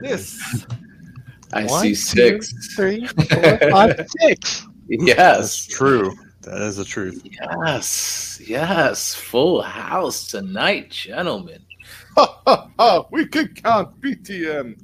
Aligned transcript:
this. 0.00 0.66
I 1.54 1.64
One, 1.66 1.82
see 1.82 1.88
two, 1.90 1.94
six. 2.40 2.74
three, 2.74 3.06
four, 3.28 3.58
five, 3.70 4.06
six. 4.20 4.66
Yes. 4.88 5.66
True. 5.66 6.14
That 6.42 6.60
is 6.62 6.76
the 6.76 6.84
truth. 6.84 7.22
Yes. 7.24 8.40
Yes. 8.44 9.14
Full 9.14 9.62
house 9.62 10.26
tonight, 10.28 10.90
gentlemen. 10.90 11.62
Ha 12.16 12.40
ha 12.46 12.70
ha! 12.78 13.04
We 13.10 13.26
can 13.26 13.48
count 13.48 14.00
BTM. 14.00 14.76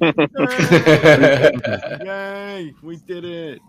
Yay! 2.04 2.74
We 2.82 2.96
did 2.96 3.24
it. 3.24 3.60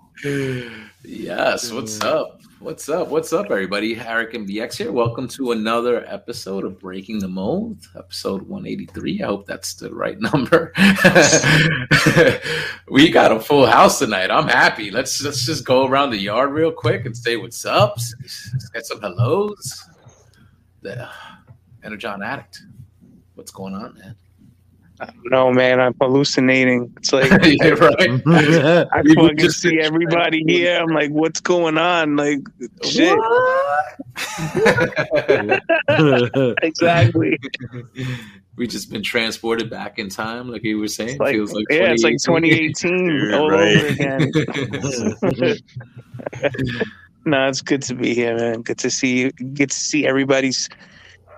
yes. 1.03 1.72
What's 1.72 2.02
up? 2.02 2.42
What's 2.59 2.89
up? 2.89 3.09
What's 3.09 3.33
up, 3.33 3.52
everybody? 3.52 4.00
Eric 4.00 4.33
BX 4.33 4.77
here. 4.77 4.91
Welcome 4.91 5.27
to 5.30 5.52
another 5.52 6.03
episode 6.08 6.66
of 6.66 6.80
Breaking 6.80 7.19
the 7.19 7.27
Mold, 7.27 7.88
episode 7.95 8.41
183. 8.41 9.22
I 9.22 9.27
hope 9.27 9.45
that's 9.45 9.75
the 9.75 9.94
right 9.94 10.19
number. 10.19 10.73
we 12.89 13.11
got 13.11 13.31
a 13.31 13.39
full 13.39 13.67
house 13.67 14.00
tonight. 14.00 14.31
I'm 14.31 14.47
happy. 14.47 14.89
Let's 14.89 15.22
let's 15.22 15.45
just 15.45 15.66
go 15.66 15.85
around 15.85 16.09
the 16.09 16.17
yard 16.17 16.52
real 16.52 16.72
quick 16.72 17.05
and 17.05 17.16
say 17.16 17.38
what's 17.38 17.63
up. 17.63 18.00
Let's 18.23 18.69
get 18.69 18.88
some 18.88 19.02
hellos. 19.02 19.88
The 20.81 21.08
Energon 21.83 22.23
Addict. 22.23 22.63
What's 23.35 23.52
going 23.52 23.75
on, 23.75 23.94
man? 23.94 24.16
No, 25.26 25.52
man, 25.52 25.80
I'm 25.80 25.94
hallucinating. 26.02 26.92
It's 26.98 27.14
like 27.14 27.30
yeah, 27.44 27.70
right. 27.70 28.22
I 28.92 29.02
We 29.03 29.16
were 29.16 29.23
fucking 29.23 29.38
just 29.38 29.62
see 29.62 29.78
in- 29.80 29.86
everybody 29.86 30.44
here. 30.48 30.78
I'm 30.80 30.88
like, 30.94 31.12
what's 31.12 31.40
going 31.40 31.78
on? 31.78 32.16
Like, 32.16 32.40
shit. 32.84 33.18
Exactly. 36.64 37.38
we 38.56 38.66
just 38.68 38.92
been 38.92 39.03
transported 39.03 39.70
back 39.70 40.00
in 40.00 40.09
time, 40.09 40.50
like 40.52 40.64
you 40.64 40.80
were 40.80 40.88
saying. 40.88 41.12
It's 41.12 41.20
like, 41.20 41.36
Feels 41.36 41.53
like 41.53 41.66
yeah, 41.70 41.92
it's 41.92 42.03
like 42.03 42.14
2018. 42.23 42.73
2018 42.73 43.30
You're 43.30 43.40
all 43.40 43.52
right. 43.52 43.78
over 43.78 43.88
again. 43.88 44.31
no, 47.25 47.48
it's 47.48 47.62
good 47.62 47.81
to 47.84 47.94
be 47.95 48.14
here, 48.14 48.36
man. 48.36 48.62
Good 48.62 48.78
to 48.80 48.90
see 48.90 49.20
you. 49.20 49.31
Get 49.31 49.70
to 49.72 49.78
see 49.78 50.06
everybody's 50.08 50.70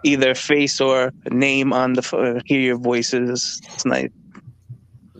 either 0.03 0.35
face 0.35 0.79
or 0.81 1.11
name 1.31 1.73
on 1.73 1.93
the 1.93 2.01
phone. 2.01 2.41
Hear 2.45 2.59
your 2.59 2.77
voices. 2.77 3.61
It's 3.73 3.85
nice. 3.85 4.09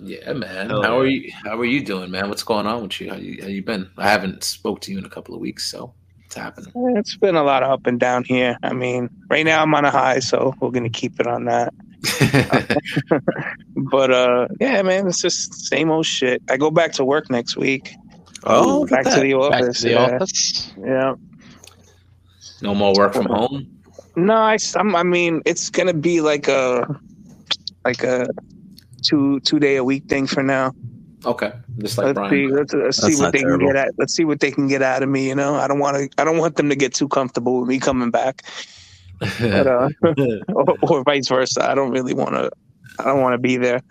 yeah, 0.01 0.34
man. 0.34 0.69
Hell 0.69 0.84
how 0.84 0.94
yeah. 0.94 1.00
are 1.00 1.06
you? 1.07 1.31
How 1.45 1.59
are 1.59 1.66
you 1.66 1.84
doing, 1.84 2.12
man? 2.12 2.29
What's 2.29 2.44
going 2.44 2.66
on 2.67 2.84
with 2.84 3.00
you? 3.01 3.09
How 3.09 3.18
you? 3.18 3.41
How 3.41 3.47
you 3.47 3.63
been? 3.63 3.89
I 3.97 4.09
haven't 4.09 4.44
spoke 4.44 4.81
to 4.81 4.91
you 4.91 4.97
in 4.97 5.06
a 5.06 5.09
couple 5.09 5.35
of 5.35 5.41
weeks, 5.41 5.69
so 5.69 5.94
it's 6.25 6.35
happening? 6.35 6.72
It's 6.95 7.18
been 7.18 7.35
a 7.35 7.44
lot 7.44 7.63
of 7.63 7.72
up 7.72 7.88
and 7.88 8.00
down 8.00 8.23
here. 8.23 8.57
I 8.63 8.73
mean, 8.73 9.09
right 9.29 9.45
now 9.45 9.63
I'm 9.63 9.73
on 9.73 9.85
a 9.85 9.91
high, 9.91 10.19
so 10.19 10.53
we're 10.59 10.72
gonna 10.72 10.89
keep 10.89 11.19
it 11.19 11.28
on 11.28 11.45
that. 11.45 11.73
But 13.75 14.12
uh, 14.12 14.47
yeah, 14.59 14.81
man, 14.81 15.07
it's 15.07 15.22
just 15.22 15.53
same 15.68 15.89
old 15.89 16.06
shit. 16.06 16.41
I 16.50 16.57
go 16.57 16.69
back 16.69 16.91
to 16.94 17.06
work 17.06 17.29
next 17.29 17.56
week. 17.56 17.95
Oh, 18.44 18.81
look 18.81 18.89
back 18.89 19.03
to 19.06 19.09
that. 19.12 19.22
the 19.22 19.50
Back 19.50 19.72
to 19.73 19.81
the 19.81 19.89
yeah. 19.91 20.16
office. 20.16 20.72
yeah. 20.84 21.16
no 22.62 22.75
more 22.75 22.94
work 22.94 23.13
from 23.13 23.25
home. 23.25 23.78
No, 24.15 24.33
I, 24.35 24.55
s- 24.55 24.75
I'm- 24.75 24.95
I 24.95 25.03
mean, 25.03 25.41
it's 25.45 25.69
gonna 25.69 25.93
be 25.93 26.21
like 26.21 26.47
a 26.47 26.85
like 27.85 28.03
a 28.03 28.27
two 29.03 29.39
two 29.41 29.59
day 29.59 29.77
a 29.77 29.83
week 29.83 30.05
thing 30.05 30.27
for 30.27 30.43
now. 30.43 30.73
Okay, 31.25 31.51
just 31.79 31.97
like 31.97 32.15
let's 32.15 32.29
see, 32.29 32.47
let's, 32.47 32.73
let's 32.73 32.97
see 32.97 33.21
what 33.21 33.33
they 33.33 33.39
terrible. 33.39 33.67
can 33.67 33.67
get 33.67 33.75
at. 33.75 33.93
Let's 33.97 34.13
see 34.13 34.23
what 34.25 34.39
they 34.39 34.51
can 34.51 34.67
get 34.67 34.81
out 34.81 35.03
of 35.03 35.09
me. 35.09 35.27
You 35.27 35.35
know, 35.35 35.55
I 35.55 35.67
don't 35.67 35.79
want 35.79 35.97
to. 35.97 36.09
I 36.21 36.23
don't 36.23 36.37
want 36.37 36.55
them 36.55 36.69
to 36.69 36.75
get 36.75 36.93
too 36.93 37.07
comfortable 37.09 37.59
with 37.59 37.69
me 37.69 37.77
coming 37.79 38.09
back, 38.09 38.43
but, 39.19 39.67
uh, 39.67 39.89
or, 40.53 40.77
or 40.81 41.03
vice 41.03 41.27
versa. 41.27 41.69
I 41.69 41.75
don't 41.75 41.91
really 41.91 42.13
want 42.13 42.35
to. 42.35 42.49
I 42.99 43.03
don't 43.05 43.21
want 43.21 43.33
to 43.33 43.37
be 43.37 43.57
there. 43.57 43.81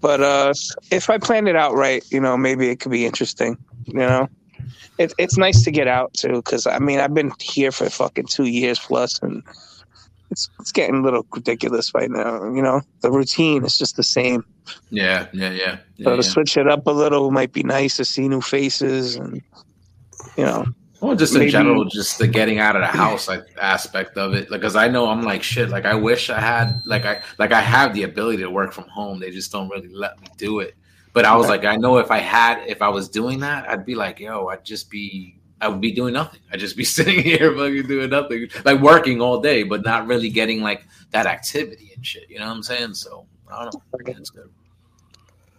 But 0.00 0.20
uh, 0.22 0.52
if 0.90 1.10
I 1.10 1.18
plan 1.18 1.46
it 1.46 1.54
out 1.54 1.74
right, 1.74 2.02
you 2.10 2.20
know, 2.20 2.36
maybe 2.36 2.68
it 2.70 2.80
could 2.80 2.90
be 2.92 3.04
interesting. 3.06 3.56
You 3.86 3.94
know, 4.00 4.28
it's 4.98 5.14
it's 5.18 5.36
nice 5.36 5.62
to 5.64 5.70
get 5.70 5.88
out 5.88 6.12
too, 6.14 6.34
because 6.34 6.66
I 6.66 6.78
mean, 6.78 7.00
I've 7.00 7.14
been 7.14 7.32
here 7.40 7.72
for 7.72 7.88
fucking 7.90 8.26
two 8.26 8.44
years 8.44 8.78
plus, 8.78 9.18
and 9.22 9.42
it's 10.30 10.48
it's 10.60 10.72
getting 10.72 10.96
a 10.96 11.02
little 11.02 11.26
ridiculous 11.34 11.94
right 11.94 12.10
now. 12.10 12.44
You 12.52 12.62
know, 12.62 12.80
the 13.00 13.10
routine 13.10 13.64
is 13.64 13.78
just 13.78 13.96
the 13.96 14.02
same. 14.02 14.44
yeah, 14.90 15.26
yeah, 15.32 15.50
yeah. 15.50 15.76
yeah, 15.96 16.04
So 16.04 16.10
yeah. 16.10 16.16
to 16.16 16.22
switch 16.22 16.56
it 16.56 16.68
up 16.68 16.86
a 16.86 16.90
little 16.92 17.30
might 17.30 17.52
be 17.52 17.62
nice 17.62 17.96
to 17.96 18.04
see 18.04 18.28
new 18.28 18.40
faces 18.40 19.16
and 19.16 19.42
you 20.36 20.44
know. 20.44 20.64
Well, 21.00 21.16
just 21.16 21.34
in 21.34 21.40
Maybe- 21.40 21.50
general, 21.50 21.84
just 21.86 22.18
the 22.20 22.28
getting 22.28 22.60
out 22.60 22.76
of 22.76 22.82
the 22.82 22.86
house 22.86 23.26
like 23.26 23.42
aspect 23.60 24.16
of 24.16 24.34
it. 24.34 24.48
Because 24.48 24.76
I 24.76 24.86
know 24.86 25.08
I'm 25.08 25.22
like 25.22 25.42
shit. 25.42 25.68
Like 25.68 25.84
I 25.84 25.94
wish 25.94 26.30
I 26.30 26.38
had 26.40 26.80
like 26.86 27.04
I 27.04 27.20
like 27.40 27.50
I 27.50 27.60
have 27.60 27.92
the 27.92 28.04
ability 28.04 28.38
to 28.44 28.50
work 28.50 28.72
from 28.72 28.84
home. 28.84 29.18
They 29.18 29.32
just 29.32 29.50
don't 29.50 29.68
really 29.68 29.88
let 29.88 30.20
me 30.20 30.28
do 30.36 30.60
it. 30.60 30.76
But 31.12 31.24
I 31.26 31.36
was 31.36 31.48
like, 31.48 31.64
I 31.64 31.76
know 31.76 31.98
if 31.98 32.10
I 32.10 32.18
had, 32.18 32.64
if 32.66 32.80
I 32.80 32.88
was 32.88 33.08
doing 33.08 33.40
that, 33.40 33.68
I'd 33.68 33.84
be 33.84 33.94
like, 33.94 34.18
yo, 34.18 34.46
I'd 34.48 34.64
just 34.64 34.88
be, 34.90 35.38
I 35.60 35.68
would 35.68 35.80
be 35.80 35.92
doing 35.92 36.14
nothing. 36.14 36.40
I'd 36.50 36.58
just 36.60 36.76
be 36.76 36.84
sitting 36.96 37.22
here 37.22 37.54
fucking 37.54 37.86
doing 37.86 38.10
nothing, 38.10 38.48
like 38.64 38.80
working 38.80 39.20
all 39.20 39.40
day, 39.40 39.62
but 39.62 39.84
not 39.84 40.06
really 40.06 40.30
getting 40.30 40.62
like 40.62 40.86
that 41.10 41.26
activity 41.26 41.92
and 41.94 42.04
shit. 42.04 42.30
You 42.30 42.38
know 42.38 42.46
what 42.46 42.52
I'm 42.52 42.62
saying? 42.62 42.94
So 42.94 43.26
I 43.52 43.64
don't 43.64 43.74
know. 43.74 43.82
It's 44.06 44.30
good. 44.30 44.48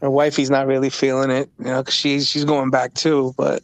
Her 0.02 0.10
wifey's 0.10 0.50
not 0.50 0.68
really 0.68 0.90
feeling 0.90 1.30
it, 1.30 1.50
you 1.60 1.66
know, 1.66 1.82
'cause 1.84 1.94
she's 1.94 2.28
she's 2.28 2.44
going 2.44 2.70
back 2.72 2.94
too, 2.94 3.34
but 3.38 3.62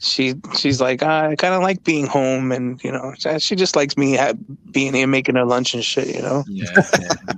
she 0.00 0.34
she's 0.56 0.80
like 0.80 1.02
I 1.02 1.34
kind 1.36 1.54
of 1.54 1.62
like 1.62 1.82
being 1.84 2.06
home, 2.06 2.52
and 2.52 2.82
you 2.84 2.92
know, 2.92 3.14
she- 3.18 3.38
she 3.40 3.56
just 3.56 3.74
likes 3.76 3.96
me 3.96 4.14
ha- 4.16 4.34
being 4.70 4.94
here 4.94 5.06
making 5.06 5.34
her 5.34 5.44
lunch 5.44 5.74
and 5.74 5.84
shit, 5.84 6.14
you 6.14 6.22
know. 6.22 6.44
Yeah. 6.48 6.64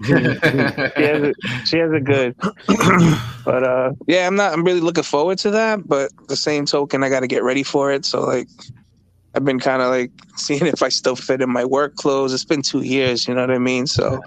She 0.04 0.12
has 0.12 1.22
it, 1.22 1.36
she 1.66 1.78
has 1.78 1.92
it 1.92 2.04
good, 2.04 2.34
but 3.44 3.64
uh, 3.64 3.92
yeah, 4.06 4.26
I'm 4.26 4.36
not. 4.36 4.52
I'm 4.52 4.64
really 4.64 4.80
looking 4.80 5.04
forward 5.04 5.38
to 5.38 5.50
that, 5.52 5.86
but 5.86 6.10
the 6.28 6.36
same 6.36 6.66
token, 6.66 7.02
I 7.02 7.08
got 7.08 7.20
to 7.20 7.26
get 7.26 7.42
ready 7.42 7.62
for 7.62 7.90
it. 7.92 8.04
So 8.04 8.20
like, 8.22 8.48
I've 9.34 9.44
been 9.44 9.60
kind 9.60 9.80
of 9.82 9.88
like 9.88 10.10
seeing 10.36 10.66
if 10.66 10.82
I 10.82 10.88
still 10.90 11.16
fit 11.16 11.40
in 11.40 11.50
my 11.50 11.64
work 11.64 11.96
clothes. 11.96 12.32
It's 12.34 12.44
been 12.44 12.62
two 12.62 12.82
years, 12.82 13.26
you 13.28 13.34
know 13.34 13.42
what 13.42 13.50
I 13.50 13.58
mean? 13.58 13.86
So 13.86 14.20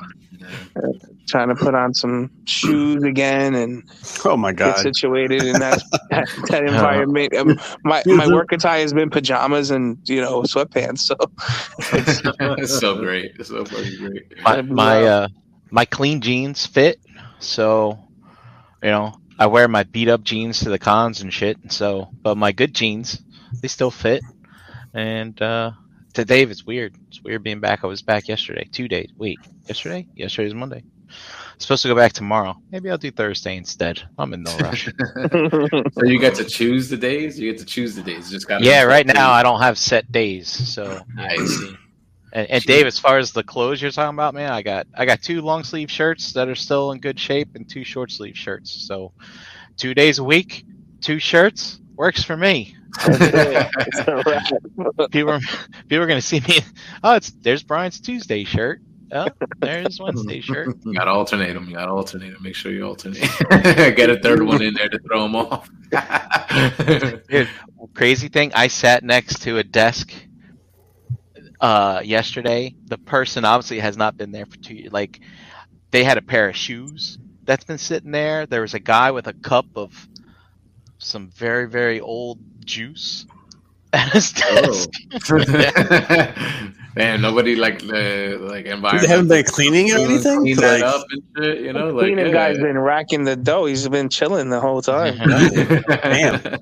trying 1.28 1.50
to 1.50 1.56
put 1.56 1.74
on 1.76 1.94
some 1.94 2.30
shoes 2.46 3.04
again 3.04 3.56
and 3.56 3.84
Oh 4.26 4.38
my 4.38 4.52
god, 4.54 4.76
get 4.76 4.76
god. 4.76 4.82
situated 4.82 5.44
in 5.46 5.60
that 5.60 5.82
that, 6.10 6.28
that 6.50 6.64
environment. 6.66 7.36
Um, 7.36 7.58
my 7.84 8.04
my 8.08 8.28
work 8.28 8.52
attire 8.52 8.82
has 8.82 8.94
been 8.94 9.10
pajamas 9.10 9.72
and 9.72 9.98
you 10.06 10.22
know 10.22 10.42
sweatpants. 10.44 11.00
So 11.00 11.16
it's 12.58 12.80
so 12.80 12.96
great. 12.98 13.32
It's 13.40 13.50
so 13.50 13.66
fucking 13.66 13.98
great. 13.98 14.24
My 14.44 14.62
my 14.62 15.04
uh 15.04 15.28
my 15.72 15.86
clean 15.86 16.22
jeans 16.22 16.66
fit, 16.66 17.00
so 17.40 17.98
you 18.84 18.90
know 18.90 19.14
I 19.40 19.48
wear 19.48 19.68
my 19.68 19.84
beat 19.84 20.10
up 20.10 20.24
jeans 20.24 20.60
to 20.62 20.70
the 20.70 20.80
cons 20.80 21.22
and 21.22 21.34
shit. 21.34 21.58
So, 21.72 22.10
but 22.22 22.38
my 22.38 22.52
good 22.52 22.74
jeans 22.74 23.22
they 23.62 23.68
still 23.68 23.92
fit. 23.92 24.24
And 24.94 25.40
uh 25.42 25.72
to 26.14 26.26
Dave, 26.26 26.52
it's 26.52 26.66
weird. 26.66 26.96
It's 27.08 27.22
weird 27.24 27.44
being 27.44 27.60
back. 27.60 27.84
I 27.84 27.88
was 27.88 28.02
back 28.04 28.28
yesterday, 28.28 28.68
two 28.72 28.88
days. 28.88 29.10
Wait, 29.18 29.40
yesterday? 29.68 30.08
Yesterday 30.16 30.46
was 30.46 30.54
Monday. 30.56 30.84
Supposed 31.58 31.82
to 31.84 31.88
go 31.88 31.96
back 31.96 32.14
tomorrow. 32.14 32.56
Maybe 32.72 32.90
I'll 32.90 32.98
do 32.98 33.12
Thursday 33.12 33.58
instead. 33.58 34.02
I'm 34.18 34.34
in 34.34 34.44
no 34.44 34.58
rush. 34.60 34.90
So 35.94 36.06
you 36.06 36.20
get 36.20 36.36
to 36.36 36.44
choose 36.44 36.90
the 36.90 36.98
days. 36.98 37.40
You 37.40 37.52
get 37.52 37.60
to 37.60 37.66
choose 37.66 37.96
the 37.96 38.02
days. 38.02 38.30
Just 38.30 38.48
got 38.48 38.64
yeah, 38.64 38.84
right 38.84 39.06
now 39.06 39.32
I 39.32 39.44
don't 39.44 39.62
have 39.62 39.78
set 39.78 40.12
days, 40.12 40.48
so 40.50 41.00
I 41.18 41.38
see. 41.38 41.76
And, 42.34 42.50
and 42.50 42.64
Dave, 42.64 42.88
as 42.88 42.98
far 42.98 43.20
as 43.20 43.32
the 43.32 43.44
clothes 43.44 43.82
you're 43.82 43.92
talking 43.92 44.16
about, 44.16 44.34
man, 44.34 44.52
I 44.52 44.64
got 44.64 44.88
I 44.96 45.06
got 45.06 45.22
two 45.22 45.42
long 45.42 45.64
sleeve 45.64 45.92
shirts 45.92 46.34
that 46.34 46.50
are 46.50 46.56
still 46.56 46.92
in 46.92 47.00
good 47.00 47.20
shape 47.20 47.56
and 47.56 47.70
two 47.70 47.84
short 47.84 48.12
sleeve 48.12 48.36
shirts. 48.36 48.88
So 48.88 49.14
two 49.78 49.94
days 49.94 50.20
a 50.20 50.24
week, 50.24 50.66
two 51.02 51.20
shirts 51.20 51.80
works 51.96 52.24
for 52.24 52.36
me. 52.36 52.76
It's 53.06 54.00
a 54.00 54.24
wrap. 54.26 55.12
People 55.12 55.32
are, 55.32 55.40
people 55.88 56.04
are 56.04 56.08
gonna 56.08 56.22
see 56.22 56.40
me. 56.42 56.60
Oh, 57.04 57.16
it's 57.16 57.32
there's 57.32 57.64
Brian's 57.64 58.00
Tuesday 58.00 58.44
shirt. 58.44 58.82
Oh, 59.14 59.28
there's 59.60 60.00
Wednesday 60.00 60.42
shirt. 60.42 60.76
You 60.86 60.94
gotta 60.94 61.12
alternate 61.12 61.54
them. 61.54 61.68
You 61.68 61.76
gotta 61.76 61.92
alternate 61.92 62.34
them. 62.34 62.44
Make 62.44 62.56
sure 62.56 62.72
you 62.72 62.86
alternate. 62.86 63.22
Get 63.50 64.10
a 64.10 64.20
third 64.20 64.44
one 64.44 64.62
in 64.62 64.74
there 64.74 64.90
to 64.90 65.00
throw 65.00 65.24
them 65.24 65.36
off. 65.36 65.70
Dude, 67.30 67.50
crazy 67.94 68.28
thing, 68.28 68.52
I 68.56 68.68
sat 68.68 69.04
next 69.04 69.42
to 69.44 69.58
a 69.60 69.64
desk 69.64 70.14
uh 71.62 72.02
yesterday. 72.04 72.76
The 72.86 72.98
person 72.98 73.46
obviously 73.46 73.80
has 73.80 73.96
not 73.96 74.18
been 74.18 74.32
there 74.32 74.46
for 74.46 74.58
two 74.58 74.76
years. 74.76 74.92
Like 74.92 75.20
they 75.92 76.04
had 76.04 76.18
a 76.18 76.22
pair 76.22 76.50
of 76.50 76.56
shoes 76.56 77.18
that's 77.46 77.64
been 77.64 77.78
sitting 77.78 78.12
there. 78.12 78.46
There 78.46 78.62
was 78.62 78.74
a 78.74 78.80
guy 78.80 79.12
with 79.12 79.28
a 79.28 79.34
cup 79.34 79.66
of 79.76 80.08
some 80.98 81.30
very, 81.30 81.68
very 81.70 82.00
old 82.00 82.40
juice 82.66 83.26
at 83.92 84.12
his 84.12 84.32
desk. 84.32 84.90
Man, 86.96 87.22
nobody 87.22 87.56
like 87.56 87.80
the 87.80 88.38
like 88.42 88.66
They 88.66 88.72
environment. 88.72 89.08
haven't 89.08 89.28
been 89.30 89.44
cleaning 89.46 89.92
or 89.92 89.98
anything. 89.98 90.42
Clean 90.42 90.56
that 90.58 90.82
Like, 90.82 90.84
up 90.84 91.06
and 91.10 91.24
shit. 91.38 91.62
You 91.62 91.74
know, 91.74 91.88
like 91.90 92.06
Cleaning 92.06 92.28
yeah. 92.28 92.32
guy's 92.32 92.58
been 92.60 92.78
racking 92.78 93.24
the 93.24 93.36
dough. 93.36 93.66
He's 93.66 93.88
been 93.90 94.10
chilling 94.10 94.50
the 94.50 94.60
whole 94.60 94.82
time. 94.82 95.18
Damn. 95.88 96.60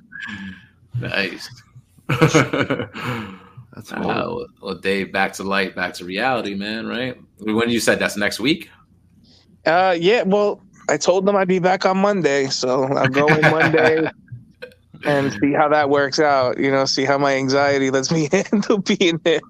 nice. 1.00 1.62
That's 2.08 2.32
That's 2.32 3.92
Uh, 3.92 4.02
well, 4.04 4.46
well, 4.60 4.74
Dave, 4.74 5.12
back 5.12 5.32
to 5.34 5.42
light, 5.44 5.74
back 5.74 5.94
to 5.94 6.04
reality, 6.04 6.54
man. 6.54 6.86
Right? 6.86 7.16
When 7.38 7.68
you 7.70 7.80
said 7.80 7.98
that's 7.98 8.16
next 8.16 8.40
week. 8.40 8.70
Uh, 9.66 9.96
yeah. 9.98 10.22
Well, 10.22 10.60
I 10.88 10.96
told 10.96 11.26
them 11.26 11.36
I'd 11.36 11.48
be 11.48 11.58
back 11.58 11.86
on 11.86 11.98
Monday, 11.98 12.46
so 12.48 12.84
I'll 12.84 13.08
go 13.08 13.26
in 13.28 13.40
Monday 13.42 14.10
and 15.04 15.32
see 15.40 15.52
how 15.52 15.68
that 15.68 15.88
works 15.90 16.18
out. 16.20 16.58
You 16.58 16.70
know, 16.70 16.84
see 16.84 17.04
how 17.04 17.18
my 17.18 17.34
anxiety 17.34 17.90
lets 17.90 18.10
me 18.10 18.28
handle 18.32 18.78
being 18.78 19.18
there. 19.24 19.40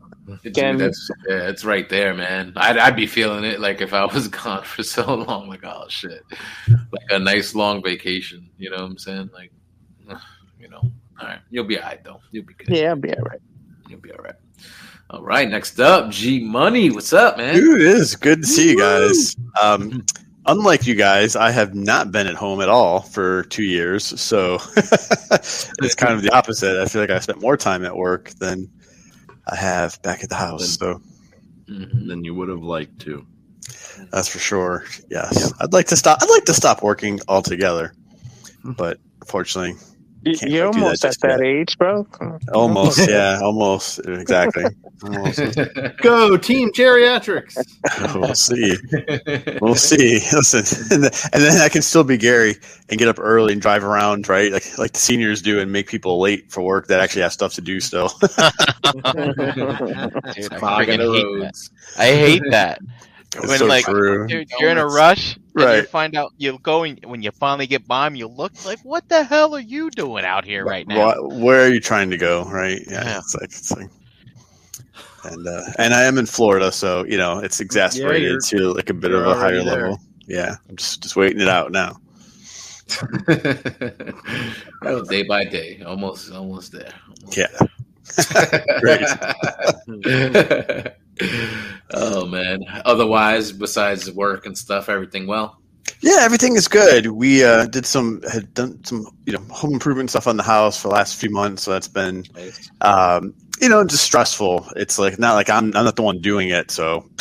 Dude, 0.43 0.55
Can- 0.55 0.79
that's 0.79 1.11
yeah, 1.29 1.49
it's 1.49 1.64
right 1.64 1.88
there, 1.88 2.14
man. 2.14 2.52
I'd 2.56 2.79
I'd 2.79 2.96
be 2.96 3.06
feeling 3.06 3.44
it 3.44 3.61
like 3.61 3.81
if 3.81 3.93
I 3.93 4.05
was 4.14 4.29
gone 4.29 4.64
for 4.64 4.82
so 4.82 5.14
long, 5.14 5.49
like 5.49 5.64
oh 5.64 5.87
shit, 5.88 6.25
like 6.69 7.11
a 7.11 7.19
nice 7.19 7.55
long 7.55 7.82
vacation. 7.82 8.49
You 8.58 8.70
know 8.70 8.76
what 8.76 8.84
I'm 8.84 8.99
saying? 8.99 9.31
Like, 9.32 9.52
you 10.58 10.69
know, 10.69 10.82
all 11.20 11.29
right, 11.29 11.40
you'll 11.50 11.64
be 11.64 11.79
all 11.79 11.84
right 11.88 12.02
though. 12.02 12.20
You'll 12.31 12.44
be 12.44 12.55
good. 12.55 12.69
Yeah, 12.69 12.90
I'll 12.90 12.96
be 12.96 13.14
all 13.14 13.25
right. 13.25 13.40
You'll 13.88 14.00
be 14.00 14.12
all 14.12 14.23
right. 14.23 14.34
All 15.11 15.23
right, 15.23 15.49
next 15.49 15.79
up, 15.79 16.11
G 16.11 16.40
Money. 16.40 16.90
What's 16.90 17.12
up, 17.12 17.37
man? 17.37 17.55
Dude, 17.55 17.82
it 17.82 17.87
is 17.87 18.17
good 18.17 18.43
to 18.43 18.49
see 18.49 18.70
you 18.70 18.79
guys. 18.79 19.37
Um, 19.62 20.06
unlike 20.46 20.87
you 20.87 20.94
guys, 20.94 21.37
I 21.37 21.50
have 21.50 21.75
not 21.75 22.11
been 22.11 22.26
at 22.26 22.34
home 22.34 22.62
at 22.62 22.70
all 22.70 23.00
for 23.00 23.43
two 23.44 23.62
years, 23.62 24.19
so 24.20 24.55
it's 24.76 25.94
kind 25.94 26.14
of 26.14 26.23
the 26.23 26.31
opposite. 26.32 26.81
I 26.81 26.87
feel 26.87 27.02
like 27.02 27.11
I 27.11 27.19
spent 27.19 27.43
more 27.43 27.58
time 27.58 27.84
at 27.84 27.94
work 27.94 28.31
than 28.38 28.70
I 29.46 29.56
have 29.56 30.00
back 30.02 30.22
at 30.22 30.28
the 30.28 30.34
house. 30.36 30.78
So 30.78 31.00
Mhm. 31.68 32.08
Then 32.08 32.24
you 32.24 32.34
would 32.34 32.48
have 32.48 32.62
liked 32.62 32.98
to. 33.00 33.24
that's 34.10 34.28
for 34.28 34.38
sure. 34.38 34.84
Yes, 35.10 35.52
I'd 35.60 35.72
like 35.72 35.86
to 35.88 35.96
stop. 35.96 36.18
I'd 36.22 36.28
like 36.30 36.44
to 36.46 36.54
stop 36.54 36.82
working 36.82 37.20
altogether, 37.28 37.94
but 38.64 38.98
unfortunately, 39.20 39.70
You- 39.72 39.91
Can't 40.24 40.42
You're 40.52 40.70
quite 40.70 40.72
do 40.72 40.80
that 40.80 40.84
almost 40.84 41.04
at 41.04 41.20
that 41.20 41.40
yet. 41.40 41.46
age, 41.46 41.78
bro. 41.78 42.06
almost. 42.54 42.98
yeah, 43.08 43.40
almost 43.42 43.98
exactly. 44.06 44.64
Almost. 45.04 45.38
Go 46.00 46.36
team 46.36 46.70
geriatrics. 46.70 47.56
we'll 48.14 48.36
see. 48.36 48.76
We'll 49.60 49.74
see. 49.74 50.20
Listen, 50.32 51.02
and, 51.32 51.42
then- 51.42 51.60
I 51.60 51.69
can 51.69 51.82
still 51.82 52.04
be 52.04 52.16
Gary 52.16 52.54
and 52.88 53.00
get 53.00 53.08
up 53.08 53.19
early 53.19 53.52
and 53.52 53.60
drive 53.60 53.82
around, 53.82 54.28
right? 54.28 54.52
Like 54.52 54.78
like 54.78 54.92
the 54.92 55.00
seniors 55.00 55.42
do, 55.42 55.58
and 55.58 55.72
make 55.72 55.88
people 55.88 56.20
late 56.20 56.52
for 56.52 56.62
work 56.62 56.86
that 56.86 57.00
actually 57.00 57.22
have 57.22 57.32
stuff 57.32 57.54
to 57.54 57.60
do 57.60 57.80
still. 57.80 58.10
Dude, 58.20 58.30
I 58.38 58.52
Fogging 60.58 61.00
the 61.00 61.04
freaking 61.04 61.14
hate 61.14 61.40
that. 61.40 61.54
I 61.98 62.06
hate 62.14 62.42
that. 62.50 62.78
It's 63.34 63.48
When, 63.48 63.58
so 63.58 63.66
like, 63.66 63.84
true. 63.84 64.28
Dude, 64.28 64.48
you're 64.60 64.70
in 64.70 64.78
a 64.78 64.86
rush, 64.86 65.36
and 65.54 65.62
you 65.62 65.66
Right. 65.81 65.88
find 65.88 66.16
out 66.16 66.32
you 66.38 66.58
go 66.62 66.82
and 66.84 66.99
when 67.04 67.22
you 67.22 67.31
finally 67.31 67.66
get 67.66 67.87
by 67.87 68.06
him, 68.06 68.14
you 68.16 68.26
look 68.26 68.52
like, 68.64 68.78
what 68.84 69.08
the 69.08 69.22
hell 69.25 69.54
are 69.54 69.60
you 69.60 69.90
doing 69.90 70.25
out 70.25 70.44
here 70.44 70.64
right 70.64 70.87
now? 70.87 71.14
Wha- 71.22 71.37
where 71.44 71.64
are 71.66 71.69
you 71.69 71.81
trying 71.81 72.10
to 72.10 72.16
go? 72.16 72.44
Right? 72.44 72.81
Yeah. 72.88 73.04
Yeah. 73.04 73.19
It's 73.19 73.34
like 73.34 73.44
it's 73.44 73.70
like. 73.72 73.90
And 75.25 75.46
uh, 75.46 75.62
and 75.78 75.94
I 75.94 76.02
am 76.02 76.19
in 76.19 76.26
Florida, 76.26 76.72
so 76.72 77.04
you 77.04 77.16
know 77.16 77.38
it's 77.38 77.60
exasperated 77.60 78.40
you're- 78.50 78.60
to 78.60 78.72
like 78.75 78.90
a 78.90 78.94
bit 78.94 79.12
of 79.12 79.25
a 79.26 79.34
higher 79.34 79.62
there. 79.62 79.82
level. 79.90 80.00
Yeah, 80.26 80.56
I'm 80.69 80.76
just 80.76 81.02
just 81.02 81.14
waiting 81.16 81.40
it 81.40 81.49
out 81.49 81.70
now. 81.70 81.98
oh, 84.82 85.05
day 85.05 85.22
by 85.22 85.44
day, 85.44 85.81
almost, 85.87 86.32
almost 86.32 86.72
there. 86.72 86.93
Almost 87.20 87.37
Yeah. 87.37 87.46
there. 90.02 90.96
oh 92.02 92.26
man. 92.26 92.64
Otherwise, 92.84 93.52
besides 93.52 94.10
work 94.12 94.46
and 94.46 94.56
stuff, 94.56 94.88
everything 94.88 95.26
well. 95.26 95.58
Yeah, 96.00 96.19
everything 96.20 96.56
is 96.56 96.66
good. 96.66 97.06
We 97.08 97.44
uh, 97.44 97.66
did 97.66 97.87
some 97.87 98.22
had 98.22 98.52
done 98.54 98.82
some 98.84 99.06
you 99.26 99.32
know 99.32 99.40
home 99.50 99.72
improvement 99.75 100.10
stuff 100.10 100.26
on 100.26 100.37
the 100.37 100.43
house 100.43 100.81
for 100.81 100.88
the 100.88 100.94
last 100.94 101.16
few 101.16 101.31
months, 101.31 101.62
so 101.62 101.70
that's 101.70 101.88
been 101.88 102.25
Nice. 102.34 102.70
um, 102.81 103.34
you 103.60 103.69
know 103.69 103.84
just 103.84 104.02
stressful. 104.02 104.66
It's 104.76 104.99
like 104.99 105.19
not 105.20 105.34
like 105.34 105.49
I'm 105.49 105.66
I'm 105.76 105.84
not 105.84 105.94
the 105.96 106.02
one 106.02 106.20
doing 106.20 106.49
it, 106.49 106.70
so 106.72 107.08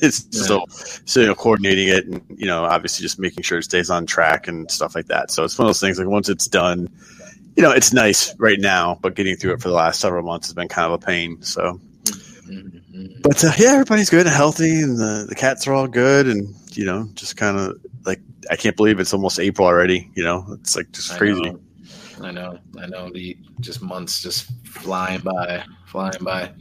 it's 0.00 0.26
Yeah. 0.32 0.42
still 0.42 0.64
so 0.68 1.20
you 1.20 1.26
know 1.26 1.34
coordinating 1.34 1.88
it 1.88 2.06
and 2.06 2.22
you 2.38 2.46
know 2.46 2.64
obviously 2.64 3.02
just 3.02 3.18
making 3.18 3.42
sure 3.42 3.58
it 3.58 3.64
stays 3.64 3.90
on 3.90 4.06
track 4.06 4.48
and 4.48 4.70
stuff 4.70 4.94
like 4.94 5.06
that. 5.06 5.30
So 5.30 5.44
it's 5.44 5.58
one 5.58 5.66
of 5.66 5.68
those 5.68 5.80
things 5.80 5.98
like 5.98 6.08
once 6.08 6.28
it's 6.30 6.46
done, 6.46 6.88
you 7.56 7.62
know 7.62 7.72
it's 7.72 7.92
nice 7.92 8.34
right 8.38 8.60
now, 8.60 8.98
but 9.02 9.14
getting 9.16 9.36
through 9.36 9.52
it 9.54 9.60
for 9.60 9.68
the 9.68 9.74
last 9.74 10.00
several 10.00 10.22
months 10.24 10.46
has 10.46 10.54
been 10.54 10.68
kind 10.68 10.86
of 10.86 10.92
a 11.02 11.04
pain. 11.04 11.42
So, 11.42 11.78
Mhm. 12.48 12.80
But 13.22 13.42
uh, 13.44 13.50
yeah, 13.58 13.72
everybody's 13.72 14.10
good 14.10 14.26
and 14.26 14.34
healthy, 14.34 14.80
and 14.80 14.96
the 14.96 15.26
the 15.28 15.34
cats 15.34 15.66
are 15.66 15.72
all 15.74 15.88
good, 15.88 16.26
and 16.26 16.54
you 16.72 16.84
know 16.84 17.08
just 17.14 17.36
kind 17.36 17.58
of 17.58 17.80
like 18.04 18.20
I 18.50 18.56
can't 18.56 18.76
believe 18.76 19.00
it's 19.00 19.12
almost 19.12 19.40
April 19.40 19.66
already. 19.66 20.10
You 20.14 20.22
know, 20.24 20.46
it's 20.52 20.76
like 20.76 20.90
just 20.92 21.12
I 21.12 21.18
crazy. 21.18 21.40
know. 21.40 21.60
I 22.22 22.30
know. 22.30 22.58
I 22.80 22.86
know. 22.86 23.10
The 23.10 23.36
just 23.60 23.82
months 23.82 24.22
just 24.22 24.50
flying 24.64 25.20
by, 25.20 25.64
flying 25.86 26.22
by. 26.22 26.52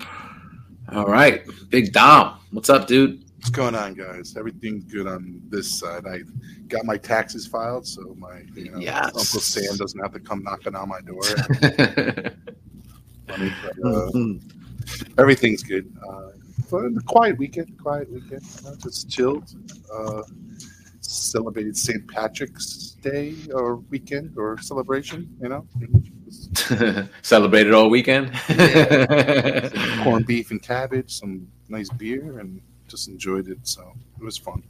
All 0.91 1.05
right, 1.05 1.43
Big 1.69 1.93
Dom, 1.93 2.39
what's 2.51 2.69
up, 2.69 2.87
dude? 2.87 3.23
What's 3.37 3.49
going 3.49 3.75
on, 3.75 3.93
guys? 3.93 4.35
Everything's 4.37 4.85
good 4.85 5.05
on 5.05 5.41
this 5.49 5.69
side. 5.69 6.05
I 6.07 6.19
got 6.67 6.85
my 6.85 6.97
taxes 6.97 7.45
filed, 7.45 7.85
so 7.85 8.15
my 8.17 8.41
you 8.55 8.71
know 8.71 8.79
Yes. 8.79 9.05
Uncle 9.07 9.23
Sam 9.23 9.75
doesn't 9.77 9.99
have 9.99 10.13
to 10.13 10.19
come 10.19 10.43
knocking 10.43 10.75
on 10.75 10.89
my 10.89 11.01
door. 11.01 11.21
I 13.29 13.37
mean, 13.37 13.53
but, 13.63 13.85
uh, 13.85 14.11
everything's 15.17 15.63
good. 15.63 15.91
Uh, 16.07 16.29
but 16.69 17.05
quiet 17.05 17.37
weekend, 17.37 17.77
quiet 17.81 18.11
weekend. 18.11 18.41
You 18.41 18.69
know, 18.69 18.75
just 18.81 19.09
chilled. 19.09 19.55
Uh, 19.93 20.23
celebrated 21.01 21.77
St. 21.77 22.07
Patrick's 22.07 22.95
Day 23.01 23.35
or 23.53 23.75
weekend 23.75 24.37
or 24.37 24.57
celebration. 24.59 25.29
You 25.41 25.49
know, 25.49 25.67
Celebrated 27.21 27.73
all 27.73 27.89
weekend. 27.89 28.33
corned 30.03 30.25
beef 30.25 30.51
and 30.51 30.61
cabbage, 30.61 31.11
some 31.11 31.47
nice 31.69 31.89
beer, 31.89 32.39
and 32.39 32.61
just 32.87 33.07
enjoyed 33.07 33.47
it. 33.47 33.59
So 33.63 33.93
it 34.19 34.23
was 34.23 34.37
fun. 34.37 34.63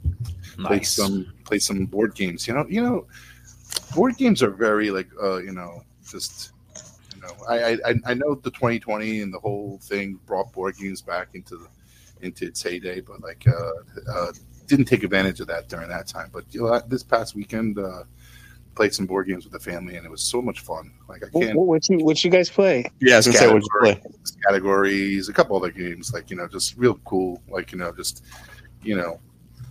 Played 0.56 0.70
nice. 0.70 0.92
some 0.92 1.32
played 1.44 1.62
some 1.62 1.86
board 1.86 2.14
games. 2.14 2.46
You 2.46 2.54
know, 2.54 2.66
you 2.68 2.82
know, 2.82 3.06
board 3.94 4.16
games 4.16 4.42
are 4.42 4.50
very 4.50 4.90
like 4.90 5.08
uh, 5.22 5.38
you 5.38 5.52
know 5.52 5.82
just 6.10 6.52
know 7.26 7.44
I, 7.48 7.72
I 7.84 7.94
I 8.06 8.14
know 8.14 8.34
the 8.34 8.50
2020 8.50 9.20
and 9.20 9.32
the 9.32 9.38
whole 9.38 9.78
thing 9.82 10.18
brought 10.26 10.52
board 10.52 10.76
games 10.76 11.02
back 11.02 11.28
into 11.34 11.56
the 11.56 11.68
into 12.24 12.46
its 12.46 12.62
heyday, 12.62 13.00
but 13.00 13.20
like 13.22 13.44
uh, 13.46 14.12
uh, 14.12 14.32
didn't 14.66 14.86
take 14.86 15.02
advantage 15.02 15.40
of 15.40 15.46
that 15.48 15.68
during 15.68 15.88
that 15.88 16.06
time. 16.06 16.30
But 16.32 16.44
you 16.50 16.62
know, 16.62 16.80
this 16.86 17.02
past 17.02 17.34
weekend. 17.34 17.78
Uh, 17.78 18.04
Played 18.74 18.92
some 18.92 19.06
board 19.06 19.28
games 19.28 19.44
with 19.44 19.52
the 19.52 19.60
family, 19.60 19.94
and 19.94 20.04
it 20.04 20.10
was 20.10 20.20
so 20.20 20.42
much 20.42 20.58
fun. 20.58 20.90
Like 21.08 21.22
I 21.22 21.28
can't 21.28 21.56
what 21.56 21.88
you 21.88 22.04
what 22.04 22.24
you 22.24 22.30
guys 22.30 22.50
play? 22.50 22.84
Yeah, 22.98 23.20
say, 23.20 23.46
what'd 23.46 23.62
you 23.62 23.68
play? 23.80 24.02
categories, 24.44 25.28
a 25.28 25.32
couple 25.32 25.56
other 25.56 25.70
games, 25.70 26.12
like 26.12 26.28
you 26.28 26.36
know, 26.36 26.48
just 26.48 26.76
real 26.76 26.96
cool, 27.04 27.40
like 27.48 27.70
you 27.70 27.78
know, 27.78 27.92
just 27.92 28.24
you 28.82 28.96
know, 28.96 29.20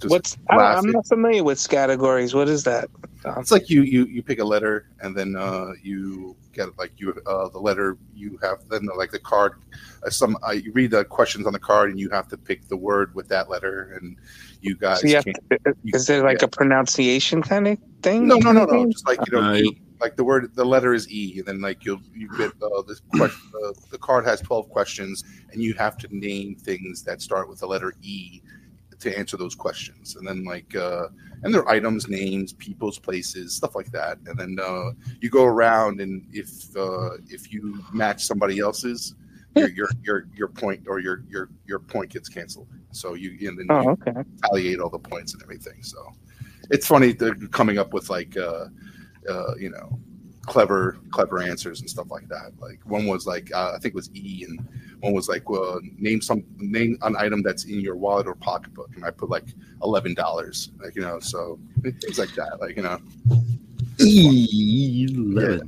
What's 0.07 0.38
I, 0.50 0.55
I'm 0.57 0.91
not 0.91 1.07
familiar 1.07 1.43
with 1.43 1.67
categories. 1.69 2.33
What 2.33 2.50
is 2.50 2.63
that? 2.65 2.89
It's 3.38 3.51
like 3.51 3.69
you 3.69 3.83
you 3.83 4.05
you 4.05 4.21
pick 4.21 4.39
a 4.39 4.43
letter 4.43 4.88
and 5.01 5.15
then 5.15 5.35
uh, 5.35 5.71
you 5.81 6.35
get 6.51 6.77
like 6.77 6.91
you 6.97 7.13
uh, 7.25 7.47
the 7.50 7.59
letter 7.59 7.97
you 8.13 8.38
have 8.41 8.67
then 8.69 8.88
like 8.97 9.12
the 9.12 9.19
card. 9.19 9.53
Uh, 10.05 10.09
some 10.09 10.38
uh, 10.45 10.51
you 10.51 10.71
read 10.73 10.91
the 10.91 11.05
questions 11.05 11.47
on 11.47 11.53
the 11.53 11.59
card 11.59 11.89
and 11.89 12.00
you 12.00 12.09
have 12.09 12.27
to 12.27 12.38
pick 12.38 12.67
the 12.67 12.75
word 12.77 13.15
with 13.15 13.27
that 13.29 13.50
letter 13.50 13.97
and 14.01 14.17
you 14.62 14.75
guys. 14.75 15.01
So 15.01 15.07
you 15.07 15.15
have 15.15 15.25
can't- 15.25 15.38
to, 15.65 15.75
is 15.85 16.09
it 16.09 16.23
like 16.23 16.41
a 16.41 16.47
pronunciation 16.47 17.41
kind 17.41 17.67
of 17.67 17.77
thing? 18.01 18.27
no 18.27 18.38
no 18.38 18.51
no 18.51 18.65
no 18.65 18.85
just 18.91 19.07
like 19.07 19.19
you 19.25 19.39
know 19.39 19.53
Uh, 19.53 19.62
like 20.01 20.17
the 20.17 20.23
word 20.23 20.53
the 20.55 20.65
letter 20.65 20.93
is 20.93 21.09
E 21.09 21.38
and 21.39 21.45
then 21.47 21.62
like 21.62 21.85
you'll 21.85 22.01
you 22.13 22.27
get 22.38 22.51
uh, 22.62 22.81
this 22.85 23.01
question 23.15 23.50
uh, 23.65 23.71
the 23.89 23.97
card 23.97 24.25
has 24.25 24.41
twelve 24.41 24.67
questions 24.69 25.23
and 25.53 25.62
you 25.63 25.73
have 25.75 25.97
to 25.97 26.07
name 26.12 26.55
things 26.55 27.03
that 27.03 27.21
start 27.21 27.47
with 27.47 27.59
the 27.59 27.67
letter 27.67 27.93
E 28.01 28.41
to 29.03 29.17
answer 29.17 29.38
those 29.38 29.55
questions 29.55 30.15
and 30.15 30.27
then 30.27 30.43
like 30.43 30.75
uh 30.75 31.07
and 31.43 31.53
their 31.53 31.67
items 31.69 32.07
names 32.07 32.53
people's 32.53 32.98
places 33.00 33.55
stuff 33.55 33.75
like 33.75 33.91
that 33.91 34.17
and 34.27 34.38
then 34.39 34.57
uh 34.62 34.91
you 35.22 35.29
go 35.29 35.43
around 35.45 36.01
and 36.01 36.25
if 36.31 36.75
uh 36.75 37.12
if 37.27 37.51
you 37.53 37.83
match 37.93 38.24
somebody 38.25 38.60
else's 38.60 39.15
your 39.55 39.69
your 39.69 39.89
your, 40.03 40.27
your 40.36 40.48
point 40.48 40.81
or 40.88 41.00
your 41.00 41.24
your 41.29 41.50
your 41.67 41.79
point 41.79 42.10
gets 42.12 42.27
canceled 42.29 42.67
so 42.91 43.13
you 43.13 43.29
and 43.50 43.57
then 43.60 43.65
you 43.69 43.75
Oh, 43.75 43.89
okay. 43.91 44.12
retaliate 44.41 44.79
all 44.79 44.89
the 44.89 45.00
points 45.00 45.33
and 45.33 45.41
everything. 45.43 45.81
So 45.81 45.98
it's 46.69 46.88
funny 46.88 47.12
they're 47.12 47.36
coming 47.51 47.77
up 47.77 47.91
with 47.93 48.10
like 48.10 48.38
uh, 48.38 48.65
uh, 49.29 49.55
you 49.60 49.69
know 49.69 50.00
clever 50.45 50.97
clever 51.12 51.41
answers 51.41 51.81
and 51.81 51.89
stuff 51.89 52.12
like 52.12 52.27
that. 52.27 52.51
Like 52.59 52.79
one 52.85 53.07
was 53.07 53.25
like 53.25 53.53
uh, 53.53 53.73
I 53.75 53.79
think 53.79 53.93
it 53.93 53.95
was 53.95 54.09
E, 54.13 54.45
and 54.47 54.59
one 55.00 55.13
was 55.13 55.27
like 55.27 55.50
well, 55.50 55.79
name 55.97 56.21
some 56.21 56.43
name 56.57 56.97
an 57.01 57.15
item 57.17 57.41
that's 57.41 57.65
in 57.65 57.79
your 57.79 57.95
wallet 57.95 58.27
or 58.27 58.35
pocketbook, 58.35 58.91
and 58.95 59.05
I 59.05 59.12
put 59.12 59.29
like 59.29 59.45
eleven 59.83 60.13
dollars. 60.13 60.71
Like 60.81 60.95
you 60.95 61.01
know, 61.01 61.19
so 61.19 61.59
things 61.81 62.19
like 62.19 62.33
that. 62.35 62.59
Like 62.59 62.77
you 62.77 62.83
know, 62.83 63.00
yeah. 63.97 65.59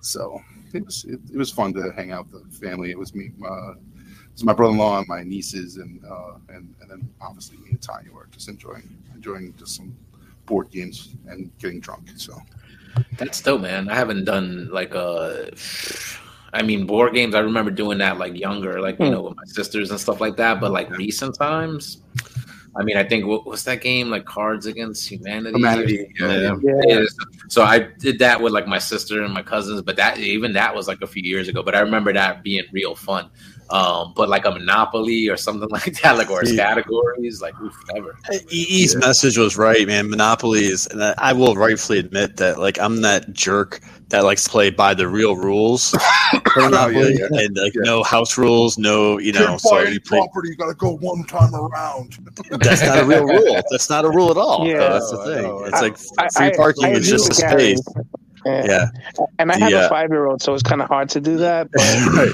So 0.00 0.40
it 0.72 0.84
was 0.84 1.04
it, 1.04 1.20
it 1.32 1.36
was 1.36 1.50
fun 1.50 1.72
to 1.74 1.92
hang 1.92 2.12
out 2.12 2.30
with 2.32 2.50
the 2.50 2.66
family. 2.66 2.90
It 2.90 2.98
was 2.98 3.14
me. 3.14 3.32
Uh, 3.44 3.72
it 3.72 4.36
was 4.36 4.44
my 4.44 4.54
brother-in-law 4.54 4.98
and 5.00 5.08
my 5.08 5.22
nieces, 5.22 5.76
and 5.76 6.02
uh, 6.04 6.34
and 6.48 6.74
and 6.80 6.90
then 6.90 7.08
obviously 7.20 7.58
me 7.58 7.70
and 7.70 7.82
Tanya 7.82 8.12
were 8.12 8.28
just 8.30 8.48
enjoying 8.48 8.96
enjoying 9.14 9.54
just 9.58 9.76
some 9.76 9.96
board 10.46 10.70
games 10.70 11.14
and 11.26 11.50
getting 11.58 11.80
drunk. 11.80 12.10
So 12.16 12.40
That's 13.18 13.40
dope, 13.40 13.60
man. 13.62 13.88
I 13.88 13.94
haven't 13.94 14.24
done 14.24 14.68
like 14.72 14.94
a. 14.94 15.50
I 16.54 16.62
mean, 16.62 16.86
board 16.86 17.14
games. 17.14 17.34
I 17.34 17.40
remember 17.40 17.70
doing 17.70 17.98
that 17.98 18.18
like 18.18 18.36
younger, 18.38 18.80
like 18.80 18.98
you 18.98 19.06
Hmm. 19.06 19.12
know, 19.12 19.22
with 19.22 19.36
my 19.36 19.44
sisters 19.46 19.90
and 19.90 19.98
stuff 19.98 20.20
like 20.20 20.36
that. 20.36 20.60
But 20.60 20.70
like 20.70 20.90
recent 20.90 21.34
times, 21.38 22.02
I 22.76 22.82
mean, 22.84 22.96
I 22.96 23.04
think 23.04 23.26
what 23.26 23.46
was 23.46 23.64
that 23.64 23.80
game 23.80 24.10
like 24.10 24.24
Cards 24.26 24.66
Against 24.66 25.08
Humanity? 25.10 25.56
Humanity, 25.56 26.14
yeah. 26.20 26.32
Yeah. 26.32 26.56
Yeah. 26.62 26.80
Yeah, 27.00 27.04
So 27.48 27.62
I 27.62 27.78
did 27.98 28.18
that 28.18 28.40
with 28.40 28.52
like 28.52 28.66
my 28.66 28.78
sister 28.78 29.22
and 29.22 29.32
my 29.32 29.42
cousins, 29.42 29.80
but 29.82 29.96
that 29.96 30.18
even 30.18 30.52
that 30.54 30.74
was 30.74 30.88
like 30.88 31.00
a 31.00 31.06
few 31.06 31.22
years 31.22 31.48
ago. 31.48 31.62
But 31.62 31.74
I 31.74 31.80
remember 31.80 32.12
that 32.12 32.42
being 32.42 32.64
real 32.72 32.94
fun. 32.94 33.30
Um, 33.72 34.12
but 34.14 34.28
like 34.28 34.44
a 34.44 34.50
Monopoly 34.50 35.28
or 35.30 35.36
something 35.38 35.68
like 35.70 36.00
that, 36.02 36.18
like 36.18 36.30
or 36.30 36.44
Yeah. 36.44 36.62
categories, 36.62 37.40
like 37.40 37.58
oof, 37.60 37.74
never. 37.94 38.14
EE's 38.50 38.94
message 38.96 39.38
was 39.38 39.56
right, 39.56 39.86
man. 39.86 40.10
Monopolies, 40.10 40.86
and 40.88 41.02
I 41.02 41.14
I 41.16 41.32
will 41.32 41.54
rightfully 41.56 41.98
admit 41.98 42.36
that, 42.36 42.58
like, 42.58 42.78
I'm 42.78 43.00
that 43.02 43.32
jerk 43.32 43.80
that 44.10 44.24
likes 44.24 44.44
to 44.44 44.50
play 44.50 44.68
by 44.68 44.92
the 44.92 45.08
real 45.08 45.36
rules, 45.36 45.94
Monopoly, 46.56 47.14
yeah, 47.18 47.26
yeah. 47.30 47.40
and 47.44 47.56
like 47.56 47.74
Yeah. 47.74 47.80
no 47.84 48.02
house 48.02 48.36
rules, 48.36 48.76
no, 48.76 49.18
you 49.18 49.32
know. 49.32 49.46
Can't 49.46 49.60
So 49.62 49.70
buy 49.70 49.82
any 49.84 49.92
you 49.94 50.00
play. 50.00 50.18
property. 50.18 50.50
You 50.50 50.56
got 50.56 50.68
to 50.68 50.74
go 50.74 50.96
one 50.96 51.24
time 51.24 51.54
around. 51.54 52.18
That's 52.60 52.82
not 52.82 52.98
a 52.98 53.04
real 53.06 53.24
rule. 53.24 53.60
That's 53.70 53.88
not 53.88 54.04
a 54.04 54.10
rule 54.10 54.30
at 54.30 54.36
all. 54.36 54.66
Yeah. 54.68 54.78
though. 54.80 54.88
that's 54.90 55.10
the 55.12 55.24
thing. 55.24 55.42
know, 55.44 55.58
I 55.64 55.68
It's 55.68 55.80
know. 55.80 55.86
like 56.20 56.32
free 56.32 56.46
I- 56.48 56.56
parking 56.56 56.84
I 56.84 56.90
is 56.90 57.08
just 57.08 57.30
a 57.30 57.34
space. 57.34 57.80
Yeah. 58.44 58.64
Yeah, 58.66 58.86
And 59.38 59.52
I 59.52 59.58
have 59.58 59.70
Yeah. 59.70 59.86
a 59.86 59.88
five 59.88 60.10
year 60.10 60.26
old, 60.26 60.42
so 60.42 60.52
it's 60.52 60.64
kind 60.64 60.82
of 60.82 60.88
hard 60.88 61.08
to 61.10 61.20
do 61.20 61.36
that. 61.38 61.70
But 61.72 61.80
right. 62.16 62.32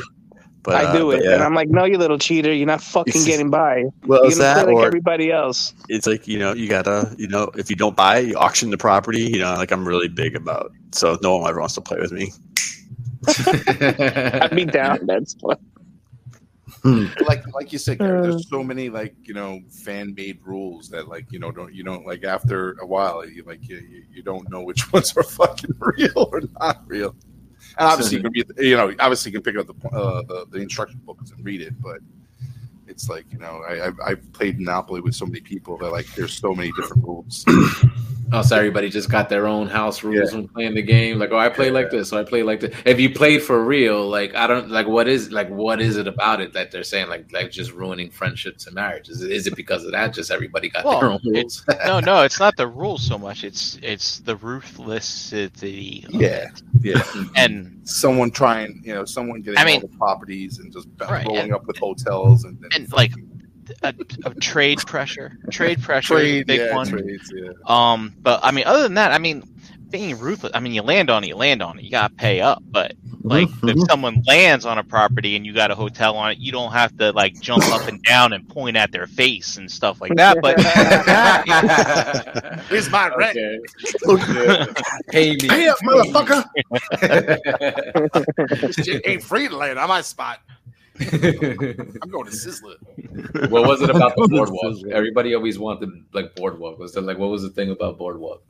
But 0.63 0.75
I 0.75 0.85
uh, 0.85 0.93
do 0.93 1.11
but 1.11 1.21
it, 1.21 1.25
yeah. 1.25 1.35
and 1.35 1.43
I'm 1.43 1.55
like, 1.55 1.69
no, 1.69 1.85
you 1.85 1.99
little 1.99 2.19
cheater, 2.19 2.53
you're 2.53 2.67
not 2.67 2.83
fucking 2.97 3.25
getting 3.25 3.51
by. 3.51 3.85
well, 4.07 4.23
You're 4.23 4.33
gonna 4.33 4.43
that, 4.43 4.65
play 4.65 4.75
like 4.75 4.83
or 4.83 4.87
everybody 4.87 5.31
else. 5.31 5.73
it's 5.89 6.07
like 6.07 6.27
you 6.27 6.39
know, 6.39 6.53
you 6.53 6.69
gotta, 6.69 7.15
you 7.19 7.29
know, 7.29 7.51
if 7.57 7.71
you 7.71 7.77
don't 7.77 7.97
buy 7.97 8.19
it, 8.19 8.29
you 8.29 8.37
auction 8.37 8.71
the 8.71 8.79
property. 8.79 9.23
You 9.25 9.39
know, 9.39 9.55
like 9.55 9.71
I'm 9.71 9.87
really 9.87 10.09
big 10.09 10.35
about. 10.35 10.73
So 10.93 11.19
no 11.23 11.39
one 11.39 11.49
ever 11.49 11.61
wants 11.61 11.75
to 11.75 11.81
play 11.81 11.99
with 12.01 12.13
me. 12.13 12.33
I'd 13.29 14.55
be 14.55 14.65
down. 14.65 15.07
That's 15.07 15.37
what. 15.41 15.61
like 17.27 17.43
like 17.55 17.73
you 17.73 17.79
said, 17.79 17.99
Gary, 17.99 18.23
there's 18.23 18.49
so 18.49 18.63
many 18.63 18.89
like 18.89 19.15
you 19.23 19.35
know 19.35 19.61
fan 19.85 20.15
made 20.15 20.39
rules 20.45 20.89
that 20.91 21.09
like 21.09 21.27
you 21.33 21.39
know 21.39 21.51
don't 21.51 21.75
you 21.75 21.83
don't 21.83 22.07
like 22.07 22.25
after 22.25 22.77
a 22.81 22.87
while 22.87 23.29
you 23.29 23.43
like 23.43 23.69
you, 23.69 23.79
you, 23.79 24.05
you 24.13 24.23
don't 24.23 24.49
know 24.51 24.63
which 24.63 24.93
ones 24.93 25.17
are 25.17 25.23
fucking 25.23 25.75
real 25.81 26.29
or 26.33 26.43
not 26.61 26.83
real. 26.87 27.15
And 27.79 27.89
obviously 27.89 28.17
you 28.17 28.23
can 28.23 28.33
read 28.33 28.53
you 28.59 28.77
know 28.77 28.93
obviously 28.99 29.31
you 29.31 29.41
can 29.41 29.43
pick 29.43 29.61
up 29.61 29.67
the 29.67 29.89
uh, 29.89 30.23
the, 30.23 30.47
the 30.51 30.59
instruction 30.59 31.01
books 31.05 31.31
and 31.31 31.45
read 31.45 31.61
it, 31.61 31.81
but 31.81 32.01
it's 32.99 33.09
like 33.09 33.25
you 33.33 33.39
know 33.39 33.63
I 33.69 33.87
I've, 33.87 33.99
I've 34.05 34.33
played 34.33 34.59
Monopoly 34.59 35.01
with 35.01 35.15
so 35.15 35.25
many 35.25 35.41
people 35.41 35.77
that 35.79 35.91
like 35.93 36.07
there's 36.17 36.33
so 36.37 36.53
many 36.53 36.73
different 36.73 37.05
rules. 37.05 37.45
Oh, 38.31 38.43
so 38.43 38.57
everybody 38.59 38.91
just 38.91 39.09
got 39.11 39.31
their 39.31 39.47
own 39.47 39.69
house 39.69 40.05
rules 40.05 40.35
when 40.35 40.49
playing 40.49 40.75
the 40.75 40.83
game. 40.83 41.19
Like, 41.19 41.31
oh, 41.33 41.39
I 41.39 41.49
play 41.49 41.71
like 41.71 41.89
this, 41.89 42.11
so 42.11 42.19
I 42.21 42.25
play 42.25 42.43
like 42.43 42.61
this. 42.61 42.77
If 42.85 43.01
you 43.01 43.09
played 43.15 43.43
for 43.43 43.65
real, 43.65 44.07
like, 44.07 44.35
I 44.35 44.47
don't 44.47 44.69
like 44.69 44.87
what 44.87 45.09
is 45.09 45.33
like 45.33 45.49
what 45.49 45.81
is 45.81 45.97
it 45.97 46.07
about 46.07 46.43
it 46.43 46.53
that 46.53 46.71
they're 46.71 46.85
saying 46.85 47.09
like 47.09 47.33
like 47.33 47.51
just 47.51 47.73
ruining 47.73 48.11
friendships 48.11 48.67
and 48.67 48.75
marriages? 48.75 49.23
Is 49.23 49.47
it 49.47 49.57
because 49.57 49.83
of 49.85 49.93
that? 49.93 50.13
Just 50.13 50.31
everybody 50.31 50.69
got 50.69 50.85
Well, 50.85 51.01
their 51.01 51.11
own 51.11 51.21
rules. 51.25 51.65
no, 51.87 52.01
no, 52.01 52.21
it's 52.23 52.39
not 52.39 52.55
the 52.59 52.67
rules 52.67 53.03
so 53.03 53.17
much. 53.17 53.45
It's 53.45 53.79
it's 53.83 54.19
the 54.19 54.37
ruthlessity. 54.37 56.05
of 56.05 56.13
the 56.13 56.19
Yeah, 56.19 56.49
it. 56.51 56.63
yeah. 56.83 57.03
and 57.37 57.75
Someone 57.89 58.31
trying 58.31 58.83
you 58.85 58.93
know 58.93 59.07
someone 59.07 59.41
getting 59.41 59.59
I 59.59 59.65
mean- 59.65 59.81
all 59.81 59.89
the 59.89 59.97
properties 59.97 60.59
and 60.59 60.71
just 60.71 60.87
Right, 61.01 61.25
rolling 61.25 61.45
and- 61.45 61.55
up 61.55 61.67
with 61.67 61.79
hotels 61.79 62.45
and, 62.45 62.63
and 62.75 62.87
like 62.93 63.13
a, 63.83 63.95
a 64.25 64.35
trade 64.35 64.79
pressure, 64.79 65.39
trade 65.51 65.83
pressure, 65.83 66.19
is 66.19 66.21
a 66.21 66.25
trade 66.25 66.47
big 66.47 66.61
yeah, 66.61 66.75
one. 66.75 66.89
trades 66.89 67.33
yeah. 67.35 67.51
Um, 67.67 68.15
but 68.21 68.41
I 68.43 68.51
mean, 68.51 68.65
other 68.67 68.83
than 68.83 68.95
that, 68.95 69.13
I 69.13 69.19
mean, 69.19 69.43
being 69.91 70.19
ruthless. 70.19 70.53
I 70.55 70.61
mean, 70.61 70.73
you 70.73 70.83
land 70.83 71.11
on 71.11 71.25
it, 71.25 71.29
you 71.29 71.37
land 71.37 71.63
on 71.63 71.79
it. 71.79 71.85
You 71.85 71.91
gotta 71.91 72.15
pay 72.15 72.41
up. 72.41 72.63
But 72.65 72.95
like, 73.23 73.49
if 73.63 73.79
someone 73.89 74.23
lands 74.27 74.65
on 74.65 74.79
a 74.79 74.85
property 74.85 75.37
and 75.37 75.45
you 75.47 75.53
got 75.53 75.71
a 75.71 75.75
hotel 75.75 76.17
on 76.17 76.33
it, 76.33 76.39
you 76.39 76.53
don't 76.53 76.73
have 76.73 76.97
to 76.99 77.13
like 77.13 77.39
jump 77.41 77.65
up 77.73 77.87
and 77.89 78.03
down 78.03 78.33
and 78.33 78.49
point 78.49 78.77
at 78.77 78.93
their 78.93 79.07
face 79.07 79.57
and 79.57 79.71
stuff 79.71 80.01
like 80.01 80.15
that. 80.17 80.39
But 80.41 80.59
Here's 82.69 82.91
my 82.91 83.09
rent. 83.17 83.39
Okay. 84.07 84.67
Pay 85.11 85.37
me. 85.43 85.49
Hey 85.49 85.69
up, 85.69 85.79
motherfucker! 85.81 86.45
Shit 88.85 89.03
ain't 89.07 89.23
free 89.23 89.49
to 89.49 89.57
land 89.57 89.79
on 89.79 89.89
my 89.89 90.01
spot. 90.01 90.41
I'm 91.01 92.11
going 92.11 92.27
to 92.27 92.33
Sizzler. 92.33 92.77
what 93.51 93.67
was 93.67 93.83
it 93.83 93.91
about 93.91 94.15
the 94.17 94.29
boardwalk? 94.29 94.77
Everybody 94.93 95.35
always 95.35 95.59
wanted 95.59 95.91
like 96.13 96.35
boardwalk. 96.35 96.79
Was 96.79 96.93
that 96.95 97.03
like 97.03 97.19
what 97.19 97.31
was 97.31 97.43
the 97.43 97.51
thing 97.51 97.71
about 97.71 97.99
boardwalk? 97.99 98.43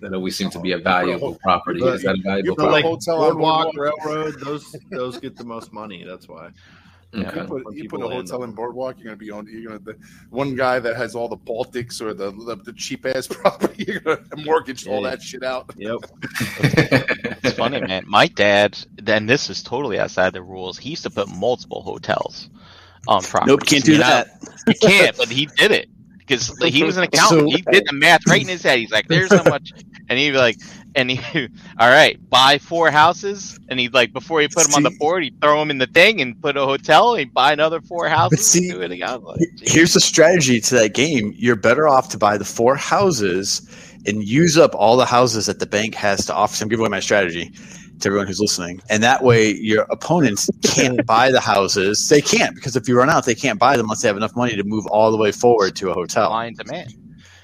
That 0.00 0.12
always 0.12 0.36
seemed 0.36 0.52
to 0.52 0.60
be 0.60 0.72
a 0.72 0.78
valuable 0.78 1.36
property. 1.42 1.82
Is 1.82 2.02
that 2.02 2.18
a 2.18 2.22
valuable 2.22 2.56
put 2.56 2.68
a 2.68 2.70
like 2.70 2.84
property? 2.84 3.06
hotel 3.06 3.22
on 3.24 3.32
Boardwalk, 3.32 3.74
Boardwalk. 3.74 4.04
railroad, 4.04 4.40
those 4.40 4.76
those 4.90 5.18
get 5.18 5.36
the 5.36 5.44
most 5.44 5.72
money. 5.72 6.04
That's 6.04 6.28
why. 6.28 6.50
Okay. 7.14 7.40
You 7.40 7.46
put, 7.46 7.74
you 7.74 7.88
put 7.88 8.02
a 8.02 8.08
hotel 8.08 8.42
in 8.42 8.52
Boardwalk, 8.52 8.96
you're 8.98 9.04
gonna 9.06 9.16
be 9.16 9.30
on. 9.30 9.46
You're 9.48 9.62
gonna 9.64 9.78
the 9.78 9.96
one 10.30 10.54
guy 10.54 10.78
that 10.80 10.96
has 10.96 11.14
all 11.14 11.28
the 11.28 11.36
Baltics 11.36 12.00
or 12.02 12.12
the 12.12 12.30
the, 12.30 12.56
the 12.56 12.72
cheap 12.72 13.06
ass 13.06 13.26
property. 13.30 13.84
You're 13.86 14.00
gonna 14.00 14.20
mortgage 14.44 14.86
all 14.86 15.02
Yeah. 15.02 15.10
that 15.10 15.22
shit 15.22 15.42
out. 15.42 15.72
Yep. 15.76 15.98
it's 17.42 17.52
funny, 17.56 17.80
man. 17.80 18.04
My 18.06 18.26
dad, 18.26 18.78
then 18.96 19.26
this 19.26 19.50
is 19.50 19.62
totally 19.62 19.98
outside 19.98 20.32
the 20.32 20.42
rules. 20.42 20.78
He 20.78 20.90
used 20.90 21.04
to 21.04 21.10
put 21.10 21.28
multiple 21.28 21.82
hotels 21.82 22.50
on 23.08 23.22
property. 23.22 23.52
Nope, 23.52 23.64
can't 23.66 23.84
do 23.84 23.98
that. 23.98 24.28
You 24.66 24.74
can't, 24.80 25.16
but 25.16 25.28
he 25.28 25.46
did 25.46 25.70
it 25.70 25.88
because 26.18 26.48
he 26.64 26.82
was 26.82 26.96
an 26.96 27.04
accountant. 27.12 27.50
So- 27.50 27.56
he 27.56 27.62
did 27.62 27.84
the 27.86 27.92
math 27.94 28.26
right 28.26 28.42
in 28.42 28.48
his 28.48 28.62
head. 28.62 28.78
He's 28.78 28.90
like, 28.90 29.08
"There's 29.08 29.32
how 29.32 29.44
much," 29.44 29.72
and 30.08 30.18
he'd 30.18 30.32
be 30.32 30.36
like, 30.38 30.56
"And 30.96 31.10
he, 31.10 31.18
all 31.78 31.88
right, 31.88 32.18
buy 32.30 32.58
four 32.58 32.90
houses." 32.90 33.58
And 33.68 33.78
he'd 33.78 33.94
like 33.94 34.12
before 34.12 34.40
he 34.40 34.48
put 34.48 34.64
them 34.64 34.74
on 34.74 34.82
the 34.82 34.96
board, 34.98 35.22
he'd 35.24 35.40
throw 35.40 35.60
them 35.60 35.70
in 35.70 35.78
the 35.78 35.86
thing 35.86 36.20
and 36.20 36.40
put 36.40 36.56
a 36.56 36.64
hotel. 36.64 37.14
He'd 37.14 37.32
buy 37.32 37.52
another 37.52 37.80
four 37.80 38.08
houses. 38.08 38.46
see, 38.46 38.68
and 38.68 38.78
do 38.78 38.82
it 38.82 38.90
again. 38.90 39.22
Like, 39.22 39.40
Here's 39.62 39.94
the 39.94 40.00
strategy 40.00 40.60
to 40.62 40.74
that 40.76 40.94
game. 40.94 41.32
You're 41.36 41.56
better 41.56 41.86
off 41.86 42.08
to 42.10 42.18
buy 42.18 42.38
the 42.38 42.44
four 42.44 42.76
houses 42.76 43.62
and 44.06 44.24
use 44.24 44.56
up 44.56 44.74
all 44.74 44.96
the 44.96 45.04
houses 45.06 45.46
that 45.46 45.58
the 45.58 45.66
bank 45.66 45.94
has 45.94 46.26
to 46.26 46.34
offer. 46.34 46.56
So 46.56 46.62
I'm 46.62 46.68
giving 46.68 46.82
away 46.84 46.90
my 46.90 47.00
strategy 47.00 47.52
to 48.00 48.08
everyone 48.08 48.26
who's 48.26 48.40
listening. 48.40 48.80
And 48.88 49.02
that 49.02 49.22
way 49.22 49.54
your 49.54 49.82
opponents 49.90 50.48
can't 50.62 51.04
buy 51.06 51.30
the 51.30 51.40
houses. 51.40 52.08
They 52.08 52.20
can't 52.20 52.54
because 52.54 52.76
if 52.76 52.88
you 52.88 52.96
run 52.96 53.10
out, 53.10 53.24
they 53.26 53.34
can't 53.34 53.58
buy 53.58 53.76
them 53.76 53.86
unless 53.86 54.02
they 54.02 54.08
have 54.08 54.16
enough 54.16 54.36
money 54.36 54.56
to 54.56 54.64
move 54.64 54.86
all 54.88 55.10
the 55.10 55.16
way 55.16 55.32
forward 55.32 55.76
to 55.76 55.90
a 55.90 55.94
hotel. 55.94 56.24
supply 56.24 56.46
and 56.46 56.56
demand. 56.56 56.94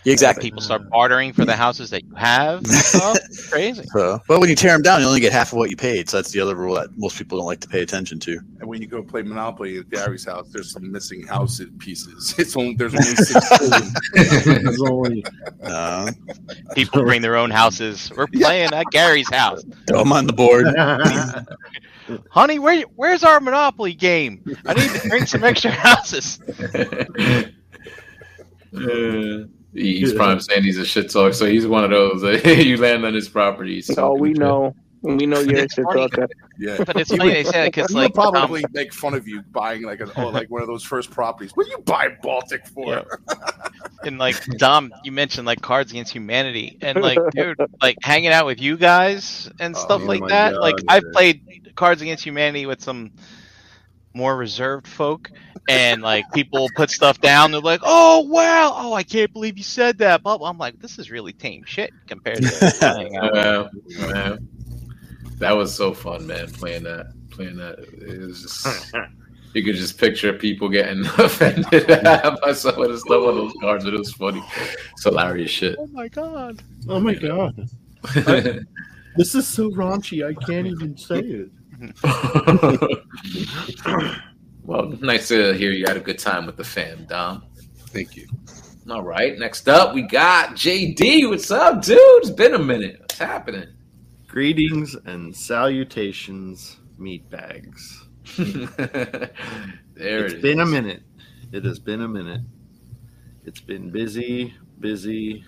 Exactly. 0.04 0.42
People 0.50 0.60
start 0.60 0.90
bartering 0.90 1.32
for 1.32 1.44
the 1.44 1.54
houses 1.54 1.90
that 1.90 2.04
you 2.04 2.12
have. 2.16 2.58
and 2.58 2.66
stuff. 2.72 3.16
Crazy. 3.50 3.84
So, 3.92 4.20
but 4.26 4.40
when 4.40 4.48
you 4.48 4.56
tear 4.56 4.72
them 4.72 4.82
down, 4.82 5.00
you 5.00 5.06
only 5.06 5.20
get 5.20 5.32
half 5.32 5.52
of 5.52 5.58
what 5.58 5.70
you 5.70 5.76
paid. 5.76 6.08
So 6.10 6.16
that's 6.16 6.32
the 6.32 6.40
other 6.40 6.56
rule 6.56 6.74
that 6.74 6.88
most 6.96 7.16
people 7.16 7.38
don't 7.38 7.46
like 7.46 7.60
to 7.60 7.68
pay 7.68 7.82
attention 7.82 8.18
to. 8.20 8.32
And 8.58 8.68
when 8.68 8.82
you 8.82 8.88
go 8.88 9.00
play 9.02 9.22
Monopoly 9.22 9.78
at 9.78 9.88
Gary's 9.90 10.24
house, 10.24 10.48
there's 10.50 10.72
some 10.72 10.90
missing 10.90 11.24
house 11.26 11.60
pieces. 11.78 12.34
It's 12.42 12.56
only 12.56 12.74
there's 12.74 12.94
only 12.94 13.06
six. 13.14 13.48
There's 14.44 14.82
only 14.82 15.24
Uh, 15.62 16.10
People 16.74 17.02
bring 17.02 17.22
their 17.22 17.36
own 17.36 17.50
houses. 17.50 18.10
We're 18.16 18.26
playing 18.26 18.72
at 18.72 18.86
Gary's 18.90 19.30
house. 19.30 19.62
throw 19.86 19.98
them 20.00 20.12
on 20.12 20.26
the 20.26 20.32
board. 20.32 20.66
Honey, 22.30 22.58
where 22.58 22.82
where's 22.96 23.22
our 23.22 23.38
Monopoly 23.38 23.94
game? 23.94 24.42
I 24.66 24.74
need 24.74 24.90
to 25.00 25.08
bring 25.08 25.26
some 25.26 25.44
extra 25.44 25.70
houses. 25.70 26.40
Uh, 28.74 29.44
he's 29.72 30.12
probably 30.12 30.40
saying 30.40 30.64
he's 30.64 30.78
a 30.78 30.84
shit 30.84 31.10
talk, 31.10 31.34
so 31.34 31.46
he's 31.46 31.66
one 31.66 31.84
of 31.84 31.90
those. 31.90 32.44
you 32.44 32.76
land 32.76 33.04
on 33.04 33.14
his 33.14 33.28
property. 33.28 33.76
he's 33.76 33.96
Oh, 33.98 34.14
we 34.14 34.32
know. 34.32 34.74
We 35.02 35.26
know 35.26 35.40
you're 35.40 35.64
a 35.64 35.68
shit 35.68 35.84
talker. 35.92 36.28
Yeah. 36.60 36.84
But 36.84 36.96
it's 37.00 37.10
funny 37.10 37.32
they 37.32 37.42
say 37.42 37.66
because 37.66 37.90
He 37.90 37.96
like 37.96 38.14
would 38.14 38.24
um, 38.24 38.32
probably 38.34 38.64
make 38.72 38.94
fun 38.94 39.14
of 39.14 39.26
you 39.26 39.42
buying 39.42 39.82
like 39.82 40.00
a 40.00 40.08
oh, 40.20 40.28
like 40.28 40.48
one 40.48 40.62
of 40.62 40.68
those 40.68 40.84
first 40.84 41.10
properties. 41.10 41.50
What 41.54 41.66
do 41.66 41.72
you 41.72 41.78
buy 41.78 42.16
Baltic 42.22 42.64
for? 42.68 42.86
Yeah. 42.86 43.36
and 44.04 44.18
like 44.18 44.44
Dom, 44.58 44.92
you 45.02 45.10
mentioned 45.10 45.44
like 45.44 45.60
Cards 45.60 45.90
Against 45.90 46.12
Humanity, 46.12 46.78
and 46.82 47.00
like 47.02 47.18
dude, 47.32 47.58
like 47.80 47.96
hanging 48.02 48.30
out 48.30 48.46
with 48.46 48.60
you 48.60 48.76
guys 48.76 49.50
and 49.58 49.74
Oh, 49.74 49.78
stuff 49.80 50.02
oh 50.02 50.06
like 50.06 50.24
that. 50.28 50.52
God, 50.52 50.60
like 50.60 50.76
yeah. 50.78 50.92
I've 50.92 51.04
played 51.12 51.72
Cards 51.74 52.00
Against 52.00 52.24
Humanity 52.24 52.66
with 52.66 52.80
some 52.80 53.10
more 54.14 54.36
reserved 54.36 54.86
folk, 54.86 55.30
and 55.68 56.02
like 56.02 56.24
people 56.32 56.68
put 56.76 56.90
stuff 56.90 57.20
down. 57.20 57.52
They're 57.52 57.60
like, 57.60 57.80
"Oh 57.82 58.20
wow, 58.20 58.74
oh 58.76 58.92
I 58.94 59.02
can't 59.02 59.32
believe 59.32 59.58
you 59.58 59.64
said 59.64 59.98
that." 59.98 60.22
But 60.22 60.38
I'm 60.42 60.58
like, 60.58 60.78
this 60.80 60.98
is 60.98 61.10
really 61.10 61.32
tame 61.32 61.64
shit 61.64 61.92
compared 62.06 62.42
to 62.42 62.74
playing 62.80 63.16
out. 63.16 63.70
Yeah. 63.86 64.36
That 65.38 65.52
was 65.52 65.74
so 65.74 65.92
fun, 65.92 66.26
man. 66.26 66.50
Playing 66.50 66.84
that, 66.84 67.06
playing 67.30 67.56
that. 67.56 67.78
It 67.80 68.20
was 68.20 68.42
just 68.42 68.94
you 69.54 69.62
could 69.62 69.76
just 69.76 69.98
picture 69.98 70.32
people 70.32 70.68
getting 70.68 71.00
offended 71.18 71.86
by 72.42 72.52
some 72.52 72.80
of 72.80 72.90
the 72.90 72.98
stuff 72.98 73.22
on 73.26 73.34
those 73.36 73.52
cards. 73.60 73.84
It 73.84 73.92
was 73.92 74.12
funny. 74.12 74.42
It's 74.92 75.04
hilarious 75.04 75.50
shit. 75.50 75.76
Oh 75.78 75.86
my 75.88 76.08
god. 76.08 76.62
oh 76.88 77.00
my 77.00 77.14
god, 77.14 77.68
this 79.16 79.34
is 79.34 79.46
so 79.46 79.70
raunchy. 79.70 80.26
I 80.26 80.34
can't 80.46 80.66
even 80.66 80.96
say 80.96 81.18
it. 81.18 81.50
well, 84.62 84.88
nice 85.00 85.28
to 85.28 85.52
hear 85.54 85.72
you 85.72 85.84
had 85.86 85.96
a 85.96 86.00
good 86.00 86.18
time 86.18 86.46
with 86.46 86.56
the 86.56 86.64
fam, 86.64 87.04
Dom. 87.06 87.44
Thank 87.88 88.16
you. 88.16 88.28
All 88.88 89.02
right, 89.02 89.36
next 89.38 89.68
up 89.68 89.94
we 89.94 90.02
got 90.02 90.50
JD. 90.50 91.28
What's 91.28 91.50
up, 91.50 91.82
dude? 91.82 91.98
It's 92.18 92.30
been 92.30 92.54
a 92.54 92.58
minute. 92.58 93.00
What's 93.00 93.18
happening? 93.18 93.68
Greetings 94.28 94.94
and 95.06 95.34
salutations. 95.34 96.78
meat 96.98 97.28
bags. 97.30 98.06
there 98.36 99.32
it's 99.96 100.34
it 100.34 100.42
been 100.42 100.60
a 100.60 100.66
minute. 100.66 101.02
It 101.50 101.64
has 101.64 101.78
been 101.80 102.02
a 102.02 102.08
minute. 102.08 102.42
It's 103.44 103.60
been 103.60 103.90
busy, 103.90 104.54
busy, 104.78 105.44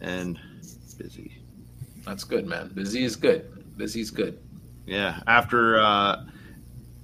and 0.00 0.38
busy. 0.96 1.42
That's 2.04 2.24
good, 2.24 2.46
man. 2.46 2.70
Busy 2.74 3.04
is 3.04 3.16
good. 3.16 3.76
Busy 3.76 4.00
is 4.00 4.10
good. 4.10 4.38
Yeah. 4.86 5.20
After 5.26 5.80
uh, 5.80 6.24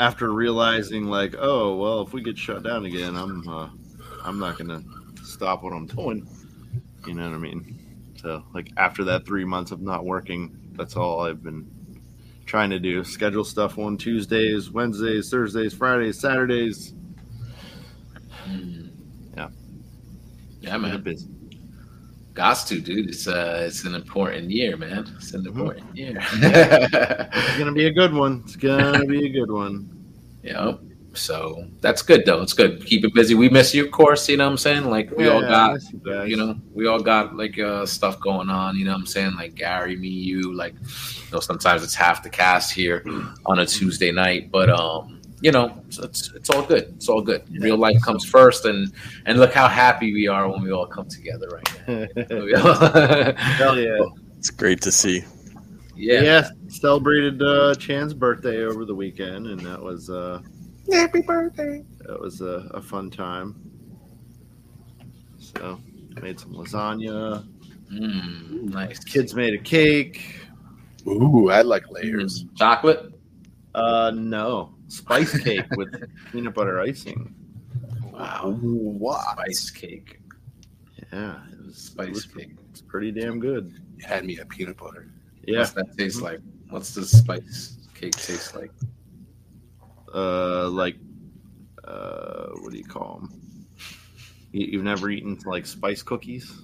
after 0.00 0.32
realizing 0.32 1.06
like, 1.06 1.34
oh 1.38 1.76
well, 1.76 2.02
if 2.02 2.12
we 2.12 2.22
get 2.22 2.38
shut 2.38 2.62
down 2.62 2.86
again, 2.86 3.16
I'm 3.16 3.46
uh, 3.48 3.68
I'm 4.24 4.38
not 4.38 4.58
gonna 4.58 4.82
stop 5.22 5.62
what 5.62 5.72
I'm 5.72 5.86
doing. 5.86 6.28
You 7.06 7.14
know 7.14 7.28
what 7.28 7.34
I 7.34 7.38
mean? 7.38 7.78
So 8.20 8.44
like 8.54 8.70
after 8.76 9.04
that 9.04 9.26
three 9.26 9.44
months 9.44 9.72
of 9.72 9.82
not 9.82 10.04
working, 10.04 10.56
that's 10.72 10.96
all 10.96 11.20
I've 11.20 11.42
been 11.42 11.68
trying 12.46 12.70
to 12.70 12.78
do. 12.78 13.02
Schedule 13.02 13.44
stuff 13.44 13.78
on 13.78 13.96
Tuesdays, 13.96 14.70
Wednesdays, 14.70 15.30
Thursdays, 15.30 15.74
Fridays, 15.74 16.20
Saturdays. 16.20 16.94
Mm. 18.46 18.90
Yeah. 19.36 19.48
Yeah, 20.60 20.76
man. 20.76 21.02
busy. 21.02 21.28
Gots 22.34 22.66
to, 22.68 22.80
dude. 22.80 23.08
It's 23.10 23.28
uh, 23.28 23.64
it's 23.66 23.84
an 23.84 23.94
important 23.94 24.50
year, 24.50 24.76
man. 24.76 25.06
It's 25.16 25.32
an 25.34 25.42
Mhm. 25.44 25.46
important 25.48 25.96
year. 25.96 26.18
It's 27.32 27.58
gonna 27.58 27.72
be 27.72 27.86
a 27.86 27.92
good 27.92 28.14
one. 28.14 28.42
It's 28.44 28.56
gonna 28.56 29.04
be 29.04 29.26
a 29.26 29.28
good 29.28 29.50
one. 29.50 29.88
Yep. 30.42 30.80
So 31.14 31.66
that's 31.82 32.00
good 32.00 32.24
though. 32.24 32.40
It's 32.40 32.54
good. 32.54 32.84
Keep 32.86 33.04
it 33.04 33.12
busy. 33.14 33.34
We 33.34 33.50
miss 33.50 33.74
you, 33.74 33.84
of 33.84 33.90
course. 33.90 34.26
You 34.30 34.38
know 34.38 34.44
what 34.46 34.52
I'm 34.52 34.56
saying? 34.56 34.84
Like 34.86 35.10
we 35.10 35.28
all 35.28 35.42
got, 35.42 35.78
you 35.92 36.22
you 36.22 36.36
know, 36.36 36.56
we 36.72 36.86
all 36.86 37.00
got 37.00 37.36
like 37.36 37.58
uh 37.58 37.84
stuff 37.84 38.18
going 38.20 38.48
on. 38.48 38.76
You 38.76 38.86
know 38.86 38.92
what 38.92 39.00
I'm 39.00 39.06
saying? 39.06 39.34
Like 39.34 39.54
Gary, 39.54 39.94
me, 39.96 40.08
you. 40.08 40.54
Like, 40.54 40.72
you 40.72 41.32
know, 41.32 41.40
sometimes 41.40 41.84
it's 41.84 41.94
half 41.94 42.22
the 42.22 42.30
cast 42.30 42.72
here 42.72 43.04
on 43.44 43.58
a 43.58 43.66
Tuesday 43.66 44.10
night, 44.10 44.50
but 44.50 44.70
um, 44.70 45.20
you 45.42 45.50
know, 45.50 45.76
it's 45.86 45.98
it's, 45.98 46.32
it's 46.32 46.50
all 46.50 46.62
good. 46.62 46.84
It's 46.96 47.08
all 47.08 47.20
good. 47.20 47.42
Real 47.60 47.76
life 47.76 48.00
comes 48.02 48.24
first, 48.24 48.64
and 48.64 48.92
and 49.26 49.38
look 49.38 49.52
how 49.52 49.68
happy 49.68 50.12
we 50.12 50.28
are 50.28 50.48
when 50.48 50.62
we 50.62 50.70
all 50.72 50.86
come 50.86 51.08
together 51.08 51.48
right 51.48 51.88
now. 51.88 53.34
Hell 53.58 53.78
yeah. 53.78 53.98
It's 54.38 54.50
great 54.50 54.80
to 54.82 54.92
see. 54.92 55.24
yeah. 55.96 56.20
Yeah, 56.22 56.48
celebrated 56.68 57.42
uh, 57.42 57.74
Chan's 57.74 58.14
birthday 58.14 58.62
over 58.64 58.84
the 58.84 58.94
weekend, 58.94 59.46
and 59.48 59.60
that 59.60 59.82
was 59.82 60.08
uh, 60.10 60.40
Happy 60.90 61.22
birthday. 61.22 61.84
that 62.06 62.20
was 62.20 62.40
a, 62.40 62.68
a 62.74 62.80
fun 62.82 63.10
time. 63.10 63.54
So 65.38 65.80
made 66.22 66.38
some 66.38 66.54
lasagna. 66.54 67.46
Mm, 67.92 68.62
nice. 68.72 68.98
Kids 69.04 69.34
made 69.34 69.54
a 69.54 69.58
cake. 69.62 70.40
Ooh, 71.06 71.50
I 71.50 71.62
like 71.62 71.90
layers. 71.90 72.44
Mm, 72.44 72.56
chocolate. 72.56 73.12
Uh, 73.74 74.12
no, 74.14 74.74
spice 74.92 75.38
cake 75.42 75.64
with 75.76 75.94
peanut 76.30 76.54
butter 76.54 76.80
icing. 76.80 77.34
Wow. 78.12 78.56
What? 78.60 79.22
Spice 79.32 79.70
cake. 79.70 80.20
Yeah, 81.12 81.36
it 81.52 81.64
was 81.64 81.76
Spice 81.76 82.24
it 82.24 82.34
cake. 82.34 82.56
It's 82.70 82.80
pretty 82.80 83.10
damn 83.10 83.40
good. 83.40 83.72
You 83.96 84.06
had 84.06 84.24
me 84.24 84.38
at 84.38 84.48
peanut 84.48 84.76
butter. 84.76 85.08
Yeah, 85.46 85.60
What's 85.60 85.72
that 85.72 85.96
taste 85.96 86.20
like? 86.22 86.40
What's 86.70 86.94
the 86.94 87.04
spice 87.04 87.78
cake 87.94 88.16
taste 88.16 88.54
like? 88.54 88.70
uh, 90.14 90.68
like 90.68 90.96
uh, 91.84 92.48
what 92.60 92.72
do 92.72 92.78
you 92.78 92.84
call 92.84 93.20
them? 93.20 93.66
You, 94.52 94.66
you've 94.72 94.84
never 94.84 95.10
eaten 95.10 95.38
like 95.46 95.66
spice 95.66 96.02
cookies? 96.02 96.62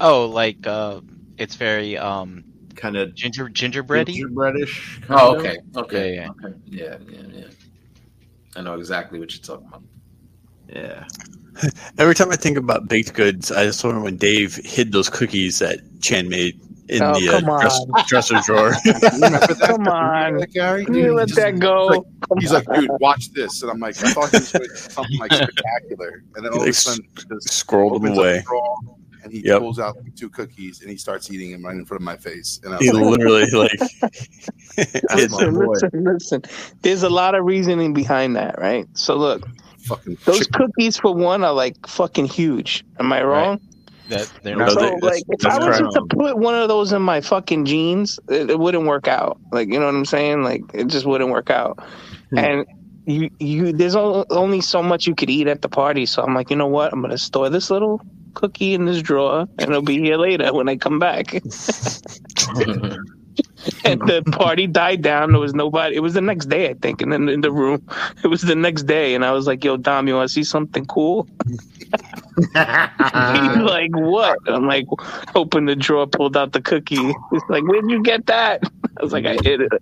Oh, 0.00 0.26
like 0.26 0.66
uh, 0.66 1.00
it's 1.38 1.54
very 1.56 1.96
um 1.96 2.44
Kind 2.76 2.96
of 2.96 3.14
ginger 3.14 3.48
gingerbready. 3.48 4.14
gingerbreadish. 4.14 5.02
Oh, 5.10 5.34
kinda. 5.34 5.48
okay. 5.50 5.58
Okay. 5.76 6.14
Yeah, 6.16 6.28
Okay. 6.30 6.54
Yeah, 6.66 6.96
yeah, 7.08 7.20
yeah. 7.32 7.44
I 8.56 8.62
know 8.62 8.74
exactly 8.78 9.18
what 9.20 9.32
you're 9.34 9.42
talking 9.42 9.66
about. 9.68 9.82
Yeah. 10.68 11.06
Every 11.98 12.14
time 12.14 12.30
I 12.30 12.36
think 12.36 12.56
about 12.56 12.88
baked 12.88 13.14
goods, 13.14 13.50
I 13.52 13.64
just 13.64 13.82
remember 13.84 14.04
when 14.04 14.16
Dave 14.16 14.56
hid 14.56 14.92
those 14.92 15.10
cookies 15.10 15.58
that 15.58 15.78
Chan 16.00 16.28
made 16.28 16.58
in 16.88 17.02
Oh, 17.02 17.12
the 17.20 17.28
uh, 17.36 17.40
dress, 17.40 17.80
dresser 18.08 18.40
drawer. 18.44 18.72
Come 19.66 19.86
on. 19.88 20.38
that, 20.38 20.50
Gary? 20.52 20.82
You 20.82 20.92
Dude, 20.92 21.14
let 21.14 21.28
he 21.28 21.34
that 21.36 21.58
go. 21.58 21.86
like- 21.86 22.02
He's 22.40 22.52
like, 22.52 22.64
dude, 22.72 22.88
watch 23.00 23.30
this, 23.32 23.62
and 23.62 23.70
I'm 23.72 23.80
like, 23.80 23.96
I 24.04 24.12
thought 24.12 24.30
he 24.30 24.36
was 24.38 24.52
doing 24.52 24.68
something 24.76 25.18
like 25.18 25.32
spectacular, 25.32 26.22
and 26.36 26.44
then 26.44 26.52
all 26.52 26.62
of 26.62 26.68
a 26.68 26.72
sudden, 26.72 27.04
just 27.16 27.48
Scrolled 27.52 27.94
them 27.94 28.02
opens 28.12 28.18
up 28.18 28.24
away. 28.24 28.42
drawer, 28.46 28.76
and 29.22 29.32
he 29.32 29.42
Yep. 29.44 29.60
pulls 29.60 29.78
out 29.78 29.96
like, 29.96 30.14
two 30.16 30.28
cookies, 30.28 30.80
and 30.80 30.90
he 30.90 30.96
starts 30.96 31.30
eating 31.30 31.52
them 31.52 31.64
right 31.64 31.74
in 31.76 31.84
front 31.84 32.00
of 32.00 32.04
my 32.04 32.16
face, 32.16 32.60
and 32.64 32.72
I 32.74 32.76
was 32.78 32.86
He 32.86 32.92
like, 32.92 33.04
literally 33.04 33.50
like 33.50 33.78
That's 34.76 34.92
hid 35.14 35.30
my 35.30 35.44
listen, 35.46 35.54
listen, 35.54 36.04
listen. 36.04 36.42
There's 36.82 37.02
a 37.02 37.10
lot 37.10 37.34
of 37.34 37.44
reasoning 37.44 37.92
behind 37.92 38.36
that, 38.36 38.58
right? 38.58 38.86
So 38.94 39.16
look, 39.16 39.46
fucking 39.86 40.16
those 40.24 40.38
chicken. 40.46 40.52
cookies 40.68 40.96
for 40.98 41.14
one 41.14 41.44
are 41.44 41.52
like 41.52 41.86
fucking 41.86 42.26
huge. 42.26 42.84
Am 42.98 43.12
I 43.12 43.22
wrong? 43.22 43.60
That 44.08 44.30
they're 44.42 44.56
No, 44.56 44.64
not. 44.66 44.72
So 44.72 44.80
they- 44.80 45.06
like, 45.06 45.22
if 45.28 45.46
I 45.46 45.58
was 45.64 45.78
correct. 45.78 45.94
to 45.94 46.02
put 46.16 46.36
one 46.38 46.54
of 46.54 46.68
those 46.68 46.92
in 46.92 47.02
my 47.02 47.20
fucking 47.20 47.64
jeans, 47.64 48.18
it, 48.28 48.50
it 48.50 48.58
wouldn't 48.58 48.86
work 48.86 49.06
out. 49.06 49.38
Like, 49.52 49.68
you 49.68 49.78
know 49.78 49.86
what 49.86 49.94
I'm 49.94 50.04
saying? 50.04 50.42
Like, 50.42 50.62
it 50.74 50.88
just 50.88 51.06
wouldn't 51.06 51.30
work 51.30 51.50
out. 51.50 51.78
Hmm. 52.30 52.38
And 52.38 52.66
you, 53.06 53.30
you, 53.38 53.72
there's 53.72 53.94
only 53.96 54.60
so 54.60 54.82
much 54.82 55.06
you 55.06 55.14
could 55.14 55.30
eat 55.30 55.46
at 55.46 55.62
the 55.62 55.68
party. 55.68 56.06
So 56.06 56.22
I'm 56.22 56.34
like, 56.34 56.50
you 56.50 56.56
know 56.56 56.66
what? 56.66 56.92
I'm 56.92 57.00
gonna 57.00 57.18
store 57.18 57.48
this 57.50 57.70
little 57.70 58.00
cookie 58.34 58.74
in 58.74 58.84
this 58.84 59.02
drawer, 59.02 59.48
and 59.58 59.70
it'll 59.70 59.82
be 59.82 59.98
here 59.98 60.16
later 60.16 60.52
when 60.52 60.68
I 60.68 60.76
come 60.76 60.98
back. 60.98 61.34
and 63.84 64.00
the 64.02 64.22
party 64.32 64.66
died 64.66 65.02
down. 65.02 65.32
There 65.32 65.40
was 65.40 65.54
nobody. 65.54 65.96
It 65.96 66.00
was 66.00 66.14
the 66.14 66.20
next 66.20 66.46
day, 66.46 66.70
I 66.70 66.74
think, 66.74 67.02
and 67.02 67.12
then 67.12 67.28
in 67.28 67.40
the 67.40 67.52
room, 67.52 67.86
it 68.22 68.28
was 68.28 68.42
the 68.42 68.54
next 68.54 68.84
day, 68.84 69.14
and 69.14 69.24
I 69.24 69.32
was 69.32 69.46
like, 69.46 69.64
"Yo, 69.64 69.76
Dom, 69.76 70.08
you 70.08 70.14
want 70.14 70.28
to 70.28 70.32
see 70.32 70.44
something 70.44 70.86
cool?" 70.86 71.28
He's 72.36 72.54
like, 72.54 73.90
"What?" 73.94 74.38
I'm 74.46 74.66
like, 74.66 74.86
opened 75.34 75.68
the 75.68 75.76
drawer, 75.76 76.06
pulled 76.06 76.36
out 76.36 76.52
the 76.52 76.62
cookie. 76.62 77.12
He's 77.30 77.42
like, 77.48 77.64
"Where'd 77.64 77.90
you 77.90 78.02
get 78.02 78.26
that?" 78.26 78.62
I 78.98 79.02
was 79.02 79.12
like, 79.12 79.26
"I 79.26 79.36
hid 79.42 79.62
it. 79.62 79.72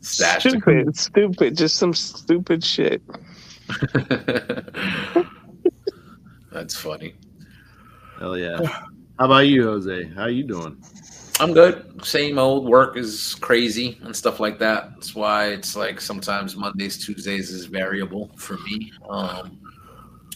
Stupid, 0.00 0.96
stupid, 0.96 1.56
just 1.56 1.76
some 1.76 1.94
stupid 1.94 2.64
shit. 2.64 3.02
That's 6.52 6.74
funny. 6.76 7.14
Hell 8.18 8.36
yeah. 8.36 8.60
How 9.18 9.26
about 9.26 9.46
you, 9.46 9.64
Jose? 9.64 10.04
How 10.14 10.26
you 10.26 10.44
doing? 10.44 10.82
I'm 11.40 11.52
good. 11.52 12.04
Same 12.04 12.38
old 12.38 12.66
work 12.66 12.96
is 12.96 13.34
crazy 13.36 13.98
and 14.02 14.14
stuff 14.14 14.38
like 14.38 14.58
that. 14.58 14.94
That's 14.94 15.14
why 15.14 15.48
it's 15.48 15.74
like 15.74 16.00
sometimes 16.00 16.56
Mondays, 16.56 17.04
Tuesdays 17.04 17.50
is 17.50 17.66
variable 17.66 18.30
for 18.36 18.58
me. 18.58 18.92
Um, 19.08 19.58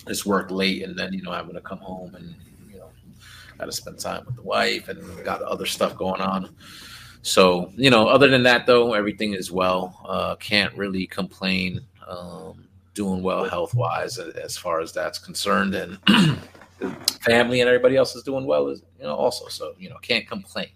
just 0.08 0.26
work 0.26 0.50
late 0.50 0.84
and 0.84 0.96
then 0.96 1.12
you 1.12 1.22
know 1.22 1.32
I 1.32 1.36
having 1.36 1.54
to 1.54 1.60
come 1.60 1.78
home 1.78 2.14
and 2.14 2.34
you 2.70 2.78
know 2.78 2.88
got 3.58 3.66
to 3.66 3.72
spend 3.72 3.98
time 3.98 4.24
with 4.24 4.36
the 4.36 4.42
wife 4.42 4.88
and 4.88 5.24
got 5.24 5.42
other 5.42 5.66
stuff 5.66 5.96
going 5.96 6.20
on. 6.20 6.54
So 7.22 7.72
you 7.76 7.90
know, 7.90 8.08
other 8.08 8.28
than 8.28 8.42
that 8.44 8.66
though, 8.66 8.94
everything 8.94 9.34
is 9.34 9.50
well. 9.50 10.00
Uh, 10.06 10.36
can't 10.36 10.74
really 10.76 11.06
complain. 11.06 11.80
Um, 12.06 12.65
doing 12.96 13.22
well 13.22 13.44
health 13.44 13.74
wise 13.74 14.18
as 14.18 14.56
far 14.56 14.80
as 14.80 14.92
that's 14.92 15.20
concerned, 15.20 15.76
and 15.76 15.98
family 17.20 17.60
and 17.60 17.68
everybody 17.68 17.96
else 17.96 18.16
is 18.16 18.24
doing 18.24 18.46
well 18.46 18.68
as 18.68 18.82
you 18.98 19.04
know 19.04 19.14
also. 19.14 19.46
So 19.46 19.74
you 19.78 19.88
know, 19.88 19.98
can't 19.98 20.26
complain 20.26 20.70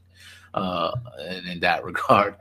uh, 0.54 0.92
in, 1.28 1.46
in 1.48 1.60
that 1.60 1.82
regard. 1.90 2.36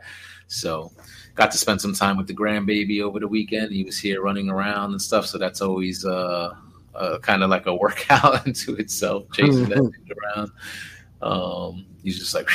So, 0.48 0.92
got 1.36 1.52
to 1.52 1.58
spend 1.58 1.80
some 1.80 1.94
time 1.94 2.18
with 2.18 2.28
the 2.28 2.34
grandbaby 2.34 3.02
over 3.02 3.20
the 3.20 3.28
weekend. 3.28 3.72
He 3.72 3.84
was 3.84 4.00
here 4.00 4.22
running 4.22 4.50
around 4.50 4.92
and 4.92 5.02
stuff. 5.02 5.26
So 5.28 5.38
that's 5.38 5.62
always 5.62 6.06
uh, 6.06 6.56
uh, 6.96 7.20
kind 7.20 7.44
of 7.44 7.50
like 7.50 7.68
a 7.68 7.76
workout 7.84 8.46
into 8.48 8.76
itself, 8.76 9.26
chasing 9.32 9.70
that 9.70 9.78
thing 9.78 10.10
around. 10.18 10.52
Um, 11.22 11.86
he's 12.04 12.18
just 12.18 12.34
like 12.34 12.50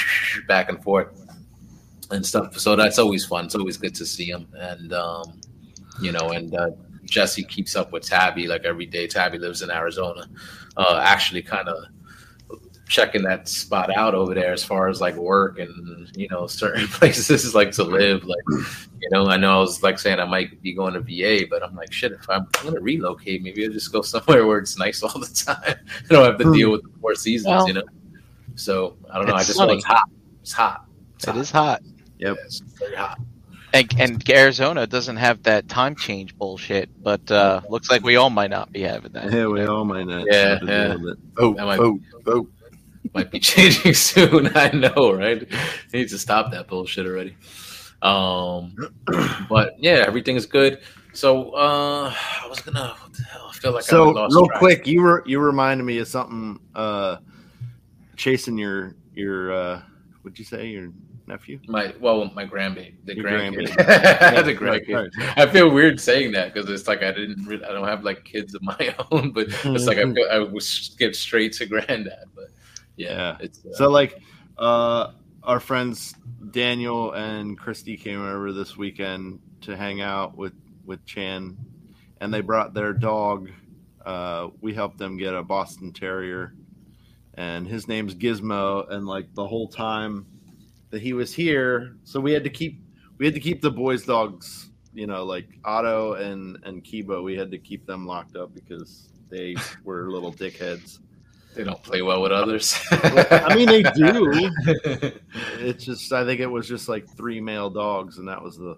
back 0.49 0.69
and 0.69 0.83
forth 0.83 1.09
and 2.11 2.25
stuff. 2.25 2.59
So 2.59 2.77
that's 2.77 2.99
always 2.99 3.25
fun. 3.25 3.47
It's 3.47 3.55
always 3.55 3.77
good 3.77 3.95
to 3.97 4.07
see 4.07 4.27
him. 4.27 4.49
And 4.55 4.93
um, 4.93 5.41
you 6.01 6.13
know, 6.13 6.31
and 6.31 6.55
uh, 6.55 6.71
Jesse 7.05 7.45
keeps 7.45 7.77
up 7.77 7.93
with 7.93 8.05
Tabby 8.05 8.47
like 8.47 8.65
every 8.65 8.87
day. 8.87 9.07
Tabby 9.07 9.39
lives 9.39 9.63
in 9.63 9.71
Arizona. 9.71 10.27
Uh, 10.77 11.01
actually, 11.05 11.43
kind 11.43 11.69
of 11.69 11.85
checking 12.87 13.23
that 13.23 13.49
spot 13.49 13.91
out 13.97 14.15
over 14.15 14.35
there 14.35 14.53
as 14.53 14.63
far 14.63 14.89
as 14.89 15.01
like 15.01 15.15
work 15.17 15.59
and 15.59 16.11
you 16.17 16.29
know 16.31 16.47
certain 16.47 16.87
places 16.89 17.55
like 17.55 17.71
to 17.73 17.83
live 17.83 18.23
like 18.25 18.43
you 19.01 19.09
know 19.11 19.27
i 19.27 19.39
know 19.39 19.57
i 19.57 19.59
was 19.59 19.83
like 19.83 19.99
saying 19.99 20.21
i 20.21 20.25
might 20.25 20.61
be 20.61 20.75
going 20.75 20.93
to 20.93 21.01
va 21.01 21.47
but 21.49 21.63
i'm 21.65 21.75
like 21.75 21.91
shit 21.91 22.13
if 22.13 22.29
i'm 22.29 22.47
gonna 22.63 22.79
relocate 22.81 23.43
maybe 23.43 23.65
i'll 23.65 23.73
just 23.73 23.91
go 23.91 24.03
somewhere 24.13 24.47
where 24.47 24.59
it's 24.59 24.79
nice 24.79 25.03
all 25.03 25.19
the 25.19 25.27
time 25.27 25.77
i 25.89 26.07
don't 26.13 26.27
have 26.27 26.37
to 26.39 26.53
deal 26.53 26.71
with 26.71 26.83
the 26.83 26.91
four 27.01 27.15
seasons 27.15 27.47
Well, 27.49 27.67
you 27.67 27.73
know 27.73 27.83
so 28.55 28.97
i 29.11 29.17
don't 29.17 29.27
know 29.29 29.33
i 29.35 29.39
it's 29.39 29.47
just 29.47 29.59
know 29.59 29.65
sunny. 29.67 29.79
it's 29.79 29.87
hot 29.87 30.05
it's 30.43 30.53
hot 30.53 30.85
it's 31.17 31.25
It 31.27 31.31
hot. 31.31 31.41
is 31.41 31.51
hot. 31.51 31.83
Yep. 32.19 32.37
Yeah, 32.37 32.45
it's 32.45 32.59
very 32.79 32.95
hot 32.97 33.19
And, 33.75 33.93
and 33.99 34.31
Arizona 34.31 34.87
doesn't 34.87 35.17
have 35.17 35.43
that 35.43 35.69
time 35.69 35.97
change 35.97 36.37
bullshit, 36.39 36.89
but 37.03 37.29
uh, 37.31 37.61
looks 37.69 37.91
like 37.91 38.03
we 38.05 38.15
all 38.17 38.31
might 38.31 38.51
not 38.51 38.73
be 38.73 38.83
having 38.83 39.13
that. 39.13 39.33
Yeah, 39.33 39.47
we 39.49 39.65
all 39.67 39.85
might 39.85 40.07
not. 40.07 40.25
Yeah, 40.31 40.49
have 40.51 40.61
to 40.61 40.67
deal 40.67 40.75
yeah. 40.77 40.95
with 40.95 41.13
it. 41.15 41.19
Vote, 41.35 41.57
That 41.57 41.65
might- 41.67 41.77
vote, 41.79 42.01
vote. 42.25 42.51
might 43.15 43.31
be 43.33 43.41
changing 43.53 43.95
soon. 43.95 44.51
I 44.57 44.71
know, 44.71 45.13
right? 45.13 45.47
He 45.91 45.99
needs 45.99 46.13
to 46.13 46.19
stop 46.19 46.53
that 46.53 46.69
bullshit 46.69 47.05
already. 47.05 47.37
Um, 48.01 48.77
but 49.49 49.75
yeah, 49.79 50.05
everything 50.07 50.37
is 50.37 50.47
good. 50.47 50.81
So 51.13 51.51
uh, 51.51 52.13
I 52.43 52.47
was 52.49 52.61
gonna. 52.61 52.95
What 53.01 53.13
the 53.13 53.23
hell? 53.25 53.51
I 53.51 53.57
feel 53.57 53.73
like 53.73 53.85
I 53.85 53.87
so 53.87 54.11
lost 54.11 54.35
real 54.35 54.47
track. 54.47 54.59
quick, 54.59 54.87
you 54.87 55.03
were 55.03 55.23
you 55.27 55.41
reminded 55.41 55.85
me 55.85 55.99
of 55.99 56.07
something. 56.09 56.61
Uh, 56.75 57.17
chasing 58.17 58.57
your 58.59 58.95
your 59.15 59.53
uh, 59.53 59.83
what'd 60.23 60.39
you 60.39 60.45
say 60.45 60.69
your 60.69 60.91
nephew? 61.27 61.59
My 61.69 61.95
well, 62.01 62.31
my 62.35 62.47
grandbaby, 62.47 62.95
the 63.05 63.17
Your 63.17 63.25
grandkid, 63.25 63.69
grandbaby. 63.69 64.45
the 64.45 64.55
grandkid. 64.55 64.95
right. 65.19 65.39
I 65.39 65.47
feel 65.51 65.71
weird 65.71 66.01
saying 66.01 66.33
that 66.33 66.53
because 66.53 66.69
it's 66.71 66.87
like 66.89 67.03
I 67.03 67.13
didn't, 67.13 67.45
really, 67.47 67.65
I 67.65 67.73
don't 67.73 67.87
have 67.89 68.05
like 68.05 68.25
kids 68.25 68.55
of 68.55 68.63
my 68.63 68.95
own, 69.11 69.33
but 69.33 69.47
it's 69.65 69.87
like 69.87 69.99
I 69.99 70.13
feel 70.13 70.27
I 70.31 70.39
would 70.39 70.63
skip 70.63 71.15
straight 71.15 71.53
to 71.55 71.67
granddad. 71.67 72.27
But 72.35 72.49
yeah, 72.97 73.09
Yeah. 73.11 73.37
it's 73.41 73.65
uh, 73.65 73.73
So 73.73 73.91
like 73.91 74.21
uh 74.59 75.13
our 75.43 75.61
friends 75.61 76.15
Daniel 76.53 77.13
and 77.13 77.59
Christy 77.59 77.97
came 77.97 78.21
over 78.23 78.53
this 78.53 78.77
weekend 78.77 79.41
to 79.63 79.77
hang 79.77 80.01
out 80.01 80.37
with 80.37 80.53
with 80.87 81.05
Chan 81.07 81.57
and 82.21 82.33
they 82.33 82.41
brought 82.41 82.73
their 82.75 82.93
dog 82.93 83.51
uh 84.07 84.49
we 84.61 84.73
helped 84.75 84.99
them 84.99 85.17
get 85.17 85.35
a 85.35 85.43
Boston 85.43 85.93
Terrier 85.93 86.55
and 87.35 87.67
his 87.67 87.89
name's 87.89 88.15
Gizmo 88.15 88.89
and 88.91 89.07
like 89.07 89.35
the 89.35 89.47
whole 89.47 89.67
time 89.67 90.27
that 90.95 91.03
he 91.03 91.13
was 91.13 91.35
here 91.35 91.97
so 92.05 92.19
we 92.21 92.33
had 92.33 92.45
to 92.45 92.51
keep 92.51 92.81
we 93.19 93.27
had 93.27 93.35
to 93.35 93.41
keep 93.41 93.61
the 93.61 93.71
boys 93.71 94.05
dogs 94.05 94.71
you 94.95 95.07
know 95.07 95.25
like 95.25 95.49
Otto 95.65 96.15
and 96.15 96.59
and 96.65 96.83
Kibo 96.83 97.23
we 97.23 97.37
had 97.37 97.51
to 97.51 97.59
keep 97.59 97.85
them 97.87 98.07
locked 98.07 98.37
up 98.37 98.55
because 98.55 99.09
they 99.29 99.57
were 99.85 100.11
little 100.11 100.33
dickheads 100.33 101.01
they 101.55 101.63
don't 101.63 101.83
play 101.85 102.03
well 102.03 102.21
with 102.21 102.33
others. 102.33 102.77
I 102.91 103.55
mean, 103.55 103.69
they 103.69 103.85
do. 103.95 104.51
It's 105.61 105.85
just 105.85 106.13
I 106.13 106.25
think 106.25 106.41
it 106.41 106.47
was 106.49 106.67
just 106.67 106.89
like 106.89 107.09
three 107.09 107.41
male 107.41 107.71
dogs, 107.71 108.19
and 108.19 108.27
that 108.27 108.43
was 108.43 108.59
the, 108.59 108.77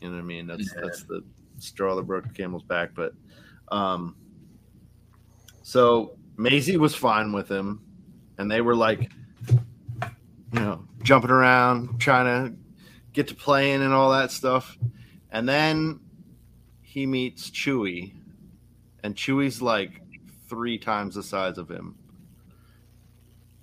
you 0.00 0.08
know 0.08 0.14
what 0.14 0.20
I 0.20 0.22
mean. 0.22 0.46
That's 0.46 0.72
Yeah. 0.74 0.82
that's 0.82 1.02
the 1.02 1.24
straw 1.58 1.96
that 1.96 2.04
broke 2.04 2.22
the 2.28 2.32
camel's 2.32 2.62
back. 2.62 2.90
But, 2.94 3.14
um, 3.72 4.14
so 5.62 6.16
Maisie 6.36 6.76
was 6.76 6.94
fine 6.94 7.32
with 7.32 7.48
him, 7.48 7.80
and 8.38 8.48
they 8.48 8.60
were 8.60 8.76
like, 8.76 9.10
you 9.50 9.58
know, 10.60 10.86
jumping 11.02 11.30
around, 11.30 12.00
trying 12.00 12.26
to 12.26 12.56
get 13.12 13.28
to 13.28 13.34
playing 13.34 13.82
and 13.82 13.92
all 13.92 14.12
that 14.12 14.30
stuff, 14.30 14.76
and 15.30 15.48
then 15.48 16.00
he 16.82 17.06
meets 17.06 17.50
Chewy, 17.50 18.14
and 19.02 19.14
Chewy's 19.14 19.60
like 19.62 20.00
three 20.48 20.78
times 20.78 21.14
the 21.14 21.22
size 21.22 21.58
of 21.58 21.70
him. 21.70 21.96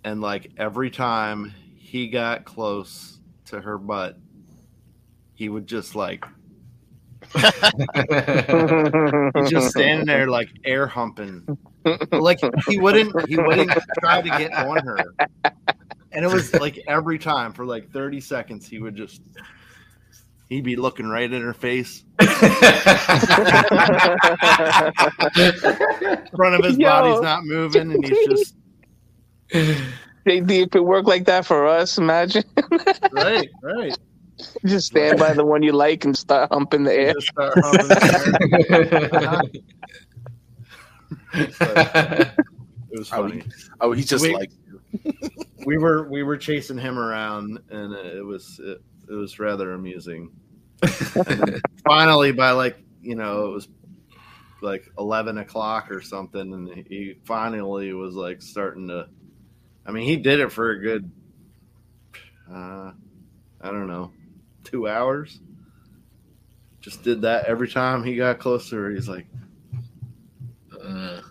And 0.04 0.21
like 0.21 0.52
every 0.58 0.91
time 0.91 1.54
he 1.78 2.08
got 2.10 2.45
close 2.45 3.19
to 3.45 3.60
her 3.60 3.78
butt, 3.78 4.17
he 5.34 5.50
would 5.50 5.67
just 5.67 5.95
like 5.95 6.24
just 9.48 9.71
standing 9.71 10.06
there 10.06 10.28
like 10.28 10.50
air 10.63 10.86
humping, 10.86 11.58
like 12.12 12.39
he 12.67 12.78
wouldn't 12.78 13.28
he 13.28 13.38
wouldn't 13.38 13.71
try 14.00 14.21
to 14.21 14.30
get 14.30 14.54
on 14.54 14.78
her, 14.86 15.00
and 16.15 16.25
it 16.25 16.32
was 16.32 16.54
like 16.56 16.80
every 16.88 17.19
time 17.19 17.54
for 17.54 17.65
like 17.65 17.91
thirty 17.91 18.19
seconds 18.21 18.67
he 18.67 18.80
would 18.80 18.95
just 18.95 19.21
he'd 20.49 20.63
be 20.63 20.75
looking 20.75 21.08
right 21.08 21.32
in 21.32 21.41
her 21.41 21.54
face, 21.54 22.04
front 26.36 26.56
of 26.56 26.63
his 26.63 26.78
Yo. 26.78 26.88
body's 26.89 27.21
not 27.21 27.45
moving, 27.45 27.91
and 27.91 28.06
he's 28.06 28.28
just 28.28 28.56
if 30.25 30.75
it 30.75 30.84
worked 30.84 31.08
like 31.08 31.25
that 31.25 31.45
for 31.45 31.67
us, 31.67 31.97
imagine. 31.97 32.43
right, 33.12 33.49
right. 33.62 33.97
Just 34.65 34.88
stand 34.88 35.17
by 35.17 35.32
the 35.32 35.45
one 35.45 35.63
you 35.63 35.71
like 35.71 36.04
and 36.04 36.17
start 36.17 36.51
humping 36.51 36.84
the 36.84 36.93
air. 36.93 37.13
Just 37.13 37.28
start 37.28 37.54
humping 37.56 37.88
the 37.88 39.51
air. 41.34 41.45
It 42.91 42.99
was 42.99 43.08
funny. 43.08 43.43
Oh, 43.80 43.93
he's 43.93 44.08
just 44.08 44.23
Wait. 44.23 44.34
like 44.34 44.51
We 45.66 45.80
were 45.80 46.08
we 46.10 46.22
were 46.22 46.38
chasing 46.38 46.78
him 46.78 47.00
around, 47.00 47.60
and 47.72 47.92
it 47.94 48.24
was 48.24 48.60
it, 48.64 48.82
it 49.10 49.14
was 49.14 49.40
rather 49.40 49.74
amusing. 49.74 50.30
Finally, 51.88 52.34
by 52.34 52.52
like 52.52 52.78
you 53.02 53.16
know, 53.16 53.48
it 53.48 53.52
was 53.52 53.68
like 54.62 54.92
eleven 55.00 55.40
o'clock 55.40 55.90
or 55.90 56.02
something, 56.02 56.54
and 56.54 56.86
he 56.88 57.16
finally 57.24 57.94
was 57.94 58.14
like 58.14 58.42
starting 58.44 58.88
to. 58.90 59.08
I 59.88 59.92
mean, 59.92 60.06
he 60.06 60.18
did 60.18 60.40
it 60.40 60.52
for 60.52 60.72
a 60.72 60.80
good. 60.80 61.10
Uh, 62.52 62.92
I 63.62 63.72
don't 63.72 63.88
know, 63.88 64.12
two 64.64 64.88
hours. 64.88 65.40
Just 66.82 67.04
did 67.04 67.22
that 67.24 67.46
every 67.46 67.68
time 67.68 68.04
he 68.04 68.16
got 68.16 68.38
closer. 68.40 68.92
He's 68.92 69.10
like, 69.10 69.26
Uh, 70.80 71.22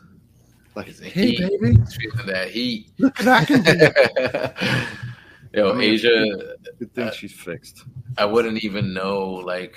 like, 0.75 0.87
hey 1.01 1.31
heat. 1.31 1.41
baby, 1.41 1.77
feeling 1.77 2.27
that 2.27 2.51
heat. 2.51 2.91
look 2.99 3.19
what 3.19 3.29
I 3.29 3.45
can. 3.45 4.87
Yo, 5.55 5.71
I 5.71 5.75
mean, 5.75 5.93
Asia, 5.93 6.57
Good 6.81 6.95
thing 6.95 7.11
she's 7.13 7.33
fixed. 7.33 7.85
I 8.19 8.25
wouldn't 8.25 8.65
even 8.65 8.93
know 8.93 9.31
like 9.31 9.77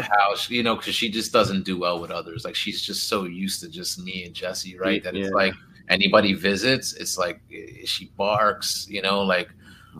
how 0.00 0.34
she, 0.34 0.54
you 0.54 0.62
know, 0.62 0.76
because 0.76 0.94
she 0.94 1.10
just 1.10 1.30
doesn't 1.30 1.64
do 1.64 1.78
well 1.78 2.00
with 2.00 2.10
others. 2.10 2.44
Like 2.44 2.54
she's 2.54 2.80
just 2.80 3.06
so 3.06 3.24
used 3.24 3.60
to 3.60 3.68
just 3.68 4.02
me 4.02 4.24
and 4.24 4.34
Jesse, 4.34 4.78
right? 4.78 5.04
That 5.04 5.14
it's 5.14 5.30
like 5.30 5.52
anybody 5.90 6.32
visits, 6.32 6.94
it's 6.94 7.18
like 7.18 7.40
eh, 7.52 7.84
she 7.84 8.06
barks, 8.16 8.86
you 8.88 9.02
know, 9.02 9.22
like 9.22 9.50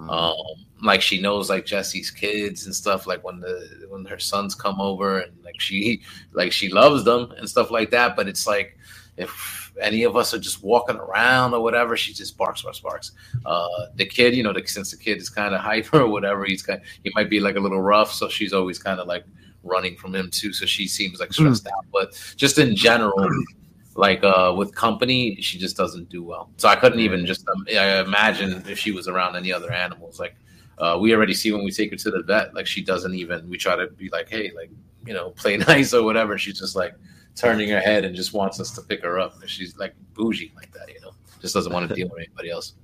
um, 0.09 0.35
like 0.83 1.03
she 1.03 1.21
knows 1.21 1.51
like 1.51 1.67
Jesse's 1.67 2.11
kids 2.11 2.67
and 2.67 2.75
stuff. 2.75 3.07
Like 3.07 3.25
when 3.25 3.41
the 3.41 3.87
when 3.89 4.05
her 4.05 4.19
sons 4.19 4.55
come 4.55 4.81
over 4.81 5.21
and 5.21 5.33
like 5.45 5.61
she 5.61 6.03
like 6.33 6.53
she 6.53 6.69
loves 6.69 7.05
them 7.05 7.33
and 7.33 7.49
stuff 7.49 7.71
like 7.71 7.91
that. 7.91 8.17
But 8.17 8.29
it's 8.29 8.47
like 8.47 8.79
if 9.17 9.58
any 9.81 10.03
of 10.05 10.17
us 10.17 10.35
are 10.35 10.39
just 10.39 10.63
walking 10.63 10.97
around 10.97 11.55
or 11.55 11.63
whatever, 11.63 11.97
she 11.97 12.13
just 12.13 12.37
barks, 12.37 12.63
barks, 12.63 12.81
barks. 12.81 13.13
Uh, 13.47 13.69
the 13.95 14.05
kid, 14.05 14.35
you 14.35 14.43
know, 14.43 14.53
the, 14.53 14.67
since 14.67 14.91
the 14.91 14.97
kid 14.97 15.19
is 15.19 15.29
kind 15.29 15.55
of 15.55 15.61
hyper 15.71 16.01
or 16.01 16.09
whatever, 16.09 16.45
he's 16.45 16.63
kind 16.63 16.81
he 17.05 17.13
might 17.15 17.31
be 17.31 17.41
like 17.41 17.57
a 17.57 17.61
little 17.61 17.81
rough, 17.81 18.13
so 18.13 18.29
she's 18.29 18.53
always 18.53 18.79
kind 18.79 19.01
of 19.01 19.07
like 19.07 19.25
running 19.63 19.97
from 19.97 20.15
him 20.15 20.31
too. 20.31 20.53
So 20.53 20.67
she 20.67 20.87
seems 20.87 21.21
like 21.21 21.33
stressed 21.33 21.67
out. 21.67 21.85
But 21.93 22.21
just 22.37 22.59
in 22.59 22.75
general, 22.77 23.29
like 23.95 24.23
uh, 24.23 24.55
with 24.57 24.75
company, 24.75 25.41
she 25.41 25.59
just 25.59 25.77
doesn't 25.77 26.09
do 26.09 26.23
well. 26.23 26.51
So 26.57 26.69
I 26.69 26.77
couldn't 26.77 27.01
even 27.01 27.27
just 27.27 27.47
um, 27.49 27.67
I 27.71 28.01
imagine 28.01 28.65
if 28.69 28.79
she 28.79 28.93
was 28.93 29.09
around 29.09 29.37
any 29.37 29.53
other 29.53 29.73
animals. 29.73 30.21
Like 30.21 30.37
uh, 30.79 30.99
we 31.01 31.15
already 31.15 31.35
see 31.35 31.53
when 31.53 31.65
we 31.65 31.71
take 31.71 31.91
her 31.91 31.97
to 31.97 32.11
the 32.11 32.23
vet, 32.23 32.55
like 32.55 32.67
she 32.67 32.83
doesn't 32.83 33.15
even. 33.15 33.49
We 33.49 33.59
try 33.59 33.77
to 33.77 33.89
be 33.89 34.09
like, 34.11 34.29
hey, 34.29 34.53
like 34.55 34.71
you 35.07 35.15
know, 35.15 35.31
play 35.31 35.57
nice 35.69 35.93
or 35.93 36.03
whatever. 36.03 36.39
She's 36.39 36.59
just 36.59 36.77
like 36.77 36.95
turning 37.39 37.69
her 37.71 37.81
head 37.81 38.05
and 38.05 38.15
just 38.15 38.33
wants 38.33 38.61
us 38.61 38.71
to 38.73 38.83
pick 38.83 39.03
her 39.03 39.19
up. 39.19 39.41
And 39.41 39.49
she's 39.49 39.77
like 39.77 39.95
bougie 40.15 40.53
like 40.57 40.73
that, 40.73 40.93
you 40.93 41.01
know, 41.01 41.13
just 41.41 41.55
doesn't 41.55 41.73
want 41.73 41.89
to 41.89 41.95
deal 41.95 42.09
with 42.09 42.19
anybody 42.19 42.51
else. 42.51 42.75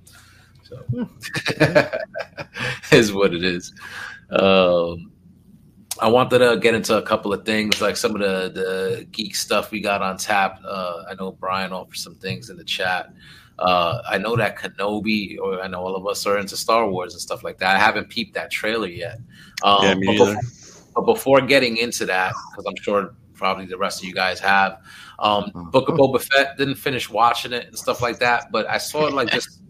So 0.63 0.83
is 2.91 3.13
what 3.13 3.33
it 3.33 3.43
is. 3.43 3.73
Um, 4.31 5.11
I 6.01 6.09
wanted 6.09 6.39
to 6.39 6.57
get 6.59 6.73
into 6.73 6.97
a 6.97 7.01
couple 7.01 7.31
of 7.31 7.45
things, 7.45 7.81
like 7.81 7.95
some 7.95 8.15
of 8.15 8.21
the 8.21 8.49
the 8.49 9.05
geek 9.11 9.35
stuff 9.35 9.71
we 9.71 9.79
got 9.79 10.01
on 10.01 10.17
tap. 10.17 10.59
Uh, 10.65 11.03
I 11.09 11.15
know 11.15 11.31
Brian 11.31 11.71
offered 11.71 11.97
some 11.97 12.15
things 12.15 12.49
in 12.49 12.57
the 12.57 12.63
chat. 12.63 13.13
Uh, 13.57 14.01
I 14.09 14.17
know 14.17 14.35
that 14.35 14.57
Kenobi, 14.57 15.37
or 15.39 15.61
I 15.61 15.67
know 15.67 15.79
all 15.79 15.95
of 15.95 16.05
us 16.05 16.25
are 16.25 16.37
into 16.37 16.57
Star 16.57 16.89
Wars 16.89 17.13
and 17.13 17.21
stuff 17.21 17.43
like 17.43 17.59
that. 17.59 17.75
I 17.75 17.79
haven't 17.79 18.09
peeped 18.09 18.33
that 18.33 18.51
trailer 18.51 18.87
yet. 18.87 19.19
Um, 19.63 19.83
Yeah, 19.83 19.95
me 19.95 20.07
but 20.07 20.17
before, 20.17 20.41
but 20.95 21.01
before 21.03 21.41
getting 21.41 21.77
into 21.77 22.05
that, 22.07 22.33
because 22.51 22.65
I'm 22.65 22.81
sure 22.81 23.13
probably 23.35 23.65
the 23.65 23.77
rest 23.77 24.01
of 24.01 24.05
you 24.07 24.13
guys 24.13 24.39
have, 24.39 24.79
um, 25.19 25.51
Book 25.71 25.89
of 25.89 25.95
Boba 25.95 26.21
Fett 26.21 26.57
didn't 26.57 26.75
finish 26.75 27.09
watching 27.09 27.53
it 27.53 27.67
and 27.67 27.77
stuff 27.77 28.01
like 28.01 28.19
that. 28.19 28.51
But 28.51 28.67
I 28.69 28.77
saw 28.77 29.07
it 29.07 29.13
like 29.13 29.29
just 29.31 29.61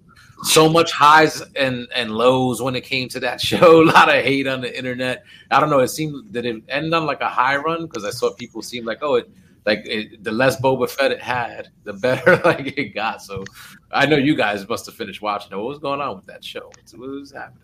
so 0.44 0.68
much 0.70 0.92
highs 0.92 1.42
and 1.56 1.88
and 1.96 2.12
lows 2.12 2.62
when 2.62 2.76
it 2.76 2.84
came 2.84 3.08
to 3.10 3.20
that 3.22 3.40
show. 3.50 3.82
A 3.82 3.86
lot 3.86 4.10
of 4.10 4.24
hate 4.24 4.48
on 4.48 4.62
the 4.62 4.76
internet. 4.78 5.24
I 5.52 5.60
don't 5.60 5.70
know. 5.70 5.80
It 5.80 5.88
seemed 5.90 6.32
did 6.32 6.46
it 6.46 6.64
end 6.70 6.94
on 6.94 7.06
like 7.06 7.22
a 7.22 7.30
high 7.30 7.58
run 7.58 7.84
because 7.86 8.06
I 8.06 8.10
saw 8.12 8.34
people 8.34 8.62
seem 8.62 8.86
like 8.86 9.00
oh 9.02 9.16
it 9.16 9.30
like 9.66 9.82
it, 9.86 10.24
the 10.24 10.32
less 10.32 10.62
Boba 10.62 10.88
Fett 10.88 11.12
it 11.12 11.22
had, 11.22 11.70
the 11.86 11.94
better 11.94 12.36
like 12.46 12.78
it 12.78 12.94
got. 12.94 13.22
So 13.22 13.44
I 13.92 14.06
know 14.06 14.16
you 14.18 14.36
guys 14.36 14.68
must 14.70 14.86
have 14.86 14.94
finished 14.96 15.22
watching 15.24 15.52
it. 15.54 15.56
What 15.56 15.66
was 15.68 15.80
going 15.80 16.02
on 16.02 16.16
with 16.18 16.26
that 16.28 16.44
show? 16.44 16.66
What's- 16.76 16.94
What 16.94 17.10
was 17.10 17.32
happening? 17.32 17.62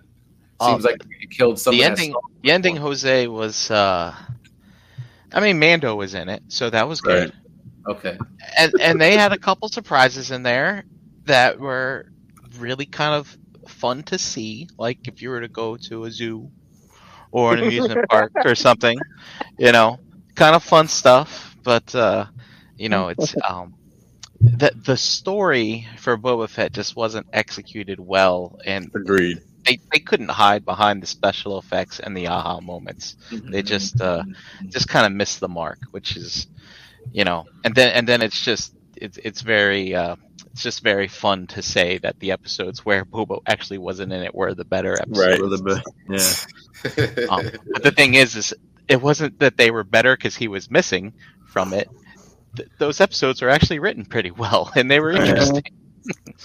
Seems 0.61 0.85
Um, 0.85 0.91
like 0.91 1.01
it 1.21 1.29
killed 1.31 1.59
some. 1.59 1.75
the 1.75 1.83
ending, 1.83 2.13
the 2.43 2.51
ending, 2.51 2.75
Jose 2.75 3.27
was. 3.27 3.69
uh 3.71 4.15
I 5.33 5.39
mean, 5.39 5.59
Mando 5.59 5.95
was 5.95 6.13
in 6.13 6.29
it, 6.29 6.43
so 6.47 6.69
that 6.69 6.87
was 6.87 7.01
good. 7.01 7.33
Okay. 7.87 8.17
and 8.57 8.73
and 8.79 9.01
they 9.01 9.17
had 9.17 9.31
a 9.31 9.37
couple 9.37 9.67
surprises 9.67 10.31
in 10.31 10.43
there 10.43 10.83
that 11.25 11.59
were 11.59 12.11
really 12.59 12.85
kind 12.85 13.15
of 13.15 13.37
fun 13.67 14.03
to 14.03 14.17
see. 14.17 14.67
Like 14.77 15.07
if 15.07 15.21
you 15.21 15.29
were 15.29 15.41
to 15.41 15.47
go 15.47 15.77
to 15.77 16.05
a 16.05 16.11
zoo 16.11 16.51
or 17.31 17.53
an 17.53 17.63
amusement 17.63 18.07
park 18.09 18.31
or 18.45 18.55
something, 18.55 18.99
you 19.57 19.71
know, 19.71 19.99
kind 20.35 20.55
of 20.55 20.63
fun 20.63 20.87
stuff. 20.87 21.55
But 21.63 21.93
uh, 21.95 22.25
you 22.77 22.89
know, 22.89 23.09
it's 23.09 23.35
um, 23.49 23.75
the 24.39 24.71
the 24.75 24.97
story 24.97 25.87
for 25.97 26.17
Boba 26.17 26.49
Fett 26.49 26.73
just 26.73 26.95
wasn't 26.95 27.27
executed 27.33 27.99
well, 27.99 28.59
and 28.65 28.91
Agreed. 28.93 29.41
They, 29.65 29.79
they 29.91 29.99
couldn't 29.99 30.29
hide 30.29 30.65
behind 30.65 31.03
the 31.03 31.07
special 31.07 31.59
effects 31.59 31.99
and 31.99 32.17
the 32.17 32.27
aha 32.27 32.59
moments. 32.61 33.15
They 33.31 33.61
just 33.61 34.01
uh, 34.01 34.23
just 34.67 34.87
kind 34.87 35.05
of 35.05 35.11
missed 35.11 35.39
the 35.39 35.47
mark, 35.47 35.79
which 35.91 36.17
is, 36.17 36.47
you 37.11 37.23
know, 37.25 37.45
and 37.63 37.75
then 37.75 37.93
and 37.93 38.07
then 38.07 38.21
it's 38.21 38.41
just 38.41 38.73
it's 38.95 39.17
it's 39.17 39.41
very 39.41 39.93
uh, 39.93 40.15
it's 40.51 40.63
just 40.63 40.83
very 40.83 41.07
fun 41.07 41.47
to 41.47 41.61
say 41.61 41.97
that 41.99 42.19
the 42.19 42.31
episodes 42.31 42.85
where 42.85 43.05
Boba 43.05 43.39
actually 43.47 43.77
wasn't 43.77 44.11
in 44.11 44.21
it 44.21 44.33
were 44.35 44.53
the 44.53 44.65
better 44.65 44.93
episodes. 44.93 45.19
Right. 45.19 45.39
The 45.39 45.83
be- 46.07 46.15
yeah. 46.15 46.33
Um, 47.29 47.51
but 47.71 47.83
the 47.83 47.91
thing 47.91 48.15
is, 48.15 48.35
is 48.35 48.55
it 48.87 49.01
wasn't 49.01 49.37
that 49.39 49.55
they 49.55 49.69
were 49.69 49.83
better 49.83 50.15
because 50.15 50.35
he 50.35 50.47
was 50.47 50.71
missing 50.71 51.13
from 51.47 51.73
it. 51.73 51.87
Th- 52.57 52.67
those 52.79 52.99
episodes 52.99 53.41
were 53.41 53.49
actually 53.49 53.79
written 53.79 54.03
pretty 54.03 54.31
well, 54.31 54.71
and 54.75 54.89
they 54.89 54.99
were 54.99 55.11
interesting. 55.11 55.63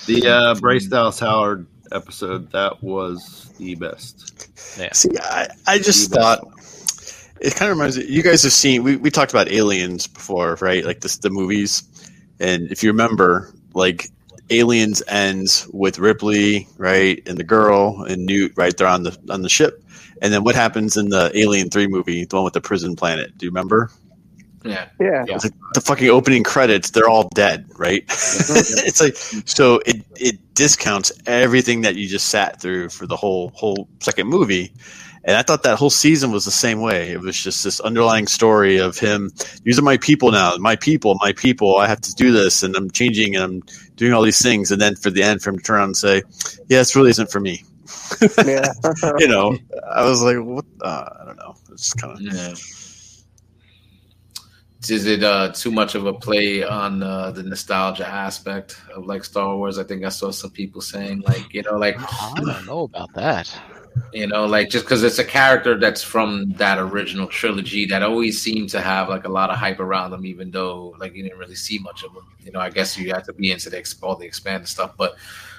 The 0.07 0.29
uh, 0.29 0.55
Bryce 0.57 0.87
Dallas 0.87 1.19
Howard 1.21 1.67
episode 1.93 2.51
that 2.53 2.83
was 2.83 3.53
the 3.59 3.75
best. 3.75 4.49
Yeah. 4.79 4.93
See, 4.93 5.11
I, 5.21 5.49
I 5.67 5.79
just 5.79 6.11
thought 6.13 6.47
it 7.41 7.55
kind 7.55 7.71
of 7.71 7.77
reminds 7.77 7.99
me. 7.99 8.07
You 8.07 8.23
guys 8.23 8.43
have 8.43 8.53
seen 8.53 8.83
we, 8.83 8.97
we 8.97 9.11
talked 9.11 9.33
about 9.33 9.51
Aliens 9.51 10.07
before, 10.07 10.57
right? 10.61 10.85
Like 10.85 11.01
this, 11.01 11.19
the 11.19 11.31
movies, 11.31 11.83
and 12.41 12.71
if 12.71 12.83
you 12.83 12.91
remember, 12.91 13.53
like 13.75 14.11
Aliens 14.51 15.03
ends 15.09 15.69
with 15.73 15.99
Ripley, 15.99 16.69
right, 16.79 17.23
and 17.27 17.37
the 17.39 17.45
girl 17.45 18.03
and 18.05 18.25
Newt, 18.27 18.53
right? 18.57 18.77
They're 18.77 18.87
on 18.87 19.03
the 19.03 19.19
on 19.31 19.43
the 19.43 19.49
ship, 19.49 19.83
and 20.23 20.33
then 20.33 20.45
what 20.45 20.55
happens 20.55 20.97
in 20.97 21.11
the 21.11 21.31
Alien 21.35 21.71
Three 21.71 21.87
movie, 21.87 22.25
the 22.25 22.37
one 22.37 22.45
with 22.45 22.55
the 22.55 22.61
prison 22.61 22.97
planet? 22.97 23.37
Do 23.37 23.47
you 23.47 23.51
remember? 23.51 23.91
Yeah. 24.67 24.89
Yeah. 25.01 25.25
Yeah. 25.27 25.35
It's 25.35 25.45
like 25.45 25.55
the 25.75 25.81
fucking 25.81 26.09
opening 26.09 26.43
credits, 26.43 26.91
they're 26.91 27.09
all 27.09 27.29
dead, 27.35 27.67
right? 27.77 28.03
it's 28.09 29.01
like 29.01 29.17
so 29.47 29.81
it 29.87 30.05
it 30.17 30.55
discounts 30.55 31.13
everything 31.27 31.83
that 31.83 31.97
you 31.97 32.09
just 32.09 32.29
sat 32.29 32.61
through 32.61 32.91
for 32.91 33.07
the 33.07 33.17
whole 33.17 33.53
whole 33.55 33.89
second 34.01 34.29
movie. 34.29 34.73
And 35.27 35.37
I 35.37 35.43
thought 35.43 35.65
that 35.65 35.77
whole 35.77 35.91
season 35.91 36.31
was 36.31 36.45
the 36.45 36.53
same 36.53 36.81
way. 36.81 37.11
It 37.11 37.21
was 37.21 37.37
just 37.37 37.65
this 37.65 37.81
underlying 37.81 38.29
story 38.29 38.79
of 38.79 38.97
him, 38.97 39.33
these 39.65 39.77
are 39.77 39.83
my 39.83 39.97
people 39.97 40.31
now, 40.31 40.57
my 40.59 40.77
people, 40.77 41.17
my 41.21 41.33
people, 41.33 41.79
I 41.79 41.89
have 41.89 42.01
to 42.03 42.15
do 42.15 42.31
this 42.31 42.63
and 42.63 42.77
I'm 42.77 42.93
changing 42.93 43.35
and 43.35 43.43
I'm 43.43 43.63
doing 43.97 44.13
all 44.13 44.23
these 44.23 44.41
things. 44.41 44.71
And 44.71 44.81
then 44.81 44.95
for 44.95 45.11
the 45.11 45.25
end 45.25 45.43
for 45.43 45.51
him 45.51 45.59
to 45.59 45.65
turn 45.65 45.77
around 45.77 45.89
and 45.89 45.97
say, 45.97 46.23
Yeah, 46.69 46.79
this 46.79 46.95
really 46.95 47.11
isn't 47.11 47.33
for 47.33 47.41
me. 47.41 47.65
Yeah. 48.47 48.73
you 49.19 49.27
know, 49.27 49.59
I 49.93 50.05
was 50.05 50.23
like, 50.23 50.37
what 50.39 50.65
uh, 50.81 51.09
I 51.21 51.25
don't 51.25 51.37
know. 51.37 51.57
It's 51.73 51.93
kind 51.93 52.13
of 52.13 52.21
Yeah. 52.21 52.55
Is 54.91 55.07
it 55.07 55.23
uh, 55.23 55.53
too 55.53 55.71
much 55.71 55.95
of 55.95 56.07
a 56.07 56.13
play 56.13 56.63
on 56.63 57.03
uh, 57.03 57.31
the 57.31 57.43
nostalgia 57.43 58.07
aspect 58.07 58.81
of 58.95 59.07
like 59.07 59.25
Star 59.25 59.57
Wars? 59.57 59.79
I 59.79 59.85
think 59.85 60.05
I 60.05 60.09
saw 60.09 60.31
some 60.31 60.51
people 60.51 60.81
saying 60.81 61.23
like 61.27 61.53
you 61.53 61.63
know 61.63 61.77
like 61.77 61.97
I 61.99 62.33
don't 62.37 62.67
know 62.67 62.83
about 62.83 63.13
that. 63.15 63.55
you 64.13 64.27
know 64.27 64.45
like 64.45 64.69
just 64.69 64.85
because 64.85 65.03
it's 65.03 65.19
a 65.19 65.25
character 65.25 65.79
that's 65.79 66.03
from 66.03 66.51
that 66.53 66.79
original 66.79 67.27
trilogy 67.27 67.87
that 67.87 68.03
always 68.03 68.41
seemed 68.41 68.69
to 68.69 68.81
have 68.81 69.09
like 69.09 69.25
a 69.25 69.31
lot 69.31 69.51
of 69.51 69.57
hype 69.57 69.81
around 69.81 70.11
them, 70.11 70.27
even 70.27 70.51
though 70.51 70.95
like 70.99 71.15
you 71.15 71.23
didn't 71.23 71.39
really 71.39 71.55
see 71.55 71.79
much 71.79 72.05
of 72.05 72.13
them. 72.15 72.27
You 72.45 72.53
know, 72.53 72.61
I 72.61 72.71
guess 72.71 72.97
you 72.97 73.13
have 73.13 73.25
to 73.25 73.33
be 73.33 73.51
into 73.53 73.71
the 73.71 73.95
all 74.03 74.17
the 74.17 74.27
expanded 74.27 74.69
stuff, 74.69 74.93
but 74.97 75.17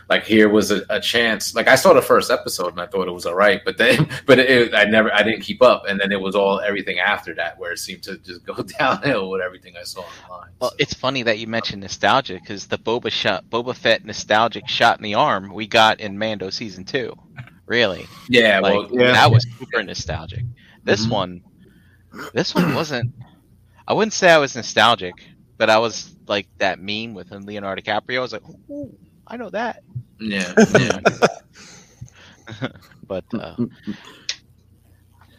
like 0.09 0.23
here 0.23 0.47
was 0.49 0.71
a, 0.71 0.83
a 0.89 0.99
chance. 1.01 1.53
Like 1.53 1.67
I 1.67 1.75
saw 1.75 1.93
the 1.93 2.01
first 2.01 2.31
episode 2.31 2.69
and 2.69 2.79
I 2.81 2.85
thought 2.87 3.07
it 3.07 3.11
was 3.11 3.25
all 3.25 3.35
right, 3.35 3.61
but 3.65 3.77
then 3.77 4.07
but 4.25 4.39
it, 4.39 4.73
I 4.73 4.85
never 4.85 5.13
I 5.13 5.23
didn't 5.23 5.41
keep 5.41 5.61
up, 5.61 5.83
and 5.87 5.99
then 5.99 6.11
it 6.11 6.19
was 6.21 6.35
all 6.35 6.59
everything 6.61 6.99
after 6.99 7.33
that 7.35 7.57
where 7.59 7.71
it 7.73 7.79
seemed 7.79 8.03
to 8.03 8.17
just 8.19 8.45
go 8.45 8.55
downhill 8.55 9.29
with 9.29 9.41
everything 9.41 9.75
I 9.79 9.83
saw 9.83 10.01
online. 10.29 10.49
Well, 10.59 10.69
So- 10.71 10.75
it's 10.79 10.93
funny 10.93 11.23
that 11.23 11.39
you 11.39 11.47
mentioned 11.47 11.81
nostalgia 11.81 12.35
because 12.35 12.67
the 12.67 12.77
Boba 12.77 13.11
shot, 13.11 13.45
Boba 13.49 13.75
Fett 13.75 14.05
nostalgic 14.05 14.67
shot 14.67 14.97
in 14.97 15.03
the 15.03 15.15
arm 15.15 15.53
we 15.53 15.67
got 15.67 15.99
in 15.99 16.17
Mando 16.17 16.49
season 16.49 16.85
two. 16.85 17.13
Really, 17.65 18.05
yeah, 18.29 18.59
like 18.61 18.73
well, 18.73 18.87
yeah. 18.93 19.11
that 19.11 19.29
was 19.29 19.45
super 19.59 19.83
nostalgic. 19.83 20.45
This 20.85 21.05
Mhm. 21.05 21.11
one, 21.11 21.41
this 22.33 22.55
one 22.55 22.73
wasn't. 22.73 23.13
I 23.85 23.93
wouldn't 23.93 24.13
say 24.13 24.31
I 24.31 24.37
was 24.37 24.55
nostalgic, 24.55 25.13
but 25.57 25.69
I 25.69 25.77
was 25.79 26.15
like 26.27 26.47
that 26.59 26.79
meme 26.79 27.13
with 27.13 27.29
Leonardo 27.31 27.81
DiCaprio. 27.81 28.19
I 28.19 28.21
was 28.21 28.31
like, 28.33 28.43
Ooh, 28.69 28.97
I 29.27 29.37
know 29.37 29.49
that. 29.49 29.83
yeah, 30.19 30.53
yeah. 30.79 30.99
But 33.07 33.25
uh, 33.33 33.55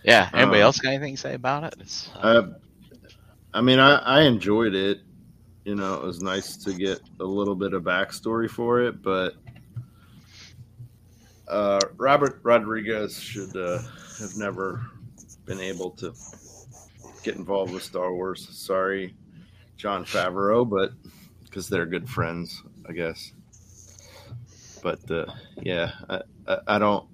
yeah, 0.05 0.29
anybody 0.35 0.61
Um, 0.61 0.65
else 0.65 0.79
got 0.79 0.91
anything 0.91 1.17
to 1.17 1.21
say 1.21 1.35
about 1.35 1.65
it? 1.65 1.75
It's, 1.81 2.11
uh, 2.15 2.19
Uh, 2.19 2.49
I 3.55 3.61
mean, 3.61 3.79
I, 3.79 3.97
I 3.97 4.23
enjoyed 4.23 4.75
it. 4.75 5.01
You 5.65 5.75
know, 5.75 5.95
it 5.95 6.03
was 6.05 6.23
nice 6.23 6.57
to 6.59 6.73
get 6.75 7.01
a 7.21 7.25
little 7.25 7.55
bit 7.55 7.73
of 7.75 7.83
backstory 7.83 8.49
for 8.49 8.81
it, 8.83 9.03
but 9.03 9.35
uh, 11.49 11.81
Robert 11.97 12.41
Rodriguez 12.43 13.19
should 13.19 13.55
uh, 13.57 13.79
have 14.21 14.37
never 14.37 14.83
been 15.47 15.61
able 15.61 15.91
to 15.93 16.13
get 17.23 17.37
involved 17.37 17.73
with 17.73 17.83
Star 17.83 18.13
Wars. 18.15 18.49
Sorry, 18.51 19.15
Jon 19.77 20.05
Favreau, 20.05 20.69
but 20.69 20.93
because 21.45 21.69
they're 21.69 21.87
good 21.87 22.09
friends, 22.09 22.63
I 22.89 22.93
guess. 22.93 23.33
But 24.83 25.11
uh, 25.11 25.27
yeah, 25.63 25.93
I, 26.09 26.21
I, 26.47 26.59
I 26.69 26.79
don't, 26.79 27.07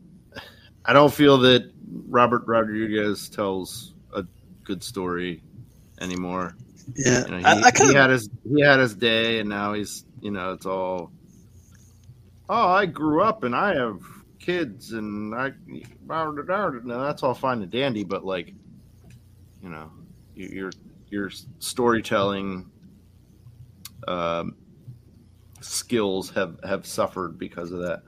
I 0.85 0.93
don't 0.93 1.13
feel 1.13 1.39
that 1.39 1.73
Robert 2.09 2.45
Rodriguez 2.47 3.29
tells 3.29 3.95
a 4.15 4.25
good 4.65 4.83
story 4.83 5.43
anymore. 6.01 6.57
yeah. 6.95 7.25
You 7.25 7.31
know, 7.31 7.39
he, 7.39 7.45
I, 7.45 7.53
I 7.63 7.71
kind 7.71 7.91
he 7.91 7.97
had 7.97 8.11
his 8.11 8.29
he 8.55 8.61
had 8.63 8.79
his 8.81 8.95
day, 8.95 9.39
and 9.41 9.49
now 9.49 9.73
he's 9.73 10.05
you 10.21 10.31
know 10.31 10.53
it's 10.53 10.67
all. 10.67 11.11
Oh, 12.49 12.69
I 12.69 12.85
grew 12.85 13.23
up 13.23 13.43
and 13.45 13.55
I 13.57 13.75
have 13.75 14.01
kids, 14.39 14.93
and 14.93 15.35
I 15.35 15.53
no, 16.85 17.01
that's 17.03 17.23
all 17.23 17.33
fine 17.35 17.63
and 17.63 17.71
dandy, 17.71 18.05
but 18.05 18.25
like, 18.25 18.53
you 19.63 19.71
know, 19.71 19.91
you- 20.35 20.49
your 20.49 20.71
your 21.09 21.31
storytelling 21.61 22.71
um, 24.09 24.57
skills 25.65 26.31
have 26.31 26.59
have 26.65 26.87
suffered 26.87 27.39
because 27.39 27.73
of 27.73 27.81
that. 27.81 28.03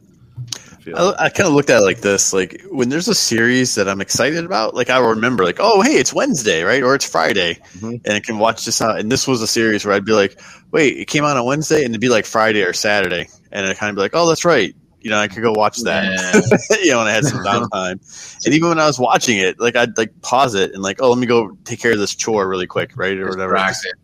I. 0.87 0.93
I, 0.93 1.25
I 1.25 1.29
kind 1.31 1.49
of 1.49 1.55
looked 1.55 1.71
at 1.71 1.81
it 1.81 1.85
like 1.85 2.01
this: 2.03 2.33
like 2.33 2.63
when 2.71 2.91
there's 2.91 3.09
a 3.09 3.15
series 3.15 3.75
that 3.77 3.89
I'm 3.89 4.01
excited 4.01 4.45
about, 4.45 4.75
like 4.75 4.91
I 4.91 4.99
remember, 4.99 5.45
like, 5.45 5.57
oh, 5.59 5.81
hey, 5.83 5.95
it's 5.95 6.13
Wednesday, 6.13 6.63
right, 6.63 6.83
or 6.83 6.95
it's 6.95 7.09
Friday, 7.09 7.59
Mhm. 7.79 8.01
and 8.05 8.15
I 8.15 8.21
can 8.21 8.39
watch 8.39 8.65
this 8.67 8.81
out. 8.83 8.99
And 9.01 9.11
this 9.11 9.27
was 9.27 9.41
a 9.43 9.47
series 9.47 9.85
where 9.85 9.95
I'd 9.95 10.05
be 10.05 10.13
like, 10.13 10.39
wait, 10.73 10.99
it 10.99 11.07
came 11.07 11.25
out 11.25 11.37
on 11.39 11.45
Wednesday, 11.47 11.77
and 11.85 11.87
it'd 11.87 12.01
be 12.01 12.11
like 12.11 12.27
Friday 12.27 12.63
or 12.63 12.73
Saturday, 12.75 13.29
and 13.51 13.67
I'd 13.67 13.79
kind 13.79 13.91
of 13.91 13.97
be 13.97 14.03
like, 14.03 14.11
oh, 14.15 14.29
that's 14.29 14.45
right, 14.45 14.75
you 15.01 15.09
know, 15.11 15.19
I 15.19 15.27
could 15.29 15.43
go 15.43 15.53
watch 15.53 15.79
that, 15.85 16.05
you 16.85 16.91
know, 16.91 16.99
when 16.99 17.07
I 17.07 17.13
had 17.13 17.25
some 17.25 17.43
downtime. 17.45 18.45
and 18.45 18.55
even 18.55 18.69
when 18.69 18.79
I 18.79 18.87
was 18.87 18.99
watching 18.99 19.39
it, 19.39 19.59
like 19.59 19.75
I'd 19.75 19.97
like 19.97 20.21
pause 20.21 20.55
it 20.55 20.73
and 20.75 20.83
like, 20.83 21.01
oh, 21.01 21.09
let 21.09 21.19
me 21.19 21.27
go 21.27 21.57
take 21.65 21.81
care 21.81 21.93
of 21.93 21.99
this 21.99 22.15
chore 22.15 22.47
really 22.47 22.67
quick, 22.67 22.93
right, 22.97 23.17
or 23.17 23.31
whatever. 23.31 23.55
Distracted. 23.55 23.95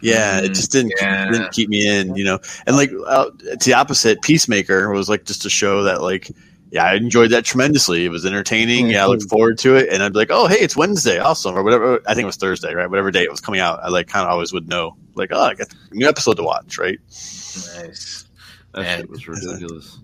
Yeah, 0.00 0.40
it 0.40 0.52
Mm, 0.52 0.54
just 0.54 0.72
didn't 0.72 0.92
yeah. 1.00 1.30
didn't 1.30 1.52
keep 1.52 1.68
me 1.68 1.86
in, 1.88 2.14
you 2.16 2.24
know. 2.24 2.38
And 2.66 2.76
like 2.76 2.90
uh, 3.06 3.30
it's 3.44 3.64
the 3.66 3.74
opposite. 3.74 4.22
Peacemaker 4.22 4.90
was 4.90 5.08
like 5.08 5.24
just 5.24 5.44
a 5.46 5.50
show 5.50 5.84
that 5.84 6.02
like 6.02 6.30
yeah, 6.70 6.84
I 6.84 6.94
enjoyed 6.94 7.30
that 7.30 7.44
tremendously. 7.46 8.04
It 8.04 8.10
was 8.10 8.26
entertaining. 8.26 8.90
Yeah, 8.90 9.04
I 9.04 9.06
looked 9.06 9.28
forward 9.28 9.58
to 9.58 9.76
it, 9.76 9.88
and 9.90 10.02
I'd 10.02 10.12
be 10.12 10.18
like, 10.18 10.30
oh 10.30 10.46
hey, 10.46 10.56
it's 10.60 10.76
Wednesday, 10.76 11.18
awesome, 11.18 11.56
or 11.56 11.62
whatever. 11.62 12.00
I 12.06 12.14
think 12.14 12.24
it 12.24 12.26
was 12.26 12.36
Thursday, 12.36 12.74
right? 12.74 12.88
Whatever 12.90 13.10
day 13.10 13.22
it 13.22 13.30
was 13.30 13.40
coming 13.40 13.60
out, 13.60 13.80
I 13.82 13.88
like 13.88 14.08
kind 14.08 14.24
of 14.26 14.30
always 14.32 14.52
would 14.52 14.68
know, 14.68 14.96
like 15.14 15.30
oh, 15.32 15.40
I 15.40 15.54
got 15.54 15.72
a 15.72 15.94
new 15.94 16.08
episode 16.08 16.34
to 16.36 16.42
watch, 16.42 16.78
right? 16.78 16.98
Nice. 17.76 18.26
that 18.74 18.82
man. 18.82 18.98
shit 19.00 19.10
was 19.10 19.28
ridiculous. 19.28 19.98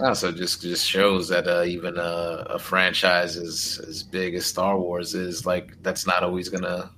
Also, 0.00 0.32
just 0.32 0.62
just 0.62 0.86
shows 0.86 1.28
that 1.28 1.46
uh, 1.46 1.62
even 1.64 1.96
a, 1.96 2.46
a 2.50 2.58
franchise 2.58 3.36
as 3.36 3.80
as 3.88 4.02
big 4.02 4.34
as 4.34 4.46
Star 4.46 4.78
Wars 4.78 5.14
is 5.14 5.46
like 5.46 5.80
that's 5.82 6.06
not 6.06 6.22
always 6.24 6.48
gonna 6.48 6.90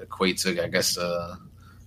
equate 0.00 0.36
to, 0.38 0.62
I 0.62 0.68
guess, 0.68 0.98
uh, 0.98 1.36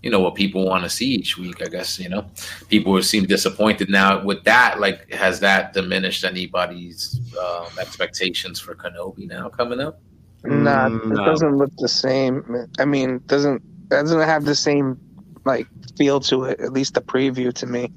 you 0.04 0.10
know, 0.10 0.20
what 0.20 0.36
people 0.36 0.66
want 0.66 0.84
to 0.84 0.90
see 0.90 1.08
each 1.08 1.38
week. 1.38 1.62
I 1.62 1.70
guess 1.70 2.00
you 2.00 2.10
know, 2.10 2.26
people 2.70 3.02
seem 3.04 3.26
disappointed 3.26 3.90
now 3.90 4.24
with 4.24 4.44
that. 4.46 4.80
Like, 4.80 5.12
has 5.14 5.40
that 5.42 5.74
diminished 5.74 6.24
anybody's 6.24 7.20
um, 7.40 7.68
expectations 7.80 8.60
for 8.60 8.76
Kenobi 8.76 9.28
now 9.28 9.50
coming 9.50 9.80
up? 9.80 10.00
Nah, 10.44 10.90
Mm, 10.90 11.12
it 11.12 11.16
no. 11.16 11.26
doesn't 11.26 11.56
look 11.58 11.72
the 11.78 11.88
same. 11.88 12.66
I 12.80 12.86
mean, 12.86 13.22
doesn't 13.28 13.62
doesn't 13.90 14.22
have 14.22 14.46
the 14.46 14.56
same 14.56 15.00
like 15.46 15.68
feel 15.98 16.20
to 16.22 16.46
it. 16.46 16.60
At 16.60 16.74
least 16.74 16.96
the 16.96 17.02
preview 17.02 17.54
to 17.54 17.66
me. 17.68 17.92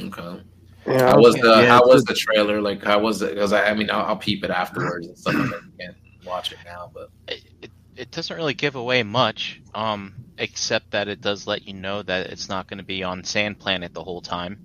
Okay. 0.00 0.40
You 0.86 0.92
know? 0.98 1.06
How 1.06 1.18
was 1.20 1.34
the 1.34 1.62
Yeah, 1.62 1.66
How 1.66 1.86
was 1.86 2.04
the 2.04 2.14
trailer? 2.14 2.60
Like, 2.60 2.82
how 2.84 2.98
was 3.00 3.22
it? 3.22 3.34
Because 3.34 3.52
I, 3.52 3.70
I 3.70 3.74
mean, 3.74 3.90
I'll, 3.90 4.04
I'll 4.06 4.16
peep 4.16 4.44
it 4.44 4.50
afterwards 4.50 5.06
and 5.06 5.18
stuff 5.18 5.34
like 5.34 5.50
that. 5.50 5.60
You 5.64 5.72
can't 5.80 5.96
watch 6.26 6.52
it 6.52 6.58
now, 6.64 6.90
but 6.92 7.10
it, 7.28 7.42
it, 7.62 7.70
it 7.96 8.10
doesn't 8.10 8.36
really 8.36 8.54
give 8.54 8.74
away 8.74 9.02
much, 9.02 9.60
um, 9.74 10.14
except 10.42 10.92
that 10.92 11.08
it 11.08 11.22
does 11.22 11.46
let 11.46 11.66
you 11.66 11.74
know 11.74 12.02
that 12.02 12.28
it's 12.28 12.50
not 12.50 12.68
going 12.68 12.78
to 12.78 12.84
be 12.84 13.04
on 13.04 13.24
Sand 13.24 13.60
Planet 13.60 13.94
the 13.94 14.04
whole 14.04 14.22
time, 14.22 14.58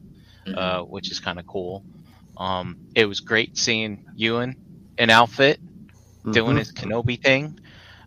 mm-hmm. 0.47 0.57
uh, 0.57 0.83
which 0.83 1.11
is 1.11 1.21
kind 1.21 1.39
of 1.39 1.47
cool. 1.47 1.85
Um, 2.37 2.77
it 2.95 3.05
was 3.05 3.21
great 3.21 3.57
seeing 3.57 4.05
Ewan 4.15 4.57
in 4.97 5.09
outfit 5.11 5.59
doing 6.31 6.55
Mhm. 6.55 6.59
his 6.59 6.73
Kenobi 6.73 7.21
thing. 7.23 7.59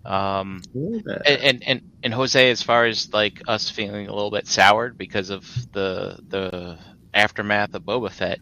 Um, 0.04 0.62
Yeah. 0.74 1.18
and, 1.26 1.42
and 1.42 1.64
and 1.66 1.83
and 2.04 2.14
Jose, 2.14 2.50
as 2.50 2.62
far 2.62 2.87
as 2.87 3.12
like 3.12 3.42
us 3.48 3.70
feeling 3.70 4.09
a 4.09 4.14
little 4.14 4.30
bit 4.30 4.46
soured 4.48 4.98
because 4.98 5.30
of 5.30 5.44
the 5.72 6.18
the 6.28 6.78
aftermath 7.14 7.74
of 7.74 7.83
Boba 7.85 8.11
Fett, 8.11 8.40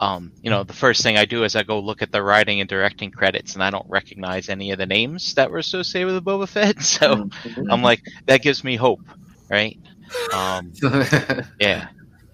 um, 0.00 0.32
you 0.42 0.50
know, 0.50 0.64
the 0.64 0.72
first 0.74 1.02
thing 1.02 1.16
I 1.16 1.24
do 1.24 1.44
is 1.44 1.56
I 1.56 1.62
go 1.64 1.80
look 1.80 2.02
at 2.02 2.12
the 2.12 2.22
writing 2.22 2.60
and 2.60 2.68
directing 2.68 3.10
credits, 3.10 3.54
and 3.54 3.62
I 3.62 3.70
don't 3.70 3.86
recognize 3.88 4.48
any 4.48 4.70
of 4.72 4.78
the 4.78 4.86
names 4.86 5.34
that 5.34 5.50
were 5.50 5.58
associated 5.58 6.06
with 6.06 6.14
the 6.24 6.30
Boba 6.30 6.48
Fett. 6.48 6.82
So 6.82 7.30
Mm-hmm. 7.44 7.70
I'm 7.70 7.82
like, 7.82 8.02
that 8.26 8.42
gives 8.42 8.64
me 8.64 8.76
hope, 8.76 9.00
right? 9.50 9.78
Um, 10.32 10.72
yeah. 11.60 11.88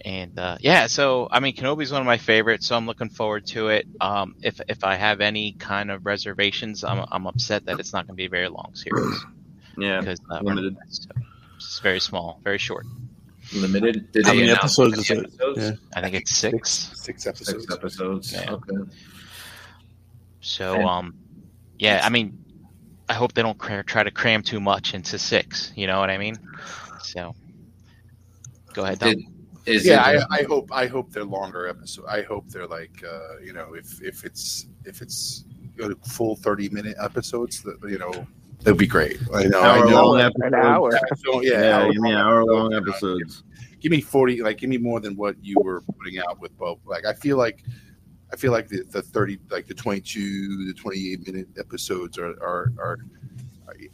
And 0.05 0.39
uh, 0.39 0.59
yeah, 0.61 0.87
so 0.87 1.29
I 1.31 1.41
mean, 1.41 1.55
Kenobi's 1.57 1.91
one 1.91 2.03
of 2.03 2.07
my 2.07 2.19
favorites, 2.19 2.67
so 2.67 2.77
I'm 2.77 2.87
looking 2.87 3.09
forward 3.09 3.47
to 3.49 3.69
it. 3.69 3.87
Um, 4.01 4.35
if 4.43 4.61
if 4.69 4.85
I 4.85 4.97
have 4.97 5.21
any 5.23 5.53
kind 5.53 5.91
of 5.91 6.05
reservations, 6.07 6.85
I'm 6.85 7.07
I'm 7.11 7.27
upset 7.27 7.65
that 7.67 7.81
it's 7.81 7.93
not 7.95 8.07
going 8.07 8.15
to 8.15 8.21
be 8.21 8.27
a 8.27 8.31
very 8.31 8.49
long 8.49 8.73
series 8.75 9.25
Yeah. 9.79 10.01
because 10.01 10.21
uh, 10.31 10.41
limited. 10.43 10.77
it's 11.57 11.79
very 11.81 12.01
small, 12.01 12.41
very 12.45 12.59
short. 12.59 12.87
Limited. 13.53 14.11
Did 14.13 14.25
How 14.25 14.33
they 14.33 14.39
many 14.39 14.51
announce 14.51 14.79
episodes 14.79 14.95
how 14.95 15.01
is 15.01 15.11
many 15.11 15.21
it? 15.21 15.25
episodes? 15.27 15.59
Yeah. 15.59 15.73
I 15.97 16.01
think 16.01 16.15
it's 16.15 16.37
six. 16.37 16.91
Six 16.95 17.27
episodes. 17.27 17.63
Six 17.63 17.75
episodes. 17.75 18.33
Yeah. 18.33 18.53
Okay. 18.53 18.91
So 20.41 20.75
And- 20.75 20.85
um, 20.85 21.15
yeah, 21.79 22.01
I 22.05 22.09
mean, 22.09 22.39
I 23.09 23.15
hope 23.15 23.35
they 23.35 23.43
don't 23.43 23.59
cra- 23.59 23.85
try 23.85 24.03
to 24.03 24.11
cram 24.11 24.43
too 24.43 24.61
much 24.61 24.95
into 24.95 25.19
six. 25.19 25.73
You 25.77 25.87
know 25.87 25.99
what 26.01 26.11
I 26.11 26.19
mean? 26.19 26.37
So 27.03 27.35
go 28.73 28.83
ahead, 28.85 29.01
Tom. 29.01 29.11
Did, 29.11 29.25
is 29.67 29.87
yeah, 29.87 30.11
it, 30.11 30.25
I, 30.31 30.41
I 30.41 30.43
hope 30.45 30.71
I 30.73 30.87
hope 30.87 31.11
they're 31.13 31.25
longer 31.25 31.67
episodes. 31.69 32.07
I 32.09 32.23
hope 32.23 32.49
they're 32.49 32.67
like 32.67 33.03
uh, 33.07 33.39
you 33.43 33.53
know 33.53 33.75
if 33.75 34.01
if 34.03 34.25
it's 34.25 34.67
if 34.85 35.01
it's 35.03 35.45
you 35.77 35.89
know, 35.89 35.95
full 36.07 36.37
thirty 36.37 36.69
minute 36.69 36.97
episodes, 37.03 37.63
that 37.63 37.79
you 37.89 37.99
know 37.99 38.27
that'd 38.65 38.79
be 38.79 38.87
great. 38.87 39.19
I 39.33 39.45
know, 39.45 39.61
I 39.61 39.79
know. 39.89 40.07
long 40.09 40.21
An 40.21 40.27
episodes. 40.27 40.55
hour. 40.55 41.01
So, 41.25 41.43
Yeah, 41.43 41.61
yeah, 41.87 41.93
give 41.93 42.03
me 42.03 42.13
hour 42.13 42.45
long 42.45 42.75
episodes. 42.75 43.45
Give 43.81 43.93
me 43.93 44.01
forty, 44.01 44.43
like 44.43 44.59
give 44.59 44.71
me 44.71 44.79
more 44.79 44.99
than 44.99 45.15
what 45.17 45.37
you 45.43 45.57
were 45.63 45.83
putting 45.99 46.19
out 46.19 46.41
with 46.41 46.57
Bob. 46.59 46.79
Like 46.87 47.05
I 47.05 47.13
feel 47.13 47.37
like 47.37 47.63
I 48.33 48.37
feel 48.37 48.51
like 48.51 48.69
the, 48.69 48.83
the 48.91 49.03
thirty, 49.03 49.39
like 49.51 49.67
the 49.67 49.75
twenty 49.75 50.01
two, 50.01 50.67
the 50.67 50.73
twenty 50.75 51.13
eight 51.13 51.27
minute 51.27 51.49
episodes 51.59 52.19
are 52.19 52.31
are, 52.43 52.73
are 52.79 52.99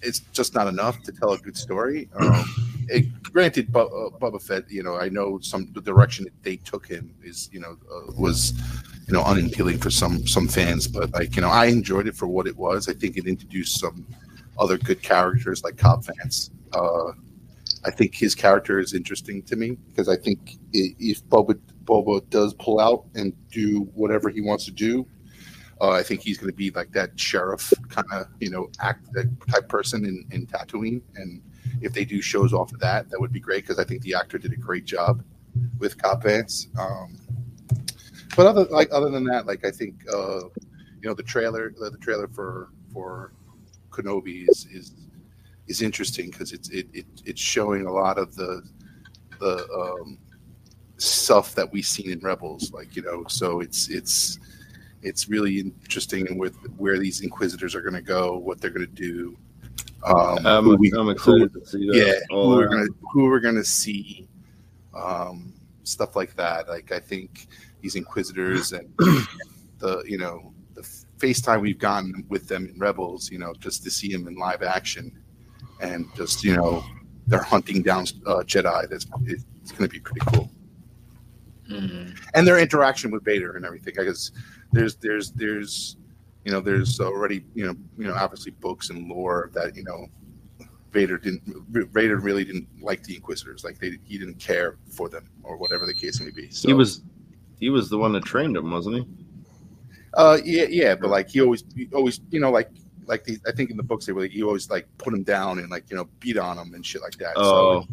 it's 0.03 0.21
just 0.33 0.55
not 0.55 0.67
enough 0.67 1.03
to 1.03 1.13
tell 1.13 1.33
a 1.33 1.39
good 1.39 1.57
story. 1.57 2.09
Um, 2.17 2.45
it, 2.89 3.23
granted, 3.23 3.73
Bu- 3.73 3.81
uh, 3.81 4.11
Boba 4.19 4.41
Fett, 4.43 4.71
you 4.71 4.83
know, 4.83 4.97
I 4.97 5.09
know 5.09 5.39
some 5.41 5.71
the 5.73 5.81
direction 5.81 6.25
that 6.25 6.43
they 6.43 6.57
took 6.57 6.87
him 6.87 7.15
is, 7.23 7.49
you 7.53 7.61
know, 7.61 7.77
uh, 7.93 8.13
was, 8.19 8.53
you 9.07 9.15
know, 9.15 9.23
unappealing 9.23 9.79
for 9.79 9.91
some 9.91 10.27
some 10.27 10.49
fans. 10.49 10.87
But 10.89 11.13
like, 11.13 11.37
you 11.37 11.43
know, 11.43 11.49
I 11.51 11.67
enjoyed 11.67 12.07
it 12.09 12.17
for 12.17 12.27
what 12.27 12.47
it 12.47 12.57
was. 12.57 12.89
I 12.89 12.93
think 12.95 13.17
it 13.17 13.27
introduced 13.27 13.79
some 13.81 14.07
other 14.61 14.79
good 14.79 15.03
characters 15.03 15.65
like 15.65 15.77
Cobb 15.77 16.05
Vanth. 16.05 16.51
Uh, 16.73 17.13
I 17.85 17.91
think 17.91 18.15
his 18.15 18.35
character 18.35 18.79
is 18.79 18.93
interesting 18.93 19.43
to 19.45 19.57
me 19.57 19.79
because 19.89 20.09
I 20.09 20.17
think 20.17 20.59
if 20.73 21.25
Boba 21.25 21.59
Boba 21.85 22.29
does 22.29 22.55
pull 22.55 22.79
out 22.79 23.07
and 23.15 23.33
do 23.51 23.89
whatever 23.95 24.29
he 24.29 24.43
wants 24.43 24.67
to 24.67 24.71
do, 24.71 25.07
uh, 25.81 25.91
I 25.91 26.03
think 26.03 26.21
he's 26.21 26.37
going 26.37 26.53
to 26.53 26.57
be 26.57 26.71
like 26.71 26.93
that 26.93 27.19
sheriff 27.19 27.73
kind 27.89 28.07
of 28.13 28.27
you 28.39 28.51
know 28.51 28.69
act 28.81 29.09
type 29.51 29.69
person 29.69 30.05
in, 30.05 30.27
in 30.31 30.47
Tatooine. 30.47 31.01
And 31.17 31.43
if 31.81 31.95
they 31.95 32.05
do 32.05 32.21
shows 32.21 32.53
off 32.53 32.73
of 32.73 32.81
that, 32.81 33.09
that 33.09 33.19
would 33.19 33.33
be 33.33 33.41
great 33.41 33.65
because 33.65 33.79
I 33.79 33.85
think 33.85 34.03
the 34.03 34.15
actor 34.15 34.37
did 34.37 34.53
a 34.53 34.57
great 34.57 34.85
job 34.85 35.25
with 35.79 36.01
Cobb 36.01 36.23
Vanth. 36.23 36.67
Um, 36.79 37.17
but 38.37 38.47
other 38.47 38.65
like 38.65 38.89
other 38.93 39.09
than 39.09 39.25
that, 39.25 39.47
like 39.47 39.65
I 39.65 39.71
think 39.71 39.95
uh, 40.13 40.41
you 41.01 41.09
know 41.09 41.15
the 41.15 41.23
trailer 41.23 41.73
the, 41.79 41.91
the 41.91 41.99
trailer 41.99 42.29
for 42.29 42.69
for 42.93 43.33
Kenobi 43.91 44.49
is 44.49 44.67
is 44.73 44.95
is 45.67 45.83
interesting 45.83 46.31
because 46.31 46.53
it's 46.53 46.69
it, 46.71 46.89
it 46.93 47.07
it's 47.25 47.41
showing 47.41 47.87
a 47.87 47.93
lot 47.93 48.19
of 48.19 48.35
the 48.35 48.63
the 49.39 49.67
um, 49.73 50.19
stuff 50.99 51.55
that 51.55 51.71
we've 51.73 51.87
seen 51.87 52.11
in 52.11 52.21
Rebels, 52.21 52.73
like 52.73 52.95
you 52.97 53.03
know. 53.03 53.25
So 53.29 53.61
it's 53.61 53.89
it's 53.89 54.39
it's 55.03 55.29
really 55.29 55.61
interesting 55.61 56.39
with 56.39 56.55
where 56.77 56.99
these 56.99 57.23
Inquisitors 57.23 57.75
are 57.75 57.81
going 57.81 57.95
to 57.95 58.03
go, 58.03 58.37
what 58.37 58.61
they're 58.61 58.71
going 58.71 58.87
to 58.87 58.93
do. 58.93 59.37
Um, 60.05 60.47
I'm, 60.47 60.65
who 60.65 60.77
we- 60.77 60.93
I'm 60.93 61.09
excited 61.09 61.53
to 61.55 61.67
see 61.67 61.87
that. 61.89 61.97
yeah, 61.97 62.15
who 62.31 62.49
we're 62.51 62.69
gonna 62.69 62.87
who 63.13 63.25
we're 63.25 63.41
gonna 63.41 63.65
see, 63.65 64.29
um, 64.95 65.53
stuff 65.85 66.17
like 66.17 66.35
that. 66.37 66.69
Like 66.69 66.91
I 66.93 66.99
think 67.01 67.47
these 67.81 67.97
Inquisitors 67.97 68.73
and 68.73 68.89
the 69.79 70.03
you 70.07 70.17
know 70.19 70.53
the 71.21 71.27
FaceTime 71.27 71.61
we've 71.61 71.79
gotten 71.79 72.25
with 72.29 72.49
them 72.49 72.67
in 72.67 72.79
Rebels, 72.79 73.31
you 73.31 73.39
know, 73.39 73.55
just 73.59 73.83
to 73.85 73.91
see 73.91 74.13
them 74.13 74.27
in 74.27 74.35
live 74.37 74.63
action, 74.63 75.13
and 75.81 76.07
just 76.17 76.45
you 76.45 76.57
know 76.57 76.85
they're 77.27 77.43
hunting 77.43 77.83
down 77.83 78.05
uh, 78.27 78.43
Jedi. 78.43 78.89
That's 78.89 79.07
it's 79.27 79.73
going 79.73 79.89
to 79.89 79.89
be 79.89 80.01
pretty 80.01 80.21
cool. 80.27 80.51
Mm. 81.71 82.19
And 82.35 82.47
their 82.47 82.59
interaction 82.59 83.11
with 83.11 83.25
Vader 83.25 83.57
and 83.57 83.65
everything. 83.65 83.95
Because 83.97 84.33
there's 84.73 84.97
there's 84.97 85.31
there's 85.33 85.97
you 86.45 86.53
know 86.53 86.61
there's 86.61 87.01
already 87.01 87.45
you 87.55 87.67
know 87.67 87.75
you 87.97 88.05
know 88.05 88.15
obviously 88.15 88.53
books 88.53 88.91
and 88.91 89.09
lore 89.09 89.51
that 89.55 89.77
you 89.77 89.85
know 89.85 90.07
Vader 90.93 91.19
didn't 91.19 91.43
Vader 91.93 92.19
really 92.19 92.45
didn't 92.45 92.69
like 92.83 93.03
the 93.05 93.15
Inquisitors. 93.15 93.65
Like 93.65 93.79
they 93.79 93.93
he 94.05 94.19
didn't 94.19 94.39
care 94.39 94.79
for 94.91 95.09
them 95.09 95.31
or 95.43 95.57
whatever 95.57 95.87
the 95.87 95.95
case 95.95 96.21
may 96.21 96.31
be. 96.31 96.51
So 96.51 96.69
He 96.69 96.75
was 96.75 97.03
he 97.61 97.71
was 97.71 97.91
the 97.91 97.99
one 97.99 98.13
that 98.13 98.25
trained 98.25 98.57
him, 98.57 98.71
wasn't 98.71 98.97
he? 98.97 99.07
Uh, 100.15 100.39
yeah, 100.45 100.67
yeah, 100.69 100.95
but 100.95 101.11
like 101.11 101.29
he 101.31 101.41
always, 101.41 101.65
he 101.75 101.89
always, 101.93 102.21
you 102.31 102.41
know, 102.41 102.51
like, 102.51 102.71
like 103.07 103.25
the, 103.25 103.39
I 103.47 103.53
think 103.53 103.71
in 103.71 103.77
the 103.77 103.83
books 103.83 104.07
they 104.07 104.13
were 104.13 104.23
like, 104.23 104.31
he 104.31 104.43
always 104.43 104.71
like 104.71 104.87
put 104.99 105.15
him 105.15 105.23
down 105.23 105.59
and 105.59 105.71
like 105.71 105.91
you 105.91 105.97
know 105.97 106.09
beat 106.19 106.37
on 106.37 106.59
him 106.59 106.75
and 106.75 106.85
shit 106.85 107.03
like 107.03 107.17
that. 107.19 107.33
Oh. 107.37 107.83
So, 107.83 107.89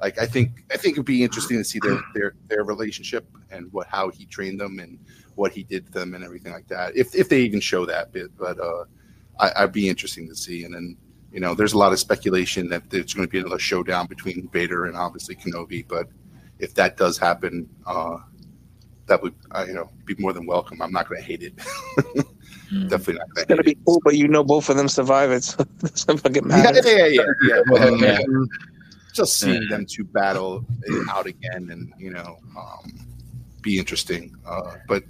like 0.00 0.18
I 0.18 0.26
think 0.26 0.64
I 0.72 0.76
think 0.76 0.94
it'd 0.94 1.04
be 1.04 1.22
interesting 1.22 1.58
to 1.58 1.64
see 1.64 1.78
their 1.82 2.00
their 2.14 2.34
their 2.48 2.64
relationship 2.64 3.26
and 3.50 3.70
what 3.72 3.86
how 3.86 4.08
he 4.08 4.24
trained 4.26 4.60
them 4.60 4.78
and 4.78 4.98
what 5.34 5.52
he 5.52 5.62
did 5.62 5.86
to 5.86 5.92
them 5.92 6.14
and 6.14 6.24
everything 6.24 6.52
like 6.52 6.68
that. 6.68 6.96
If 6.96 7.14
if 7.14 7.28
they 7.28 7.40
even 7.42 7.60
show 7.60 7.84
that 7.86 8.12
bit, 8.12 8.36
but 8.38 8.58
uh, 8.58 8.84
I, 9.38 9.52
I'd 9.58 9.72
be 9.72 9.88
interesting 9.88 10.28
to 10.28 10.34
see. 10.34 10.64
And 10.64 10.74
then 10.74 10.96
you 11.32 11.40
know, 11.40 11.54
there's 11.54 11.74
a 11.74 11.78
lot 11.78 11.92
of 11.92 11.98
speculation 11.98 12.68
that 12.70 12.90
there's 12.90 13.14
going 13.14 13.26
to 13.26 13.30
be 13.30 13.38
another 13.38 13.58
showdown 13.58 14.06
between 14.06 14.48
Vader 14.52 14.86
and 14.86 14.96
obviously 14.96 15.36
Kenobi. 15.36 15.86
But 15.86 16.08
if 16.58 16.74
that 16.74 16.96
does 16.96 17.18
happen, 17.18 17.68
uh, 17.86 18.18
that 19.10 19.20
would 19.22 19.34
uh, 19.50 19.64
you 19.66 19.74
know 19.74 19.90
be 20.06 20.14
more 20.18 20.32
than 20.32 20.46
welcome. 20.46 20.80
I'm 20.80 20.92
not 20.92 21.08
going 21.08 21.20
to 21.20 21.26
hate 21.26 21.42
it. 21.42 21.54
Mm. 22.70 22.88
Definitely 22.88 23.14
not 23.14 23.34
going 23.34 23.42
It's 23.42 23.42
to 23.42 23.48
gonna 23.48 23.62
hate 23.66 23.78
be 23.78 23.84
cool, 23.84 24.00
but 24.04 24.16
you 24.16 24.28
know 24.28 24.44
both 24.44 24.68
of 24.68 24.76
them 24.76 24.88
survive 24.88 25.32
it, 25.32 25.42
so 25.42 25.62
it 25.62 25.80
doesn't 25.80 26.18
fucking 26.18 26.44
it. 26.46 26.84
Yeah, 26.86 27.06
yeah, 27.06 27.06
yeah, 27.06 27.22
yeah. 27.42 27.62
But, 27.66 27.98
Yeah. 28.00 28.20
Just 29.12 29.40
seeing 29.40 29.66
them 29.68 29.86
two 29.86 30.04
battle 30.04 30.64
it 30.84 31.08
out 31.10 31.26
again, 31.26 31.70
and 31.72 31.92
you 31.98 32.10
know, 32.12 32.38
um, 32.56 32.92
be 33.60 33.76
interesting. 33.76 34.36
Uh, 34.46 34.76
but 34.86 35.02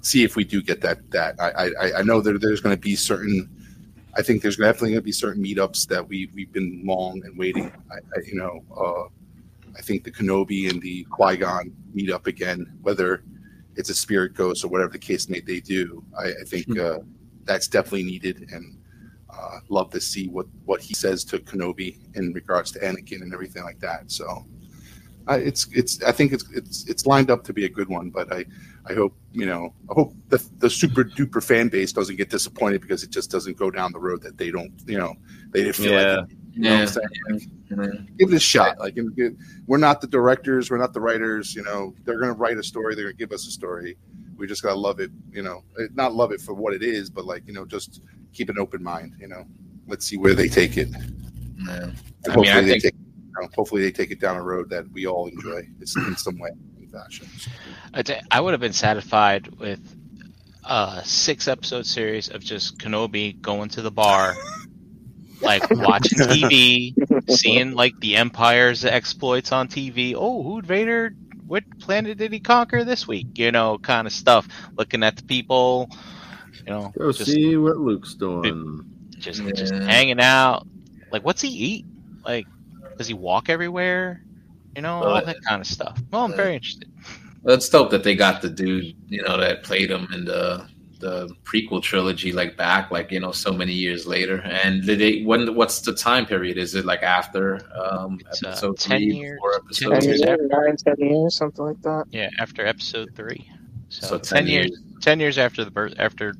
see 0.00 0.22
if 0.22 0.36
we 0.36 0.44
do 0.44 0.62
get 0.62 0.80
that. 0.82 1.10
That 1.10 1.34
I 1.40 1.70
I, 1.80 1.98
I 1.98 2.02
know 2.02 2.20
that 2.20 2.40
there's 2.40 2.60
going 2.60 2.76
to 2.76 2.80
be 2.80 2.94
certain. 2.94 3.50
I 4.16 4.22
think 4.22 4.42
there's 4.42 4.56
definitely 4.58 4.90
going 4.90 5.00
to 5.00 5.04
be 5.04 5.10
certain 5.10 5.42
meetups 5.42 5.88
that 5.88 6.08
we 6.08 6.30
we've 6.34 6.52
been 6.52 6.82
long 6.84 7.20
and 7.24 7.36
waiting. 7.36 7.72
I, 7.90 7.96
I 7.96 8.20
you 8.24 8.36
know, 8.36 8.62
uh, 8.76 9.08
I 9.76 9.82
think 9.82 10.04
the 10.04 10.12
Kenobi 10.12 10.70
and 10.70 10.80
the 10.80 11.02
Qui 11.10 11.38
Gon 11.38 11.74
meet 11.94 12.12
up 12.12 12.28
again, 12.28 12.78
whether 12.82 13.24
it's 13.78 13.90
a 13.90 13.94
Spirit 13.94 14.34
Ghost 14.34 14.64
or 14.64 14.68
whatever 14.68 14.90
the 14.92 14.98
case 14.98 15.28
may 15.28 15.40
they 15.40 15.60
do. 15.60 16.04
I, 16.18 16.26
I 16.40 16.44
think 16.44 16.78
uh, 16.78 16.98
that's 17.44 17.68
definitely 17.68 18.02
needed, 18.02 18.48
and 18.52 18.76
uh, 19.32 19.60
love 19.70 19.90
to 19.90 20.00
see 20.00 20.28
what 20.28 20.46
what 20.66 20.80
he 20.82 20.94
says 20.94 21.24
to 21.26 21.38
Kenobi 21.38 21.96
in 22.16 22.32
regards 22.34 22.70
to 22.72 22.78
Anakin 22.80 23.22
and 23.22 23.32
everything 23.32 23.64
like 23.64 23.80
that. 23.80 24.10
So. 24.10 24.44
I 25.30 25.36
it's 25.50 25.68
it's 25.74 26.02
I 26.02 26.10
think 26.10 26.32
it's 26.32 26.44
it's 26.54 26.88
it's 26.88 27.04
lined 27.04 27.30
up 27.30 27.44
to 27.44 27.52
be 27.52 27.66
a 27.66 27.68
good 27.68 27.90
one, 27.90 28.08
but 28.08 28.32
I 28.32 28.46
I 28.86 28.94
hope 28.94 29.14
you 29.32 29.44
know 29.44 29.74
I 29.90 29.92
hope 29.92 30.14
the 30.30 30.42
the 30.56 30.70
super 30.70 31.04
duper 31.04 31.42
fan 31.44 31.68
base 31.68 31.92
doesn't 31.92 32.16
get 32.16 32.30
disappointed 32.30 32.80
because 32.80 33.02
it 33.04 33.10
just 33.10 33.30
doesn't 33.30 33.58
go 33.58 33.70
down 33.70 33.92
the 33.92 33.98
road 33.98 34.22
that 34.22 34.38
they 34.38 34.50
don't 34.50 34.72
you 34.86 34.96
know 34.96 35.12
they 35.50 35.64
didn't 35.64 35.76
feel 35.76 35.92
Yeah. 35.92 36.16
like 36.20 36.30
you 36.58 36.64
know 36.64 36.70
what 36.70 36.76
Yeah. 36.76 36.80
I'm 36.82 37.38
saying? 37.38 37.50
Like, 37.68 37.88
Mm. 37.88 38.16
give 38.18 38.32
it 38.32 38.36
a 38.36 38.40
shot. 38.40 38.78
Like 38.78 38.96
and 38.96 39.14
give- 39.14 39.34
we're 39.66 39.78
not 39.78 40.00
the 40.00 40.06
directors, 40.06 40.70
we're 40.70 40.78
not 40.78 40.92
the 40.94 41.00
writers. 41.00 41.54
You 41.54 41.62
know 41.62 41.94
they're 42.04 42.18
gonna 42.18 42.32
write 42.32 42.56
a 42.58 42.62
story, 42.62 42.94
they're 42.94 43.04
gonna 43.04 43.14
give 43.14 43.32
us 43.32 43.46
a 43.46 43.50
story. 43.50 43.96
We 44.36 44.46
just 44.46 44.62
gotta 44.62 44.78
love 44.78 45.00
it. 45.00 45.10
You 45.32 45.42
know, 45.42 45.64
Eh, 45.78 45.86
not 45.94 46.14
love 46.14 46.32
it 46.32 46.40
for 46.40 46.54
what 46.54 46.72
it 46.74 46.82
is, 46.82 47.10
but 47.10 47.24
like 47.26 47.42
you 47.46 47.52
know 47.52 47.64
just 47.64 48.00
keep 48.32 48.48
an 48.48 48.58
open 48.58 48.82
mind. 48.82 49.14
You 49.20 49.28
know, 49.28 49.44
let's 49.86 50.06
see 50.06 50.16
where 50.16 50.34
they 50.34 50.48
take 50.48 50.76
it. 50.76 50.88
Yeah. 50.90 50.96
And 51.66 51.72
I 51.72 51.84
mean, 51.86 51.94
hopefully 52.26 52.50
I 52.50 52.60
they 52.62 52.68
think- 52.70 52.82
take 52.84 52.94
you 52.94 53.42
know, 53.42 53.48
hopefully 53.54 53.82
they 53.82 53.92
take 53.92 54.10
it 54.10 54.20
down 54.20 54.36
a 54.36 54.42
road 54.42 54.70
that 54.70 54.90
we 54.92 55.06
all 55.06 55.26
enjoy 55.28 55.68
in 55.80 56.16
some 56.16 56.38
way 56.38 56.50
in 56.80 56.88
fashion. 56.88 57.28
I'd 57.94 58.20
I 58.30 58.40
would 58.40 58.52
have 58.52 58.60
been 58.60 58.72
satisfied 58.72 59.48
with 59.58 59.80
a 60.64 61.02
six 61.04 61.46
episode 61.48 61.86
series 61.86 62.28
of 62.30 62.42
just 62.42 62.78
Kenobi 62.78 63.40
going 63.40 63.68
to 63.70 63.82
the 63.82 63.90
bar, 63.90 64.34
like 65.40 65.68
watching 65.70 66.18
TV, 66.18 66.94
seeing 67.30 67.72
like 67.72 67.98
the 68.00 68.16
Empire's 68.16 68.84
exploits 68.84 69.52
on 69.52 69.68
TV. 69.68 70.14
Oh, 70.16 70.42
who 70.42 70.62
Vader? 70.62 71.14
What 71.46 71.64
planet 71.80 72.18
did 72.18 72.32
he 72.32 72.40
conquer 72.40 72.84
this 72.84 73.06
week? 73.08 73.38
You 73.38 73.50
know, 73.52 73.78
kind 73.78 74.06
of 74.06 74.12
stuff. 74.12 74.46
Looking 74.76 75.02
at 75.02 75.16
the 75.16 75.22
people, 75.22 75.88
you 76.66 76.72
know, 76.72 76.92
Go 76.98 77.10
just 77.12 77.30
see 77.30 77.56
what 77.56 77.78
Luke's 77.78 78.14
doing. 78.14 78.84
just 79.18 79.42
just 79.54 79.72
hanging 79.72 80.20
out. 80.20 80.66
Like, 81.10 81.24
what's 81.24 81.40
he 81.40 81.48
eat? 81.48 81.86
Like, 82.24 82.46
does 82.98 83.06
he 83.08 83.14
walk 83.14 83.48
everywhere? 83.48 84.22
You 84.76 84.82
know, 84.82 84.96
all 84.96 85.14
Uh, 85.14 85.20
that 85.22 85.42
kind 85.42 85.60
of 85.62 85.66
stuff. 85.66 85.98
Well, 86.12 86.24
I'm 86.24 86.32
uh, 86.32 86.36
very 86.36 86.54
interested. 86.54 86.90
Well, 87.42 87.54
it's 87.54 87.68
dope 87.68 87.90
that 87.92 88.02
they 88.04 88.14
got 88.14 88.42
the 88.42 88.50
dude, 88.50 88.94
you 89.08 89.22
know, 89.22 89.38
that 89.38 89.62
played 89.62 89.90
him 89.90 90.06
in 90.12 90.24
the 90.26 90.66
the 90.98 91.28
prequel 91.44 91.82
trilogy, 91.82 92.32
like 92.32 92.56
back, 92.56 92.90
like 92.90 93.10
you 93.12 93.20
know, 93.20 93.32
so 93.32 93.52
many 93.52 93.72
years 93.72 94.06
later. 94.06 94.38
And 94.40 94.84
did 94.84 94.98
they? 94.98 95.22
When? 95.22 95.54
What's 95.54 95.80
the 95.82 95.94
time 95.94 96.26
period? 96.26 96.58
Is 96.58 96.74
it 96.74 96.84
like 96.84 97.02
after 97.02 97.60
um, 97.80 98.18
It's, 98.28 98.42
uh, 98.42 98.54
10 98.60 98.74
three 98.76 99.04
years- 99.14 99.38
or 99.42 99.52
10 99.52 99.60
episode 99.64 99.90
Ten 99.92 100.00
two? 100.00 100.06
years 100.08 100.20
years, 100.20 100.30
after. 100.30 100.46
nine, 100.48 100.76
ten 100.76 100.94
years, 100.98 101.34
something 101.36 101.64
like 101.64 101.82
that. 101.82 102.04
Yeah, 102.10 102.30
after 102.40 102.66
episode 102.66 103.10
three. 103.14 103.48
So, 103.90 104.06
So 104.06 104.18
10, 104.18 104.38
10 104.38 104.46
years, 104.48 104.66
years. 104.68 104.82
ten 105.00 105.20
years 105.20 105.38
after 105.38 105.64
the 105.64 105.70
birth 105.70 105.94
after 105.98 106.34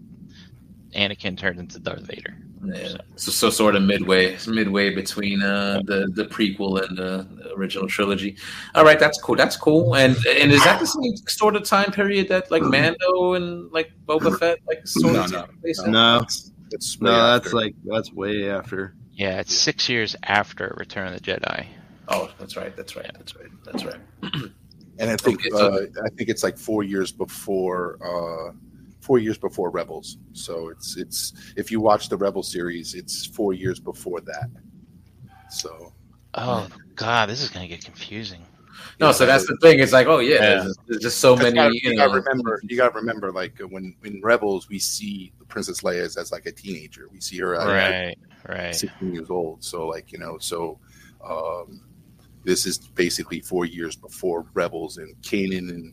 Anakin 0.94 1.36
turned 1.38 1.58
into 1.60 1.78
Darth 1.78 2.06
Vader. 2.06 2.36
Yeah. 2.64 2.96
So, 3.16 3.30
so 3.30 3.50
sort 3.50 3.76
of 3.76 3.82
midway, 3.82 4.36
midway 4.46 4.94
between 4.94 5.42
uh, 5.42 5.80
the 5.84 6.08
the 6.14 6.24
prequel 6.24 6.82
and 6.86 6.98
the 6.98 7.52
original 7.56 7.86
trilogy. 7.88 8.36
All 8.74 8.84
right, 8.84 8.98
that's 8.98 9.20
cool. 9.20 9.36
That's 9.36 9.56
cool. 9.56 9.94
And 9.96 10.16
and 10.26 10.50
is 10.52 10.62
that 10.64 10.80
the 10.80 10.86
same 10.86 11.16
sort 11.28 11.56
of 11.56 11.64
time 11.64 11.92
period 11.92 12.28
that 12.28 12.50
like 12.50 12.62
Mando 12.62 13.34
and 13.34 13.70
like 13.72 13.92
Boba 14.06 14.38
Fett 14.38 14.58
like 14.66 14.86
sort 14.86 15.14
No, 15.14 15.24
of 15.24 15.32
no, 15.32 15.46
place? 15.60 15.80
No, 15.86 16.20
It's 16.72 17.00
no, 17.00 17.10
way 17.10 17.16
that's 17.16 17.46
after. 17.46 17.56
like 17.56 17.74
that's 17.84 18.12
way 18.12 18.50
after. 18.50 18.94
Yeah, 19.12 19.40
it's 19.40 19.54
six 19.54 19.88
years 19.88 20.14
after 20.24 20.74
Return 20.78 21.12
of 21.12 21.14
the 21.14 21.20
Jedi. 21.20 21.66
Oh, 22.08 22.30
that's 22.38 22.56
right. 22.56 22.74
That's 22.76 22.96
right. 22.96 23.10
That's 23.14 23.34
right. 23.36 23.48
That's 23.64 23.84
right. 23.84 24.00
and 24.98 25.10
I 25.10 25.16
think 25.16 25.40
Okay, 25.40 25.50
so- 25.50 25.74
uh, 25.74 25.86
I 26.04 26.08
think 26.16 26.28
it's 26.28 26.42
like 26.42 26.56
four 26.58 26.82
years 26.82 27.12
before 27.12 27.98
uh, 28.02 28.52
four 29.00 29.18
years 29.18 29.38
before 29.38 29.70
Rebels. 29.70 30.18
So 30.32 30.68
it's 30.68 30.96
it's 30.96 31.32
if 31.56 31.70
you 31.70 31.80
watch 31.80 32.08
the 32.08 32.16
Rebel 32.16 32.42
series, 32.42 32.94
it's 32.94 33.26
four 33.26 33.52
years 33.52 33.80
before 33.80 34.20
that. 34.22 34.50
So 35.50 35.92
Oh 36.34 36.68
God, 36.94 37.28
this 37.28 37.42
is 37.42 37.50
gonna 37.50 37.68
get 37.68 37.84
confusing. 37.84 38.44
No, 39.00 39.12
so 39.12 39.26
that's 39.26 39.46
the 39.46 39.56
thing. 39.60 39.80
It's 39.80 39.92
like, 39.92 40.06
oh 40.06 40.18
yeah, 40.18 40.34
Yeah. 40.34 40.40
There's, 40.40 40.76
there's 40.86 41.02
just 41.02 41.18
so 41.18 41.34
many. 41.36 41.48
You 41.50 41.54
gotta, 41.54 41.74
You 41.74 41.80
you 41.82 41.94
know, 41.96 42.06
gotta 42.06 42.20
remember. 42.20 42.60
You 42.62 42.76
gotta 42.76 42.94
remember, 42.94 43.32
like 43.32 43.58
when 43.58 43.94
in 44.04 44.20
Rebels, 44.22 44.68
we 44.68 44.78
see 44.78 45.32
Princess 45.48 45.80
Leia 45.80 46.02
as, 46.02 46.16
as 46.16 46.32
like 46.32 46.46
a 46.46 46.52
teenager. 46.52 47.08
We 47.12 47.20
see 47.20 47.38
her 47.38 47.54
at, 47.54 47.66
Right, 47.66 48.18
at 48.44 48.50
right. 48.50 48.74
16 48.74 49.14
years 49.14 49.30
old. 49.30 49.64
So 49.64 49.86
like 49.86 50.12
you 50.12 50.18
know, 50.18 50.38
so 50.38 50.78
um, 51.24 51.82
this 52.44 52.66
is 52.66 52.78
basically 52.78 53.40
four 53.40 53.64
years 53.64 53.96
before 53.96 54.46
Rebels 54.54 54.98
and 54.98 55.14
Kanan 55.22 55.70
and 55.70 55.92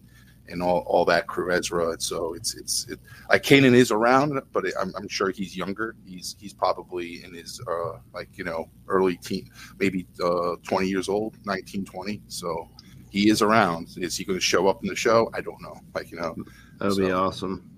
and 0.50 0.62
all, 0.62 0.80
all 0.88 1.06
that 1.06 1.28
crew, 1.28 1.52
Ezra. 1.52 1.92
And 1.92 2.02
so 2.02 2.34
it's 2.34 2.56
it's 2.56 2.88
it, 2.90 3.00
like 3.30 3.44
Kanan 3.44 3.74
is 3.74 3.92
around, 3.92 4.40
but 4.52 4.66
I'm, 4.80 4.94
I'm 4.96 5.08
sure 5.08 5.32
he's 5.32 5.56
younger. 5.56 5.96
He's 6.06 6.36
he's 6.40 6.54
probably 6.54 7.24
in 7.24 7.34
his 7.34 7.62
uh 7.68 7.98
like 8.14 8.30
you 8.38 8.44
know 8.44 8.70
early 8.88 9.18
teen, 9.18 9.50
maybe 9.80 10.08
uh 10.24 10.56
20 10.64 10.88
years 10.88 11.10
old, 11.10 11.38
19, 11.46 11.86
20. 11.86 12.22
So 12.28 12.70
he 13.10 13.30
is 13.30 13.42
around. 13.42 13.90
Is 13.98 14.18
he 14.18 14.26
going 14.26 14.38
to 14.38 14.44
show 14.44 14.68
up 14.68 14.84
in 14.84 14.90
the 14.90 14.96
show? 14.96 15.30
I 15.34 15.42
don't 15.42 15.62
know. 15.62 15.80
Like 15.94 16.12
you 16.12 16.20
know, 16.20 16.36
That'd 16.80 16.98
be 16.98 17.12
awesome. 17.12 17.70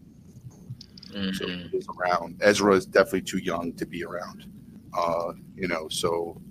so 1.12 1.18
mhm. 1.20 1.70
he 1.70 1.78
is 1.78 1.88
around. 2.00 2.38
Ezra 2.42 2.74
is 2.74 2.86
definitely 2.86 3.22
too 3.22 3.40
young 3.40 3.74
to 3.74 3.86
be 3.86 4.04
around. 4.04 4.46
Uh, 4.98 5.34
you 5.56 5.68
know, 5.68 5.88
so 5.90 6.42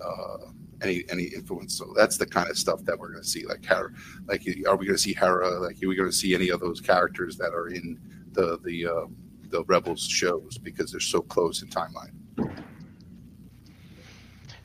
uh, 0.00 0.50
any 0.82 1.04
any 1.10 1.24
influence. 1.24 1.76
So 1.76 1.92
that's 1.96 2.16
the 2.16 2.26
kind 2.26 2.48
of 2.48 2.56
stuff 2.56 2.84
that 2.84 2.98
we're 2.98 3.10
going 3.10 3.22
to 3.22 3.28
see. 3.28 3.46
Like 3.46 3.64
Hera, 3.64 3.90
like 4.26 4.42
are 4.66 4.76
we 4.76 4.86
going 4.86 4.96
to 4.96 5.02
see 5.02 5.14
Hera? 5.14 5.60
Like 5.60 5.82
are 5.82 5.88
we 5.88 5.96
going 5.96 6.10
to 6.10 6.16
see 6.16 6.34
any 6.34 6.50
of 6.50 6.60
those 6.60 6.80
characters 6.80 7.36
that 7.36 7.52
are 7.52 7.68
in 7.68 7.98
the 8.32 8.58
the 8.64 8.86
uh, 8.86 9.06
the 9.50 9.64
Rebels 9.64 10.06
shows 10.06 10.58
because 10.58 10.90
they're 10.90 11.00
so 11.00 11.20
close 11.20 11.62
in 11.62 11.68
timeline. 11.68 12.12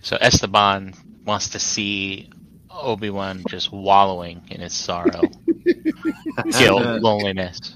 So 0.02 0.18
Esteban 0.22 0.94
wants 1.26 1.50
to 1.50 1.60
see 1.60 2.30
Obi 2.70 3.10
Wan 3.10 3.44
just 3.50 3.72
wallowing 3.72 4.44
in 4.50 4.62
his 4.62 4.74
sorrow, 4.74 5.22
guilt, 6.52 7.02
loneliness, 7.02 7.76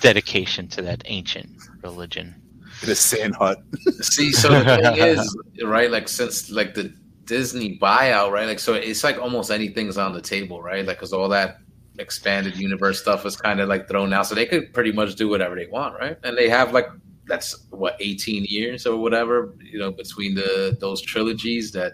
dedication 0.00 0.68
to 0.68 0.82
that 0.82 1.02
ancient 1.06 1.50
religion. 1.82 2.34
In 2.82 2.90
a 2.90 2.94
sand 2.94 3.36
hut. 3.36 3.62
See, 4.00 4.32
so 4.32 4.48
the 4.48 4.64
thing 4.64 4.96
is, 4.96 5.36
right? 5.62 5.90
Like 5.90 6.08
since 6.08 6.50
like 6.50 6.74
the 6.74 6.92
Disney 7.24 7.78
buyout, 7.78 8.30
right? 8.30 8.46
Like 8.46 8.60
so, 8.60 8.74
it's 8.74 9.04
like 9.04 9.18
almost 9.18 9.50
anything's 9.50 9.98
on 9.98 10.12
the 10.12 10.20
table, 10.20 10.62
right? 10.62 10.86
Like 10.86 10.98
because 10.98 11.12
all 11.12 11.28
that 11.30 11.58
expanded 11.98 12.56
universe 12.56 13.00
stuff 13.00 13.24
is 13.24 13.36
kind 13.36 13.60
of 13.60 13.68
like 13.68 13.88
thrown 13.88 14.12
out, 14.12 14.26
so 14.26 14.34
they 14.34 14.46
could 14.46 14.72
pretty 14.72 14.92
much 14.92 15.14
do 15.16 15.28
whatever 15.28 15.54
they 15.54 15.66
want, 15.66 15.98
right? 15.98 16.16
And 16.24 16.36
they 16.36 16.48
have 16.48 16.72
like 16.72 16.88
that's 17.26 17.66
what 17.70 17.96
18 18.00 18.44
years 18.44 18.86
or 18.86 18.96
whatever, 18.98 19.54
you 19.62 19.78
know, 19.78 19.90
between 19.90 20.34
the 20.34 20.76
those 20.80 21.00
trilogies 21.00 21.72
that 21.72 21.92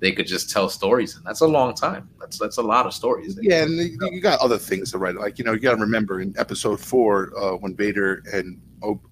they 0.00 0.12
could 0.12 0.26
just 0.26 0.50
tell 0.50 0.68
stories, 0.68 1.16
and 1.16 1.24
that's 1.26 1.40
a 1.40 1.46
long 1.46 1.74
time. 1.74 2.08
That's 2.20 2.38
that's 2.38 2.58
a 2.58 2.62
lot 2.62 2.86
of 2.86 2.94
stories. 2.94 3.38
Yeah, 3.42 3.64
and 3.64 3.72
you 3.72 3.98
you 4.12 4.20
got 4.20 4.40
other 4.40 4.58
things 4.58 4.92
to 4.92 4.98
write. 4.98 5.16
Like 5.16 5.38
you 5.38 5.44
know, 5.44 5.52
you 5.52 5.60
got 5.60 5.74
to 5.74 5.80
remember 5.80 6.20
in 6.20 6.34
Episode 6.38 6.80
Four 6.80 7.32
uh, 7.36 7.56
when 7.56 7.74
Vader 7.74 8.22
and 8.32 8.60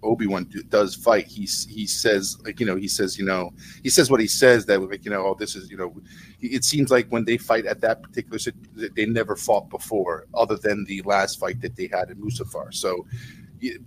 Obi 0.03 0.29
Wan 0.29 0.49
does 0.69 0.95
fight, 0.95 1.27
he 1.27 1.43
he 1.43 1.87
says 1.87 2.39
like 2.45 2.61
you 2.61 2.67
know 2.67 2.77
he 2.77 2.87
says 2.87 3.19
you 3.19 3.25
know 3.25 3.53
he 3.83 3.89
says 3.89 4.11
what 4.11 4.21
he 4.21 4.29
says 4.29 4.65
that 4.67 4.81
like 4.81 5.05
you 5.05 5.11
know 5.11 5.27
oh 5.27 5.37
this 5.37 5.57
is 5.57 5.71
you 5.71 5.77
know 5.77 5.93
it 6.41 6.63
seems 6.63 6.91
like 6.91 7.09
when 7.09 7.25
they 7.25 7.37
fight 7.37 7.67
at 7.67 7.81
that 7.81 8.03
particular 8.03 8.39
they 8.95 9.07
never 9.07 9.35
fought 9.35 9.69
before 9.69 10.27
other 10.35 10.57
than 10.57 10.85
the 10.85 11.03
last 11.03 11.41
fight 11.41 11.61
that 11.61 11.75
they 11.77 11.89
had 11.93 12.11
in 12.11 12.17
Mustafar. 12.19 12.73
So. 12.73 13.07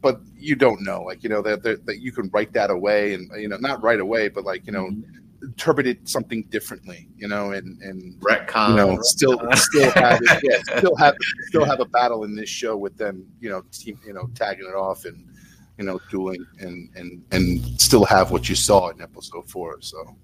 But 0.02 0.20
you 0.36 0.56
don't 0.56 0.82
know, 0.82 1.04
like 1.04 1.22
you 1.24 1.30
know 1.30 1.44
that 1.44 1.62
that 1.62 2.00
you 2.00 2.12
can 2.12 2.28
write 2.34 2.54
that 2.54 2.72
away, 2.72 3.14
and 3.14 3.30
you 3.40 3.48
know 3.48 3.58
not 3.58 3.84
right 3.84 4.00
away, 4.00 4.28
but 4.28 4.44
like 4.44 4.66
you 4.66 4.74
know 4.74 4.90
interpret 4.90 5.29
it 5.88 6.08
something 6.08 6.44
differently, 6.44 7.08
you 7.16 7.28
know, 7.28 7.52
and 7.52 7.82
and 7.82 8.20
retcon. 8.22 8.70
you 8.70 8.76
know, 8.76 9.02
still 9.02 9.40
still 9.54 9.92
have 9.96 10.20
it, 10.22 10.44
yeah, 10.44 10.78
still 10.78 10.96
have 10.96 11.16
still 11.48 11.66
have 11.66 11.80
a 11.80 11.86
battle 11.86 12.24
in 12.24 12.36
this 12.36 12.50
show 12.50 12.76
with 12.76 12.98
them, 12.98 13.26
you 13.40 13.50
know, 13.50 13.64
team, 13.72 14.00
you 14.06 14.14
know, 14.14 14.30
tagging 14.36 14.66
it 14.66 14.76
off 14.76 15.06
and 15.06 15.26
you 15.78 15.86
know, 15.86 16.00
dueling 16.10 16.46
and 16.60 16.90
and 16.96 17.24
and 17.32 17.82
still 17.82 18.04
have 18.06 18.32
what 18.32 18.50
you 18.50 18.56
saw 18.56 18.90
in 18.90 19.02
episode 19.02 19.50
four. 19.50 19.78
So 19.82 20.16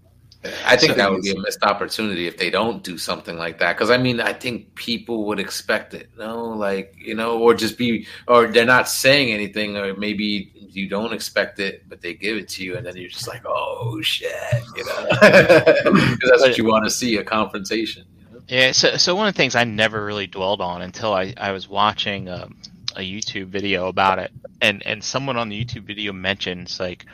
I 0.65 0.75
think 0.77 0.95
that 0.95 1.11
would 1.11 1.21
be 1.21 1.31
a 1.31 1.39
missed 1.39 1.63
opportunity 1.63 2.27
if 2.27 2.37
they 2.37 2.49
don't 2.49 2.83
do 2.83 2.97
something 2.97 3.37
like 3.37 3.59
that. 3.59 3.73
Because 3.73 3.89
I 3.89 3.97
mean, 3.97 4.19
I 4.19 4.33
think 4.33 4.75
people 4.75 5.25
would 5.25 5.39
expect 5.39 5.93
it. 5.93 6.09
No, 6.17 6.49
like 6.49 6.95
you 6.97 7.15
know, 7.15 7.39
or 7.39 7.53
just 7.53 7.77
be, 7.77 8.07
or 8.27 8.47
they're 8.47 8.65
not 8.65 8.89
saying 8.89 9.31
anything, 9.31 9.77
or 9.77 9.95
maybe 9.95 10.51
you 10.55 10.89
don't 10.89 11.13
expect 11.13 11.59
it, 11.59 11.87
but 11.87 12.01
they 12.01 12.13
give 12.13 12.37
it 12.37 12.49
to 12.49 12.63
you, 12.63 12.75
and 12.77 12.85
then 12.85 12.95
you're 12.97 13.09
just 13.09 13.27
like, 13.27 13.43
oh 13.45 14.01
shit, 14.01 14.31
you 14.75 14.83
know, 14.85 15.07
'Cause 15.19 16.29
that's 16.29 16.41
what 16.41 16.57
you 16.57 16.65
want 16.65 16.85
to 16.85 16.91
see—a 16.91 17.23
confrontation. 17.23 18.05
You 18.19 18.35
know? 18.35 18.43
Yeah, 18.47 18.71
so 18.71 18.97
so 18.97 19.15
one 19.15 19.27
of 19.27 19.33
the 19.33 19.37
things 19.37 19.55
I 19.55 19.63
never 19.63 20.05
really 20.05 20.27
dwelled 20.27 20.61
on 20.61 20.81
until 20.81 21.13
I, 21.13 21.33
I 21.37 21.51
was 21.51 21.67
watching 21.69 22.29
um, 22.29 22.57
a 22.95 23.01
YouTube 23.01 23.47
video 23.47 23.87
about 23.87 24.19
it, 24.19 24.31
and 24.61 24.85
and 24.85 25.03
someone 25.03 25.37
on 25.37 25.49
the 25.49 25.63
YouTube 25.63 25.83
video 25.83 26.13
mentions 26.13 26.79
like 26.79 27.05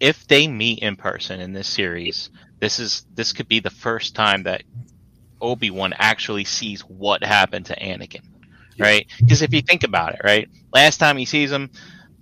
if 0.00 0.26
they 0.28 0.46
meet 0.46 0.80
in 0.80 0.96
person 0.96 1.40
in 1.40 1.52
this 1.52 1.68
series, 1.68 2.30
this 2.60 2.78
is 2.78 3.04
this 3.14 3.32
could 3.32 3.48
be 3.48 3.60
the 3.60 3.70
first 3.70 4.14
time 4.14 4.44
that 4.44 4.62
Obi 5.40 5.70
Wan 5.70 5.94
actually 5.98 6.44
sees 6.44 6.82
what 6.82 7.22
happened 7.24 7.66
to 7.66 7.76
Anakin, 7.80 8.22
right? 8.78 9.06
Because 9.26 9.42
if 9.42 9.52
you 9.54 9.62
think 9.62 9.84
about 9.84 10.14
it, 10.14 10.20
right, 10.24 10.48
last 10.72 10.98
time 10.98 11.16
he 11.16 11.24
sees 11.26 11.52
him, 11.52 11.70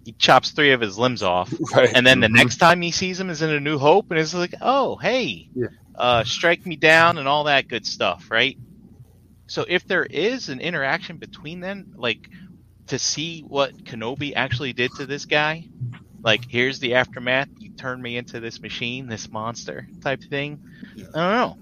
he 0.05 0.15
chops 0.19 0.51
three 0.51 0.73
of 0.73 0.81
his 0.81 0.99
limbs 0.99 1.23
off, 1.23 1.61
right, 1.77 1.95
and 1.95 2.07
then 2.07 2.21
the 2.21 2.29
Mhm. 2.29 2.35
next 2.37 2.57
time 2.59 2.81
he 2.83 2.91
sees 2.93 3.21
him 3.21 3.31
is 3.31 3.43
in 3.43 3.51
A 3.51 3.61
New 3.61 3.79
Hope, 3.79 4.07
and 4.11 4.19
it's 4.19 4.35
like, 4.35 4.55
oh, 4.61 4.97
hey, 4.97 5.49
Yeah. 5.55 5.69
uh, 5.97 6.25
strike 6.25 6.67
me 6.67 6.77
down, 6.77 7.19
and 7.19 7.29
all 7.29 7.45
that 7.45 7.69
good 7.69 7.87
stuff, 7.87 8.27
right? 8.31 8.59
So 9.47 9.65
if 9.69 9.87
there 9.87 10.05
is 10.07 10.49
an 10.49 10.61
interaction 10.61 11.19
between 11.19 11.61
them, 11.61 11.87
like 11.97 12.29
to 12.89 12.99
see 12.99 13.43
what 13.43 13.73
Kenobi 13.85 14.33
actually 14.35 14.73
did 14.73 14.95
to 14.95 15.07
this 15.07 15.27
guy, 15.27 15.67
like 16.25 16.49
here's 16.51 16.81
the 16.81 16.95
aftermath, 16.95 17.49
you 17.59 17.71
turned 17.71 18.03
me 18.03 18.17
into 18.17 18.41
this 18.41 18.61
machine, 18.61 19.07
this 19.07 19.31
monster 19.31 19.87
type 20.01 20.23
thing. 20.25 20.59
Yeah. 20.97 21.05
I 21.15 21.21
don't 21.21 21.57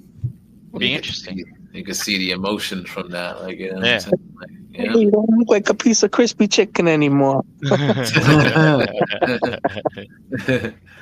know. 0.72 0.78
Be 0.78 0.86
You 0.86 0.90
can 0.92 0.96
interesting. 0.98 1.36
see- 1.38 1.44
You 1.78 1.84
can 1.84 1.94
see 1.94 2.18
the 2.18 2.30
emotion 2.32 2.84
from 2.86 3.10
that, 3.10 3.40
like 3.42 3.58
you 3.58 3.72
know, 3.72 3.82
Yeah. 3.84 3.94
what 3.94 3.94
I'm 3.94 4.00
saying? 4.00 4.36
Like, 4.40 4.50
you 4.78 4.84
know? 4.90 4.98
You 4.98 5.10
don't 5.10 5.28
look 5.38 5.48
like 5.48 5.68
a 5.70 5.74
piece 5.74 6.02
of 6.02 6.10
crispy 6.10 6.46
chicken 6.46 6.86
anymore. 6.88 7.42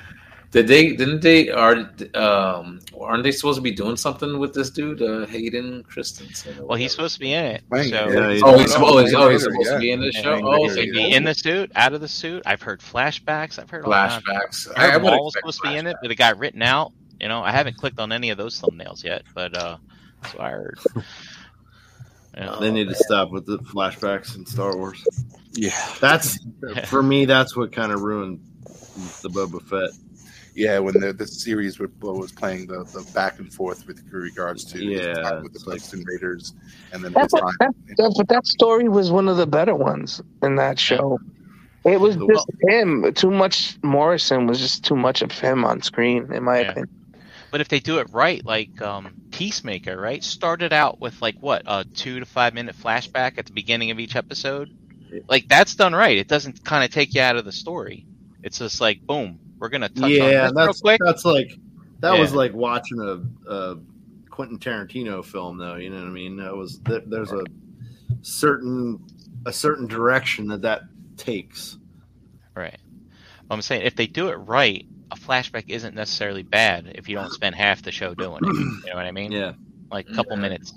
Did 0.53 0.67
they? 0.67 0.97
Didn't 0.97 1.21
they? 1.23 1.49
Are 1.51 1.77
um? 2.15 2.81
Aren't 3.01 3.23
they 3.23 3.31
supposed 3.31 3.57
to 3.57 3.63
be 3.63 3.71
doing 3.71 3.97
something 3.97 4.39
with 4.41 4.53
this 4.53 4.71
dude, 4.71 5.01
uh, 5.01 5.25
Hayden 5.27 5.85
Christensen? 5.85 6.67
well, 6.67 6.77
he's 6.77 6.91
supposed 6.91 7.15
to 7.15 7.21
be 7.21 7.33
in 7.33 7.45
it. 7.45 7.63
Right, 7.69 7.89
So 7.89 8.09
Yeah, 8.09 8.31
he's- 8.31 8.43
Oh, 8.45 8.59
he's, 8.59 8.75
oh, 8.75 8.99
he's, 8.99 9.15
oh, 9.15 9.29
he's 9.31 9.43
supposed 9.45 9.67
yeah. 9.67 9.73
to 9.75 9.79
be 9.79 9.91
in 9.93 10.01
this 10.01 10.17
Yeah, 10.17 10.23
show. 10.23 10.41
Oh, 10.43 10.65
Is 10.67 10.73
okay. 10.77 10.91
he 10.91 11.15
in 11.15 11.23
the 11.23 11.35
suit, 11.35 11.71
out 11.77 11.93
of 11.93 12.01
the 12.01 12.09
suit? 12.09 12.43
I've 12.47 12.63
heard 12.63 12.81
flashbacks. 12.81 13.61
I've 13.61 13.71
heard 13.71 13.85
all 13.85 13.93
kinds. 13.93 14.25
flashbacks. 14.25 14.73
I 14.77 14.91
heard 14.91 15.05
I 15.05 15.17
was 15.17 15.35
expect 15.35 15.53
supposed 15.55 15.61
to 15.63 15.69
be 15.71 15.77
in 15.77 15.87
it, 15.87 15.97
but 16.03 16.11
it 16.11 16.17
got 16.17 16.37
written 16.39 16.63
out. 16.63 16.93
You 17.21 17.29
know, 17.29 17.43
I 17.43 17.53
haven't 17.53 17.77
clicked 17.77 18.01
on 18.01 18.11
any 18.13 18.31
of 18.31 18.39
those 18.39 18.61
thumbnails 18.61 19.05
yet, 19.05 19.23
but 19.35 19.57
uh, 19.57 19.77
that's 20.23 20.35
what 20.35 20.45
I 20.45 20.51
heard. 20.51 20.79
Yeah. 22.37 22.57
They 22.61 22.71
need 22.71 22.89
to 22.89 22.95
stop 22.95 23.31
with 23.33 23.45
the 23.45 23.59
flashbacks 23.59 24.37
in 24.37 24.47
Star 24.47 24.77
Wars. 24.77 25.05
yeah, 25.53 25.73
That's 26.01 26.39
for 26.87 27.03
me. 27.03 27.25
That's 27.25 27.57
what 27.57 27.73
kind 27.73 27.91
of 27.91 28.03
ruined 28.03 28.41
the 29.23 29.29
Boba 29.29 29.61
Fett. 29.63 29.91
Yeah, 30.55 30.79
when 30.81 30.95
the 31.01 31.13
the 31.13 31.27
series 31.27 31.79
was, 31.79 31.91
was 32.01 32.33
playing 32.33 32.67
the, 32.67 32.85
the 32.85 33.09
back 33.15 33.39
and 33.39 33.53
forth 33.53 33.87
with 33.87 34.03
regards 34.13 34.65
to 34.73 34.83
Yeah, 34.85 35.41
with 35.41 35.53
the 35.53 35.59
it's 35.71 35.93
like- 35.93 36.07
Raiders, 36.07 36.55
and 36.93 37.03
then 37.05 37.13
That's 37.13 37.33
what, 37.33 37.55
that, 37.61 37.73
that, 37.97 38.15
but 38.17 38.29
that 38.29 38.47
story 38.47 38.89
was 38.89 39.11
one 39.11 39.29
of 39.29 39.37
the 39.37 39.47
better 39.47 39.75
ones 39.75 40.21
in 40.43 40.57
that 40.57 40.79
show. 40.79 41.19
It 41.85 42.01
was 42.01 42.17
The- 42.17 42.27
just 42.27 42.49
him. 42.69 43.13
Too 43.15 43.31
much 43.31 43.79
Morrison 43.83 44.47
was 44.47 44.59
just 44.59 44.85
too 44.85 44.97
much 44.97 45.23
of 45.23 45.33
him 45.33 45.65
on 45.65 45.83
screen, 45.83 46.33
in 46.33 46.43
my 46.45 46.61
Yeah. 46.61 46.71
opinion. 46.73 46.89
But 47.51 47.61
if 47.61 47.69
they 47.69 47.81
do 47.81 47.99
it 47.99 48.07
right, 48.13 48.45
like 48.45 48.81
um, 48.81 49.13
Peacemaker, 49.33 49.97
right, 50.01 50.23
started 50.23 50.73
out 50.73 51.01
with 51.01 51.21
like 51.23 51.37
what 51.41 51.63
a 51.67 51.85
two 51.85 52.21
to 52.21 52.27
five 52.27 52.55
minute 52.55 52.77
flashback 52.77 53.39
at 53.39 53.47
the 53.47 53.53
beginning 53.53 53.91
of 53.91 53.99
each 53.99 54.15
episode. 54.15 54.71
Like 55.29 55.49
that's 55.49 55.75
done 55.75 55.93
right. 55.93 56.17
It 56.17 56.29
doesn't 56.29 56.65
kind 56.65 56.85
of 56.85 56.91
take 56.91 57.15
you 57.15 57.23
out 57.23 57.35
of 57.37 57.45
the 57.45 57.51
story. 57.53 58.07
It's 58.45 58.59
just 58.59 58.81
like 58.81 59.05
boom, 59.05 59.41
we're 59.61 59.69
gonna 59.69 59.89
touch 59.89 60.03
on 60.05 60.11
yeah, 60.11 60.43
this 60.49 60.53
real 60.53 60.67
that's 60.67 60.81
quick. 60.81 61.01
that's 61.05 61.25
like 61.25 61.59
that 62.01 62.19
was 62.19 62.35
like 62.35 62.53
watching 62.55 62.99
a, 63.01 63.51
a 63.53 63.77
Quentin 64.31 64.59
Tarantino 64.59 65.25
film, 65.25 65.59
though. 65.59 65.77
You 65.77 65.91
know 65.91 65.99
what 65.99 66.07
I 66.07 66.11
mean? 66.11 66.37
That 66.39 66.57
was 66.57 66.81
there, 66.81 67.03
there's 67.07 67.31
a 67.33 67.45
certain 68.23 68.99
a 69.47 69.53
certain 69.53 69.87
direction 69.87 70.49
that 70.49 70.63
that 70.63 70.83
takes. 71.17 71.79
Right. 72.57 72.79
I'm 73.51 73.63
saying 73.63 73.83
if 73.83 73.97
they 73.97 74.07
do 74.07 74.29
it 74.29 74.35
right, 74.37 74.87
a 75.11 75.17
flashback 75.17 75.65
isn't 75.69 75.95
necessarily 75.95 76.43
bad 76.43 76.93
if 76.95 77.09
you 77.09 77.17
don't 77.17 77.33
spend 77.33 77.55
half 77.55 77.83
the 77.83 77.91
show 77.93 78.15
doing 78.15 78.39
it. 78.43 78.47
You 78.47 78.81
know 78.91 78.95
what 78.95 79.07
I 79.07 79.13
mean? 79.13 79.33
Yeah, 79.41 79.53
Like 79.91 80.09
a 80.09 80.15
couple 80.15 80.37
Yeah. 80.37 80.43
minutes, 80.43 80.73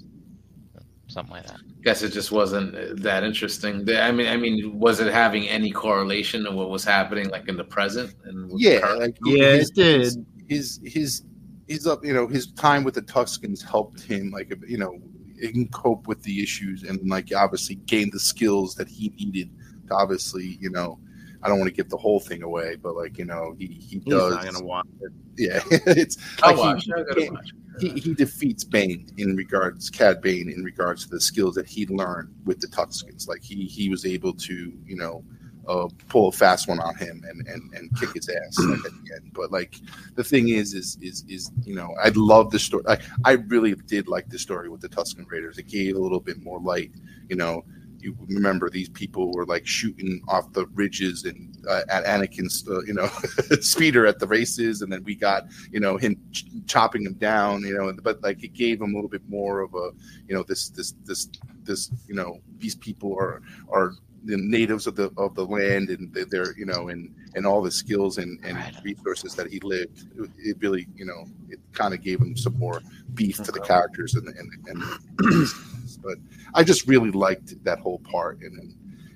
something 1.13 1.35
like 1.35 1.45
that. 1.47 1.59
Guess 1.83 2.01
it 2.03 2.09
just 2.09 2.31
wasn't 2.31 2.75
uh, 2.75 2.93
that 2.97 3.23
interesting. 3.23 3.87
I 3.89 4.11
mean, 4.11 4.27
I 4.27 4.37
mean, 4.37 4.77
was 4.79 4.99
it 4.99 5.11
having 5.13 5.47
any 5.47 5.71
correlation 5.71 6.43
to 6.45 6.51
what 6.51 6.69
was 6.69 6.83
happening, 6.83 7.29
like 7.29 7.47
in 7.47 7.55
the 7.57 7.63
present? 7.63 8.13
And 8.25 8.51
Yeah, 8.59 8.79
current- 8.81 8.99
like 8.99 9.17
yeah, 9.25 9.51
his, 9.53 9.69
it 9.69 9.75
did. 9.75 10.01
His, 10.01 10.17
his 10.49 10.79
his 10.83 11.23
his 11.67 11.87
up, 11.87 12.03
you 12.03 12.13
know, 12.13 12.27
his 12.27 12.51
time 12.53 12.83
with 12.83 12.95
the 12.95 13.01
Tuskens 13.01 13.63
helped 13.63 14.01
him, 14.01 14.31
like 14.31 14.53
you 14.67 14.77
know, 14.77 14.97
he 15.39 15.51
can 15.51 15.67
cope 15.69 16.07
with 16.07 16.21
the 16.23 16.41
issues 16.43 16.83
and 16.83 16.99
like 17.09 17.29
obviously 17.35 17.75
gain 17.75 18.09
the 18.11 18.19
skills 18.19 18.75
that 18.75 18.87
he 18.87 19.13
needed 19.17 19.49
to 19.87 19.93
obviously, 19.95 20.57
you 20.59 20.69
know. 20.69 20.99
I 21.45 21.49
don't 21.49 21.59
want 21.59 21.67
to 21.67 21.75
give 21.75 21.89
the 21.89 21.97
whole 21.97 22.21
thing 22.21 22.41
away, 22.41 22.77
but 22.81 22.95
like 22.95 23.17
you 23.17 23.25
know, 23.25 23.53
he 23.59 23.65
he 23.67 23.99
He's 23.99 24.03
does. 24.05 24.33
not 24.33 24.45
gonna 24.45 24.63
watch 24.63 24.87
it. 25.01 25.11
Yeah, 25.37 25.59
it's 25.87 26.15
I'll 26.41 26.51
like 26.55 26.57
watch. 26.75 26.83
he. 26.85 26.93
I 26.93 27.03
gotta 27.03 27.21
he- 27.21 27.29
watch. 27.29 27.49
He, 27.79 27.89
he 27.89 28.13
defeats 28.13 28.63
Bane 28.63 29.07
in 29.17 29.35
regards, 29.35 29.89
Cad 29.89 30.21
Bane 30.21 30.49
in 30.49 30.63
regards 30.63 31.05
to 31.05 31.09
the 31.09 31.19
skills 31.19 31.55
that 31.55 31.67
he 31.67 31.87
learned 31.87 32.33
with 32.45 32.59
the 32.59 32.67
Tuskens. 32.67 33.27
Like 33.27 33.43
he 33.43 33.65
he 33.65 33.89
was 33.89 34.05
able 34.05 34.33
to, 34.33 34.73
you 34.85 34.95
know, 34.95 35.23
uh, 35.67 35.87
pull 36.09 36.27
a 36.27 36.31
fast 36.31 36.67
one 36.67 36.79
on 36.79 36.95
him 36.95 37.23
and 37.27 37.47
and, 37.47 37.73
and 37.73 37.99
kick 37.99 38.13
his 38.13 38.29
ass 38.29 38.59
like, 38.59 38.79
at 38.85 38.91
the 39.03 39.15
end. 39.15 39.31
But 39.33 39.51
like 39.51 39.79
the 40.15 40.23
thing 40.23 40.49
is, 40.49 40.73
is 40.73 40.97
is 41.01 41.23
is 41.27 41.51
you 41.63 41.75
know, 41.75 41.89
I 42.03 42.09
love 42.15 42.51
the 42.51 42.59
story. 42.59 42.83
I, 42.87 42.97
I 43.25 43.31
really 43.33 43.73
did 43.73 44.07
like 44.07 44.29
the 44.29 44.39
story 44.39 44.69
with 44.69 44.81
the 44.81 44.89
Tusken 44.89 45.25
Raiders. 45.29 45.57
It 45.57 45.67
gave 45.67 45.95
a 45.95 45.99
little 45.99 46.19
bit 46.19 46.41
more 46.43 46.59
light. 46.59 46.91
You 47.29 47.37
know, 47.37 47.63
you 48.03 48.15
remember 48.27 48.69
these 48.69 48.89
people 48.89 49.31
were 49.31 49.45
like 49.45 49.65
shooting 49.65 50.21
off 50.27 50.51
the 50.53 50.65
ridges 50.73 51.23
and 51.23 51.55
uh, 51.69 51.81
at 51.89 52.03
Anakin's, 52.05 52.67
uh, 52.69 52.81
you 52.81 52.93
know, 52.93 53.07
speeder 53.61 54.05
at 54.05 54.19
the 54.19 54.27
races, 54.27 54.81
and 54.81 54.91
then 54.91 55.03
we 55.03 55.15
got 55.15 55.45
you 55.71 55.79
know 55.79 55.97
him 55.97 56.15
ch- 56.31 56.45
chopping 56.67 57.03
him 57.05 57.13
down. 57.13 57.61
You 57.61 57.75
know, 57.77 57.93
but 58.03 58.21
like 58.21 58.43
it 58.43 58.53
gave 58.53 58.81
him 58.81 58.91
a 58.91 58.95
little 58.95 59.09
bit 59.09 59.27
more 59.29 59.61
of 59.61 59.73
a 59.73 59.91
you 60.27 60.35
know 60.35 60.43
this 60.43 60.69
this 60.69 60.93
this 61.05 61.29
this 61.63 61.91
you 62.07 62.15
know 62.15 62.39
these 62.57 62.75
people 62.75 63.13
are 63.17 63.41
are 63.69 63.93
the 64.25 64.37
natives 64.37 64.87
of 64.87 64.95
the 64.95 65.11
of 65.17 65.35
the 65.35 65.45
land 65.45 65.89
and 65.89 66.13
they're- 66.31 66.55
you 66.57 66.65
know 66.65 66.87
and 66.87 67.13
and 67.35 67.45
all 67.45 67.61
the 67.61 67.69
skills 67.71 68.19
and, 68.19 68.39
and 68.45 68.55
Right. 68.55 68.73
resources 68.83 69.35
that 69.35 69.47
he 69.51 69.59
lived 69.59 70.05
it, 70.17 70.29
it 70.37 70.57
really 70.61 70.87
you 70.95 71.03
know 71.05 71.25
it 71.49 71.59
kind 71.73 71.93
of 71.93 72.01
gave 72.01 72.19
him 72.21 72.37
some 72.37 72.57
more 72.57 72.81
beef 73.15 73.37
to 73.43 73.51
the 73.51 73.59
characters 73.59 74.15
and 74.15 74.27
and, 74.29 74.49
and 74.69 74.81
but 76.03 76.17
I 76.53 76.63
just 76.63 76.87
really 76.87 77.11
liked 77.11 77.63
that 77.63 77.79
whole 77.79 77.99
part 77.99 78.39
and 78.41 78.57
then 78.57 78.75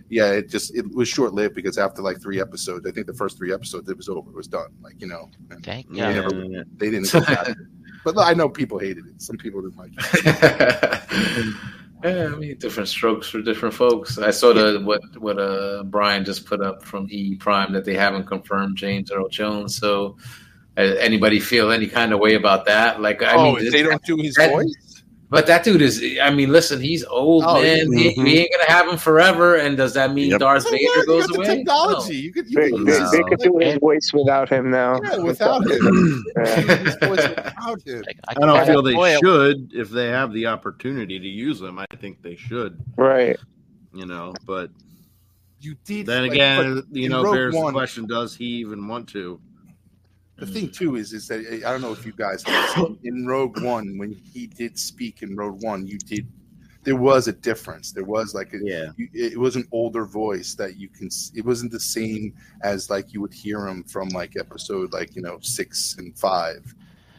yeah 0.10 0.32
it 0.32 0.50
just 0.50 0.74
it 0.76 0.86
was 0.96 1.08
short 1.10 1.34
lived 1.34 1.54
because 1.56 1.78
after 1.78 2.02
like 2.02 2.22
three 2.22 2.40
episodes 2.40 2.86
I 2.88 2.92
think 2.92 3.08
the 3.08 3.14
first 3.14 3.38
three 3.38 3.54
episodes 3.54 3.90
it 3.90 3.98
was 3.98 4.08
over 4.10 4.30
it 4.30 4.36
was 4.36 4.48
done 4.48 4.70
like 4.82 5.00
you 5.02 5.08
know 5.08 5.30
and 5.52 5.64
Thank 5.66 5.88
Yeah. 5.92 6.14
God. 6.14 6.36
never- 6.36 6.66
they 6.78 6.90
didn't 6.90 7.12
get 7.12 7.26
that. 7.28 7.56
but 8.06 8.18
I 8.18 8.34
know 8.34 8.48
people 8.48 8.80
hated 8.80 9.06
it 9.06 9.22
some 9.22 9.38
people 9.38 9.62
didn't 9.62 9.78
like 9.78 9.92
it 9.98 11.54
yeah, 12.04 12.26
I 12.32 12.36
mean, 12.38 12.56
different 12.60 12.88
strokes 12.90 13.28
for 13.28 13.42
different 13.42 13.74
folks. 13.74 14.20
I 14.20 14.30
saw 14.30 14.54
the 14.54 14.80
what 14.84 15.02
what 15.20 15.40
uh 15.40 15.82
Brian 15.84 16.24
just 16.26 16.46
put 16.46 16.62
up 16.62 16.84
from 16.84 17.08
E 17.10 17.36
Prime 17.36 17.74
that 17.74 17.86
they 17.86 17.96
haven't 17.96 18.26
confirmed 18.28 18.78
James 18.78 19.12
Earl 19.12 19.30
Jones. 19.30 19.76
So, 19.78 20.16
uh, 20.78 20.82
anybody 20.82 21.40
feel 21.40 21.72
any 21.72 21.88
kind 21.88 22.14
of 22.14 22.20
way 22.20 22.36
about 22.36 22.66
that? 22.68 23.02
Like, 23.02 23.24
I 23.24 23.34
oh 23.36 23.56
mean, 23.56 23.66
if 23.66 23.72
they 23.74 23.82
don't 23.82 24.04
do 24.04 24.16
his 24.18 24.36
that- 24.36 24.52
voice 24.52 24.76
But 25.30 25.46
that 25.48 25.66
dude 25.66 25.82
is. 25.82 26.02
I 26.22 26.30
mean, 26.30 26.54
listen, 26.54 26.80
he's 26.80 27.04
old, 27.04 27.44
Oh, 27.46 27.62
man. 27.62 27.92
yeah. 27.92 27.98
He, 28.00 28.08
we 28.08 28.14
mm-hmm. 28.16 28.28
ain't 28.28 28.52
gonna 28.52 28.72
have 28.72 28.88
him 28.88 28.98
forever. 28.98 29.56
And 29.56 29.76
does 29.76 29.94
that 29.96 30.14
mean 30.14 30.32
Yep. 30.32 30.40
Darth 30.40 30.64
Vader? 30.64 30.78
You 30.82 31.06
goes 31.06 31.28
got 31.28 31.34
the 31.34 31.40
away? 31.40 31.56
technology 31.58 32.16
you 32.16 32.32
could 32.32 32.50
you 32.50 32.58
They, 32.58 32.70
could 32.72 32.88
they, 32.88 32.98
use 32.98 33.12
they 33.12 33.24
could 33.24 33.40
do 33.40 33.58
his 33.58 33.78
voice 33.80 34.12
without 34.14 34.48
him 34.48 34.72
now. 34.72 35.02
Yeah, 35.04 35.18
without 35.18 35.70
him. 35.70 36.24
His 36.46 36.96
without 37.10 37.82
him. 37.86 38.04
Like, 38.08 38.20
I 38.30 38.34
don't 38.36 38.66
feel 38.66 38.82
they 38.82 38.94
boy, 38.94 39.18
should 39.22 39.72
if 39.74 39.90
they 39.90 40.08
have 40.08 40.32
the 40.32 40.46
opportunity 40.46 41.20
to 41.20 41.28
use 41.28 41.60
them. 41.60 41.78
I 41.78 41.86
think 42.00 42.22
they 42.22 42.38
should. 42.38 42.82
Right. 42.96 43.36
You 43.94 44.06
know, 44.06 44.34
but 44.46 44.70
You 45.60 45.76
did. 45.84 46.06
then 46.06 46.24
like, 46.24 46.32
again, 46.32 46.84
you 46.92 47.10
know, 47.10 47.24
Rogue 47.24 47.36
bears 47.36 47.54
the 47.54 47.72
question: 47.74 48.08
Does 48.08 48.34
he 48.34 48.46
even 48.46 48.88
want 48.88 49.10
to? 49.10 49.42
The 50.38 50.46
thing 50.46 50.70
too 50.70 50.96
is, 50.98 51.14
is 51.14 51.28
that 51.30 51.40
eh, 51.50 51.68
I 51.68 51.72
don't 51.72 51.82
know 51.82 51.92
if 51.92 52.06
you 52.06 52.12
guys 52.14 52.44
in 53.04 53.26
Rogue 53.26 53.60
One 53.62 53.98
when 53.98 54.12
he 54.12 54.48
did 54.48 54.78
speak 54.78 55.24
in 55.24 55.36
Rogue 55.36 55.64
One, 55.64 55.88
you 55.88 55.98
did. 55.98 56.28
There 56.84 56.96
was 56.96 57.28
a 57.28 57.34
difference. 57.34 57.92
There 57.92 58.06
was 58.06 58.34
like 58.34 58.54
a, 58.54 58.60
Yeah. 58.62 58.92
you, 58.96 59.10
it 59.14 59.38
was 59.38 59.56
an 59.58 59.68
older 59.72 60.06
voice 60.06 60.54
that 60.56 60.78
you 60.78 60.88
can. 60.90 61.10
It 61.36 61.44
wasn't 61.44 61.72
the 61.72 61.80
same 61.80 62.34
as 62.62 62.90
like 62.90 63.12
you 63.14 63.20
would 63.22 63.34
hear 63.34 63.68
him 63.68 63.84
from 63.84 64.10
like 64.10 64.38
episode 64.38 64.94
like 64.94 65.16
you 65.16 65.22
know 65.22 65.40
six 65.42 65.96
and 65.98 66.18
five. 66.18 66.74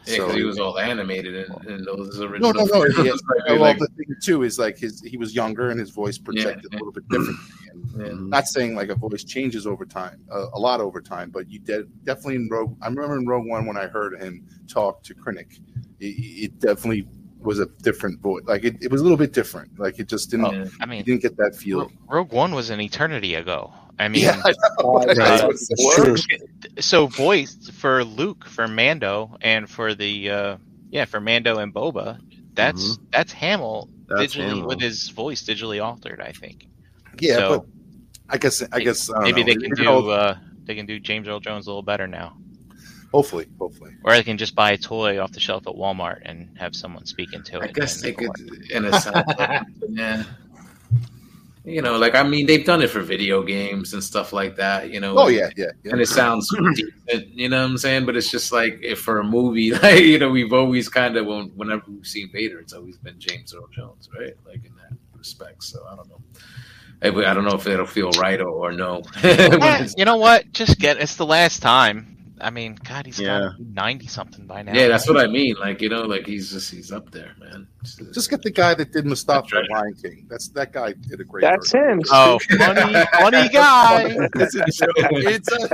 Yeah, 0.06 0.18
'cause 0.18 0.34
he 0.34 0.44
was 0.44 0.58
all 0.58 0.78
animated 0.78 1.34
in, 1.34 1.70
in 1.70 1.84
those 1.84 2.20
original. 2.20 2.52
no, 2.52 2.64
no. 2.64 2.66
films. 2.66 2.94
Yeah, 2.98 3.12
Like, 3.12 3.48
well, 3.48 3.60
like, 3.60 3.78
the 3.78 3.88
thing 3.88 4.14
too 4.22 4.42
is 4.42 4.58
like 4.58 4.78
his 4.78 5.02
he 5.02 5.16
was 5.16 5.34
younger 5.34 5.70
and 5.70 5.78
his 5.78 5.90
voice 5.90 6.16
projected 6.18 6.68
yeah. 6.72 6.76
a 6.76 6.78
little 6.78 6.92
bit 6.92 7.08
differently. 7.08 7.34
And 7.94 8.06
yeah. 8.06 8.12
not 8.14 8.46
saying 8.48 8.74
like 8.74 8.88
a 8.90 8.94
voice 8.94 9.24
changes 9.24 9.66
over 9.66 9.84
time, 9.86 10.20
uh, 10.30 10.46
a 10.52 10.58
lot 10.58 10.80
over 10.80 11.00
time, 11.00 11.30
but 11.30 11.48
you 11.48 11.58
de- 11.60 11.84
definitely 12.04 12.34
in 12.36 12.48
Rogue. 12.50 12.76
I 12.82 12.88
remember 12.88 13.16
in 13.16 13.26
Rogue 13.26 13.46
One 13.46 13.66
when 13.66 13.76
I 13.76 13.86
heard 13.86 14.20
him 14.20 14.44
talk 14.66 15.02
to 15.04 15.14
Krennic, 15.14 15.60
it, 16.00 16.04
it 16.06 16.58
definitely 16.58 17.06
was 17.40 17.60
a 17.60 17.66
different 17.82 18.20
voice. 18.20 18.42
Like 18.46 18.64
it, 18.64 18.76
it 18.82 18.90
was 18.90 19.00
a 19.00 19.04
little 19.04 19.16
bit 19.16 19.32
different. 19.32 19.78
Like 19.78 19.98
it 20.00 20.08
just 20.08 20.30
didn't. 20.30 20.52
Yeah. 20.52 20.66
I 20.80 20.86
mean, 20.86 21.04
didn't 21.04 21.22
get 21.22 21.36
that 21.36 21.54
feel. 21.56 21.90
Rogue 22.08 22.32
One 22.32 22.52
was 22.54 22.70
an 22.70 22.80
eternity 22.80 23.34
ago. 23.36 23.72
I 24.00 24.08
mean, 24.08 24.22
yeah, 24.24 24.40
I. 24.44 24.50
Uh, 24.50 25.04
That's 25.06 25.18
Right. 25.18 25.44
what 25.76 26.08
it 26.08 26.42
That's 26.74 26.86
so 26.86 27.06
voice 27.08 27.68
for 27.74 28.04
Luke, 28.04 28.44
for 28.46 28.68
Mando, 28.68 29.36
and 29.40 29.68
for 29.68 29.94
the 29.94 30.30
uh, 30.30 30.56
yeah 30.90 31.04
for 31.04 31.20
Mando 31.20 31.58
and 31.58 31.74
Boba, 31.74 32.18
that's 32.54 32.98
that's 33.12 33.32
Hamill 33.32 33.88
That's 34.08 34.34
digitally 34.34 34.48
Hamill. 34.48 34.66
with 34.68 34.80
his 34.80 35.08
voice 35.10 35.42
digitally 35.42 35.82
altered. 35.84 36.20
I 36.20 36.32
think. 36.32 36.66
Yeah, 37.20 37.36
So- 37.36 37.48
but 37.58 37.66
I 38.30 38.38
guess 38.38 38.62
I 38.72 38.80
guess 38.80 39.10
I 39.10 39.20
Maybe 39.24 39.40
know. 39.40 39.46
they 39.46 39.52
It- 39.52 39.62
can 39.62 39.72
it 39.72 39.76
do 39.76 39.88
all- 39.88 40.10
uh, 40.10 40.36
they 40.64 40.74
can 40.74 40.86
do 40.86 41.00
James 41.00 41.26
Earl 41.26 41.40
Jones 41.40 41.66
a 41.66 41.70
little 41.70 41.82
better 41.82 42.06
now, 42.06 42.36
hopefully, 43.10 43.46
hopefully. 43.58 43.92
or 44.04 44.12
they 44.12 44.22
can 44.22 44.36
just 44.36 44.54
buy 44.54 44.72
a 44.72 44.76
toy 44.78 45.18
off 45.18 45.32
the 45.32 45.40
shelf 45.40 45.66
at 45.66 45.72
Walmart 45.74 46.20
and 46.26 46.50
have 46.58 46.76
someone 46.76 47.06
speak 47.06 47.32
into 47.32 47.56
it. 47.58 47.70
I 47.70 47.72
guess 47.72 47.96
and 48.02 48.04
they 48.04 48.22
it'll 48.22 48.32
could, 48.34 48.70
in 48.70 48.84
a 48.84 49.00
sense, 49.00 49.26
yeah. 49.88 50.24
You 51.68 51.82
know, 51.82 51.96
like 51.98 52.14
I 52.14 52.22
mean, 52.22 52.46
they've 52.46 52.64
done 52.64 52.82
it 52.82 52.90
for 52.90 53.00
video 53.00 53.42
games 53.42 53.92
and 53.94 54.02
stuff 54.02 54.32
like 54.32 54.56
that. 54.56 54.90
You 54.90 55.00
know. 55.00 55.18
Oh 55.18 55.28
yeah, 55.28 55.50
yeah, 55.56 55.66
yeah. 55.84 55.92
And 55.92 56.00
it 56.00 56.08
sounds 56.08 56.48
decent, 56.74 57.28
you 57.34 57.48
know 57.48 57.62
what 57.62 57.70
I'm 57.70 57.78
saying? 57.78 58.06
But 58.06 58.16
it's 58.16 58.30
just 58.30 58.52
like 58.52 58.78
if 58.82 59.00
for 59.00 59.20
a 59.20 59.24
movie, 59.24 59.72
like 59.82 60.00
you 60.00 60.18
know, 60.18 60.30
we've 60.30 60.52
always 60.52 60.88
kind 60.88 61.16
of 61.16 61.26
when, 61.26 61.48
whenever 61.56 61.82
we've 61.88 62.06
seen 62.06 62.30
Vader, 62.32 62.58
it's 62.60 62.72
always 62.72 62.96
been 62.96 63.18
James 63.18 63.54
Earl 63.54 63.68
Jones, 63.74 64.08
right? 64.18 64.34
Like 64.46 64.64
in 64.64 64.74
that 64.76 64.96
respect. 65.16 65.62
So 65.64 65.84
I 65.90 65.96
don't 65.96 66.08
know. 66.08 66.20
I, 67.00 67.08
I 67.30 67.34
don't 67.34 67.44
know 67.44 67.54
if 67.54 67.66
it'll 67.66 67.86
feel 67.86 68.10
right 68.12 68.40
or, 68.40 68.48
or 68.48 68.72
no. 68.72 69.02
When 69.22 69.34
it's- 69.34 69.94
you 69.96 70.04
know 70.04 70.16
what? 70.16 70.50
Just 70.52 70.78
get 70.78 70.96
it's 70.98 71.16
the 71.16 71.26
last 71.26 71.60
time. 71.62 72.17
I 72.40 72.50
mean, 72.50 72.76
God, 72.84 73.06
he's 73.06 73.18
Yeah. 73.18 73.50
got 73.50 73.60
ninety 73.60 74.06
something 74.06 74.46
by 74.46 74.62
now. 74.62 74.74
yeah, 74.74 74.88
that's 74.88 75.08
what 75.08 75.16
I 75.18 75.26
mean. 75.26 75.56
Like 75.58 75.80
you 75.80 75.88
know, 75.88 76.02
like 76.02 76.26
he's 76.26 76.50
just 76.50 76.70
he's 76.70 76.92
up 76.92 77.10
there, 77.10 77.34
man. 77.38 77.66
Just 78.12 78.30
get 78.30 78.42
the 78.42 78.50
guy 78.50 78.74
that 78.74 78.92
did 78.92 79.06
Mustafa 79.06 79.42
That's 79.42 79.52
right. 79.52 79.64
the 79.68 79.74
Lion 79.74 79.94
King. 80.02 80.26
That's 80.28 80.48
that 80.50 80.72
guy 80.72 80.92
did 80.92 81.20
a 81.20 81.24
great. 81.24 81.42
That's 81.42 81.72
version. 81.72 82.00
him. 82.00 82.02
Oh, 82.10 82.38
funny, 82.58 82.94
funny 83.12 83.48
guy. 83.50 84.16
it's 84.34 84.54
a 84.54 84.64
joke. 84.66 84.94
It's 85.12 85.52
a 85.52 85.68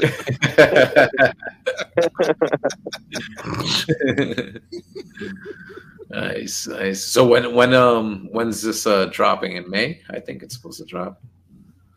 nice, 6.10 6.66
nice. 6.66 7.04
So 7.04 7.26
when 7.26 7.54
when 7.54 7.74
um 7.74 8.28
when's 8.32 8.62
this 8.62 8.86
uh 8.86 9.06
dropping 9.06 9.56
in 9.56 9.68
May? 9.70 10.00
I 10.10 10.20
think 10.20 10.42
it's 10.42 10.54
supposed 10.54 10.78
to 10.78 10.84
drop. 10.86 11.22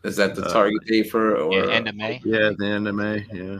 Is 0.04 0.16
that 0.16 0.34
the 0.34 0.44
Uh, 0.44 0.52
target 0.52 0.84
date 0.86 1.10
for 1.10 1.36
or 1.36 1.52
Yeah, 1.66 1.72
end 1.72 1.88
of 1.88 1.94
May. 1.96 2.20
Yeah, 2.24 2.50
the 2.56 2.66
end 2.66 2.86
of 2.86 2.94
May. 2.94 3.26
Yeah. 3.32 3.58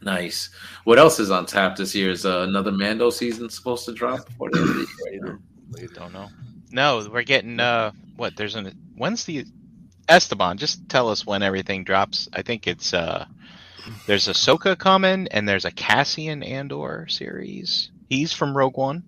nice? 0.00 0.50
What 0.84 0.98
else 0.98 1.18
is 1.18 1.30
on 1.30 1.46
tap 1.46 1.76
this 1.76 1.94
year? 1.94 2.10
Is 2.10 2.24
uh, 2.24 2.44
another 2.48 2.70
Mando 2.70 3.10
season 3.10 3.48
supposed 3.50 3.84
to 3.86 3.92
drop 3.92 4.26
before 4.26 4.50
the 4.52 4.60
end 4.60 4.68
of 4.70 4.76
the 4.76 4.86
year? 5.10 5.14
You 5.14 5.20
know? 5.22 5.88
Don't 5.94 6.12
know. 6.12 6.28
No, 6.70 7.08
we're 7.10 7.22
getting 7.22 7.58
uh 7.60 7.92
what? 8.16 8.36
There's 8.36 8.54
an 8.54 8.72
when's 8.96 9.24
the 9.24 9.46
Esteban? 10.08 10.58
Just 10.58 10.88
tell 10.88 11.08
us 11.08 11.26
when 11.26 11.42
everything 11.42 11.84
drops. 11.84 12.28
I 12.32 12.42
think 12.42 12.66
it's 12.66 12.92
uh 12.94 13.26
there's 14.06 14.28
a 14.28 14.32
Ahsoka 14.32 14.76
coming 14.78 15.28
and 15.30 15.48
there's 15.48 15.64
a 15.64 15.70
Cassian 15.70 16.42
Andor 16.42 17.06
series. 17.08 17.90
He's 18.08 18.32
from 18.32 18.56
Rogue 18.56 18.76
One. 18.76 19.02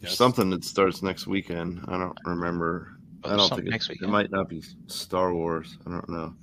Yes. 0.00 0.16
Something 0.16 0.50
that 0.50 0.64
starts 0.64 1.02
next 1.02 1.26
weekend. 1.26 1.84
I 1.88 1.98
don't 1.98 2.18
remember. 2.24 2.96
I 3.24 3.36
don't 3.36 3.48
think 3.50 3.66
it, 3.66 3.70
next 3.70 3.90
it 3.90 4.00
might 4.02 4.30
not 4.30 4.48
be 4.48 4.62
Star 4.86 5.34
Wars. 5.34 5.76
I 5.86 5.90
don't 5.90 6.08
know. 6.08 6.34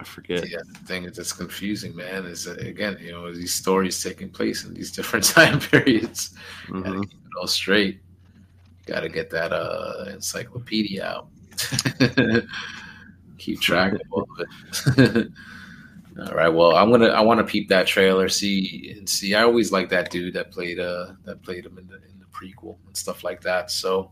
I 0.00 0.04
forget. 0.04 0.48
Yeah, 0.50 0.58
the 0.72 0.78
thing 0.86 1.04
that's 1.04 1.32
confusing, 1.32 1.94
man, 1.94 2.24
is 2.26 2.44
that, 2.44 2.60
again, 2.60 2.98
you 3.00 3.12
know, 3.12 3.32
these 3.32 3.54
stories 3.54 4.02
taking 4.02 4.28
place 4.28 4.64
in 4.64 4.74
these 4.74 4.90
different 4.96 5.24
time 5.24 5.60
periods. 5.60 6.34
Gotta 6.68 6.90
Mhm. 6.90 7.02
keep 7.08 7.12
it 7.20 7.38
all 7.40 7.46
straight. 7.46 8.00
Got 8.86 9.00
to 9.00 9.08
get 9.08 9.30
that 9.30 9.52
uh, 9.52 10.06
encyclopedia 10.10 11.02
out. 11.04 11.28
keep 13.38 13.60
track 13.60 13.92
of 13.94 14.00
all 14.10 14.26
of 14.38 14.98
it. 14.98 15.28
all 16.18 16.34
right. 16.34 16.48
Well, 16.48 16.76
I'm 16.76 16.90
gonna. 16.90 17.08
I 17.08 17.20
want 17.20 17.38
to 17.38 17.44
peep 17.44 17.68
that 17.68 17.86
trailer, 17.86 18.28
see 18.28 18.94
and 18.96 19.08
see. 19.08 19.34
I 19.34 19.42
always 19.44 19.72
like 19.72 19.88
that 19.90 20.10
dude 20.10 20.34
that 20.34 20.50
played 20.50 20.78
uh 20.80 21.12
that 21.24 21.42
played 21.42 21.64
him 21.64 21.78
in 21.78 21.86
the 21.86 21.94
in 21.94 22.18
the 22.18 22.26
prequel 22.26 22.76
and 22.86 22.96
stuff 22.96 23.24
like 23.24 23.40
that. 23.42 23.70
So, 23.70 24.10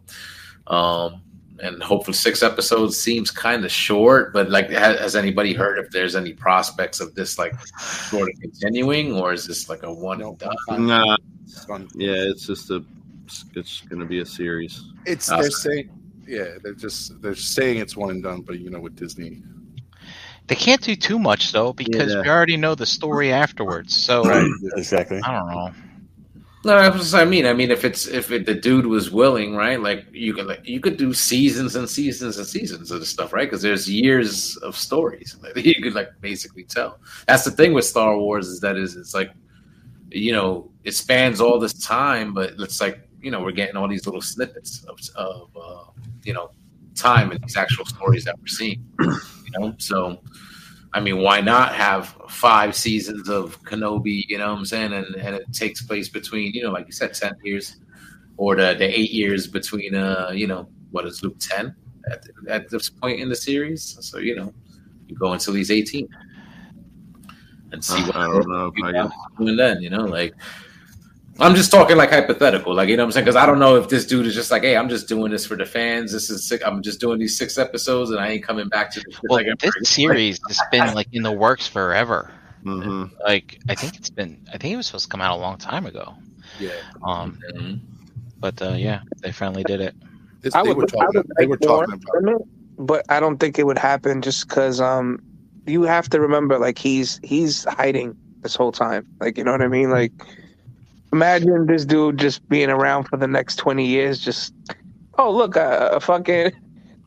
um, 0.66 1.20
and 1.62 1.82
hopefully 1.82 2.14
six 2.14 2.42
episodes 2.42 2.96
seems 2.98 3.30
kind 3.30 3.64
of 3.64 3.70
short. 3.70 4.32
But 4.32 4.50
like, 4.50 4.70
has, 4.70 4.98
has 4.98 5.16
anybody 5.16 5.52
heard 5.52 5.78
if 5.78 5.90
there's 5.90 6.16
any 6.16 6.32
prospects 6.32 7.00
of 7.00 7.14
this 7.14 7.38
like 7.38 7.54
sort 7.78 8.28
of 8.30 8.40
continuing, 8.40 9.12
or 9.14 9.32
is 9.32 9.46
this 9.46 9.68
like 9.68 9.82
a 9.84 9.92
one 9.92 10.18
No, 10.18 10.30
and 10.30 10.38
done? 10.38 10.86
Nah, 10.86 11.16
It's 11.44 11.66
yeah, 11.94 12.12
it's 12.14 12.46
just 12.46 12.70
a. 12.70 12.84
It's 13.54 13.80
going 13.82 14.00
to 14.00 14.06
be 14.06 14.20
a 14.20 14.26
series. 14.26 14.84
It's 15.06 15.30
Awesome. 15.30 15.42
they're 15.42 15.50
saying, 15.50 15.90
yeah, 16.26 16.58
they're 16.62 16.74
just 16.74 17.20
they're 17.22 17.34
saying 17.34 17.78
it's 17.78 17.96
one 17.96 18.10
and 18.10 18.22
done, 18.22 18.42
but 18.42 18.58
you 18.58 18.68
know, 18.68 18.80
with 18.80 18.96
Disney, 18.96 19.40
They 20.48 20.54
can't 20.56 20.80
do 20.82 20.96
too 20.96 21.18
much 21.18 21.52
though 21.52 21.72
because 21.72 22.12
Yeah. 22.12 22.22
we 22.22 22.28
already 22.28 22.56
know 22.56 22.74
the 22.74 22.84
story 22.86 23.32
afterwards. 23.32 23.96
So 24.04 24.22
exactly. 24.76 25.20
I 25.24 25.32
don't 25.38 25.48
know. 25.48 25.70
No, 26.64 26.76
that's 26.80 27.12
what 27.12 27.22
I 27.22 27.24
mean. 27.24 27.44
I 27.44 27.52
mean, 27.54 27.72
if 27.72 27.84
it's 27.84 28.06
if 28.06 28.30
it, 28.30 28.46
the 28.46 28.54
dude 28.54 28.86
was 28.86 29.10
willing, 29.10 29.56
right? 29.56 29.80
Like 29.80 30.06
you 30.12 30.32
could 30.32 30.46
like 30.46 30.64
you 30.64 30.78
could 30.78 30.96
do 30.96 31.12
seasons 31.12 31.74
and 31.74 31.88
seasons 31.90 32.38
and 32.38 32.46
seasons 32.46 32.92
of 32.92 33.00
the 33.00 33.06
stuff, 33.06 33.32
right? 33.32 33.46
Because 33.48 33.62
there's 33.62 33.90
years 33.90 34.56
of 34.58 34.76
stories 34.76 35.36
that 35.42 35.64
you 35.64 35.74
could 35.82 35.94
like 35.94 36.10
basically 36.20 36.62
tell. 36.62 37.00
That's 37.26 37.44
the 37.44 37.50
thing 37.50 37.72
with 37.72 37.84
Star 37.84 38.16
Wars 38.16 38.46
is 38.46 38.60
that 38.60 38.76
is 38.76 38.94
it's 38.94 39.12
like, 39.12 39.32
you 40.10 40.32
know, 40.32 40.70
it 40.84 40.92
spans 40.94 41.40
all 41.40 41.58
this 41.58 41.72
time, 41.74 42.32
but 42.32 42.52
it's 42.60 42.80
like 42.80 43.08
you 43.20 43.32
know 43.32 43.40
we're 43.42 43.52
getting 43.52 43.76
all 43.76 43.88
these 43.88 44.06
little 44.06 44.22
snippets 44.22 44.84
of 44.84 44.98
of 45.16 45.50
uh, 45.60 45.90
you 46.22 46.32
know 46.32 46.50
time 46.94 47.32
and 47.32 47.42
these 47.42 47.56
actual 47.56 47.86
stories 47.86 48.24
that 48.24 48.38
we're 48.38 48.46
seeing. 48.46 48.84
You 49.54 49.60
know, 49.60 49.74
so 49.76 50.18
I 50.94 51.00
mean, 51.00 51.18
why 51.18 51.40
not 51.40 51.74
have 51.74 52.14
five 52.28 52.74
seasons 52.76 53.28
of 53.28 53.62
Kenobi? 53.62 54.24
You 54.28 54.38
know 54.38 54.50
what 54.50 54.58
I'm 54.58 54.64
saying? 54.64 54.92
And 54.92 55.14
and 55.16 55.36
it 55.36 55.52
takes 55.52 55.82
place 55.82 56.08
between 56.08 56.52
you 56.52 56.62
know, 56.62 56.70
like 56.70 56.86
you 56.86 56.92
said, 56.92 57.14
ten 57.14 57.34
years, 57.42 57.76
or 58.36 58.56
the 58.56 58.74
the 58.74 58.84
eight 58.84 59.10
years 59.10 59.46
between 59.46 59.94
uh, 59.94 60.30
you 60.34 60.46
know, 60.46 60.68
what 60.90 61.06
is 61.06 61.22
Luke 61.22 61.38
ten 61.38 61.74
at 62.10 62.24
at 62.48 62.68
this 62.68 62.90
point 62.90 63.20
in 63.20 63.28
the 63.28 63.36
series? 63.36 63.96
So 64.00 64.18
you 64.18 64.36
know, 64.36 64.52
you 65.08 65.16
go 65.16 65.32
until 65.32 65.54
he's 65.54 65.70
eighteen 65.70 66.08
and 67.72 67.82
see 67.84 68.02
what 68.02 68.16
I 68.16 68.26
don't 68.26 68.48
know. 68.48 68.70
Doing 69.38 69.56
then. 69.56 69.82
You 69.82 69.90
know, 69.90 70.04
like. 70.04 70.34
I'm 71.42 71.54
just 71.54 71.70
talking 71.70 71.96
like 71.96 72.10
hypothetical, 72.10 72.74
like 72.74 72.88
you 72.88 72.96
know 72.96 73.02
what 73.02 73.08
I'm 73.08 73.12
saying, 73.12 73.24
because 73.24 73.36
I 73.36 73.46
don't 73.46 73.58
know 73.58 73.76
if 73.76 73.88
this 73.88 74.06
dude 74.06 74.26
is 74.26 74.34
just 74.34 74.50
like, 74.50 74.62
hey, 74.62 74.76
I'm 74.76 74.88
just 74.88 75.08
doing 75.08 75.30
this 75.32 75.44
for 75.44 75.56
the 75.56 75.66
fans. 75.66 76.12
This 76.12 76.30
is 76.30 76.46
sick. 76.48 76.62
I'm 76.64 76.82
just 76.82 77.00
doing 77.00 77.18
these 77.18 77.36
six 77.36 77.58
episodes, 77.58 78.10
and 78.10 78.20
I 78.20 78.28
ain't 78.28 78.44
coming 78.44 78.68
back 78.68 78.90
to 78.92 79.00
this. 79.00 79.18
Well, 79.28 79.42
like, 79.44 79.58
this 79.58 79.74
series 79.90 80.40
has 80.48 80.60
been 80.70 80.94
like 80.94 81.08
in 81.12 81.22
the 81.22 81.32
works 81.32 81.66
forever. 81.66 82.30
Mhm. 82.64 83.10
Like 83.26 83.58
I 83.68 83.74
think 83.74 83.96
it's 83.96 84.10
been. 84.10 84.38
I 84.52 84.58
think 84.58 84.72
it 84.74 84.76
was 84.76 84.86
supposed 84.86 85.06
to 85.06 85.10
come 85.10 85.20
out 85.20 85.36
a 85.36 85.40
long 85.40 85.58
time 85.58 85.84
ago. 85.86 86.14
yeah, 86.60 86.70
Um, 87.04 87.38
Mhm. 87.56 87.80
but 88.38 88.60
uh, 88.62 88.74
yeah, 88.76 89.00
they 89.22 89.32
finally 89.32 89.64
did 89.64 89.80
it. 89.80 89.94
this, 90.42 90.54
I 90.54 90.62
they 90.62 90.68
would, 90.68 90.76
were 90.76 90.84
I 90.84 91.04
talking. 91.06 91.20
would 91.20 91.26
They 91.38 91.46
like 91.46 91.48
were 91.50 91.56
talking 91.56 91.94
about. 91.94 92.34
it, 92.36 92.42
but 92.78 93.04
I 93.08 93.18
don't 93.20 93.38
think 93.38 93.58
it 93.58 93.66
would 93.66 93.78
happen 93.78 94.22
just 94.22 94.48
because 94.48 94.80
um, 94.80 95.18
you 95.66 95.82
have 95.82 96.08
to 96.10 96.20
remember 96.20 96.58
like 96.58 96.78
he's 96.78 97.18
he's 97.24 97.64
hiding 97.64 98.16
this 98.42 98.54
whole 98.54 98.70
time. 98.72 99.06
Like 99.20 99.38
you 99.38 99.44
know 99.44 99.52
what 99.52 99.62
I 99.62 99.68
mean? 99.68 99.90
Like 99.90 100.12
imagine 101.12 101.66
this 101.66 101.84
dude 101.84 102.18
just 102.18 102.46
being 102.48 102.70
around 102.70 103.04
for 103.04 103.16
the 103.16 103.26
next 103.26 103.56
twenty 103.56 103.86
years. 103.86 104.18
Just 104.18 104.54
oh 105.18 105.30
look, 105.30 105.56
a, 105.56 105.90
a 105.94 106.00
fucking 106.00 106.52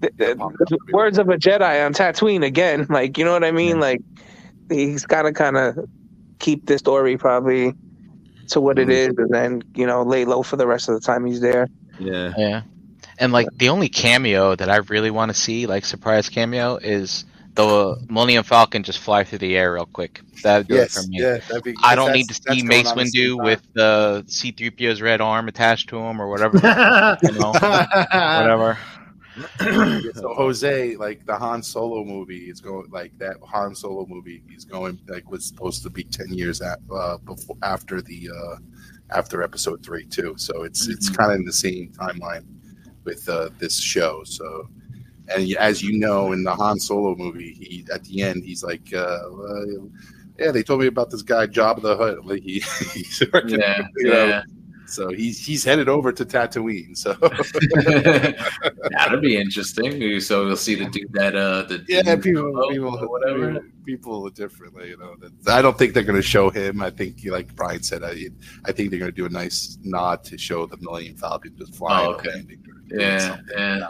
the, 0.01 0.11
the 0.17 0.79
words 0.91 1.17
of 1.17 1.29
a 1.29 1.37
Jedi 1.37 1.85
on 1.85 1.93
Tatooine 1.93 2.45
again. 2.45 2.87
Like 2.95 3.17
you 3.17 3.25
know 3.25 3.33
what 3.33 3.43
I 3.43 3.51
mean? 3.51 3.79
Like 3.79 4.01
he's 4.69 5.05
got 5.05 5.23
to 5.23 5.33
kind 5.33 5.57
of 5.57 5.77
keep 6.39 6.65
this 6.65 6.79
story 6.79 7.17
probably 7.17 7.73
to 8.49 8.61
what 8.61 8.79
it 8.79 8.89
is, 8.89 9.13
and 9.17 9.29
then 9.33 9.63
you 9.75 9.87
know 9.87 10.03
lay 10.03 10.25
low 10.25 10.43
for 10.43 10.55
the 10.55 10.67
rest 10.67 10.89
of 10.89 10.95
the 10.95 11.01
time 11.01 11.25
he's 11.25 11.41
there. 11.41 11.67
Yeah. 11.99 12.33
Yeah, 12.37 12.61
and 13.17 13.31
like 13.31 13.47
the 13.55 13.69
only 13.69 13.89
cameo 13.89 14.55
that 14.55 14.69
I 14.69 14.77
really 14.77 15.11
want 15.11 15.29
to 15.29 15.39
see, 15.39 15.67
like 15.67 15.85
surprise 15.85 16.29
cameo, 16.29 16.75
is 16.77 17.25
the 17.55 17.97
Millennium 18.09 18.43
Falcon 18.43 18.83
just 18.83 18.99
fly 18.99 19.23
through 19.23 19.39
the 19.39 19.55
air 19.57 19.73
real 19.73 19.85
quick. 19.85 20.21
That'd 20.43 20.67
do 20.67 20.75
it 20.75 20.77
Yes, 20.77 20.93
for 21.01 21.07
me. 21.09 21.21
yeah, 21.21 21.37
that'd 21.47 21.63
be, 21.63 21.73
I 21.83 21.95
don't 21.95 22.11
need 22.11 22.27
to 22.27 22.33
see 22.33 22.61
Mace 22.63 22.87
on 22.87 22.97
the 22.97 23.05
same 23.07 23.37
Windu 23.37 23.43
with 23.43 23.61
the 23.73 24.23
C-3PO's 24.27 25.01
red 25.01 25.21
arm 25.21 25.47
attached 25.47 25.89
to 25.89 25.97
him 25.97 26.21
or 26.21 26.29
whatever. 26.29 26.57
you 27.23 27.31
know, 27.39 27.51
whatever. 27.51 28.77
So 29.59 30.33
Jose, 30.33 30.95
like 30.95 31.25
the 31.25 31.35
Han 31.35 31.61
Solo 31.61 32.05
movie, 32.05 32.49
is 32.49 32.61
going 32.61 32.89
like 32.89 33.11
that 33.17 33.35
Han 33.43 33.75
Solo 33.75 34.05
movie. 34.05 34.41
He's 34.47 34.63
going 34.63 34.97
like 35.09 35.29
was 35.29 35.45
supposed 35.45 35.83
to 35.83 35.89
be 35.89 36.05
ten 36.05 36.29
years 36.29 36.61
at, 36.61 36.79
uh, 36.89 37.17
before 37.17 37.57
after 37.61 38.01
the 38.01 38.29
uh, 38.33 38.55
after 39.11 39.43
Episode 39.43 39.83
three 39.83 40.05
too. 40.05 40.35
So 40.37 40.63
it's 40.63 40.87
it's 40.87 41.09
kind 41.09 41.33
of 41.33 41.39
in 41.39 41.45
the 41.45 41.51
same 41.51 41.91
timeline 41.91 42.45
with 43.03 43.27
uh, 43.27 43.49
this 43.59 43.77
show. 43.77 44.23
So, 44.23 44.69
and 45.33 45.51
as 45.57 45.81
you 45.81 45.97
know, 45.97 46.31
in 46.31 46.43
the 46.43 46.53
Han 46.53 46.79
Solo 46.79 47.15
movie, 47.15 47.53
he 47.53 47.85
at 47.93 48.03
the 48.03 48.21
end 48.21 48.43
he's 48.43 48.63
like, 48.63 48.93
uh, 48.93 49.19
well, 49.31 49.89
"Yeah, 50.37 50.51
they 50.51 50.63
told 50.63 50.81
me 50.81 50.87
about 50.87 51.09
this 51.09 51.21
guy 51.21 51.47
Jabba 51.47 51.81
the 51.81 51.97
Hutt. 51.97 52.25
Like 52.25 52.43
he, 52.43 52.59
he's 52.93 53.23
working, 53.33 53.59
Yeah, 53.59 53.87
you 53.97 54.09
know, 54.09 54.25
yeah. 54.25 54.43
So 54.87 55.09
he's 55.09 55.43
he's 55.43 55.63
headed 55.63 55.89
over 55.89 56.11
to 56.11 56.25
Tatooine. 56.25 56.95
So 56.95 57.13
That'd 58.91 59.21
be 59.21 59.37
interesting. 59.37 60.19
So 60.19 60.45
we'll 60.45 60.55
see 60.55 60.75
the 60.75 60.85
dude 60.85 61.11
that 61.13 61.35
uh 61.35 61.63
the 61.63 61.83
yeah, 61.87 62.15
people, 62.15 62.69
people, 62.69 62.91
whatever. 63.09 63.61
people, 63.85 64.29
differently. 64.29 64.89
You 64.89 64.97
know, 64.97 65.15
I 65.47 65.61
don't 65.61 65.77
think 65.77 65.93
they're 65.93 66.03
going 66.03 66.15
to 66.15 66.21
show 66.21 66.49
him. 66.49 66.81
I 66.81 66.89
think, 66.89 67.19
like 67.25 67.55
Brian 67.55 67.83
said, 67.83 68.03
I, 68.03 68.27
I 68.65 68.71
think 68.71 68.89
they're 68.89 68.99
going 68.99 69.11
to 69.11 69.15
do 69.15 69.25
a 69.25 69.29
nice 69.29 69.77
nod 69.83 70.23
to 70.25 70.37
show 70.37 70.65
the 70.65 70.77
Millennium 70.77 71.17
Falcon 71.17 71.55
just 71.57 71.75
flying. 71.75 72.07
Oh, 72.07 72.13
okay. 72.13 72.29
landing 72.29 72.63
or 72.67 72.79
doing 72.87 73.01
Yeah, 73.01 73.37
yeah. 73.51 73.87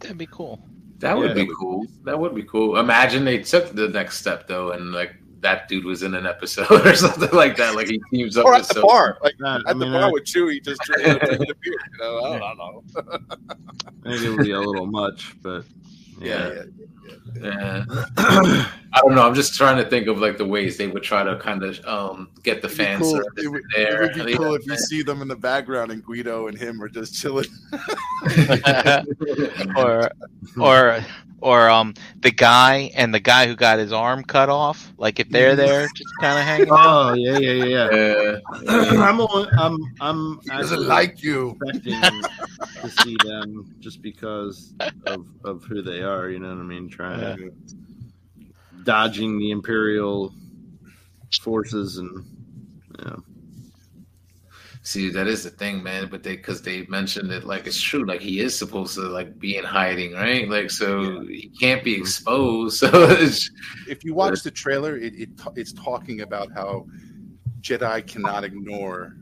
The 0.00 0.06
background. 0.06 0.18
That'd 0.18 0.18
be 0.18 0.26
cool. 0.26 0.60
That 0.98 1.16
would 1.16 1.28
Yeah. 1.36 1.44
be 1.44 1.50
cool. 1.58 1.86
That 2.04 2.18
would 2.18 2.34
be 2.34 2.42
cool. 2.42 2.78
Imagine 2.78 3.24
they 3.24 3.38
took 3.38 3.72
the 3.74 3.88
next 3.88 4.18
step 4.18 4.46
though, 4.48 4.72
and 4.72 4.92
like 4.92 5.14
that 5.40 5.68
dude 5.68 5.84
was 5.84 6.02
in 6.02 6.14
an 6.14 6.26
episode 6.26 6.68
or 6.86 6.94
something 6.96 7.30
like 7.32 7.56
that. 7.56 7.76
Like 7.76 7.86
he 7.86 8.00
teams 8.12 8.36
up 8.36 8.44
Or 8.46 8.52
with 8.52 8.62
at 8.62 8.68
the 8.68 8.74
some- 8.74 8.82
bar, 8.82 9.18
like 9.22 9.34
Nah, 9.38 9.60
I 9.66 9.70
at 9.70 9.78
the 9.78 9.84
mean, 9.86 9.92
bar 9.92 10.02
I, 10.04 10.10
with 10.10 10.24
Chewy, 10.24 10.62
just 10.64 10.80
drinking 10.82 11.18
drinking 11.18 11.50
a 11.50 11.54
beer. 11.54 11.78
You 11.92 11.98
know, 12.00 12.18
I 12.24 12.38
don't 12.38 12.58
know. 12.58 12.82
I 14.06 14.10
think 14.10 14.22
it 14.24 14.30
would 14.30 14.44
be 14.44 14.50
a 14.52 14.60
little 14.60 14.86
much, 14.86 15.36
but 15.42 15.64
Yeah, 16.20 16.64
yeah. 17.40 17.84
yeah. 18.16 18.64
Yeah. 18.90 18.98
I 18.98 19.00
don't 19.06 19.14
know. 19.14 19.26
I'm 19.26 19.34
just 19.34 19.54
trying 19.54 19.76
to 19.82 19.88
think 19.88 20.06
of 20.08 20.18
like 20.18 20.38
the 20.38 20.46
ways 20.46 20.76
they 20.76 20.86
would 20.86 21.02
try 21.02 21.22
to 21.22 21.38
kind 21.38 21.62
of 21.62 21.84
um 21.86 22.30
get 22.42 22.62
the 22.62 22.68
It'd 22.68 22.78
fan 22.78 23.00
cool. 23.00 23.10
service 23.12 23.44
It 23.44 23.48
would, 23.48 23.62
there. 23.76 24.02
it 24.04 24.16
would 24.16 24.26
be 24.26 24.34
cool 24.36 24.54
if 24.54 24.66
you 24.66 24.76
see 24.76 25.02
them 25.02 25.22
in 25.22 25.28
the 25.28 25.36
background 25.36 25.92
and 25.92 26.04
Greedo 26.04 26.48
and 26.48 26.58
him 26.58 26.82
are 26.82 26.88
just 26.88 27.14
chilling. 27.14 27.46
or 29.76 30.10
or 30.60 31.04
or 31.40 31.70
um 31.70 31.94
the 32.20 32.30
guy 32.32 32.90
and 32.94 33.14
the 33.14 33.20
guy 33.20 33.46
who 33.46 33.54
got 33.54 33.78
his 33.78 33.92
arm 33.92 34.24
cut 34.24 34.48
off. 34.48 34.92
Like 34.98 35.20
if 35.20 35.28
they're 35.28 35.54
there, 35.54 35.86
just 35.94 36.12
kind 36.20 36.38
of 36.38 36.44
hanging 36.44 36.70
out. 36.72 37.10
Oh 37.10 37.14
yeah, 37.14 37.38
yeah, 37.38 37.64
yeah. 37.64 37.88
Yeah. 37.92 38.36
yeah. 38.64 39.02
I'm, 39.02 39.20
only, 39.20 39.48
I'm, 39.58 39.76
I'm 40.00 40.40
He 40.42 40.48
doesn't 40.48 40.86
like 40.88 41.22
you. 41.22 41.56
expecting 41.62 42.00
to 42.82 42.90
see 43.02 43.16
them 43.24 43.74
just 43.80 44.02
because 44.02 44.74
of 45.06 45.26
of 45.44 45.62
who 45.64 45.82
they 45.82 46.02
are. 46.02 46.28
You 46.30 46.40
know 46.40 46.48
what 46.48 46.58
I 46.58 46.62
mean? 46.64 46.88
Trying 46.88 47.52
dodging 48.88 49.38
the 49.38 49.50
imperial 49.50 50.32
forces 51.42 51.98
and 51.98 52.24
yeah. 52.98 53.16
See, 54.82 55.10
that 55.10 55.26
is 55.26 55.44
the 55.44 55.50
thing, 55.50 55.82
man. 55.82 56.08
But 56.10 56.22
they, 56.22 56.36
because 56.36 56.62
they 56.62 56.86
mentioned 56.86 57.30
it, 57.30 57.44
like 57.44 57.66
it's 57.66 57.78
true. 57.78 58.06
Like 58.06 58.22
he 58.22 58.40
is 58.40 58.58
supposed 58.58 58.94
to 58.94 59.02
like 59.02 59.38
be 59.38 59.58
in 59.58 59.64
hiding, 59.64 60.14
right? 60.14 60.48
Like 60.48 60.70
so 60.70 61.20
he 61.20 61.52
can't 61.60 61.84
be 61.84 61.92
mm-hmm. 61.92 62.00
exposed. 62.00 62.82
So 62.88 62.88
it's, 63.10 63.50
if 63.86 64.04
you 64.04 64.14
watch 64.14 64.42
the 64.42 64.50
trailer, 64.50 64.96
it, 64.96 65.12
it 65.14 65.28
it's 65.54 65.74
talking 65.74 66.22
about 66.22 66.50
how 66.52 66.86
Jedi 67.60 68.06
cannot 68.06 68.42
ignore 68.42 69.16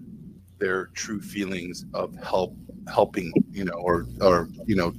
their 0.58 0.86
true 0.94 1.20
feelings 1.20 1.84
of 1.92 2.14
help, 2.22 2.54
helping, 2.86 3.32
you 3.50 3.64
know, 3.64 3.80
or 3.88 4.06
or 4.20 4.48
you 4.64 4.76
know, 4.76 4.92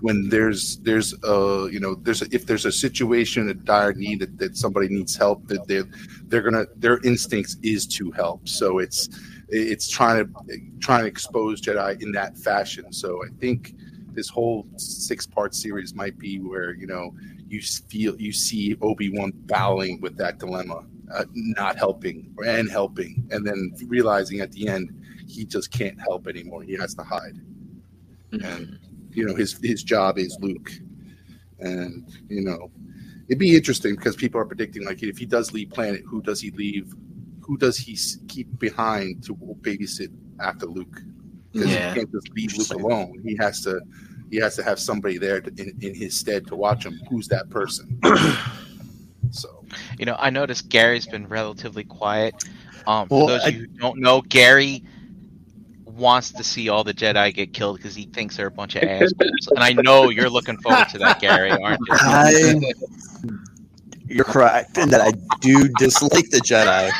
when 0.00 0.28
there's 0.28 0.78
there's 0.78 1.14
a 1.24 1.68
you 1.70 1.80
know 1.80 1.94
there's 1.94 2.22
a, 2.22 2.26
if 2.30 2.46
there's 2.46 2.66
a 2.66 2.72
situation 2.72 3.48
a 3.48 3.54
dire 3.54 3.94
need 3.94 4.20
that, 4.20 4.38
that 4.38 4.56
somebody 4.56 4.88
needs 4.88 5.16
help 5.16 5.46
that 5.48 5.66
they 5.66 5.82
they're 6.24 6.42
gonna 6.42 6.66
their 6.76 6.98
instincts 7.04 7.56
is 7.62 7.86
to 7.86 8.10
help. 8.10 8.46
So 8.48 8.78
it's 8.78 9.08
it's 9.48 9.88
trying 9.88 10.26
to 10.26 10.60
trying 10.80 11.02
to 11.02 11.06
expose 11.06 11.60
Jedi 11.60 12.02
in 12.02 12.12
that 12.12 12.36
fashion. 12.36 12.92
So 12.92 13.24
I 13.24 13.28
think 13.40 13.74
this 14.12 14.28
whole 14.28 14.66
six 14.76 15.26
part 15.26 15.54
series 15.54 15.94
might 15.94 16.18
be 16.18 16.40
where 16.40 16.74
you 16.74 16.86
know 16.86 17.14
you 17.48 17.62
feel 17.62 18.20
you 18.20 18.32
see 18.32 18.76
Obi 18.82 19.10
Wan 19.16 19.32
battling 19.46 20.00
with 20.00 20.16
that 20.18 20.38
dilemma, 20.38 20.84
uh, 21.14 21.24
not 21.32 21.78
helping 21.78 22.34
and 22.44 22.70
helping, 22.70 23.26
and 23.30 23.46
then 23.46 23.72
realizing 23.86 24.40
at 24.40 24.52
the 24.52 24.68
end 24.68 25.02
he 25.28 25.44
just 25.44 25.70
can't 25.70 25.98
help 26.00 26.28
anymore. 26.28 26.62
He 26.62 26.74
has 26.74 26.94
to 26.96 27.02
hide, 27.02 27.40
and 28.32 28.78
you 29.16 29.24
know 29.26 29.34
his 29.34 29.58
his 29.62 29.82
job 29.82 30.18
is 30.18 30.36
Luke, 30.40 30.70
and 31.60 32.06
you 32.28 32.42
know 32.42 32.70
it'd 33.28 33.38
be 33.38 33.56
interesting 33.56 33.94
because 33.96 34.14
people 34.14 34.40
are 34.40 34.44
predicting 34.44 34.84
like 34.84 35.02
if 35.02 35.18
he 35.18 35.26
does 35.26 35.52
leave 35.52 35.70
planet, 35.70 36.02
who 36.06 36.22
does 36.22 36.40
he 36.40 36.50
leave? 36.52 36.94
Who 37.40 37.56
does 37.56 37.76
he 37.78 37.96
keep 38.28 38.58
behind 38.58 39.24
to 39.24 39.34
babysit 39.34 40.12
after 40.40 40.66
Luke? 40.66 41.00
Because 41.52 41.72
Yeah. 41.72 41.90
he 41.94 42.00
can't 42.00 42.12
just 42.12 42.28
leave 42.34 42.52
Luke 42.56 42.70
alone. 42.74 43.20
He 43.24 43.36
has 43.36 43.60
to 43.62 43.80
he 44.30 44.36
has 44.38 44.56
to 44.56 44.62
have 44.64 44.78
somebody 44.80 45.16
there 45.18 45.40
to, 45.40 45.50
in, 45.62 45.76
in 45.80 45.94
his 45.94 46.18
stead 46.18 46.46
to 46.48 46.56
watch 46.56 46.84
him. 46.84 47.00
Who's 47.08 47.28
that 47.28 47.48
person? 47.48 47.98
so 49.30 49.64
You 49.98 50.06
know, 50.06 50.16
I 50.18 50.30
noticed 50.30 50.68
Gary's 50.68 51.06
been 51.06 51.26
relatively 51.28 51.84
quiet. 51.84 52.34
Um, 52.86 53.06
Well, 53.10 53.26
for 53.26 53.28
those 53.28 53.42
I- 53.44 53.48
of 53.48 53.54
you 53.54 53.60
who 53.60 53.66
don't 53.78 53.98
know, 54.00 54.20
Gary 54.22 54.82
wants 55.96 56.32
to 56.32 56.44
see 56.44 56.68
all 56.68 56.84
the 56.84 56.94
Jedi 56.94 57.34
get 57.34 57.52
killed 57.52 57.76
because 57.76 57.94
he 57.94 58.04
thinks 58.04 58.36
they're 58.36 58.46
a 58.46 58.50
bunch 58.50 58.76
of 58.76 58.82
assholes. 58.82 59.12
and 59.50 59.58
I 59.58 59.72
know 59.72 60.10
you're 60.10 60.30
looking 60.30 60.58
forward 60.58 60.88
to 60.90 60.98
that, 60.98 61.20
Gary, 61.20 61.50
aren't 61.50 61.80
you? 61.80 61.86
I, 61.90 62.72
you're 64.08 64.24
correct 64.24 64.78
in 64.78 64.90
that 64.90 65.00
I 65.00 65.12
do 65.40 65.68
dislike 65.78 66.30
the 66.30 66.38
Jedi, 66.38 66.90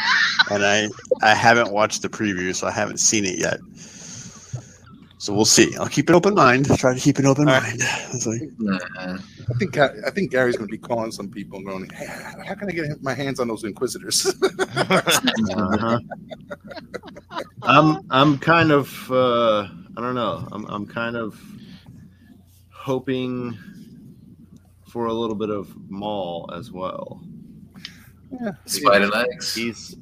and 0.51 0.65
I 0.65 0.89
I 1.23 1.35
haven't 1.35 1.73
watched 1.73 2.03
the 2.03 2.09
preview, 2.09 2.55
so 2.55 2.67
I 2.67 2.73
haven't 2.73 2.99
seen 2.99 3.25
it 3.25 3.39
yet. 3.39 3.59
So 5.19 5.33
we'll 5.33 5.47
see. 5.47 5.75
I'll 5.77 5.89
keep 5.89 6.09
an 6.11 6.15
open 6.15 6.35
mind. 6.35 6.67
Try 6.79 6.93
to 6.95 7.01
keep 7.01 7.19
an 7.19 7.27
open 7.27 7.49
All 7.49 7.59
mind. 7.61 7.81
Like, 8.27 8.43
Nah. 8.59 8.79
I 9.49 9.55
think 9.59 9.73
Ga- 9.73 9.95
I 10.07 10.11
think 10.11 10.31
Gary's 10.31 10.57
going 10.57 10.69
to 10.69 10.73
be 10.73 10.77
calling 10.79 11.11
some 11.11 11.29
people 11.31 11.59
and 11.59 11.67
going, 11.67 11.89
hey, 11.91 12.07
"How 12.47 12.55
can 12.55 12.69
I 12.69 12.73
get 12.73 13.03
my 13.03 13.15
hands 13.15 13.41
on 13.41 13.49
those 13.49 13.65
Inquisitors?" 13.65 14.27
Uh-huh. 14.77 15.99
I'm 17.63 18.07
I'm 18.11 18.39
kind 18.39 18.71
of 18.73 19.11
uh, 19.11 19.69
I 19.97 20.01
don't 20.01 20.15
know. 20.15 20.47
I'm 20.53 20.67
I'm 20.67 20.87
kind 20.87 21.17
of 21.17 21.41
hoping 22.71 23.57
for 24.89 25.07
a 25.07 25.13
little 25.13 25.35
bit 25.37 25.51
of 25.51 25.75
Maul 25.91 26.51
as 26.55 26.71
well. 26.73 27.21
spider 28.67 29.09
legs, 29.09 29.55
He's 29.55 29.97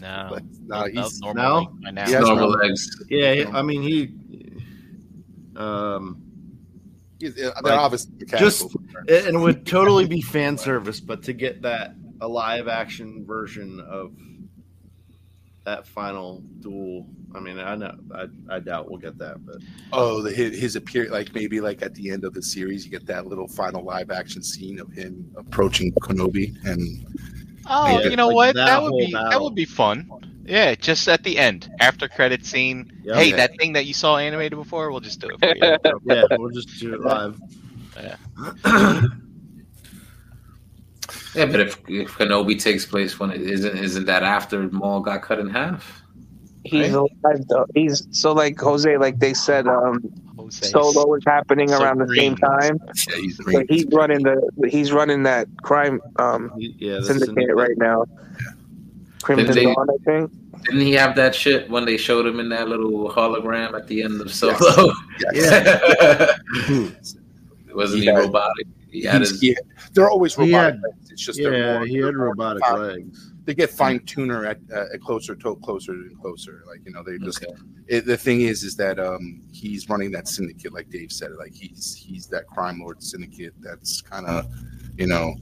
No. 0.00 0.38
No, 0.66 0.84
he's, 0.86 1.20
normal 1.20 1.42
no? 1.42 1.56
length 1.58 1.82
by 1.82 1.90
now. 1.90 2.06
He 2.06 2.12
has 2.12 2.24
normal 2.24 2.50
no- 2.50 2.56
legs. 2.58 3.04
yeah. 3.08 3.34
he- 3.34 3.44
I 3.46 3.62
mean 3.62 3.82
he. 3.82 4.14
Um, 5.56 6.22
he's- 7.18 7.34
they're 7.34 7.52
Like, 7.62 7.64
obviously 7.72 8.12
mechanical. 8.18 8.48
just- 8.48 8.76
and 9.08 9.36
it 9.36 9.38
would 9.38 9.66
totally 9.66 10.06
be 10.06 10.20
fan 10.20 10.58
service, 10.58 11.00
but 11.00 11.22
to 11.24 11.32
get 11.32 11.62
that 11.62 11.94
a 12.20 12.28
live 12.28 12.68
action 12.68 13.24
version 13.26 13.80
of 13.80 14.12
that 15.64 15.86
final 15.86 16.42
duel, 16.60 17.06
I 17.34 17.40
mean, 17.40 17.58
I 17.58 17.74
know 17.74 17.92
I, 18.14 18.26
I 18.48 18.60
doubt 18.60 18.88
we'll 18.88 19.00
get 19.00 19.18
that, 19.18 19.44
but 19.44 19.56
oh, 19.92 20.22
the, 20.22 20.30
his, 20.30 20.58
his 20.58 20.76
appear 20.76 21.10
like 21.10 21.34
maybe 21.34 21.60
like 21.60 21.82
at 21.82 21.92
the 21.94 22.10
end 22.10 22.24
of 22.24 22.34
the 22.34 22.42
series, 22.42 22.84
you 22.84 22.90
get 22.90 23.04
that 23.06 23.26
little 23.26 23.48
final 23.48 23.82
live 23.84 24.10
action 24.10 24.42
scene 24.42 24.78
of 24.78 24.92
him 24.92 25.28
approaching 25.36 25.92
Kenobi, 26.02 26.54
and 26.64 27.06
Oh, 27.68 27.98
Yeah, 28.00 28.08
you 28.10 28.16
know 28.16 28.28
like 28.28 28.34
what? 28.36 28.54
that 28.54 28.66
That 28.66 28.82
would 28.82 28.90
whole 28.90 29.06
be 29.06 29.12
that 29.12 29.40
would 29.42 29.54
be 29.56 29.64
fun. 29.64 30.08
Yeah, 30.46 30.74
just 30.74 31.08
at 31.08 31.22
the 31.24 31.38
end, 31.38 31.68
after 31.80 32.08
credit 32.08 32.44
scene. 32.46 32.90
Yeah. 33.04 33.16
hey, 33.16 33.30
Yeah. 33.30 33.36
that 33.36 33.56
thing 33.58 33.72
that 33.74 33.86
you 33.86 33.94
saw 33.94 34.16
animated 34.16 34.58
before, 34.58 34.90
we'll 34.90 35.00
just 35.00 35.20
do 35.20 35.28
it 35.28 35.38
for 35.40 35.54
you. 35.56 36.00
yeah, 36.14 36.24
we'll 36.32 36.50
just 36.50 36.78
do 36.80 36.94
it 36.94 37.00
live. 37.00 37.38
Yeah, 41.34 41.46
but 41.46 41.60
if, 41.60 41.78
if 41.88 42.10
Kenobi 42.12 42.60
takes 42.60 42.86
place 42.86 43.18
when 43.20 43.30
it 43.30 43.42
isn't, 43.42 43.76
isn't 43.76 44.06
that 44.06 44.22
after 44.22 44.62
Maul 44.70 45.00
got 45.00 45.22
cut 45.22 45.38
in 45.38 45.48
half? 45.50 46.02
He's 46.64 46.92
alive 46.94 47.46
though. 47.48 47.66
He's 47.74 48.06
so 48.10 48.32
like 48.32 48.58
Jose, 48.58 48.96
like 48.96 49.18
they 49.18 49.34
said, 49.34 49.68
um, 49.68 50.00
Jose. 50.36 50.66
Solo 50.68 51.14
is 51.14 51.22
happening 51.26 51.68
So 51.68 51.80
around 51.82 51.98
the 51.98 52.12
same 52.16 52.36
time. 52.36 52.80
yeah, 53.08 53.16
he's 53.16 53.36
So 53.36 53.62
he's 53.68 53.86
running 53.92 54.22
the 54.24 54.50
he's 54.68 54.92
running 54.92 55.22
that 55.24 55.46
crime 55.62 56.00
um 56.18 56.50
Yeah, 56.56 57.00
syndicate 57.02 57.28
syndicate. 57.34 57.54
right 57.56 57.76
now. 57.78 58.04
Crimson 59.26 59.46
Did 59.46 59.54
they- 59.56 59.64
Dawn, 59.74 59.88
I 59.90 60.04
think. 60.04 60.30
Didn't 60.66 60.80
he 60.82 60.92
have 60.92 61.16
that 61.16 61.34
shit 61.34 61.68
when 61.68 61.84
they 61.84 61.96
showed 61.96 62.26
him 62.26 62.38
in 62.38 62.48
that 62.50 62.68
little 62.68 63.10
hologram 63.10 63.74
at 63.74 63.88
the 63.88 64.02
end 64.02 64.20
of 64.20 64.32
Solo? 64.32 64.92
Yes. 65.32 66.38
Wasn't 67.74 68.00
he 68.00 68.06
Yeah. 68.06 68.12
robotic? 68.18 68.66
He 68.90 69.02
had 69.02 69.20
his, 69.22 69.40
he- 69.40 69.56
they're 69.92 70.08
always 70.08 70.34
He 70.36 70.42
robotic. 70.42 70.74
had- 70.74 70.82
legs. 70.82 71.10
It's 71.10 71.24
just 71.24 71.38
they're 71.38 71.54
Yeah, 71.56 71.78
more, 71.78 71.86
he 71.86 71.96
had 71.96 72.14
robotic 72.16 72.62
fine. 72.62 72.78
legs. 72.80 73.32
They 73.44 73.54
get 73.54 73.70
fine 73.70 73.98
tuner 74.00 74.44
at, 74.46 74.58
uh, 74.72 74.86
at 74.94 75.00
closer 75.00 75.34
to 75.34 75.56
closer 75.56 75.92
and 75.92 76.18
closer. 76.20 76.62
Like 76.66 76.80
you 76.86 76.92
know, 76.92 77.02
they 77.02 77.18
just 77.18 77.42
okay. 77.44 77.52
it, 77.88 78.06
the 78.06 78.16
thing 78.16 78.40
is 78.42 78.62
is 78.64 78.76
that 78.76 78.98
um 78.98 79.42
he's 79.52 79.88
running 79.88 80.10
that 80.12 80.26
syndicate 80.28 80.72
like 80.74 80.88
dave 80.90 81.12
said 81.12 81.30
like 81.38 81.54
he's 81.54 81.94
he's 81.94 82.26
that 82.26 82.46
crime 82.48 82.80
lord 82.80 83.00
syndicate 83.02 83.54
that's 83.60 84.00
kind 84.02 84.26
of 84.26 84.46
you 84.98 85.06
know 85.06 85.32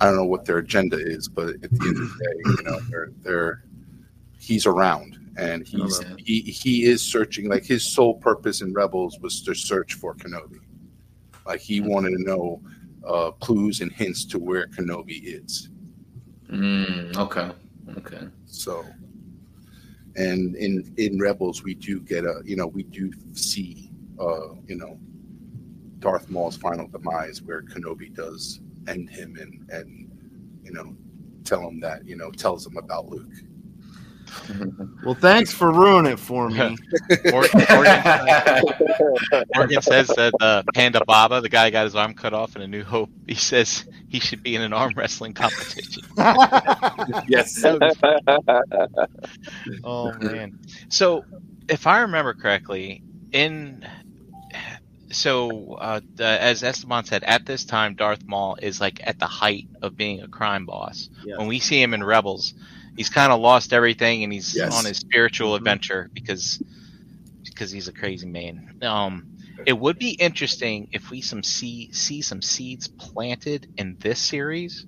i 0.00 0.06
don't 0.06 0.16
know 0.16 0.24
what 0.24 0.44
their 0.44 0.58
agenda 0.58 0.96
is 0.96 1.28
but 1.28 1.48
at 1.62 1.70
the 1.72 1.88
end 1.88 1.96
of 1.96 2.08
the 2.08 2.24
day 2.24 2.50
you 2.56 2.64
know 2.64 2.80
they're 2.90 3.10
they're 3.22 3.64
he's 4.38 4.66
around 4.66 5.18
and 5.36 5.66
he's 5.66 6.00
he 6.18 6.40
he 6.40 6.84
is 6.84 7.02
searching 7.02 7.48
like 7.48 7.64
his 7.64 7.94
sole 7.94 8.14
purpose 8.14 8.60
in 8.60 8.72
rebels 8.72 9.18
was 9.20 9.42
to 9.42 9.54
search 9.54 9.94
for 9.94 10.14
kenobi 10.14 10.60
like 11.46 11.60
he 11.60 11.80
wanted 11.80 12.10
to 12.10 12.22
know 12.22 12.60
uh 13.06 13.30
clues 13.32 13.80
and 13.80 13.92
hints 13.92 14.24
to 14.24 14.38
where 14.38 14.66
kenobi 14.68 15.20
is 15.24 15.68
Mm, 16.50 17.16
okay. 17.16 17.50
Okay. 17.98 18.26
so, 18.46 18.84
and 20.16 20.56
in 20.56 20.92
in 20.96 21.18
Rebels, 21.18 21.62
we 21.62 21.74
do 21.74 22.00
get 22.00 22.24
a 22.24 22.40
you 22.44 22.56
know 22.56 22.66
we 22.66 22.84
do 22.84 23.12
see 23.32 23.90
uh 24.18 24.54
you 24.66 24.76
know 24.76 24.98
Darth 25.98 26.30
Maul's 26.30 26.56
final 26.56 26.88
demise, 26.88 27.42
where 27.42 27.62
Kenobi 27.62 28.14
does 28.14 28.60
end 28.88 29.10
him 29.10 29.36
and 29.40 29.70
and 29.70 30.10
you 30.64 30.72
know 30.72 30.96
tell 31.44 31.66
him 31.68 31.80
that 31.80 32.06
you 32.06 32.16
know 32.16 32.30
tells 32.30 32.66
him 32.66 32.76
about 32.76 33.08
Luke. 33.08 33.32
Well, 35.04 35.14
thanks 35.14 35.52
for 35.52 35.72
ruining 35.72 36.12
it 36.12 36.18
for 36.18 36.50
me. 36.50 36.56
Morgan, 37.30 37.66
Morgan, 37.70 38.02
Morgan 39.54 39.80
says 39.80 40.08
that 40.08 40.34
uh, 40.40 40.62
Ponda 40.74 41.04
Baba, 41.06 41.40
the 41.40 41.48
guy 41.48 41.70
got 41.70 41.84
his 41.84 41.94
arm 41.94 42.14
cut 42.14 42.34
off 42.34 42.56
in 42.56 42.62
A 42.62 42.66
New 42.66 42.82
Hope, 42.82 43.08
he 43.26 43.34
says 43.34 43.84
he 44.08 44.18
should 44.18 44.42
be 44.42 44.56
in 44.56 44.62
an 44.62 44.72
arm 44.72 44.92
wrestling 44.96 45.32
competition. 45.32 46.02
Yes, 47.28 47.64
Oh 49.84 50.12
man. 50.20 50.58
So, 50.90 51.24
if 51.68 51.86
I 51.86 52.00
remember 52.00 52.34
correctly, 52.34 53.02
in 53.32 53.82
so 55.12 55.74
uh, 55.74 56.00
the, 56.16 56.24
as 56.24 56.62
Esteban 56.62 57.04
said, 57.04 57.24
at 57.24 57.46
this 57.46 57.64
time, 57.64 57.94
Darth 57.96 58.24
Maul 58.26 58.56
is 58.60 58.80
like 58.80 59.00
at 59.04 59.18
the 59.18 59.26
height 59.26 59.68
of 59.82 59.96
being 59.96 60.20
a 60.20 60.28
crime 60.28 60.66
boss. 60.66 61.08
Yeah. 61.24 61.36
When 61.36 61.48
we 61.48 61.60
see 61.60 61.80
him 61.82 61.94
in 61.94 62.04
Rebels, 62.04 62.54
he's 62.96 63.10
kind 63.10 63.32
of 63.32 63.40
lost 63.40 63.72
everything, 63.72 64.24
and 64.24 64.32
he's 64.32 64.54
Yes. 64.54 64.70
on 64.70 64.84
his 64.84 64.98
spiritual 64.98 65.56
Mhm. 65.56 65.56
adventure 65.56 66.10
because 66.14 66.60
because 67.44 67.70
he's 67.70 67.88
a 67.88 67.92
crazy 67.92 68.26
man. 68.26 68.60
Um, 68.82 69.26
it 69.66 69.72
would 69.78 69.98
be 69.98 70.10
interesting 70.10 70.88
if 70.92 71.10
we 71.10 71.20
some 71.20 71.42
see 71.42 71.90
see 71.92 72.22
some 72.22 72.42
seeds 72.42 72.88
planted 72.88 73.68
in 73.76 73.96
this 74.00 74.20
series, 74.20 74.86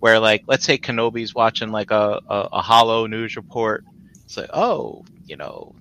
where 0.00 0.20
like 0.20 0.44
let's 0.48 0.64
say 0.64 0.78
Kenobi's 0.78 1.34
watching 1.34 1.70
like 1.70 1.90
a 1.90 2.20
a, 2.28 2.48
a 2.54 2.62
holo 2.62 3.06
news 3.06 3.36
report. 3.36 3.84
It's 4.24 4.36
like, 4.36 4.50
oh, 4.52 5.06
you 5.26 5.36
know, 5.36 5.77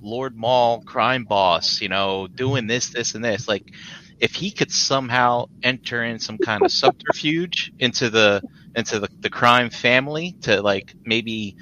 Lord 0.00 0.36
Maul 0.36 0.82
crime 0.82 1.24
boss, 1.24 1.80
you 1.80 1.88
know, 1.88 2.26
doing 2.26 2.66
this, 2.66 2.90
this, 2.90 3.14
and 3.14 3.24
this. 3.24 3.48
Like, 3.48 3.72
if 4.18 4.34
he 4.34 4.50
could 4.50 4.72
somehow 4.72 5.46
enter 5.62 6.02
in 6.02 6.18
some 6.18 6.38
kind 6.38 6.62
of 6.62 6.72
subterfuge 6.72 7.72
into 7.78 8.10
the 8.10 8.42
into 8.74 9.00
the, 9.00 9.08
the 9.20 9.30
crime 9.30 9.70
family 9.70 10.32
to 10.42 10.62
like 10.62 10.94
maybe 11.04 11.56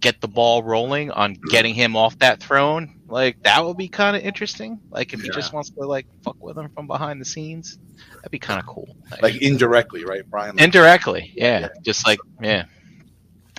get 0.00 0.20
the 0.20 0.28
ball 0.28 0.62
rolling 0.62 1.10
on 1.10 1.32
getting 1.32 1.74
him 1.74 1.96
off 1.96 2.18
that 2.18 2.40
throne, 2.40 3.00
like 3.08 3.42
that 3.42 3.64
would 3.64 3.76
be 3.76 3.88
kind 3.88 4.16
of 4.16 4.22
interesting. 4.22 4.78
Like 4.90 5.14
if 5.14 5.22
he 5.22 5.30
just 5.30 5.52
wants 5.52 5.70
to 5.70 5.80
like 5.80 6.06
fuck 6.22 6.36
with 6.42 6.58
him 6.58 6.68
from 6.70 6.86
behind 6.86 7.20
the 7.20 7.24
scenes, 7.24 7.78
that'd 8.16 8.30
be 8.30 8.38
kind 8.38 8.60
of 8.60 8.66
cool. 8.66 8.96
Like 9.22 9.40
indirectly, 9.40 10.04
right, 10.04 10.28
Brian? 10.28 10.56
Like, 10.56 10.64
indirectly, 10.64 11.32
yeah, 11.34 11.68
just 11.82 12.06
like 12.06 12.18
yeah, 12.42 12.64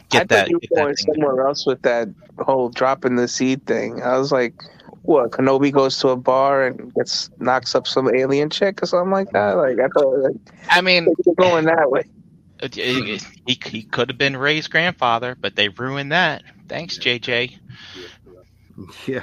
get 0.09 0.29
thought 0.29 0.29
that. 0.29 0.49
you 0.49 0.59
Get 0.59 0.71
were 0.71 0.75
that 0.75 0.81
going 0.83 0.95
thing. 0.95 1.13
somewhere 1.15 1.47
else 1.47 1.65
with 1.65 1.81
that 1.83 2.07
whole 2.39 2.69
dropping 2.69 3.15
the 3.15 3.27
seed 3.27 3.65
thing. 3.65 4.01
I 4.03 4.17
was 4.17 4.31
like, 4.31 4.53
what? 5.03 5.31
Kenobi 5.31 5.71
goes 5.71 5.97
to 5.99 6.09
a 6.09 6.15
bar 6.15 6.65
and 6.67 6.93
gets 6.95 7.29
knocks 7.39 7.75
up 7.75 7.87
some 7.87 8.13
alien 8.13 8.49
chick 8.49 8.81
or 8.81 8.85
something 8.87 9.11
like 9.11 9.31
that. 9.31 9.53
Like 9.57 9.79
I 9.79 9.87
thought 9.89 10.19
like, 10.19 10.35
I 10.69 10.81
mean, 10.81 11.07
going 11.37 11.65
that 11.65 11.91
way. 11.91 12.03
it- 12.61 12.77
it- 12.77 13.23
he 13.45 13.59
he 13.65 13.83
could 13.83 14.09
have 14.09 14.17
been 14.17 14.35
Rey's 14.37 14.67
grandfather, 14.67 15.35
but 15.39 15.55
they 15.55 15.69
ruined 15.69 16.11
that. 16.11 16.43
Thanks, 16.67 16.97
JJ. 16.97 17.57
Yeah. 19.07 19.21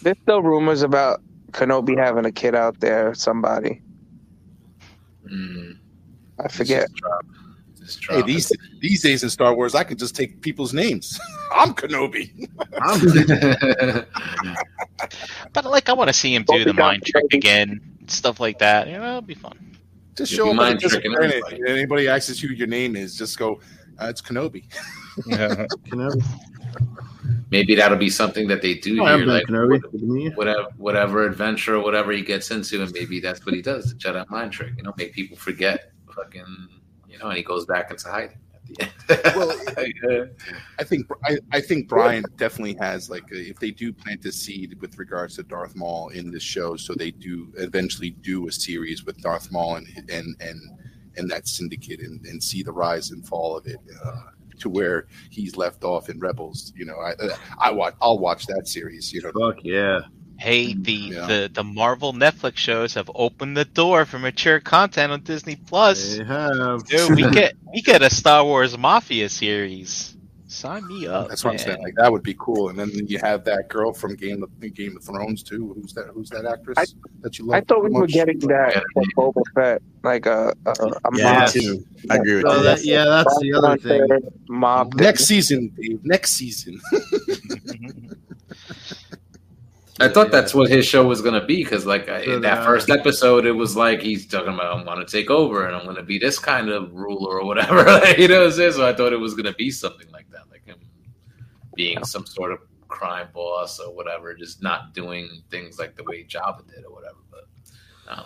There's 0.00 0.16
still 0.22 0.40
rumors 0.42 0.80
about 0.80 1.20
Kenobi 1.50 1.98
having 1.98 2.24
a 2.24 2.32
kid 2.32 2.54
out 2.54 2.80
there. 2.80 3.12
Somebody 3.14 3.82
Mm, 5.30 5.76
I 6.38 6.48
forget. 6.48 6.88
Just 7.84 8.00
drop- 8.00 8.16
Hey, 8.20 8.22
these 8.26 8.50
these 8.80 9.02
days 9.02 9.22
in 9.22 9.30
Star 9.30 9.54
Wars, 9.54 9.74
I 9.74 9.84
can 9.84 9.96
just 9.98 10.16
take 10.16 10.40
people's 10.40 10.72
names. 10.72 11.18
I'm 11.54 11.74
Kenobi. 11.74 12.30
it. 12.72 14.08
But 15.52 15.64
like, 15.66 15.88
I 15.88 15.92
want 15.92 16.08
to 16.08 16.14
see 16.14 16.34
him 16.34 16.44
do 16.44 16.64
the 16.64 16.72
mind 16.72 17.04
trick 17.04 17.32
again, 17.32 17.80
stuff 18.06 18.40
like 18.40 18.58
that. 18.58 18.88
You 18.88 18.94
know, 18.98 19.08
it'll 19.08 19.20
be 19.22 19.34
fun. 19.34 19.76
Just 20.16 20.32
show 20.32 20.44
be 20.44 20.50
up 20.50 20.56
mind 20.56 20.80
the 20.80 20.88
tricking 20.88 21.12
planet. 21.12 21.34
everybody. 21.44 21.56
and 21.56 21.68
Anybody 21.68 22.08
asks 22.08 22.42
you 22.42 22.48
who 22.48 22.54
your 22.54 22.66
name 22.66 22.96
is, 22.96 23.16
just 23.16 23.38
go, 23.38 23.60
uh, 24.00 24.06
"It's 24.06 24.20
Kenobi." 24.22 24.64
yeah. 25.26 25.66
Kenobi. 25.88 26.24
Maybe 27.50 27.74
that'll 27.74 27.98
be 27.98 28.10
something 28.10 28.48
that 28.48 28.62
they 28.62 28.74
do 28.74 29.00
Oh, 29.02 29.16
here, 29.16 29.26
like 29.26 29.46
Kenobi. 29.46 29.80
Good 29.80 29.92
to 30.00 30.06
meet 30.06 30.22
you. 30.24 30.30
whatever 30.32 30.66
whatever 30.76 31.24
adventure 31.26 31.76
or 31.76 31.80
whatever 31.82 32.12
he 32.12 32.22
gets 32.22 32.50
into, 32.50 32.82
and 32.82 32.90
maybe 32.92 33.20
that's 33.20 33.44
what 33.46 33.54
he 33.54 33.62
does, 33.62 33.92
the 33.92 33.94
Jedi 33.96 34.28
mind 34.30 34.52
trick. 34.52 34.72
You 34.76 34.82
know, 34.84 34.94
make 34.96 35.12
people 35.12 35.36
forget 35.36 35.92
fucking 36.14 36.68
you 37.14 37.20
know, 37.20 37.28
and 37.28 37.36
he 37.36 37.42
goes 37.42 37.64
back 37.64 37.90
into 37.90 38.08
hiding 38.08 38.36
at 38.54 38.66
the 39.06 39.24
end. 39.24 39.36
Well, 39.36 39.60
Yeah. 40.02 40.18
Uh, 40.18 40.26
I 40.78 40.84
think 40.84 41.06
I, 41.24 41.38
I 41.52 41.60
think 41.60 41.88
Brian 41.88 42.24
definitely 42.36 42.76
has 42.80 43.08
like 43.08 43.24
a, 43.32 43.36
if 43.36 43.58
they 43.58 43.70
do 43.70 43.92
plant 43.92 44.24
a 44.24 44.32
seed 44.32 44.80
with 44.80 44.98
regards 44.98 45.36
to 45.36 45.42
Darth 45.42 45.76
Maul 45.76 46.08
in 46.08 46.30
this 46.30 46.42
show, 46.42 46.76
so 46.76 46.94
they 46.94 47.10
do 47.10 47.52
eventually 47.56 48.10
do 48.10 48.48
a 48.48 48.52
series 48.52 49.04
with 49.04 49.18
Darth 49.20 49.52
Maul 49.52 49.76
and 49.76 49.86
and 50.10 50.36
and 50.40 50.60
and 51.16 51.30
that 51.30 51.46
syndicate 51.46 52.00
and, 52.00 52.24
and 52.26 52.42
see 52.42 52.62
the 52.62 52.72
rise 52.72 53.10
and 53.10 53.26
fall 53.26 53.56
of 53.56 53.66
it 53.66 53.78
uh, 54.04 54.22
to 54.58 54.68
where 54.68 55.06
he's 55.30 55.56
left 55.56 55.84
off 55.84 56.08
in 56.08 56.18
Rebels. 56.18 56.72
You 56.76 56.86
know, 56.86 56.96
I 56.98 57.12
uh, 57.12 57.36
I 57.58 57.70
watch 57.70 57.94
I'll 58.00 58.18
watch 58.18 58.46
that 58.46 58.66
series. 58.66 59.12
You 59.12 59.22
know, 59.22 59.32
Fuck 59.38 59.62
yeah. 59.62 60.00
Hey, 60.38 60.74
mm, 60.74 60.84
the, 60.84 60.92
Yeah. 60.92 61.26
the 61.26 61.50
the 61.52 61.64
Marvel 61.64 62.12
Netflix 62.12 62.56
shows 62.56 62.94
have 62.94 63.10
opened 63.14 63.56
the 63.56 63.64
door 63.64 64.04
for 64.04 64.18
mature 64.18 64.60
content 64.60 65.12
on 65.12 65.20
Disney 65.22 65.56
Plus. 65.56 66.16
They 66.18 66.24
have. 66.24 66.84
Dude, 66.86 67.14
we 67.14 67.30
get 67.30 67.54
we 67.72 67.82
get 67.82 68.02
a 68.02 68.10
Star 68.10 68.44
Wars 68.44 68.76
Mafia 68.76 69.28
series. 69.28 70.10
Sign 70.46 70.86
me 70.86 71.04
mm, 71.04 71.10
up. 71.10 71.28
that's 71.28 71.42
what 71.42 71.52
I'm 71.52 71.58
saying. 71.58 71.82
Like 71.82 71.94
that 71.96 72.12
would 72.12 72.22
be 72.22 72.36
cool. 72.38 72.68
And 72.68 72.78
then 72.78 72.90
you 73.08 73.18
have 73.18 73.44
that 73.44 73.68
girl 73.68 73.92
from 73.92 74.14
Game 74.14 74.42
of 74.42 74.50
Game 74.74 74.96
of 74.96 75.02
Thrones 75.02 75.42
too. 75.42 75.72
Who's 75.74 75.92
that? 75.94 76.06
Who's 76.14 76.28
that 76.30 76.44
actress 76.46 76.78
I- 76.78 77.10
that 77.22 77.38
you 77.38 77.46
love? 77.46 77.56
I 77.56 77.60
thought 77.62 77.82
we 77.82 77.90
so 77.90 77.98
were 78.00 78.06
getting 78.06 78.38
that 78.40 78.74
from 78.92 79.04
Boba 79.16 79.42
Fett, 79.54 79.82
like 80.04 80.26
a 80.26 80.52
a, 80.66 80.70
a 80.70 81.16
Yeah, 81.16 81.38
mob. 81.40 81.48
too. 81.48 81.84
I 82.10 82.16
agree 82.16 82.36
with 82.36 82.44
Oh, 82.46 82.58
you. 82.58 82.62
that, 82.64 82.84
yeah, 82.84 83.04
that's 83.04 83.38
the 83.40 83.52
other 83.54 83.76
thing. 83.78 84.06
Mob. 84.48 84.94
Next 84.94 85.24
season, 85.24 85.72
Dave. 85.76 86.04
Next 86.04 86.32
season. 86.32 86.80
Mm-hmm. 87.64 88.12
I 90.00 90.08
thought 90.08 90.26
Yeah. 90.26 90.32
that's 90.40 90.54
what 90.54 90.68
his 90.70 90.84
show 90.86 91.06
was 91.06 91.22
gonna 91.22 91.44
be 91.44 91.62
because, 91.62 91.86
like, 91.86 92.08
I- 92.08 92.24
So 92.24 92.32
in 92.34 92.40
that 92.42 92.64
first 92.64 92.90
episode, 92.90 93.46
it 93.46 93.52
was 93.52 93.76
like 93.76 94.00
he's 94.02 94.26
talking 94.26 94.52
about 94.52 94.76
I'm 94.78 94.84
gonna 94.84 95.06
take 95.06 95.30
over 95.30 95.66
and 95.66 95.76
I'm 95.76 95.84
gonna 95.86 96.02
be 96.02 96.18
this 96.18 96.38
kind 96.38 96.68
of 96.68 96.92
ruler 96.92 97.38
or 97.40 97.46
whatever. 97.46 97.82
like, 97.84 98.18
you 98.18 98.26
know 98.28 98.40
what 98.40 98.46
I'm 98.46 98.52
saying? 98.52 98.72
So 98.72 98.86
I 98.86 98.92
thought 98.92 99.12
it 99.12 99.20
was 99.20 99.34
gonna 99.34 99.52
be 99.54 99.70
something 99.70 100.10
like 100.10 100.28
that, 100.30 100.50
like 100.50 100.64
him 100.66 100.78
being 101.76 102.04
some 102.04 102.26
sort 102.26 102.52
of 102.52 102.58
crime 102.88 103.28
boss 103.32 103.78
or 103.78 103.94
whatever, 103.94 104.34
just 104.34 104.62
not 104.62 104.94
doing 104.94 105.42
things 105.50 105.78
like 105.78 105.96
the 105.96 106.04
way 106.04 106.24
Jabba 106.24 106.66
did 106.68 106.84
or 106.84 106.92
whatever. 106.92 107.18
But 107.30 107.44
I. 108.08 108.24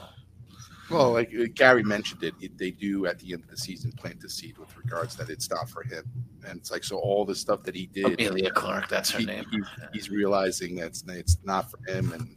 Well, 0.90 1.12
like 1.12 1.30
uh, 1.38 1.44
Gary 1.54 1.82
mentioned 1.82 2.22
it, 2.22 2.34
it, 2.40 2.56
they 2.56 2.70
do 2.70 3.04
at 3.04 3.18
the 3.18 3.34
end 3.34 3.42
of 3.44 3.50
the 3.50 3.58
season 3.58 3.92
plant 3.92 4.20
the 4.20 4.30
seed 4.30 4.56
with 4.56 4.74
regards 4.74 5.16
that 5.16 5.28
it's 5.28 5.50
not 5.50 5.68
for 5.68 5.82
him, 5.82 6.02
and 6.48 6.58
it's 6.58 6.70
like 6.70 6.82
so 6.84 6.96
all 6.98 7.24
the 7.24 7.34
stuff 7.34 7.62
that 7.64 7.74
he 7.74 7.86
did, 7.86 8.20
Emilia 8.20 8.50
Clarke, 8.50 8.88
that's 8.88 9.10
her 9.10 9.18
he- 9.20 9.26
name. 9.26 9.44
he- 9.50 9.62
he's 9.92 10.10
realizing 10.10 10.76
that 10.76 10.86
it's, 10.86 11.04
it's 11.08 11.38
not 11.44 11.70
for 11.70 11.78
him, 11.90 12.12
and 12.12 12.28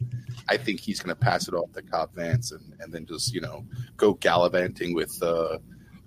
I 0.49 0.57
think 0.57 0.79
he's 0.79 0.99
going 0.99 1.15
to 1.15 1.19
pass 1.19 1.47
it 1.47 1.53
off 1.53 1.71
to 1.73 1.81
Cobb 1.81 2.13
Vanth, 2.15 2.51
and, 2.51 2.73
and 2.79 2.91
then 2.93 3.05
just 3.05 3.33
you 3.33 3.41
know 3.41 3.65
go 3.97 4.13
gallivanting 4.15 4.93
with 4.93 5.17
uh, 5.23 5.57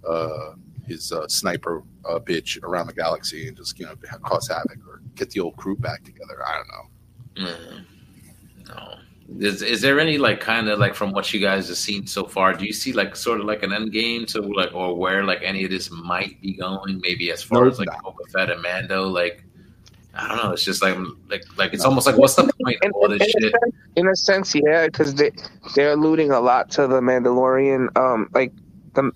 uh, 0.09 0.55
his 0.87 1.13
uh, 1.13 1.27
sniper 1.29 1.83
uh, 2.09 2.19
bitch 2.19 2.63
around 2.63 2.87
the 2.87 2.93
galaxy 2.95 3.49
and 3.49 3.57
just 3.57 3.79
you 3.79 3.87
know 3.87 3.95
cause 4.23 4.49
havoc 4.49 4.79
or 4.89 5.01
get 5.15 5.31
the 5.31 5.41
old 5.41 5.57
crew 5.57 5.77
back 5.77 6.05
together. 6.05 6.39
I 6.47 6.57
don't 6.57 7.47
know. 7.47 7.51
Mm. 7.53 7.85
No. 8.69 8.95
Is, 9.41 9.63
is 9.63 9.81
there 9.81 9.99
any 9.99 10.19
like 10.19 10.41
kind 10.41 10.69
of 10.69 10.79
like 10.79 10.95
from 10.95 11.13
what 11.13 11.33
you 11.33 11.41
guys 11.41 11.69
have 11.69 11.77
seen 11.79 12.07
so 12.07 12.25
far? 12.25 12.53
Do 12.53 12.67
you 12.67 12.73
see 12.73 12.93
like 12.93 13.17
sort 13.17 13.41
of 13.41 13.47
like 13.47 13.63
an 13.63 13.73
end 13.73 13.91
game 13.93 14.27
to 14.27 14.43
like 14.43 14.75
or 14.75 14.95
where 14.97 15.25
like 15.25 15.41
any 15.43 15.65
of 15.65 15.71
this 15.71 15.91
might 15.91 16.41
be 16.43 16.53
going? 16.55 17.01
Maybe 17.03 17.31
as 17.33 17.43
far 17.43 17.63
No, 17.65 17.71
as 17.71 17.79
like 17.79 17.89
no. 17.89 18.11
Boba 18.11 18.29
Fett 18.33 18.51
and 18.51 18.61
Mando, 18.63 19.09
like 19.09 19.43
I 20.15 20.29
don't 20.29 20.45
know. 20.45 20.53
It's 20.53 20.65
just 20.65 20.83
like 20.83 20.97
like 21.31 21.43
like 21.57 21.73
it's 21.73 21.85
almost 21.85 22.07
like 22.07 22.19
what's 22.19 22.35
the 22.35 22.43
point 22.63 22.79
In, 22.83 22.91
of 22.91 22.95
all 22.97 23.09
this 23.09 23.23
in 23.23 23.27
a 23.27 23.41
shit? 23.49 23.53
sense, 23.63 23.75
in 23.97 24.09
a 24.09 24.17
sense, 24.17 24.55
yeah, 24.55 24.87
because 24.87 25.15
they 25.15 25.31
they're 25.75 25.93
alluding 25.93 26.31
a 26.31 26.41
lot 26.41 26.71
to 26.73 26.87
the 26.87 27.01
Mandalorian, 27.01 27.97
um, 27.97 28.29
like 28.35 28.53
the 28.95 29.11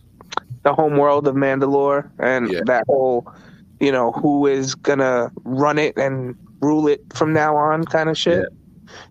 the 0.63 0.73
home 0.75 0.97
world 0.97 1.29
of 1.29 1.35
Mandalore 1.37 2.11
and 2.19 2.51
Yeah. 2.51 2.61
that 2.65 2.85
whole, 2.89 3.31
you 3.79 3.93
know, 3.93 4.11
who 4.13 4.47
is 4.47 4.75
gonna 4.75 5.31
run 5.45 5.79
it 5.79 5.97
and 5.99 6.35
rule 6.61 6.89
it 6.89 7.01
from 7.15 7.33
now 7.33 7.55
on, 7.57 7.85
kind 7.85 8.09
of 8.09 8.17
shit. 8.19 8.47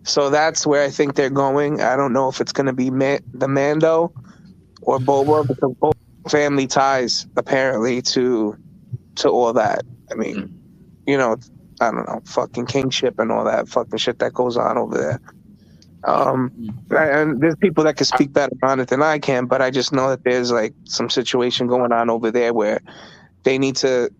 So 0.04 0.30
that's 0.30 0.66
where 0.66 0.84
I 0.84 0.90
think 0.90 1.14
they're 1.14 1.30
going. 1.30 1.80
I 1.80 1.96
don't 1.96 2.12
know 2.12 2.28
if 2.28 2.40
it's 2.40 2.52
gonna 2.52 2.72
be 2.72 2.90
Ma- 2.90 3.18
the 3.34 3.48
Mando 3.48 4.12
or 4.82 4.98
Boba 4.98 5.46
because 5.46 5.74
both 5.80 5.96
family 6.28 6.66
ties 6.66 7.26
apparently 7.36 8.02
to 8.02 8.56
to 9.16 9.28
all 9.28 9.52
that. 9.54 9.82
I 10.10 10.14
mean, 10.14 10.58
you 11.06 11.16
know, 11.16 11.36
I 11.80 11.90
don't 11.90 12.06
know, 12.06 12.20
fucking 12.24 12.66
kingship 12.66 13.18
and 13.18 13.30
all 13.32 13.44
that 13.44 13.68
fucking 13.68 13.98
shit 13.98 14.18
that 14.20 14.32
goes 14.34 14.56
on 14.56 14.78
over 14.78 14.96
there. 14.98 15.20
Um, 16.04 16.52
and 16.90 17.40
there's 17.40 17.56
people 17.56 17.82
that 17.84 17.96
can 17.96 18.06
speak 18.06 18.32
better 18.32 18.54
on 18.62 18.78
it 18.80 18.88
than 18.88 19.02
I 19.02 19.18
can, 19.18 19.46
but 19.46 19.60
I 19.60 19.70
just 19.70 19.92
know 19.92 20.08
that 20.10 20.22
there's 20.24 20.52
like 20.52 20.72
some 20.84 21.10
situation 21.10 21.66
going 21.66 21.92
on 21.92 22.08
over 22.08 22.30
there 22.30 22.54
where 22.54 22.80
they 23.42 23.58
need 23.58 23.76
to 23.76 24.10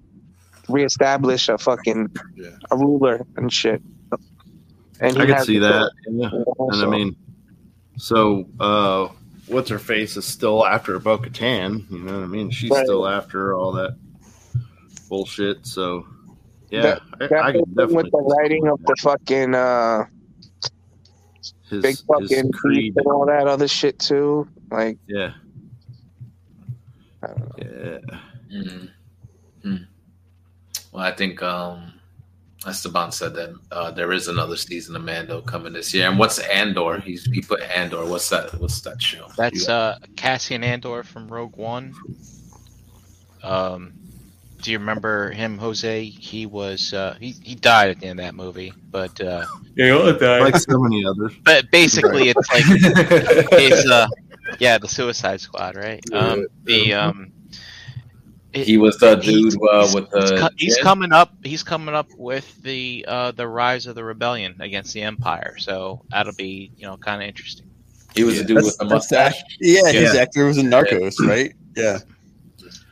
reestablish 0.69 1.49
a 1.49 1.57
fucking 1.57 2.11
Yeah. 2.37 2.51
a 2.71 2.77
ruler 2.77 3.25
and 3.37 3.53
shit. 3.53 3.81
And 5.01 5.17
I 5.19 5.27
can 5.27 5.45
see 5.45 5.59
that. 5.59 5.91
Yeah. 6.11 6.31
And 6.59 6.83
I 6.83 6.87
mean, 6.87 7.17
so 7.97 8.49
uh, 8.59 9.09
what's 9.47 9.71
her 9.71 9.79
face 9.79 10.17
is 10.17 10.25
still 10.25 10.67
after 10.67 10.99
Bo 10.99 11.19
Katan. 11.19 11.89
You 11.91 12.01
know 12.01 12.15
what 12.15 12.23
I 12.25 12.27
mean? 12.27 12.51
She's 12.51 12.71
Right. 12.71 12.85
still 12.85 13.07
after 13.07 13.55
all 13.55 13.73
that 13.73 13.97
bullshit. 15.09 15.67
So, 15.67 16.07
yeah, 16.71 16.99
That- 17.19 17.33
I, 17.33 17.49
I 17.49 17.53
can 17.53 17.63
definitely 17.75 17.95
with 17.97 18.11
the 18.11 18.19
writing 18.19 18.69
of 18.69 18.83
the 18.85 18.97
fucking 19.01 19.55
uh, 19.55 20.05
his, 21.71 21.83
big 21.83 21.97
fucking 22.07 22.51
creed. 22.53 22.95
creed 22.95 22.95
and 22.97 23.07
all 23.07 23.27
that 23.27 23.47
other 23.47 23.69
shit 23.69 23.99
too. 23.99 24.49
Like, 24.71 24.99
Yeah, 25.07 25.33
I 27.23 27.27
don't 27.29 27.39
know. 27.39 27.55
yeah. 27.59 28.19
Mm. 28.57 28.91
Mm. 29.65 29.87
Well, 30.93 31.03
I 31.05 31.13
think 31.13 31.43
um 31.43 31.93
Esteban 32.67 33.13
said 33.13 33.35
that 33.35 33.55
uh, 33.71 33.91
there 33.93 34.13
is 34.13 34.29
another 34.29 34.57
season 34.57 34.97
of 34.97 35.05
Mando 35.05 35.41
coming 35.41 35.73
this 35.73 35.95
year. 35.95 36.09
And 36.09 36.19
what's 36.19 36.41
Andor? 36.41 36.99
He's 36.99 37.25
he 37.25 37.41
put 37.41 37.61
Andor. 37.63 38.05
What's 38.05 38.29
that? 38.31 38.53
What's 38.61 38.81
that 38.81 39.01
show? 39.01 39.29
That's 39.37 39.69
uh, 39.69 39.99
Cassian 40.17 40.65
Andor 40.65 41.05
from 41.05 41.29
Rogue 41.29 41.57
One. 41.57 41.95
Um, 43.45 43.93
do 44.61 44.73
you 44.73 44.79
remember 44.79 45.31
him, 45.31 45.57
Jose? 45.59 46.05
He 46.05 46.47
was 46.47 46.93
uh, 46.93 47.17
he 47.21 47.31
he 47.43 47.55
died 47.55 47.91
at 47.91 48.01
the 48.01 48.07
end 48.07 48.19
of 48.19 48.27
that 48.27 48.35
movie, 48.35 48.73
but 48.91 49.21
uh, 49.21 49.47
Yeah, 49.77 49.87
Like 50.43 50.57
so 50.57 50.79
many 50.79 51.05
others. 51.07 51.33
but 51.45 51.71
basically 51.71 52.31
it's 52.31 52.53
like 52.53 52.65
it's 53.53 53.89
uh 53.89 54.09
yeah 54.59 54.79
the 54.79 54.89
Suicide 54.89 55.41
Squad, 55.41 55.77
right? 55.77 56.03
Um, 56.13 56.47
the 56.65 56.95
um. 56.95 57.33
It- 58.61 58.67
he 58.67 58.79
was 58.79 58.97
the 58.99 59.19
he's- 59.21 59.55
dude 59.55 59.63
uh, 59.71 59.89
with 59.95 60.11
the. 60.11 60.37
co- 60.39 60.49
he's 60.57 60.77
kid? 60.77 60.83
coming 60.83 61.13
up. 61.13 61.33
He's 61.45 61.63
coming 61.63 61.95
up 61.95 62.09
with 62.17 62.61
the 62.63 63.05
uh, 63.09 63.33
the 63.33 63.47
rise 63.49 63.87
of 63.87 63.95
the 63.95 64.05
rebellion 64.05 64.57
against 64.61 64.93
the 64.95 65.03
Empire. 65.03 65.57
So 65.59 66.03
that'll 66.11 66.35
be 66.35 66.71
you 66.77 66.87
know 66.87 66.97
kind 66.97 67.23
of 67.23 67.29
interesting. 67.29 67.67
He 68.15 68.25
was 68.25 68.39
the 68.39 68.45
dude 68.45 68.57
with 68.65 68.77
the 68.79 68.85
mustache. 68.87 69.39
act- 69.41 69.57
yeah, 69.61 69.91
his 69.93 70.15
actor 70.15 70.47
was 70.47 70.59
in 70.59 70.67
Narcos, 70.67 71.19
right? 71.27 71.53
Yeah. 71.77 71.99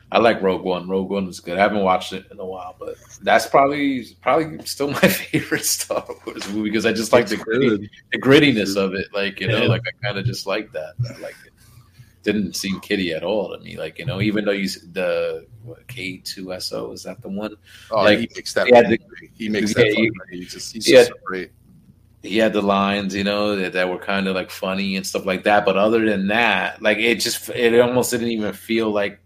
I 0.09 0.17
I 0.17 0.19
like 0.19 0.41
Rogue 0.41 0.63
One. 0.63 0.87
Rogue 0.87 1.09
One 1.09 1.25
was 1.25 1.41
good. 1.41 1.57
I 1.57 1.61
haven't 1.61 1.81
watched 1.83 2.13
it 2.13 2.25
in 2.31 2.39
a 2.39 2.45
while, 2.45 2.77
but 2.79 2.95
that's 3.23 3.45
probably 3.45 4.05
probably 4.21 4.63
still 4.65 4.89
my 4.91 4.99
favorite 4.99 5.65
Star 5.65 6.05
Wars 6.25 6.47
movie 6.53 6.69
because 6.69 6.85
I 6.85 6.93
just 6.93 7.11
like 7.11 7.27
the 7.27 7.35
gritty, 7.35 7.89
the 8.13 8.19
grittiness 8.21 8.77
of 8.77 8.93
it. 8.93 9.07
Like 9.13 9.41
you 9.41 9.47
know, 9.49 9.63
Yeah. 9.63 9.67
like 9.67 9.81
I 9.85 10.05
kind 10.05 10.17
of 10.17 10.23
just 10.25 10.47
like 10.47 10.71
that. 10.71 10.93
I 11.13 11.19
like 11.19 11.35
it. 11.45 11.46
Didn't 12.27 12.57
seem 12.57 12.79
kiddie 12.81 13.13
at 13.13 13.23
all 13.23 13.49
to 13.55 13.63
me. 13.63 13.77
Like 13.77 13.97
you 13.97 14.05
know, 14.05 14.19
even 14.19 14.43
though 14.43 14.51
you 14.51 14.67
the 14.91 15.47
K 15.87 16.17
two 16.17 16.51
S 16.53 16.73
O 16.73 16.91
is 16.91 17.03
that 17.03 17.21
the 17.21 17.29
one? 17.29 17.55
Oh, 17.89 18.03
Like, 18.03 18.19
he 18.19 18.29
makes 18.35 18.53
that. 18.53 18.67
he 18.67 18.71
the- 18.73 18.99
he 19.33 19.47
makes 19.49 19.71
yeah, 19.77 19.85
that. 19.85 19.93
he-. 20.31 20.37
He's 20.37 20.51
just 20.51 20.73
he's 20.73 20.85
he 20.85 20.91
just 20.91 21.11
great. 21.23 21.51
he 22.23 22.37
had 22.37 22.51
the 22.51 22.61
lines, 22.61 23.15
you 23.15 23.23
know, 23.23 23.55
that, 23.55 23.71
that 23.73 23.87
were 23.87 23.97
kind 23.97 24.27
of 24.27 24.35
like 24.35 24.51
funny 24.51 24.97
and 24.97 25.07
stuff 25.07 25.25
like 25.25 25.43
that. 25.45 25.63
But 25.65 25.77
other 25.77 26.05
than 26.05 26.27
that, 26.27 26.81
like 26.81 26.97
it 26.97 27.21
just 27.21 27.47
it 27.49 27.79
almost 27.79 28.11
didn't 28.11 28.27
even 28.27 28.51
feel 28.51 28.91
like 28.91 29.21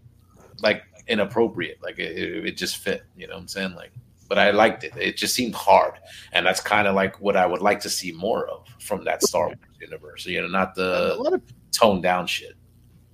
like 0.62 0.84
inappropriate. 1.08 1.82
Like 1.82 1.98
it, 1.98 2.16
it, 2.16 2.46
it 2.46 2.56
just 2.56 2.76
fit, 2.76 3.02
you 3.16 3.26
know 3.26 3.34
what 3.34 3.40
I'm 3.40 3.48
saying? 3.48 3.74
Like, 3.74 3.90
but 4.28 4.38
I 4.38 4.52
liked 4.52 4.84
it. 4.84 4.92
It 4.96 5.16
just 5.16 5.34
seemed 5.34 5.56
hard, 5.56 5.94
and 6.32 6.46
that's 6.46 6.60
kind 6.60 6.86
of 6.86 6.94
like 6.94 7.20
what 7.20 7.36
I 7.36 7.46
would 7.46 7.62
like 7.62 7.80
to 7.80 7.90
see 7.90 8.12
more 8.12 8.46
of 8.48 8.66
from 8.78 9.04
that 9.06 9.22
Star 9.24 9.46
Wars 9.46 9.58
universe. 9.80 10.24
You 10.24 10.42
know, 10.42 10.46
not 10.48 10.78
a 10.78 10.80
the 10.80 11.16
lot 11.18 11.32
of 11.34 11.42
toned 11.72 12.04
down 12.04 12.28
shit. 12.28 12.54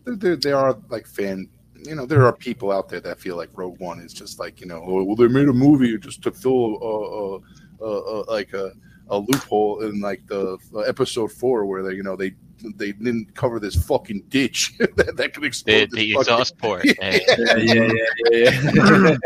There, 0.09 0.16
there, 0.16 0.36
there 0.36 0.56
are 0.56 0.78
like 0.88 1.06
fan 1.06 1.48
you 1.84 1.94
know 1.94 2.06
there 2.06 2.24
are 2.24 2.32
people 2.32 2.72
out 2.72 2.88
there 2.88 3.00
that 3.00 3.20
feel 3.20 3.36
like 3.36 3.50
rogue 3.52 3.78
one 3.78 4.00
is 4.00 4.12
just 4.12 4.38
like 4.38 4.61
you 4.61 4.66
know 4.66 4.82
oh, 4.86 5.04
well 5.04 5.16
they 5.16 5.28
made 5.28 5.48
a 5.48 5.52
movie 5.52 5.96
just 5.98 6.22
to 6.22 6.30
fill 6.32 6.76
a, 6.82 7.36
uh, 7.36 7.86
uh, 7.86 8.20
uh, 8.20 8.24
like 8.28 8.52
a, 8.52 8.72
a 9.11 9.18
loophole 9.18 9.82
in 9.82 10.00
like 10.00 10.26
the 10.26 10.59
uh, 10.74 10.80
episode 10.80 11.30
four 11.30 11.66
where 11.66 11.82
they 11.82 11.94
you 11.94 12.02
know 12.02 12.16
they 12.16 12.34
they 12.74 12.90
didn't 12.90 13.32
cover 13.34 13.61
this 13.61 13.76
fucking 13.86 14.20
ditch 14.28 14.76
that, 14.96 15.16
that 15.16 15.32
could 15.32 15.44
explode 15.44 15.88
the 15.92 16.12
this 16.12 16.12
fucking- 16.12 16.20
exhaust 16.20 16.59
port. 16.62 16.84
Yeah, 16.84 17.18
yeah, 17.56 17.56
yeah, 17.56 17.92
yeah. 18.32 19.16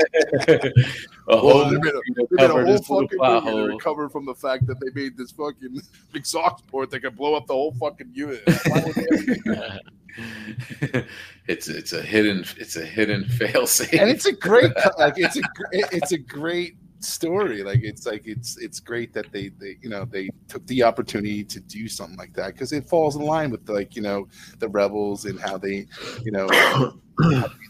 a 1.29 1.37
whole 1.39 1.61
Well, 1.61 1.71
they 1.71 1.79
made 1.79 1.87
a, 1.87 1.93
to 1.93 2.27
they 2.31 2.37
made 2.37 2.51
a 2.51 2.67
whole 2.67 2.79
fucking 2.79 3.19
movie 3.19 3.51
to 3.51 3.73
recover 3.75 4.11
from 4.11 4.27
the 4.27 4.35
fact 4.35 4.67
that 4.67 4.79
they 4.81 4.91
made 5.01 5.17
this 5.17 5.31
fucking 5.31 5.81
exhaust 6.15 6.67
port 6.67 6.91
that 6.91 7.01
could 7.01 7.17
blow 7.17 7.35
up 7.35 7.47
the 7.47 7.55
whole 7.55 7.73
fucking 7.73 8.11
unit. 8.13 8.43
Why 10.17 10.25
would 10.81 10.93
they- 10.93 11.07
it's 11.49 11.69
it's 11.69 11.93
a 11.93 12.03
hidden 12.03 12.45
it's 12.59 12.77
a 12.77 12.85
hidden 12.85 13.25
fail 13.39 13.67
safe. 13.67 13.93
and 14.01 14.11
it's 14.11 14.27
a 14.27 14.33
great 14.33 14.73
like 14.99 15.15
it's 15.17 15.37
a 15.37 15.43
it's 15.73 16.13
a 16.13 16.19
great 16.19 16.77
story 17.01 17.65
like 17.65 17.81
it's 17.83 18.07
like 18.07 18.23
it's 18.27 18.57
it's 18.59 18.79
great 18.79 19.13
that 19.13 19.31
they 19.33 19.49
they 19.49 19.77
you 19.83 19.89
know 19.89 20.05
they 20.05 20.29
took 20.47 20.65
the 20.69 20.83
opportunity 20.85 21.43
to 21.43 21.59
do 21.61 21.89
something 21.89 22.17
like 22.17 22.33
that 22.35 22.53
because 22.53 22.73
it 22.73 22.89
falls 22.89 23.17
in 23.17 23.23
line 23.23 23.51
with 23.51 23.69
like 23.69 23.97
you 23.97 24.03
know 24.03 24.29
the 24.61 24.69
rebels 24.69 25.25
and 25.25 25.41
how 25.41 25.59
they 25.59 25.85
you 26.23 26.31
know 26.31 26.49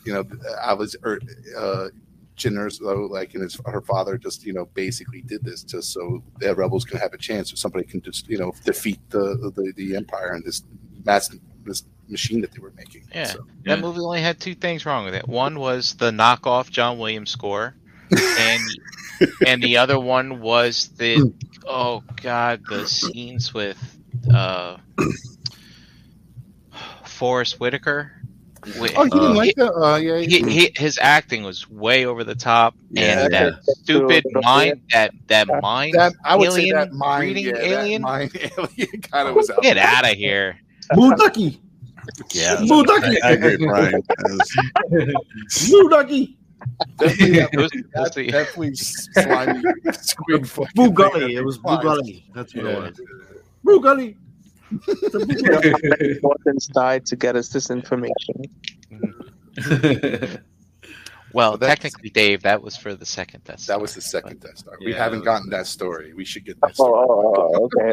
you 0.05 0.13
know 0.13 0.25
i 0.63 0.75
was 0.75 0.95
or 1.05 1.19
uh 1.57 1.89
Jyn 2.35 2.53
Erso, 2.55 3.11
like, 3.11 3.35
and 3.35 3.43
his 3.43 3.61
her 3.67 3.83
father 3.83 4.17
just 4.17 4.45
you 4.45 4.53
know 4.55 4.65
basically 4.75 5.21
did 5.23 5.45
this 5.45 5.63
just 5.63 5.93
so 5.93 6.23
the 6.39 6.55
rebels 6.55 6.85
can 6.85 6.99
have 6.99 7.13
a 7.13 7.19
chance, 7.19 7.53
or 7.53 7.57
somebody 7.57 7.85
can 7.85 8.01
just 8.01 8.27
you 8.29 8.39
know 8.39 8.53
defeat 8.65 8.99
the 9.11 9.53
the, 9.55 9.73
the 9.77 9.95
empire 9.95 10.33
and 10.33 10.43
this 10.45 10.63
mass 11.05 11.29
this 11.65 11.85
machine 12.13 12.41
that 12.43 12.53
they 12.53 12.61
were 12.61 12.73
making. 12.77 13.03
Yeah. 13.13 13.25
So, 13.25 13.47
That 13.65 13.81
movie 13.81 14.01
only 14.01 14.21
had 14.21 14.39
two 14.39 14.55
things 14.55 14.87
wrong 14.87 15.05
with 15.05 15.15
it. 15.15 15.27
One 15.27 15.59
was 15.59 15.95
the 15.95 16.11
knockoff 16.13 16.71
John 16.71 16.99
Williams 16.99 17.31
score, 17.31 17.75
and 18.39 18.63
and 19.47 19.63
the 19.63 19.79
other 19.79 19.99
one 19.99 20.41
was 20.41 20.89
the 20.99 21.33
oh 21.67 22.03
god 22.23 22.61
the 22.69 22.87
scenes 22.87 23.53
with 23.55 23.79
uh, 24.33 24.77
Forest 27.05 27.61
Whitaker. 27.61 28.13
Wi- 28.75 28.93
oh, 28.97 29.05
you 29.05 29.11
didn't 29.11 29.25
Uh, 29.33 29.35
like 29.35 29.55
that? 29.57 29.73
Uh, 29.73 29.97
yeah, 29.97 30.19
he, 30.19 30.39
he, 30.49 30.73
his 30.77 30.97
acting 31.03 31.43
was 31.43 31.69
way 31.69 32.05
over 32.07 32.23
the 32.23 32.37
top, 32.37 32.77
Yeah. 32.91 33.25
and 33.25 33.33
that 33.33 33.55
stupid 33.65 34.25
mind 34.35 34.83
that 34.93 35.13
that 35.27 35.49
mind 35.61 35.95
that 35.95 36.13
I 36.25 36.37
would 36.37 36.47
alien 36.47 36.67
say 36.69 36.73
that 36.73 36.93
mind, 36.93 37.23
reading 37.23 37.47
yeah, 37.47 37.57
alien. 37.61 38.03
that 38.03 38.09
mind 38.09 38.53
alien 38.59 39.01
kind 39.03 39.29
of 39.29 39.35
was 39.35 39.51
out. 39.51 39.63
Get 39.63 39.79
out 39.79 40.05
of 40.09 40.17
here! 40.17 40.59
Boo 40.95 41.13
Ducky. 41.17 41.61
Yeah, 42.33 42.57
Boo 42.69 42.85
Ducky. 42.85 43.23
I, 43.23 43.29
I 43.29 43.31
agree, 43.33 43.57
Brian. 43.59 44.03
That 44.09 45.15
was- 45.51 45.71
Boo 45.71 45.89
Ducky. 45.89 46.37
Definitely, 46.99 47.39
that, 47.39 47.51
Those- 47.53 47.71
that 47.71 47.85
those 47.95 48.11
the- 48.13 48.27
definitely 48.31 48.75
slimy 48.77 49.63
squid 49.93 50.49
fucking 50.49 50.71
Boo 50.75 50.85
thing 50.87 50.95
Gully. 50.95 51.35
It 51.37 51.45
was 51.45 51.59
Boo 51.59 51.63
flies. 51.69 51.83
Gully. 51.83 52.25
That's 52.35 52.55
what 52.55 52.65
Yeah. 52.65 52.71
it 52.71 52.79
was. 52.83 53.01
Bor 53.65 53.81
Gullet. 53.81 54.17
It's 54.89 55.15
a 55.15 55.19
Bor 55.19 55.61
Gullet. 55.61 56.23
Bothans 56.23 56.73
died 56.73 57.05
to 57.07 57.17
get 57.17 57.37
us 57.37 57.49
this 57.51 57.71
information. 57.71 58.43
Well, 61.35 61.53
So 61.53 61.59
technically, 61.67 62.11
Dave, 62.11 62.43
that 62.43 62.63
was 62.63 62.77
for 62.77 62.95
the 62.95 63.07
second 63.07 63.45
test. 63.45 63.67
That 63.69 63.81
was 63.81 63.95
the 63.95 64.01
second 64.01 64.41
Death 64.41 64.59
Star. 64.59 64.75
We 64.85 64.93
haven't 64.93 65.21
was- 65.21 65.27
gotten 65.27 65.51
that 65.51 65.67
story. 65.67 66.13
We 66.15 66.25
should 66.25 66.45
get 66.45 66.57
Oh, 66.63 66.67
that 66.67 66.75
story. 66.75 67.07
oh, 67.09 67.35
oh, 67.55 67.65
okay. 67.67 67.93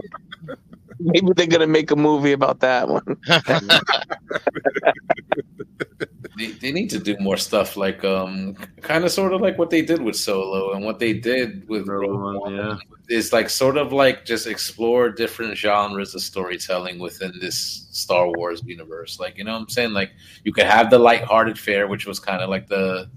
Maybe 1.01 1.27
they're 1.33 1.47
gonna 1.47 1.65
make 1.67 1.91
a 1.91 1.95
movie 1.95 2.33
about 2.33 2.59
that 2.59 2.89
one. 2.89 3.05
they, 6.37 6.47
they 6.47 6.71
need 6.73 6.89
to 6.89 6.99
do 6.99 7.15
more 7.19 7.37
stuff 7.37 7.77
like 7.77 8.03
um 8.03 8.53
kind 8.81 9.03
of 9.05 9.11
sort 9.11 9.33
of 9.33 9.41
like 9.41 9.57
what 9.57 9.69
they 9.69 9.81
did 9.81 10.01
with 10.01 10.15
solo 10.15 10.73
and 10.73 10.83
what 10.83 10.99
they 10.99 11.13
did 11.13 11.67
with 11.69 11.87
Rogue 11.87 12.09
Rogue 12.09 12.21
One, 12.21 12.39
One 12.39 12.55
yeah. 12.55 12.75
is 13.09 13.31
like 13.31 13.49
sort 13.49 13.77
of 13.77 13.93
like 13.93 14.25
just 14.25 14.47
explore 14.47 15.09
different 15.09 15.55
genres 15.57 16.15
of 16.15 16.21
storytelling 16.21 16.99
within 16.99 17.31
this 17.39 17.87
Star 17.91 18.27
Wars 18.35 18.61
universe. 18.65 19.19
Like 19.19 19.37
you 19.37 19.43
know 19.43 19.53
what 19.53 19.61
I'm 19.61 19.69
saying? 19.69 19.91
Like 19.93 20.11
you 20.43 20.51
could 20.51 20.65
have 20.65 20.89
the 20.89 20.99
lighthearted 20.99 21.57
fare, 21.57 21.87
which 21.87 22.05
was 22.07 22.19
kind 22.19 22.41
of 22.41 22.49
like 22.49 22.67
the 22.67 23.09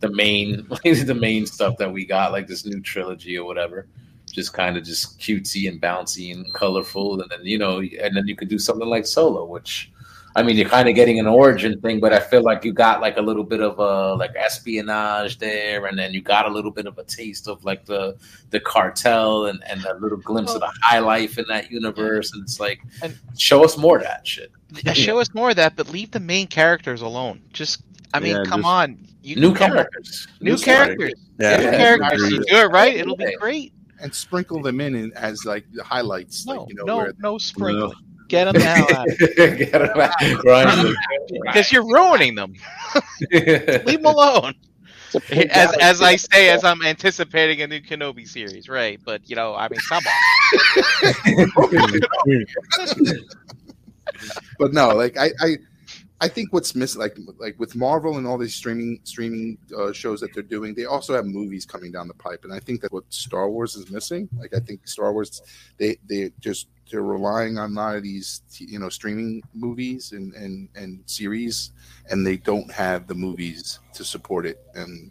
the 0.00 0.10
main 0.10 0.66
the 0.84 1.16
main 1.18 1.46
stuff 1.46 1.76
that 1.78 1.92
we 1.92 2.04
got, 2.06 2.32
like 2.32 2.46
this 2.46 2.66
new 2.66 2.80
trilogy 2.80 3.36
or 3.36 3.44
whatever. 3.44 3.86
Just 4.32 4.52
kind 4.52 4.76
of 4.76 4.84
just 4.84 5.18
cutesy 5.18 5.68
and 5.68 5.80
bouncy 5.80 6.34
and 6.34 6.52
colorful, 6.52 7.20
and 7.20 7.30
then 7.30 7.40
you 7.44 7.58
know, 7.58 7.78
and 7.78 8.16
then 8.16 8.26
you 8.26 8.36
could 8.36 8.48
do 8.48 8.58
something 8.58 8.88
like 8.88 9.06
Solo, 9.06 9.44
which 9.44 9.90
I 10.36 10.42
mean, 10.42 10.56
you're 10.58 10.68
kind 10.68 10.86
of 10.86 10.94
getting 10.94 11.18
an 11.18 11.26
origin 11.26 11.80
thing, 11.80 11.98
but 11.98 12.12
I 12.12 12.20
feel 12.20 12.42
like 12.42 12.62
you 12.62 12.74
got 12.74 13.00
like 13.00 13.16
a 13.16 13.22
little 13.22 13.42
bit 13.42 13.62
of 13.62 13.78
a 13.78 14.14
like 14.16 14.32
espionage 14.36 15.38
there, 15.38 15.86
and 15.86 15.98
then 15.98 16.12
you 16.12 16.20
got 16.20 16.44
a 16.46 16.50
little 16.52 16.70
bit 16.70 16.84
of 16.86 16.98
a 16.98 17.04
taste 17.04 17.48
of 17.48 17.64
like 17.64 17.86
the 17.86 18.16
the 18.50 18.60
cartel 18.60 19.46
and 19.46 19.62
and 19.66 19.82
a 19.86 19.94
little 19.94 20.18
glimpse 20.18 20.52
of 20.52 20.60
the 20.60 20.70
high 20.82 20.98
life 20.98 21.38
in 21.38 21.46
that 21.48 21.70
universe. 21.70 22.34
And 22.34 22.42
it's 22.42 22.60
like, 22.60 22.80
And- 23.02 23.18
show 23.38 23.64
us 23.64 23.78
more 23.78 23.96
of 23.96 24.02
that 24.02 24.26
shit. 24.26 24.52
Yeah, 24.84 24.92
show 24.92 25.20
us 25.20 25.32
more 25.32 25.50
of 25.50 25.56
that, 25.56 25.74
but 25.74 25.88
leave 25.88 26.10
the 26.10 26.20
main 26.20 26.48
characters 26.48 27.00
alone. 27.00 27.40
Just, 27.52 27.82
I 28.14 28.20
mean, 28.20 28.36
Yeah, 28.36 28.44
come 28.44 28.64
on, 28.64 28.98
you 29.22 29.36
New 29.36 29.48
can 29.52 29.56
come 29.56 29.70
up- 29.72 29.76
characters, 29.90 30.28
new 30.40 30.52
New 30.52 30.56
story. 30.58 30.76
characters, 30.76 31.12
yeah, 31.38 31.56
new 31.56 31.70
characters. 31.70 32.22
agreed. 32.22 32.32
You 32.32 32.44
do 32.48 32.56
it 32.56 32.70
right, 32.70 32.94
it'll 32.96 33.16
be 33.16 33.34
great. 33.40 33.72
And 34.00 34.14
sprinkle 34.14 34.62
them 34.62 34.80
in 34.80 34.94
in- 34.94 35.12
as 35.14 35.44
like 35.44 35.64
the 35.72 35.82
highlights. 35.82 36.46
No, 36.46 36.60
like, 36.60 36.68
you 36.68 36.74
know, 36.76 36.84
no, 36.84 36.96
where 36.98 37.12
no 37.18 37.38
sprinkling. 37.38 37.92
Get 38.28 38.44
them 38.44 38.54
the 38.54 38.60
hell 38.60 38.96
out, 38.96 39.08
Get 39.58 39.74
'em 39.74 40.00
out. 40.00 40.10
Brian's 40.42 40.94
because 41.44 41.70
you're 41.72 41.86
ruining 41.86 42.34
them. 42.34 42.54
Leave 43.32 43.84
them 43.84 44.04
alone. 44.06 44.54
It's 45.06 45.14
a 45.14 45.20
big 45.34 45.48
As 45.50 45.72
as 45.78 46.02
I 46.02 46.16
say, 46.16 46.50
as 46.50 46.64
I'm 46.64 46.82
anticipating 46.82 47.62
a 47.62 47.66
new 47.68 47.80
Kenobi 47.80 48.26
series, 48.26 48.68
right? 48.68 49.00
But 49.04 49.28
you 49.30 49.36
know, 49.36 49.54
I 49.54 49.68
mean, 49.68 49.78
come 49.88 50.02
on. 50.04 50.12
but 54.58 54.72
no, 54.72 54.88
like 54.94 55.16
I, 55.16 55.30
I, 55.40 55.56
I 56.20 56.28
think 56.28 56.52
what's 56.52 56.74
missing, 56.74 57.00
like 57.00 57.16
like 57.38 57.58
with 57.58 57.76
Marvel 57.76 58.16
and 58.16 58.26
all 58.26 58.38
these 58.38 58.54
streaming 58.54 59.00
streaming 59.04 59.58
uh, 59.76 59.92
shows 59.92 60.20
that 60.20 60.32
they're 60.32 60.42
doing, 60.42 60.74
they 60.74 60.86
also 60.86 61.14
have 61.14 61.26
movies 61.26 61.66
coming 61.66 61.92
down 61.92 62.08
the 62.08 62.14
pipe, 62.14 62.44
and 62.44 62.52
I 62.52 62.58
think 62.58 62.80
that 62.80 62.92
what 62.92 63.04
Star 63.10 63.50
Wars 63.50 63.76
is 63.76 63.90
missing. 63.90 64.28
Like 64.38 64.54
I 64.54 64.60
think 64.60 64.88
Star 64.88 65.12
Wars, 65.12 65.42
they 65.76 65.98
they 66.08 66.32
just 66.40 66.68
they're 66.90 67.02
relying 67.02 67.58
on 67.58 67.72
a 67.72 67.74
lot 67.74 67.96
of 67.96 68.02
these 68.02 68.42
you 68.58 68.78
know 68.78 68.88
streaming 68.88 69.42
movies 69.52 70.12
and 70.12 70.32
and 70.34 70.70
and 70.74 71.02
series, 71.04 71.72
and 72.10 72.26
they 72.26 72.38
don't 72.38 72.70
have 72.72 73.06
the 73.06 73.14
movies 73.14 73.80
to 73.94 74.04
support 74.04 74.46
it 74.46 74.64
and. 74.74 75.10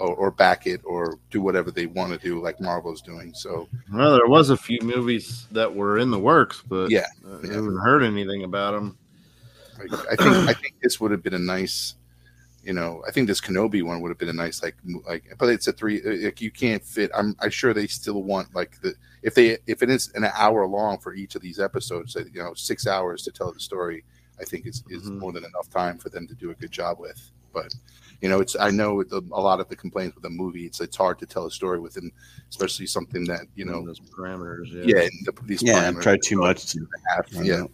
Or, 0.00 0.14
or 0.14 0.30
back 0.30 0.68
it, 0.68 0.80
or 0.84 1.18
do 1.28 1.42
whatever 1.42 1.72
they 1.72 1.86
want 1.86 2.12
to 2.12 2.18
do, 2.20 2.40
like 2.40 2.60
Marvel's 2.60 3.02
doing. 3.02 3.34
So 3.34 3.68
Well, 3.92 4.12
there 4.12 4.28
was 4.28 4.50
a 4.50 4.56
few 4.56 4.78
movies 4.80 5.48
that 5.50 5.74
were 5.74 5.98
in 5.98 6.12
the 6.12 6.18
works, 6.20 6.62
but 6.68 6.88
Yeah, 6.88 7.06
yeah. 7.26 7.50
I 7.50 7.54
haven't 7.54 7.78
heard 7.78 8.04
anything 8.04 8.44
about 8.44 8.74
them. 8.74 8.96
Like, 9.78 9.92
I 10.12 10.16
think 10.16 10.48
I 10.48 10.52
think 10.52 10.74
this 10.82 11.00
would 11.00 11.10
have 11.10 11.22
been 11.22 11.34
a 11.34 11.38
nice, 11.38 11.94
you 12.64 12.72
know, 12.72 13.02
I 13.06 13.10
think 13.12 13.28
this 13.28 13.40
Kenobi 13.40 13.82
one 13.82 14.00
would 14.00 14.08
have 14.10 14.18
been 14.18 14.28
a 14.28 14.32
nice 14.32 14.62
like 14.62 14.76
like, 15.06 15.24
but 15.38 15.48
it's 15.48 15.68
a 15.68 15.72
three. 15.72 16.02
uh, 16.02 16.24
Like 16.26 16.40
you 16.40 16.50
can't 16.50 16.84
fit. 16.84 17.10
I'm 17.14 17.34
I'm 17.40 17.50
sure 17.50 17.72
they 17.72 17.86
still 17.86 18.22
want 18.22 18.54
like 18.54 18.80
the 18.80 18.94
if 19.22 19.34
they 19.34 19.58
if 19.66 19.82
it 19.82 19.90
is 19.90 20.10
an 20.14 20.24
hour 20.34 20.66
long 20.66 20.98
for 20.98 21.14
each 21.14 21.34
of 21.34 21.42
these 21.42 21.58
episodes, 21.60 22.16
you 22.16 22.42
know, 22.42 22.54
six 22.54 22.86
hours 22.86 23.22
to 23.24 23.30
tell 23.32 23.52
the 23.52 23.60
story. 23.60 24.04
I 24.40 24.44
think 24.44 24.66
is 24.66 24.84
is 24.88 25.02
Mhm. 25.10 25.18
more 25.18 25.32
than 25.32 25.44
enough 25.44 25.68
time 25.68 25.98
for 25.98 26.10
them 26.10 26.28
to 26.28 26.34
do 26.34 26.50
a 26.50 26.54
good 26.54 26.70
job 26.70 27.00
with. 27.00 27.20
But 27.52 27.74
you 28.20 28.28
know, 28.28 28.40
it's 28.40 28.54
I 28.54 28.70
know 28.70 29.02
the, 29.02 29.20
a 29.32 29.40
lot 29.40 29.58
of 29.58 29.68
the 29.68 29.74
complaints 29.74 30.14
with 30.14 30.22
the 30.22 30.30
movie, 30.30 30.64
it's 30.66 30.80
it's 30.80 30.96
hard 30.96 31.18
to 31.18 31.26
tell 31.26 31.46
a 31.46 31.50
story 31.50 31.80
within, 31.80 32.12
especially 32.48 32.86
something 32.86 33.24
that 33.24 33.46
you 33.56 33.64
know, 33.64 33.84
those 33.84 33.98
parameters. 33.98 34.70
Yeah. 34.70 35.02
yeah, 35.02 35.08
the, 35.24 35.32
these 35.44 35.60
yeah. 35.62 35.90
parameters. 35.90 36.02
Try 36.02 36.18
too 36.22 36.38
much. 36.38 36.66
To, 36.66 36.86
I 37.10 37.42
yeah. 37.42 37.56
know. 37.56 37.70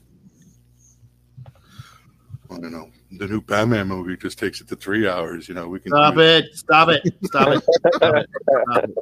I 2.55 2.59
don't 2.61 2.73
know. 2.73 2.91
the 3.13 3.27
new 3.27 3.41
Batman 3.41 3.89
movie 3.89 4.17
just 4.17 4.39
takes 4.39 4.61
it 4.61 4.69
to 4.69 4.77
three 4.77 5.09
hours. 5.09 5.49
You 5.49 5.55
know, 5.55 5.69
we 5.69 5.81
can 5.81 5.91
Stop 5.91 6.15
do 6.15 6.21
it! 6.21 6.45
Stop 6.55 6.89
it! 6.89 7.03
Stop 7.25 7.49
it! 7.49 7.65
Stop 7.95 8.15
it! 8.17 8.31
Stop 8.43 8.85
it. 8.85 8.95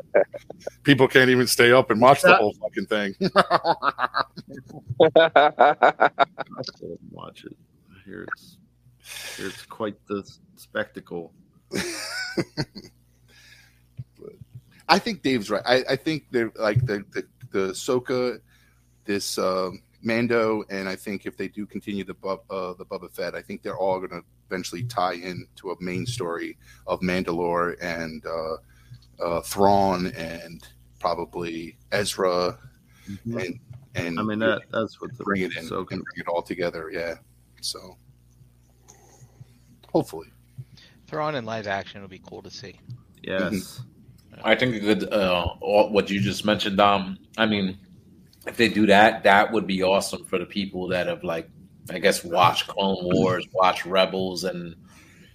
People 0.84 1.08
can't 1.08 1.30
even 1.30 1.46
stay 1.46 1.72
up 1.72 1.90
and 1.90 2.00
watch 2.00 2.22
the 2.22 2.34
whole 2.34 2.54
fucking 2.54 2.86
thing. 2.86 3.14
I'll 3.36 4.30
watch 7.10 7.44
it. 7.44 7.56
I 7.90 7.94
hear 8.04 8.26
it's, 8.32 8.56
I 9.00 9.36
hear 9.36 9.48
it's 9.48 9.66
quite 9.66 9.96
the 10.06 10.22
spectacle. 10.56 11.32
I 14.88 14.98
think 14.98 15.22
Dave's 15.22 15.50
right. 15.50 15.62
I, 15.64 15.84
I 15.90 15.96
think 15.96 16.24
they're 16.30 16.52
like 16.56 16.84
the 16.84 17.04
the 17.12 17.26
the 17.50 17.68
Soka, 17.72 18.40
this 19.04 19.38
um, 19.38 19.82
Mando, 20.02 20.64
and 20.68 20.88
I 20.88 20.96
think 20.96 21.26
if 21.26 21.36
they 21.36 21.48
do 21.48 21.64
continue 21.66 22.04
the 22.04 22.14
Bub, 22.14 22.40
uh, 22.50 22.74
the 22.74 22.84
Boba 22.84 23.10
Fett, 23.10 23.34
I 23.34 23.42
think 23.42 23.62
they're 23.62 23.78
all 23.78 23.98
going 23.98 24.10
to 24.10 24.22
eventually 24.48 24.84
tie 24.84 25.14
in 25.14 25.46
to 25.56 25.70
a 25.70 25.76
main 25.80 26.06
story 26.06 26.58
of 26.86 27.00
Mandalore 27.00 27.76
and 27.80 28.24
uh, 28.26 28.56
uh, 29.22 29.40
Thrawn 29.42 30.08
and 30.08 30.66
probably 30.98 31.76
Ezra 31.90 32.58
and 33.24 33.58
and 33.94 34.18
I 34.18 34.22
mean 34.22 34.38
that 34.38 34.62
that's 34.70 35.00
what 35.00 35.16
the 35.16 35.24
bring 35.24 35.42
it 35.42 35.56
in 35.56 35.64
so 35.64 35.78
and 35.78 35.86
bring 35.88 36.16
it 36.16 36.28
all 36.28 36.42
together. 36.42 36.90
Yeah, 36.92 37.14
so 37.60 37.96
hopefully. 39.92 40.28
Thrawn 41.06 41.34
in 41.34 41.44
live 41.44 41.66
action 41.66 42.00
would 42.00 42.10
be 42.10 42.22
cool 42.26 42.42
to 42.42 42.50
see. 42.50 42.80
yes. 43.22 43.82
I 44.44 44.54
think 44.54 44.82
that 44.84 45.12
uh, 45.12 45.46
all, 45.60 45.90
what 45.90 46.08
you 46.08 46.20
just 46.20 46.46
mentioned, 46.46 46.78
Dom. 46.78 47.18
I 47.36 47.44
mean, 47.44 47.78
if 48.46 48.56
they 48.56 48.68
do 48.68 48.86
that, 48.86 49.22
that 49.24 49.52
would 49.52 49.66
be 49.66 49.82
awesome 49.82 50.24
for 50.24 50.38
the 50.38 50.46
people 50.46 50.88
that 50.88 51.06
have 51.06 51.22
like, 51.24 51.48
I 51.90 51.98
guess, 51.98 52.24
watched 52.24 52.66
Clone 52.68 52.98
Wars, 53.02 53.46
watched 53.52 53.86
Rebels, 53.86 54.44
and 54.44 54.74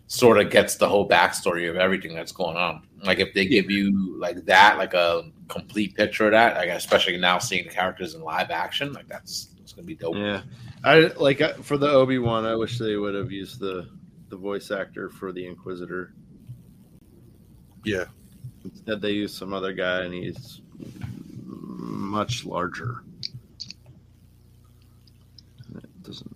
sort 0.08 0.39
of 0.39 0.49
gets 0.49 0.76
the 0.76 0.88
whole 0.88 1.08
backstory 1.08 1.70
of 1.70 1.76
everything 1.76 2.16
that's 2.16 2.32
going 2.32 2.58
on. 2.58 2.88
Like 3.03 3.20
if 3.20 3.34
they 3.34 3.45
give 3.45 3.70
you 3.70 4.18
like 4.18 4.45
that, 4.45 4.78
like 4.78 4.93
a 4.93 5.30
complete 5.49 5.95
picture 5.95 6.26
of 6.26 6.32
that, 6.32 6.55
like 6.55 6.70
especially 6.70 7.18
now 7.18 7.38
seeing 7.38 7.66
the 7.66 7.70
characters 7.74 8.16
in 8.16 8.22
live 8.22 8.49
action, 8.49 8.93
like 8.93 9.08
that's 9.08 9.49
it's 9.62 9.74
gonna 9.74 9.86
be 9.86 9.95
dope. 9.95 10.16
Yeah, 10.16 10.41
I 10.84 11.12
like 11.18 11.41
I- 11.41 11.53
for 11.53 11.78
the 11.78 11.89
Obi 11.89 12.20
Wan. 12.20 12.45
I 12.45 12.55
wish 12.55 12.80
they 12.80 12.95
would 12.95 13.16
have 13.16 13.32
used 13.32 13.60
the 13.60 13.89
the 14.30 14.38
voice 14.38 14.72
actor 14.72 15.10
for 15.10 15.32
the 15.32 15.45
Inquisitor. 15.45 16.14
Yeah. 17.84 18.05
Instead, 18.66 19.01
they 19.01 19.12
used 19.12 19.36
some 19.36 19.53
other 19.53 19.72
guy, 19.72 20.01
and 20.01 20.14
he's 20.14 20.62
much 21.78 22.45
larger. 22.45 23.03
It 25.75 26.03
doesn't. 26.03 26.36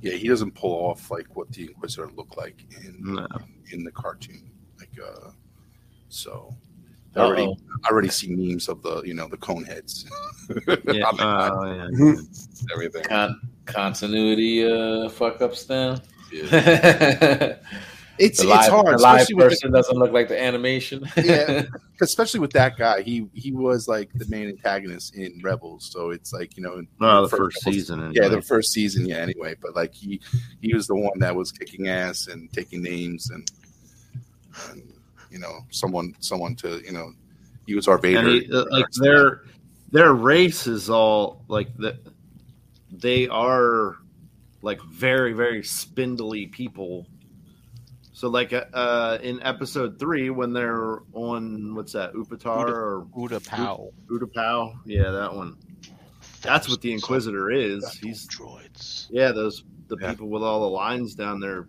Yeah, 0.00 0.12
he 0.12 0.28
doesn't 0.28 0.54
pull 0.54 0.72
off 0.72 1.10
like 1.10 1.34
what 1.36 1.50
the 1.52 1.64
Inquisitor 1.66 2.08
looked 2.16 2.36
like 2.36 2.64
in 2.84 2.96
No. 3.00 3.26
in 3.72 3.84
the 3.84 3.90
cartoon. 3.90 4.50
Like, 4.78 4.90
uh, 5.04 5.30
so 6.08 6.54
I 7.16 7.20
already 7.20 7.42
Uh-oh. 7.44 7.56
I 7.84 7.88
already 7.90 8.08
see 8.08 8.34
memes 8.34 8.68
of 8.68 8.82
the 8.82 9.02
you 9.02 9.14
know 9.14 9.28
the 9.28 9.36
cone 9.36 9.64
heads, 9.64 10.06
Yeah. 10.66 11.04
On 11.04 11.16
the 11.16 11.24
uh, 11.24 11.48
gun, 11.50 11.92
yeah. 11.92 12.14
everything. 12.74 13.02
Con- 13.04 13.40
continuity 13.66 14.64
uh, 14.70 15.08
fuck 15.08 15.42
ups 15.42 15.64
then. 15.64 16.00
Yeah. 16.32 17.56
It's 18.18 18.42
the 18.42 18.48
it's 18.52 18.68
hard, 18.68 18.86
the 18.98 19.02
live 19.02 19.20
especially 19.22 19.34
with 19.34 19.72
doesn't 19.72 19.96
look 19.98 20.12
like 20.12 20.28
the 20.28 20.40
animation. 20.40 21.08
Yeah. 21.16 21.62
especially 22.00 22.40
with 22.40 22.52
that 22.52 22.76
guy. 22.76 23.02
He 23.02 23.26
he 23.34 23.52
was 23.52 23.88
like 23.88 24.10
the 24.14 24.26
main 24.28 24.48
antagonist 24.48 25.14
in 25.16 25.40
Rebels, 25.42 25.88
so 25.92 26.10
it's 26.10 26.32
like 26.32 26.56
you 26.56 26.62
know 26.62 26.74
in 26.74 26.88
Oh, 27.00 27.22
the 27.22 27.28
first 27.28 27.38
first 27.40 27.56
couple- 27.64 27.72
season. 27.72 27.98
Yeah, 28.12 28.24
anyway. 28.24 28.36
the 28.36 28.42
first 28.42 28.72
season. 28.72 29.06
Yeah, 29.06 29.16
anyway, 29.16 29.54
but 29.60 29.74
like 29.76 29.94
he 29.94 30.20
he 30.62 30.74
was 30.74 30.86
the 30.86 30.94
one 30.96 31.18
that 31.18 31.34
was 31.34 31.52
kicking 31.52 31.88
ass 31.88 32.26
and 32.28 32.52
taking 32.52 32.82
names 32.82 33.30
and, 33.30 33.50
and 34.70 34.82
you 35.30 35.38
know 35.38 35.60
someone 35.70 36.14
someone 36.20 36.54
to 36.56 36.80
you 36.84 36.92
know 36.92 37.12
he 37.66 37.74
was 37.74 37.86
our 37.88 37.98
Vader. 37.98 38.18
and 38.20 38.28
he, 38.28 38.52
uh, 38.52 38.64
like 38.70 38.86
their 39.00 39.42
their 39.92 40.12
race 40.14 40.66
is 40.66 40.88
all 40.90 41.42
like 41.48 41.74
the, 41.76 41.98
they 42.90 43.28
are 43.28 43.96
like 44.62 44.80
very 44.84 45.32
very 45.32 45.62
spindly 45.62 46.46
people 46.46 47.06
so 48.18 48.28
like 48.28 48.52
uh, 48.52 48.64
uh 48.74 49.18
in 49.22 49.40
episode 49.44 49.96
three 49.96 50.28
when 50.28 50.52
they're 50.52 50.98
on 51.12 51.72
what's 51.76 51.92
that 51.92 52.12
upatar 52.14 52.66
or 52.68 53.06
Uda 53.16 53.46
Pow. 53.46 53.92
utapau 54.10 54.74
yeah 54.84 55.10
that 55.12 55.32
one 55.32 55.56
that's 56.42 56.68
what 56.68 56.80
the 56.80 56.92
inquisitor 56.92 57.48
is 57.52 57.84
he's 58.02 58.26
droids. 58.26 59.06
yeah 59.10 59.30
those 59.30 59.62
the 59.86 59.96
Yeah. 60.00 60.10
people 60.10 60.28
with 60.28 60.42
all 60.42 60.60
the 60.62 60.66
lines 60.68 61.14
down 61.14 61.38
their 61.38 61.68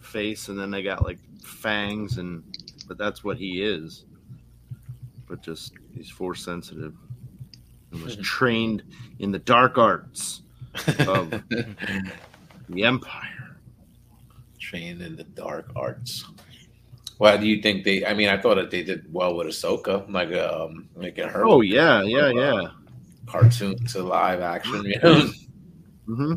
face 0.00 0.48
and 0.48 0.58
then 0.60 0.70
they 0.70 0.82
got 0.82 1.02
like 1.02 1.18
fangs 1.42 2.18
and 2.18 2.42
but 2.86 2.98
that's 2.98 3.24
what 3.24 3.38
he 3.38 3.62
is 3.62 4.04
but 5.26 5.40
just 5.42 5.72
he's 5.94 6.10
force 6.10 6.44
sensitive 6.44 6.94
and 7.90 8.02
was 8.02 8.16
trained 8.36 8.82
in 9.18 9.32
the 9.32 9.38
dark 9.38 9.78
arts 9.78 10.42
of 11.06 11.30
the 12.68 12.84
empire 12.84 13.39
Trained 14.70 15.02
in 15.02 15.16
the 15.16 15.24
dark 15.24 15.72
arts. 15.74 16.24
Why 17.18 17.36
do 17.36 17.44
you 17.44 17.60
think 17.60 17.82
they? 17.84 18.06
I 18.06 18.14
mean, 18.14 18.28
I 18.28 18.40
thought 18.40 18.54
that 18.54 18.70
they 18.70 18.84
did 18.84 19.12
well 19.12 19.34
with 19.36 19.48
Ahsoka, 19.48 20.08
like 20.08 20.32
um, 20.32 20.88
making 20.96 21.28
her 21.28 21.44
oh 21.44 21.60
yeah 21.60 22.02
yeah 22.02 22.30
yeah 22.30 22.68
cartoon 23.26 23.84
to 23.86 24.02
live 24.04 24.40
action. 24.40 24.84
You 24.84 25.00
know? 25.02 25.30
hmm 26.06 26.34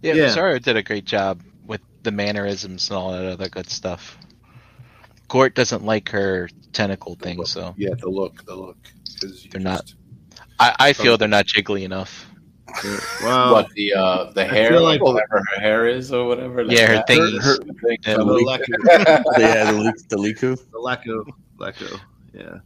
Yeah, 0.00 0.14
Yeah. 0.14 0.28
Zara 0.30 0.58
did 0.58 0.78
a 0.78 0.82
great 0.82 1.04
job 1.04 1.42
with 1.66 1.82
the 2.02 2.10
mannerisms 2.10 2.88
and 2.88 2.96
all 2.96 3.12
that 3.12 3.26
other 3.26 3.50
good 3.50 3.68
stuff. 3.68 4.16
Gort 5.28 5.54
doesn't 5.54 5.84
like 5.84 6.08
her 6.08 6.48
tentacle 6.72 7.14
thing, 7.16 7.44
so 7.44 7.74
yeah, 7.76 7.90
the 7.98 8.08
look, 8.08 8.42
the 8.46 8.54
look. 8.56 8.78
'cause 9.20 9.44
you 9.44 9.50
They're 9.50 9.60
not- 9.60 9.92
I, 10.58 10.74
I 10.78 10.92
feel 10.94 11.18
they're 11.18 11.28
not 11.28 11.44
jiggly 11.46 11.82
enough. 11.82 12.26
Well 13.22 13.52
what 13.52 13.70
the 13.70 13.94
uh 13.94 14.32
the 14.32 14.44
hair, 14.44 14.80
like 14.80 15.00
like- 15.00 15.02
whatever 15.02 15.42
her 15.54 15.60
hair 15.60 15.86
is 15.86 16.12
or 16.12 16.26
whatever. 16.26 16.64
like 16.64 16.76
Yeah, 16.76 16.86
her 16.88 16.94
that. 16.94 17.08
thingies. 17.08 17.42
Her- 17.42 17.56
thing. 17.58 17.98
Yeah, 18.06 18.16
the 18.16 18.24
the 18.24 18.34
Lekku, 18.34 19.38
yeah, 19.38 19.70
the, 19.70 19.78
leak, 19.78 20.08
the 20.08 20.16
Lekku. 20.16 20.70
the 20.70 20.78
Lekku, 20.78 21.24
Lekku, 21.58 22.00
yeah 22.32 22.58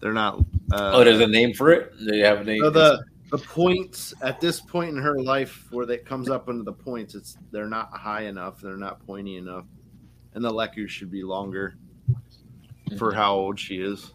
they're 0.00 0.12
not 0.12 0.38
uh, 0.72 0.92
oh, 0.94 1.04
there's 1.04 1.20
a 1.20 1.26
name 1.26 1.54
for 1.54 1.70
it. 1.72 1.92
Do 1.98 2.14
you 2.14 2.24
have 2.26 2.40
a 2.42 2.44
name? 2.44 2.60
So 2.60 2.68
the 2.70 3.02
the 3.30 3.38
points 3.38 4.12
at 4.22 4.38
this 4.40 4.60
point 4.60 4.90
in 4.90 4.96
her 5.02 5.18
life 5.20 5.66
where 5.70 5.86
that 5.86 6.04
comes 6.04 6.28
up 6.28 6.48
into 6.48 6.62
the 6.62 6.72
points, 6.72 7.14
it's 7.14 7.36
they're 7.50 7.68
not 7.68 7.90
high 7.96 8.22
enough, 8.22 8.60
they're 8.60 8.76
not 8.76 9.04
pointy 9.06 9.36
enough, 9.36 9.64
and 10.34 10.44
the 10.44 10.50
Lekku 10.52 10.88
should 10.88 11.10
be 11.10 11.22
longer 11.22 11.74
for 12.98 13.12
how 13.14 13.34
old 13.34 13.58
she 13.58 13.76
is. 13.76 14.12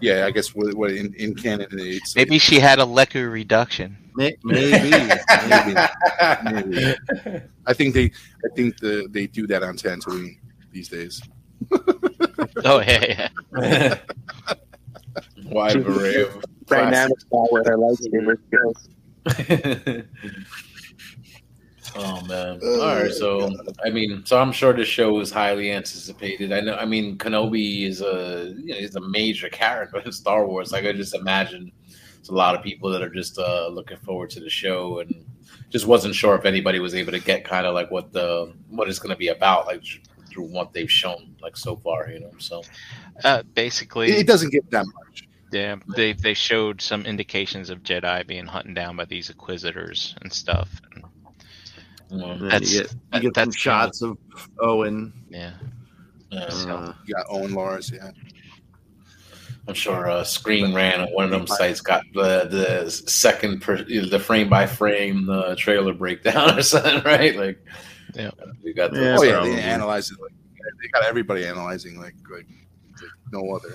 Yeah, 0.00 0.26
I 0.26 0.30
guess 0.30 0.54
what, 0.54 0.74
what 0.74 0.90
in, 0.92 1.14
in 1.14 1.34
canon 1.34 1.68
it's 1.72 2.14
Maybe 2.14 2.38
she 2.38 2.60
had 2.60 2.78
a 2.78 2.84
Lekku 2.84 3.30
reduction. 3.30 3.96
Maybe, 4.14 4.38
maybe. 4.44 4.90
maybe. 6.44 6.96
I 7.66 7.72
think 7.72 7.94
they 7.94 8.10
I 8.44 8.54
think 8.54 8.78
the 8.78 9.06
they 9.10 9.26
do 9.26 9.46
that 9.48 9.62
on 9.62 9.76
Tatooine 9.76 10.38
these 10.72 10.88
days. 10.88 11.22
Oh 12.64 12.80
yeah, 12.80 13.28
yeah. 13.58 13.98
wide 15.44 15.76
array 15.76 16.22
of 16.22 16.44
Dynamic 16.66 17.20
style 17.20 17.48
with 17.50 17.66
her 17.66 17.76
lightsaber 17.76 18.36
skills. 18.46 18.88
Oh 21.98 22.20
man! 22.26 22.60
All 22.62 22.94
right, 23.02 23.10
so 23.12 23.50
I 23.84 23.90
mean, 23.90 24.22
so 24.26 24.38
I'm 24.38 24.52
sure 24.52 24.72
the 24.74 24.84
show 24.84 25.18
is 25.20 25.30
highly 25.30 25.72
anticipated. 25.72 26.52
I 26.52 26.60
know. 26.60 26.74
I 26.76 26.84
mean, 26.84 27.16
Kenobi 27.16 27.84
is 27.86 28.02
a 28.02 28.52
you 28.58 28.66
know, 28.66 28.76
he's 28.76 28.96
a 28.96 29.00
major 29.00 29.48
character 29.62 29.98
in 30.00 30.12
Star 30.12 30.46
Wars. 30.46 30.72
Like 30.72 30.84
I 30.84 30.92
just 30.92 31.14
imagine, 31.14 31.72
it's 32.18 32.28
a 32.28 32.34
lot 32.34 32.54
of 32.54 32.62
people 32.62 32.90
that 32.90 33.02
are 33.02 33.08
just 33.08 33.38
uh, 33.38 33.68
looking 33.68 33.96
forward 33.98 34.28
to 34.30 34.40
the 34.40 34.50
show, 34.50 34.98
and 34.98 35.24
just 35.70 35.86
wasn't 35.86 36.14
sure 36.14 36.34
if 36.36 36.44
anybody 36.44 36.80
was 36.80 36.94
able 36.94 37.12
to 37.12 37.20
get 37.20 37.44
kind 37.44 37.66
of 37.66 37.74
like 37.74 37.90
what 37.90 38.12
the 38.12 38.52
what 38.68 38.88
it's 38.88 38.98
going 38.98 39.14
to 39.14 39.18
be 39.18 39.28
about, 39.28 39.66
like 39.66 39.82
through 40.30 40.44
what 40.44 40.72
they've 40.74 40.90
shown 40.90 41.34
like 41.40 41.56
so 41.56 41.76
far. 41.76 42.10
You 42.10 42.20
know, 42.20 42.32
so 42.38 42.62
Uh, 43.24 43.42
basically, 43.54 44.10
it 44.10 44.26
doesn't 44.26 44.50
get 44.52 44.70
that 44.70 44.84
much. 44.86 45.28
yeah, 45.52 45.76
they 45.96 46.12
they 46.12 46.34
showed 46.34 46.82
some 46.82 47.06
indications 47.06 47.70
of 47.70 47.82
Jedi 47.82 48.26
being 48.26 48.46
hunted 48.46 48.74
down 48.74 48.96
by 48.96 49.06
these 49.06 49.30
Inquisitors 49.30 50.14
and 50.20 50.32
stuff. 50.32 50.80
And, 50.92 51.04
you 52.10 52.16
know, 52.18 52.30
And 52.32 52.40
then 52.42 52.48
That's- 52.48 52.72
you 52.72 52.80
get, 52.82 52.94
you 53.14 53.20
get 53.20 53.34
that's 53.34 53.44
some 53.46 53.52
shots 53.52 54.02
of 54.02 54.18
Owen. 54.60 55.12
yeah, 55.28 55.52
yeah. 56.30 56.40
Uh, 56.40 56.92
You 57.06 57.14
got 57.14 57.26
Owen 57.28 57.52
Lars, 57.54 57.90
yeah. 57.92 58.10
I'm 59.68 59.74
sure 59.74 60.08
uh, 60.08 60.22
Screen 60.22 60.72
Rant 60.72 61.00
on 61.02 61.08
one 61.08 61.24
of 61.24 61.30
them 61.32 61.46
sites 61.48 61.80
got 61.80 62.04
the 62.14 62.46
the 62.48 62.88
second 62.90 63.60
per, 63.62 63.82
the 63.82 64.18
frame 64.20 64.48
by 64.48 64.64
frame 64.66 65.26
the 65.26 65.56
trailer 65.56 65.92
breakdown 65.92 66.56
or 66.58 66.62
something, 66.62 67.02
right? 67.04 67.34
Like, 67.34 67.58
Yeah. 68.14 68.30
we 68.62 68.72
got 68.72 68.92
the 68.92 69.00
Yeah, 69.02 69.16
oh 69.18 69.22
yeah, 69.24 69.40
they 69.42 69.60
analyze 69.60 70.10
it 70.12 70.20
like 70.20 70.32
they 70.80 70.88
got 70.88 71.04
everybody 71.04 71.44
analyzing 71.44 71.98
like 71.98 72.14
like, 72.30 72.46
like 73.02 73.10
no 73.32 73.56
other. 73.56 73.74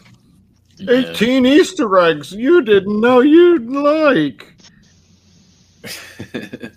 yeah. 0.77 1.11
18 1.11 1.45
Easter 1.45 1.97
eggs 1.99 2.31
you 2.31 2.61
didn't 2.61 3.01
know 3.01 3.19
you'd 3.19 3.69
like. 3.69 4.47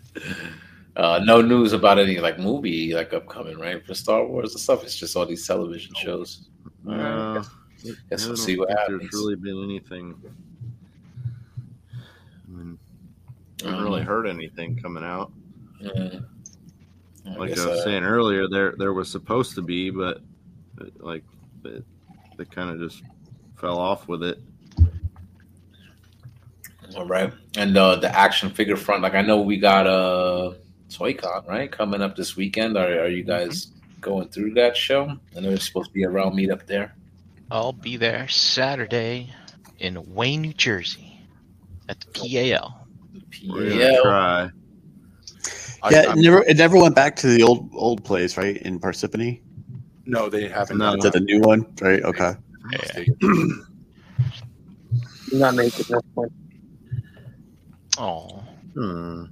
Uh, 0.96 1.20
no 1.24 1.42
news 1.42 1.72
about 1.72 1.98
any 1.98 2.18
like 2.18 2.38
movie 2.38 2.94
like 2.94 3.12
upcoming, 3.12 3.58
right? 3.58 3.84
For 3.84 3.94
Star 3.94 4.24
Wars 4.24 4.52
and 4.52 4.60
stuff. 4.60 4.84
It's 4.84 4.96
just 4.96 5.16
all 5.16 5.26
these 5.26 5.46
television 5.46 5.92
shows. 5.96 6.48
All 6.86 6.94
right, 6.94 7.02
Uh, 7.38 7.42
guess 8.08 8.24
I 8.24 8.28
we'll 8.28 8.28
don't 8.28 8.36
see 8.36 8.56
what 8.58 8.68
think 8.68 8.78
happens. 8.78 9.00
There's 9.00 9.12
really 9.12 9.34
been 9.36 9.64
anything. 9.64 10.14
I 11.92 12.50
mean, 12.50 12.78
I 13.62 13.64
haven't 13.66 13.78
Um, 13.80 13.84
really 13.84 14.02
heard 14.02 14.26
anything 14.28 14.78
coming 14.80 15.02
out. 15.02 15.32
Yeah. 15.80 16.20
I 17.26 17.34
Like 17.36 17.50
I, 17.58 17.66
was 17.66 17.80
uh, 17.80 17.84
saying 17.84 18.04
earlier, 18.04 18.46
there 18.48 18.74
there 18.78 18.92
was 18.92 19.10
supposed 19.10 19.54
to 19.56 19.62
be, 19.62 19.90
but 19.90 20.18
uh, 20.80 20.84
like 21.00 21.24
it, 21.64 21.84
they 22.36 22.44
kind 22.44 22.70
of 22.70 22.78
just 22.78 23.02
fell 23.56 23.78
off 23.78 24.06
with 24.06 24.22
it. 24.22 24.40
All 26.96 27.06
right, 27.06 27.32
and 27.56 27.76
uh, 27.76 27.96
the 27.96 28.14
action 28.16 28.50
figure 28.50 28.76
front. 28.76 29.02
Like 29.02 29.14
I 29.14 29.22
know 29.22 29.40
we 29.40 29.56
got 29.56 29.86
uh 29.86 30.52
ToyCon 30.90 31.46
right 31.48 31.70
coming 31.70 32.00
up 32.02 32.16
this 32.16 32.36
weekend. 32.36 32.76
Are 32.76 33.00
are 33.00 33.08
you 33.08 33.22
guys 33.24 33.68
going 34.00 34.28
through 34.28 34.54
that 34.54 34.76
show? 34.76 35.04
I 35.36 35.40
know 35.40 35.48
there's 35.48 35.66
supposed 35.66 35.88
to 35.88 35.94
be 35.94 36.02
a 36.04 36.10
round 36.10 36.34
meet 36.34 36.50
up 36.50 36.66
there. 36.66 36.94
I'll 37.50 37.72
be 37.72 37.96
there 37.96 38.28
Saturday 38.28 39.30
in 39.78 40.14
Wayne, 40.14 40.42
New 40.42 40.52
Jersey, 40.54 41.20
at 41.88 42.00
the 42.00 42.06
PAL. 42.08 42.86
We're 43.48 43.68
gonna 43.70 43.80
Yeah, 43.80 44.00
try. 44.02 44.50
I- 45.82 45.90
yeah, 45.90 46.00
I'm- 46.08 46.18
it 46.18 46.22
never 46.22 46.42
it 46.44 46.56
never 46.56 46.76
went 46.78 46.94
back 46.94 47.16
to 47.16 47.26
the 47.26 47.42
old 47.42 47.68
old 47.74 48.04
place, 48.04 48.36
right? 48.36 48.56
In 48.58 48.78
Parsippany. 48.80 49.40
no, 50.06 50.28
they 50.28 50.48
haven't. 50.48 50.78
No. 50.78 50.96
To 50.96 51.10
the 51.10 51.20
new 51.20 51.40
one, 51.40 51.66
right? 51.80 52.02
Okay. 52.02 52.34
that. 52.72 53.06
I'm 55.32 55.38
not 55.38 55.54
making 55.54 55.84
this 55.88 56.00
one. 56.14 56.30
Oh, 57.98 58.42
Hmm. 58.74 59.24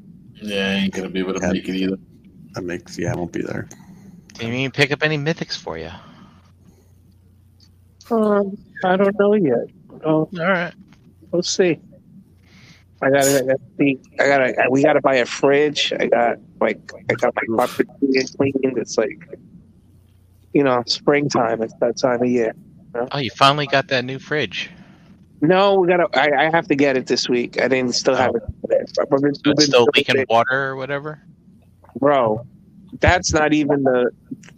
Yeah, 0.43 0.67
I 0.67 0.73
ain't 0.85 0.95
gonna 0.95 1.09
be 1.09 1.21
able 1.21 1.35
to 1.35 1.41
Yeah. 1.41 1.53
make 1.53 1.69
it 1.69 1.77
either. 1.77 1.97
That 2.55 2.63
makes 2.63 2.99
yeah, 2.99 3.13
I 3.13 3.17
won't 3.17 3.33
be 3.33 3.43
there. 3.43 3.69
didn't 4.35 4.55
even 4.55 4.73
pick 4.73 4.93
up 4.93 5.03
any 5.03 5.17
mythics 5.19 5.57
for 5.57 5.79
you. 5.79 5.91
Um, 8.11 8.59
I 8.85 8.97
don't 8.97 9.19
know 9.19 9.35
yet. 9.35 9.69
Oh, 10.05 10.29
All 10.39 10.39
right. 10.39 10.75
we'll 11.31 11.43
see. 11.43 11.79
I 13.01 13.11
gotta, 13.11 13.39
I 13.39 13.43
gotta 13.43 13.61
see. 13.79 13.99
I 14.21 14.27
gotta. 14.27 14.55
We 14.71 14.83
gotta 14.83 15.01
buy 15.01 15.17
a 15.17 15.27
fridge. 15.27 15.93
I 15.99 16.07
got 16.07 16.39
like, 16.61 16.79
I 17.11 17.15
got 17.15 17.35
my 17.35 17.57
carpet 17.57 17.87
cleaned. 17.99 18.17
It's 18.79 18.97
like, 18.99 19.17
you 20.53 20.63
know, 20.63 20.83
springtime. 20.87 21.63
It's 21.63 21.75
that 21.81 21.97
time 21.99 22.23
of 22.23 22.29
year. 22.29 22.55
Oh, 23.11 23.19
you 23.19 23.31
finally 23.31 23.67
got 23.67 23.89
that 23.89 24.05
new 24.05 24.19
fridge. 24.19 24.71
No, 25.41 25.81
we 25.81 25.89
gotta. 25.89 26.09
I, 26.15 26.47
I 26.47 26.51
have 26.51 26.69
to 26.69 26.77
get 26.77 26.97
it 26.97 27.07
this 27.07 27.29
week. 27.29 27.61
I 27.61 27.67
didn't 27.69 27.95
still 27.95 28.15
have 28.15 28.35
it. 28.37 28.43
I've 29.01 29.09
been- 29.11 29.35
So 29.35 29.41
we've 29.47 29.57
been 29.57 29.67
still 29.67 29.89
leaking 29.95 30.19
it. 30.19 30.29
water 30.29 30.71
or 30.71 30.77
whatever. 30.77 31.21
bro. 31.99 32.47
That's 33.01 33.33
not 33.33 33.55
even 33.55 33.83
the 33.85 34.11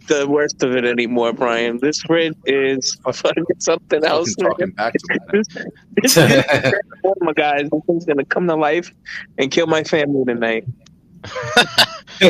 the 0.07 0.27
worst 0.27 0.61
of 0.61 0.75
it 0.75 0.83
anymore, 0.83 1.31
Brian. 1.31 1.79
This 1.79 2.01
fridge 2.01 2.35
is 2.45 2.97
fucking 3.05 3.45
something 3.59 4.03
else. 4.03 4.35
Talking 4.35 4.71
back 4.71 4.91
to 4.93 4.99
that. 5.09 5.73
This, 6.03 6.13
this, 6.15 6.73
oh 7.05 7.13
my 7.21 7.31
guys, 7.31 7.69
this 7.71 7.81
thing's 7.87 8.03
gonna 8.05 8.25
come 8.25 8.45
to 8.47 8.55
life 8.55 8.91
and 9.37 9.49
kill 9.49 9.67
my 9.67 9.83
family 9.85 10.25
tonight. 10.25 10.65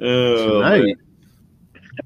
oh, 0.00 0.60
Tonight. 0.60 0.96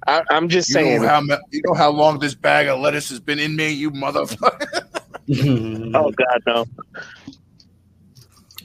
I, 0.06 0.22
I'm 0.30 0.48
just 0.48 0.68
You 0.70 0.74
saying. 0.74 1.02
know, 1.02 1.08
how, 1.08 1.20
you 1.50 1.62
know 1.66 1.74
how 1.74 1.90
long 1.90 2.18
this 2.18 2.34
bag 2.34 2.66
of 2.66 2.80
lettuce 2.80 3.10
has 3.10 3.20
been 3.20 3.38
in 3.38 3.54
me, 3.54 3.70
you 3.70 3.90
motherfucker. 3.90 4.88
Man. 5.28 5.92
Oh 5.94 6.10
God, 6.10 6.42
no. 6.46 6.64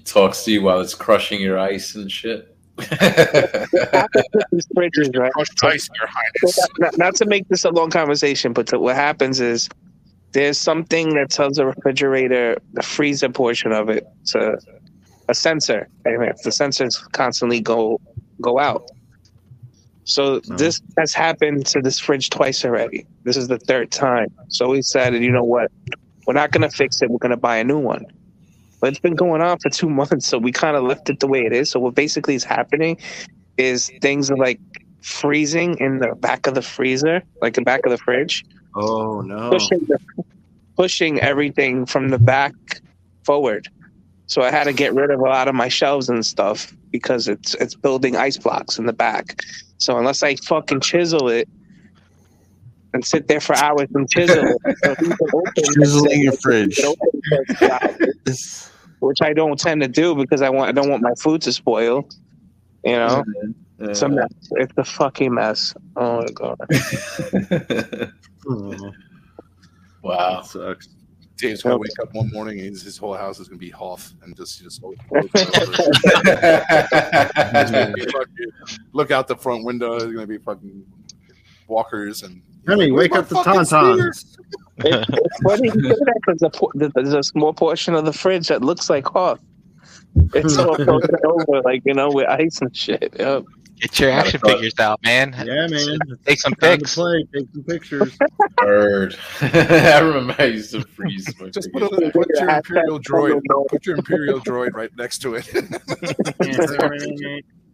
Talks 0.05 0.43
to 0.45 0.51
you 0.51 0.61
while 0.61 0.79
it's 0.79 0.95
crushing 0.95 1.41
your 1.41 1.59
ice 1.59 1.95
and 1.95 2.11
shit. 2.11 2.55
These 2.77 2.87
fridges, 4.75 5.17
right? 5.17 5.31
Crushed 5.33 5.63
ice, 5.63 5.89
your 5.99 6.07
highness. 6.07 6.59
Not, 6.79 6.97
not 6.97 7.15
to 7.15 7.25
make 7.25 7.47
this 7.49 7.65
a 7.65 7.69
long 7.69 7.89
conversation, 7.89 8.53
but 8.53 8.67
to, 8.67 8.79
what 8.79 8.95
happens 8.95 9.39
is 9.41 9.67
there's 10.31 10.57
something 10.57 11.13
that 11.15 11.29
tells 11.29 11.57
the 11.57 11.65
refrigerator, 11.65 12.57
the 12.73 12.83
freezer 12.83 13.29
portion 13.29 13.71
of 13.71 13.89
it, 13.89 14.05
to 14.27 14.57
a 15.27 15.33
sensor. 15.33 15.89
And 16.05 16.23
if 16.23 16.41
the 16.43 16.51
sensors 16.51 16.99
constantly 17.11 17.59
go 17.59 17.99
go 18.41 18.59
out. 18.59 18.89
So 20.03 20.39
No. 20.47 20.55
this 20.55 20.79
has 20.97 21.13
happened 21.13 21.65
to 21.67 21.81
this 21.81 21.99
fridge 21.99 22.29
twice 22.29 22.63
already. 22.63 23.05
This 23.23 23.35
is 23.35 23.49
the 23.49 23.57
third 23.59 23.91
time. 23.91 24.27
So 24.47 24.69
we 24.69 24.77
decided, 24.77 25.21
you 25.21 25.31
know 25.31 25.43
what? 25.43 25.69
We're 26.27 26.33
not 26.33 26.51
going 26.51 26.69
to 26.69 26.75
fix 26.75 27.01
it. 27.01 27.09
We're 27.09 27.17
going 27.17 27.31
to 27.31 27.37
buy 27.37 27.57
a 27.57 27.63
new 27.63 27.79
one. 27.79 28.05
But 28.79 28.89
it's 28.89 28.99
been 28.99 29.15
going 29.15 29.41
on 29.41 29.57
for 29.59 29.69
two 29.69 29.89
months, 30.01 30.27
so 30.27 30.37
we 30.37 30.51
kind 30.51 30.75
of 30.75 30.83
left 30.83 31.09
it 31.09 31.19
the 31.19 31.27
way 31.27 31.45
it 31.45 31.53
is. 31.53 31.71
So 31.71 31.79
what 31.79 31.95
basically 31.95 32.35
is 32.35 32.43
happening 32.43 32.97
is 33.57 33.89
things 34.01 34.29
are 34.29 34.37
like 34.37 34.59
freezing 35.01 35.77
in 35.79 35.99
the 35.99 36.13
back 36.15 36.45
of 36.45 36.53
the 36.53 36.61
freezer, 36.61 37.23
like 37.41 37.55
the 37.55 37.61
back 37.61 37.85
of 37.85 37.91
the 37.91 37.97
fridge, 37.97 38.45
Oh 38.75 39.21
no! 39.21 39.49
pushing 39.49 39.79
the, 39.87 39.97
pushing 40.75 41.19
everything 41.21 41.85
from 41.85 42.09
the 42.09 42.19
back 42.19 42.53
forward. 43.23 43.67
So 44.27 44.41
I 44.41 44.51
had 44.51 44.65
to 44.65 44.73
get 44.73 44.93
rid 44.93 45.09
of 45.09 45.21
a 45.21 45.23
lot 45.23 45.47
of 45.47 45.55
my 45.55 45.69
shelves 45.69 46.09
and 46.09 46.23
stuff 46.25 46.73
because 46.91 47.27
it's 47.27 47.53
it's 47.55 47.73
building 47.73 48.17
ice 48.17 48.37
blocks 48.37 48.77
in 48.77 48.85
the 48.85 48.93
back. 48.93 49.41
So 49.77 49.97
unless 49.97 50.21
I 50.21 50.35
fucking 50.35 50.81
chisel 50.81 51.29
it 51.29 51.47
and 52.97 53.05
sit 53.05 53.27
there 53.27 53.39
for 53.39 53.55
hours 53.55 53.87
and 53.93 54.09
chisel 54.09 54.43
it, 54.65 54.77
so 54.83 54.89
you 54.89 54.95
can 55.15 55.27
open- 55.33 55.53
Chiseling 55.75 56.21
your 56.23 56.33
fridge. 56.33 56.79
Which 58.99 59.21
I 59.21 59.31
don't 59.33 59.59
tend 59.59 59.81
to 59.83 59.87
do 59.87 60.15
because 60.15 60.41
I 60.41 60.49
want 60.49 60.69
I 60.69 60.71
don't 60.71 60.89
want 60.89 61.03
my 61.03 61.13
food 61.19 61.43
to 61.43 61.53
spoil. 61.53 62.09
You 62.83 62.93
know, 62.93 63.23
it's 63.79 64.01
a 64.01 64.09
mess. 64.09 64.27
It's 64.53 64.73
a 64.77 64.83
fucking 64.83 65.31
mess. 65.31 65.75
Oh 65.95 66.21
my 66.21 66.27
god. 66.33 66.57
Wow. 70.03 70.41
that 70.41 70.45
sucks. 70.45 70.87
Dave's 71.37 71.61
gonna 71.61 71.77
wake 71.77 71.91
up 72.01 72.13
one 72.13 72.31
morning 72.31 72.59
and 72.59 72.69
his, 72.69 72.81
his 72.81 72.97
whole 72.97 73.13
house 73.13 73.39
is 73.39 73.47
gonna 73.47 73.59
be 73.59 73.69
Hoth 73.69 74.13
and 74.23 74.35
just 74.35 74.61
just 74.63 74.81
look 78.93 79.11
out 79.11 79.27
the 79.27 79.35
front 79.35 79.63
window. 79.65 79.99
There's 79.99 80.13
gonna 80.13 80.25
be 80.25 80.39
fucking 80.39 80.83
walkers 81.67 82.23
and. 82.23 82.41
Honey, 82.67 82.91
Where's 82.91 83.09
wake 83.09 83.15
up 83.17 83.27
the 83.29 83.35
fucking 83.35 83.53
tauntauns. 83.61 84.25
It- 84.79 85.05
it's 85.09 85.41
funny 85.43 85.67
you 85.69 85.73
say 85.73 85.89
that 85.89 86.21
because 86.25 86.39
the 86.75 86.91
there's 86.93 87.13
a 87.13 87.23
small 87.23 87.53
portion 87.53 87.95
of 87.95 88.05
the 88.05 88.13
fridge 88.13 88.47
that 88.49 88.61
looks 88.61 88.89
like 88.89 89.07
Hoth. 89.07 89.39
It's 90.35 90.57
all 90.57 90.75
frozen 90.83 91.15
over, 91.25 91.61
like 91.63 91.81
you 91.85 91.93
know, 91.93 92.09
with 92.11 92.27
ice 92.27 92.61
and 92.61 92.75
shit. 92.75 93.13
Yep. 93.17 93.43
Get 93.79 93.99
your 93.99 94.09
action 94.09 94.39
figures 94.43 94.73
out, 94.79 94.99
man. 95.03 95.33
Yeah, 95.45 95.67
man. 95.67 95.99
Take 96.25 96.39
some 96.39 96.53
Time 96.53 96.79
pics. 96.79 96.95
play. 96.95 97.23
Take 97.31 97.45
some 97.53 97.63
pictures. 97.63 98.17
Bird. 98.57 99.15
I 99.41 99.99
remember 99.99 100.35
I 100.39 100.45
used 100.45 100.71
to 100.71 100.81
freeze. 100.81 101.27
my 101.39 101.49
Just 101.49 101.71
put, 101.71 101.83
fingers. 101.91 102.09
a, 102.09 102.11
put 102.11 102.27
your 102.29 102.49
imperial 102.49 102.99
droid. 102.99 103.41
Put 103.69 103.85
your 103.85 103.97
imperial 103.97 104.39
droid 104.39 104.73
right 104.73 104.89
next 104.97 105.19
to 105.19 105.35
it. 105.35 105.45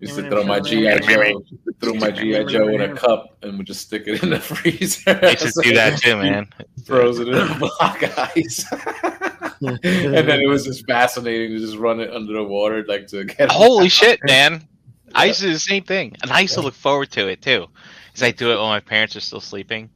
Used 0.04 0.16
to 0.16 0.30
throw 0.30 0.44
my 0.44 0.60
GI 0.60 1.00
Joe, 1.00 1.44
throw 1.80 1.94
my 1.94 2.12
GI 2.12 2.46
Joe 2.46 2.68
in 2.68 2.82
a 2.82 2.96
cup, 2.96 3.38
and 3.42 3.58
would 3.58 3.68
just 3.68 3.82
stick 3.82 4.04
it 4.08 4.22
in 4.22 4.32
the 4.32 4.40
freezer. 4.52 5.20
You 5.22 5.38
should 5.38 5.54
do 5.64 5.74
that 5.74 6.00
too, 6.00 6.18
man. 6.22 6.48
Froze 6.86 7.20
it 7.20 7.30
in 7.30 7.36
a 7.36 7.60
block 7.60 8.04
of 8.04 8.18
ice, 8.36 8.66
and 9.62 9.80
then 9.82 10.42
it 10.42 10.48
was 10.48 10.66
just 10.66 10.86
fascinating 10.86 11.52
to 11.52 11.60
just 11.60 11.78
run 11.78 12.00
it 12.00 12.12
under 12.12 12.34
the 12.34 12.44
water, 12.44 12.84
like 12.88 13.08
to 13.08 13.24
get. 13.24 13.50
Holy 13.52 13.90
shit, 13.90 14.20
man! 14.26 14.68
I 15.16 15.26
used 15.26 15.40
to 15.40 15.48
do 15.48 15.54
the 15.54 15.60
same 15.60 15.84
thing, 15.84 16.16
and 16.22 16.32
I 16.32 16.42
used 16.42 16.56
to 16.56 16.62
look 16.62 16.76
forward 16.76 17.12
to 17.12 17.28
it 17.28 17.42
too, 17.42 17.68
because 18.08 18.24
I 18.24 18.32
do 18.32 18.52
it 18.52 18.58
when 18.58 18.68
my 18.68 18.80
parents 18.82 19.16
are 19.16 19.22
still 19.22 19.42
sleeping. 19.42 19.90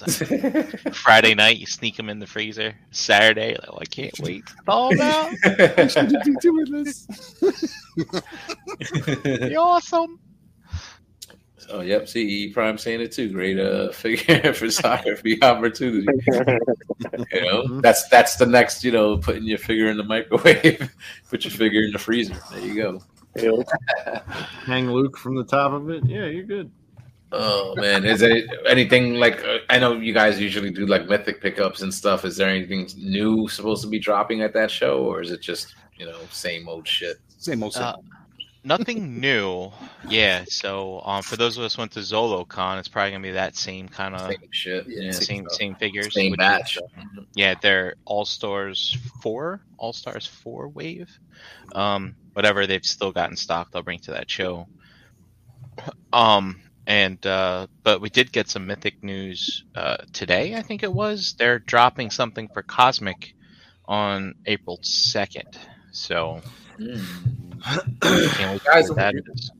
That's 0.00 0.30
like 0.30 0.94
Friday 0.94 1.34
night, 1.34 1.58
you 1.58 1.66
sneak 1.66 1.96
them 1.96 2.08
in 2.08 2.18
the 2.18 2.26
freezer. 2.26 2.74
Saturday, 2.90 3.52
like, 3.54 3.68
oh, 3.68 3.78
I 3.80 3.84
can't 3.84 4.18
wait 4.20 4.46
to 4.46 4.54
thaw 4.64 4.88
'em 4.88 5.00
out. 5.00 6.24
be 6.24 6.34
doing 6.40 6.72
this. 6.72 7.06
Be 9.24 9.56
awesome. 9.56 10.18
Oh, 11.70 11.80
yep. 11.80 12.08
See, 12.08 12.44
E 12.44 12.52
Prime 12.52 12.76
saying 12.76 13.00
it 13.00 13.12
too. 13.12 13.30
Great 13.30 13.58
uh, 13.58 13.92
figure 13.92 14.52
for 14.52 14.70
photography 14.70 15.42
opportunity. 15.42 16.06
You 17.32 17.40
know, 17.40 17.80
that's 17.80 18.08
that's 18.08 18.36
the 18.36 18.46
next. 18.46 18.84
You 18.84 18.92
know, 18.92 19.16
putting 19.16 19.44
your 19.44 19.58
figure 19.58 19.88
in 19.88 19.96
the 19.96 20.04
microwave, 20.04 20.92
put 21.30 21.44
your 21.44 21.52
figure 21.52 21.82
in 21.82 21.92
the 21.92 21.98
freezer. 21.98 22.36
There 22.50 22.60
you 22.60 22.74
go. 22.74 23.02
Hang 24.66 24.90
Luke 24.90 25.16
from 25.16 25.34
the 25.36 25.44
top 25.44 25.72
of 25.72 25.88
it. 25.90 26.04
Yeah, 26.04 26.26
you're 26.26 26.44
good. 26.44 26.70
Oh 27.32 27.74
man, 27.76 28.04
is 28.04 28.22
it 28.22 28.44
anything 28.66 29.14
like 29.14 29.42
uh, 29.44 29.58
I 29.70 29.78
know 29.78 29.94
you 29.94 30.12
guys 30.12 30.38
usually 30.40 30.70
do 30.70 30.86
like 30.86 31.06
mythic 31.06 31.40
pickups 31.40 31.82
and 31.82 31.92
stuff? 31.92 32.24
Is 32.24 32.36
there 32.36 32.48
anything 32.48 32.88
new 32.96 33.48
supposed 33.48 33.82
to 33.82 33.88
be 33.88 33.98
dropping 33.98 34.42
at 34.42 34.52
that 34.54 34.70
show, 34.70 35.04
or 35.04 35.20
is 35.22 35.30
it 35.30 35.40
just 35.40 35.74
you 35.96 36.06
know 36.06 36.18
same 36.30 36.68
old 36.68 36.86
shit? 36.86 37.18
Same 37.38 37.62
old 37.62 37.74
Uh, 37.76 37.96
nothing 38.64 39.18
new. 39.18 39.70
Yeah. 40.08 40.44
So 40.48 41.00
um, 41.04 41.22
for 41.22 41.36
those 41.36 41.56
of 41.56 41.64
us 41.64 41.74
who 41.74 41.82
went 41.82 41.92
to 41.92 42.00
ZoloCon, 42.00 42.78
it's 42.78 42.88
probably 42.88 43.12
gonna 43.12 43.22
be 43.22 43.30
that 43.32 43.56
same 43.56 43.88
kind 43.88 44.14
of 44.14 44.30
Same 44.30 44.48
shit. 44.50 44.84
Yeah. 44.86 45.10
same 45.12 45.48
same 45.48 45.74
figures. 45.76 46.14
Same 46.14 46.32
which 46.32 46.38
batch. 46.38 46.76
is, 46.76 46.82
yeah, 47.34 47.54
they're 47.60 47.94
All 48.04 48.24
Stars 48.24 48.96
four, 49.22 49.62
All 49.78 49.92
Stars 49.92 50.26
four 50.26 50.68
wave. 50.68 51.10
Um, 51.74 52.14
whatever 52.34 52.66
they've 52.66 52.84
still 52.84 53.12
got 53.12 53.30
in 53.30 53.36
stock, 53.36 53.70
they'll 53.70 53.82
bring 53.82 54.00
to 54.00 54.10
that 54.12 54.30
show. 54.30 54.66
Um, 56.12 56.60
and 56.86 57.24
uh, 57.26 57.66
but 57.82 58.00
we 58.00 58.10
did 58.10 58.32
get 58.32 58.48
some 58.48 58.66
mythic 58.66 59.02
news 59.02 59.64
uh, 59.74 59.98
today. 60.12 60.54
I 60.56 60.62
think 60.62 60.82
it 60.82 60.92
was 60.92 61.34
they're 61.38 61.58
dropping 61.58 62.10
something 62.10 62.48
for 62.48 62.62
Cosmic 62.62 63.34
on 63.86 64.34
April 64.46 64.78
second. 64.82 65.58
So 65.92 66.40
Mm. 66.78 67.04
can't 68.00 68.52
wait 68.52 68.60
to 68.62 68.64
Guys, 68.64 68.84
see 68.86 68.88
what 68.90 68.96
that 68.96 69.14
is. 69.14 69.50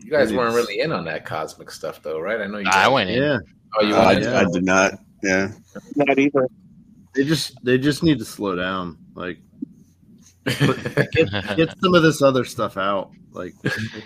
You 0.00 0.10
guys 0.10 0.32
weren't 0.32 0.54
really 0.54 0.80
in 0.80 0.90
on 0.92 1.04
that 1.04 1.24
cosmic 1.24 1.70
stuff, 1.70 2.02
though, 2.02 2.18
right? 2.18 2.40
I 2.40 2.46
know 2.46 2.58
you. 2.58 2.66
I 2.68 2.84
guys- 2.84 2.90
went 2.90 3.10
in. 3.10 3.22
Yeah, 3.22 3.38
Oh, 3.78 3.84
you 3.84 3.94
Uh, 3.94 3.98
I, 3.98 4.14
went. 4.14 4.26
I 4.26 4.44
did 4.50 4.64
not. 4.64 4.98
Yeah. 5.22 5.52
Not 5.96 6.18
either. 6.18 6.48
they 7.14 7.24
just 7.24 7.62
they 7.64 7.78
just 7.78 8.02
need 8.02 8.18
to 8.18 8.24
slow 8.24 8.56
down. 8.56 8.98
Like 9.14 9.38
get, 10.46 11.56
get 11.56 11.74
some 11.80 11.94
of 11.94 12.02
this 12.02 12.22
other 12.22 12.44
stuff 12.44 12.76
out. 12.76 13.10
Like 13.32 13.54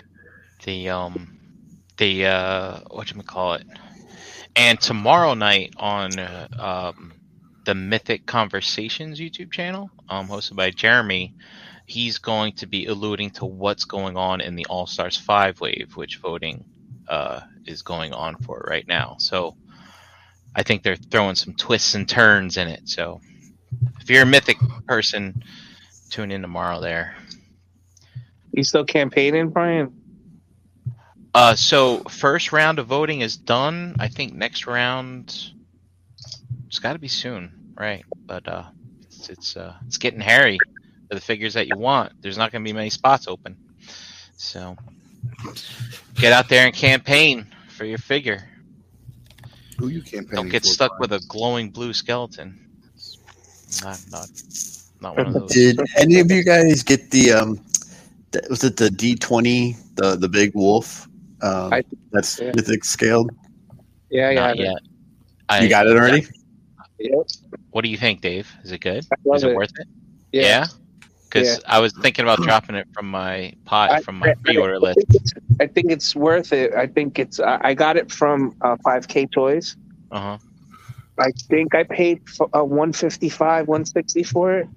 the 0.65 0.89
um 0.89 1.37
the 1.97 2.25
uh 2.27 2.79
what 2.91 3.11
you 3.11 3.21
call 3.23 3.53
it 3.55 3.65
and 4.55 4.79
tomorrow 4.81 5.33
night 5.33 5.73
on 5.77 6.11
um 6.59 7.13
the 7.65 7.75
mythic 7.75 8.25
conversations 8.25 9.19
youtube 9.19 9.51
channel 9.51 9.89
um 10.09 10.27
hosted 10.27 10.55
by 10.55 10.71
jeremy 10.71 11.33
he's 11.85 12.17
going 12.17 12.53
to 12.53 12.67
be 12.67 12.85
alluding 12.87 13.29
to 13.31 13.45
what's 13.45 13.85
going 13.85 14.17
on 14.17 14.41
in 14.41 14.55
the 14.55 14.65
all 14.67 14.87
stars 14.87 15.17
5 15.17 15.61
wave 15.61 15.91
which 15.95 16.17
voting 16.17 16.65
uh 17.09 17.41
is 17.65 17.81
going 17.81 18.13
on 18.13 18.35
for 18.37 18.65
right 18.69 18.87
now. 18.87 19.15
So 19.19 19.55
i 20.55 20.63
think 20.63 20.83
they're 20.83 20.95
throwing 20.95 21.35
some 21.35 21.55
twists 21.55 21.95
and 21.95 22.07
turns 22.09 22.57
in 22.57 22.67
it. 22.67 22.89
So 22.89 23.21
if 24.01 24.09
you're 24.09 24.23
a 24.23 24.27
mythic 24.27 24.57
person 24.87 25.43
tune 26.09 26.31
in 26.31 26.41
tomorrow 26.41 26.81
there. 26.81 27.15
You 28.51 28.63
still 28.63 28.85
campaigning, 28.85 29.49
Brian? 29.49 30.02
Uh, 31.33 31.55
so 31.55 31.99
first 32.09 32.51
round 32.51 32.77
of 32.77 32.85
voting 32.85 33.21
is 33.21 33.37
done. 33.37 33.95
I 33.99 34.07
think 34.07 34.33
next 34.33 34.67
round 34.67 35.53
it's 36.67 36.79
got 36.79 36.93
to 36.93 36.99
be 36.99 37.07
soon, 37.07 37.73
right? 37.75 38.05
But 38.25 38.47
uh, 38.47 38.63
it's 39.01 39.29
it's 39.29 39.57
uh, 39.57 39.73
it's 39.87 39.97
getting 39.97 40.19
hairy 40.19 40.59
for 41.07 41.15
the 41.15 41.21
figures 41.21 41.55
that 41.55 41.67
you 41.67 41.77
want. 41.77 42.13
There's 42.21 42.37
not 42.37 42.51
going 42.51 42.63
to 42.63 42.67
be 42.67 42.73
many 42.73 42.91
spots 42.91 43.27
open, 43.27 43.57
so 44.37 44.77
get 46.15 46.33
out 46.33 46.49
there 46.49 46.65
and 46.65 46.75
campaign 46.75 47.47
for 47.69 47.85
your 47.85 47.97
figure. 47.97 48.47
Who 49.79 49.87
you 49.87 50.03
campaigning? 50.03 50.35
Don't 50.35 50.49
get 50.49 50.61
for, 50.61 50.69
stuck 50.69 50.97
Brian? 50.97 50.99
with 51.01 51.13
a 51.13 51.27
glowing 51.27 51.71
blue 51.71 51.93
skeleton. 51.93 52.59
Not 53.81 53.99
not 54.11 54.29
not 55.01 55.17
one 55.17 55.27
of 55.27 55.33
those. 55.33 55.51
Did 55.51 55.79
any 55.97 56.19
of 56.19 56.31
you 56.31 56.43
guys 56.43 56.83
get 56.83 57.09
the 57.09 57.31
um? 57.33 57.59
The, 58.31 58.45
was 58.49 58.63
it 58.63 58.77
the 58.77 58.91
D 58.91 59.15
twenty 59.15 59.77
the 59.95 60.15
the 60.15 60.29
big 60.29 60.53
wolf? 60.53 61.07
Um, 61.43 61.73
I- 61.73 61.83
that's 62.11 62.39
yeah. 62.39 62.51
mythic 62.55 62.83
scaled. 62.85 63.31
Yeah, 64.09 64.29
yeah. 64.31 64.39
Not 64.39 64.57
yet. 64.57 64.77
I, 65.49 65.59
You 65.61 65.69
got 65.69 65.87
it 65.87 65.95
already? 65.97 66.25
Yep. 66.99 67.27
What 67.71 67.83
do 67.83 67.89
you 67.89 67.97
think, 67.97 68.21
Dave? 68.21 68.49
Is 68.63 68.71
it 68.71 68.79
good? 68.79 69.05
Is 69.33 69.43
it, 69.43 69.49
it. 69.51 69.55
worth 69.55 69.71
it? 69.77 69.87
Yeah. 70.31 70.41
Yeah. 70.41 70.65
Because 71.29 71.47
Yeah. 71.57 71.63
I 71.67 71.79
was 71.79 71.91
thinking 71.93 72.23
about 72.23 72.39
dropping 72.41 72.75
it 72.75 72.87
from 72.93 73.09
my 73.09 73.53
pot 73.65 73.91
I- 73.91 74.01
from 74.01 74.19
my 74.19 74.35
pre-order 74.43 74.75
I 74.75 74.77
list. 74.77 74.99
think 74.99 75.09
it's- 75.15 75.33
I 75.59 75.67
think 75.67 75.91
it's 75.91 76.15
worth 76.15 76.53
it. 76.53 76.73
I 76.73 76.87
think 76.87 77.19
it's. 77.19 77.39
I 77.39 77.59
I 77.61 77.73
got 77.73 77.97
it 77.97 78.11
from 78.11 78.55
uh, 78.61 78.77
5K 78.85 79.31
Toys. 79.31 79.75
Uh 80.11 80.19
huh. 80.19 80.37
I 81.19 81.31
think 81.49 81.75
I 81.75 81.83
paid 81.83 82.27
for, 82.29 82.49
uh, 82.55 82.63
155, 82.63 83.67
160 83.67 84.23
for 84.23 84.53
it. 84.59 84.67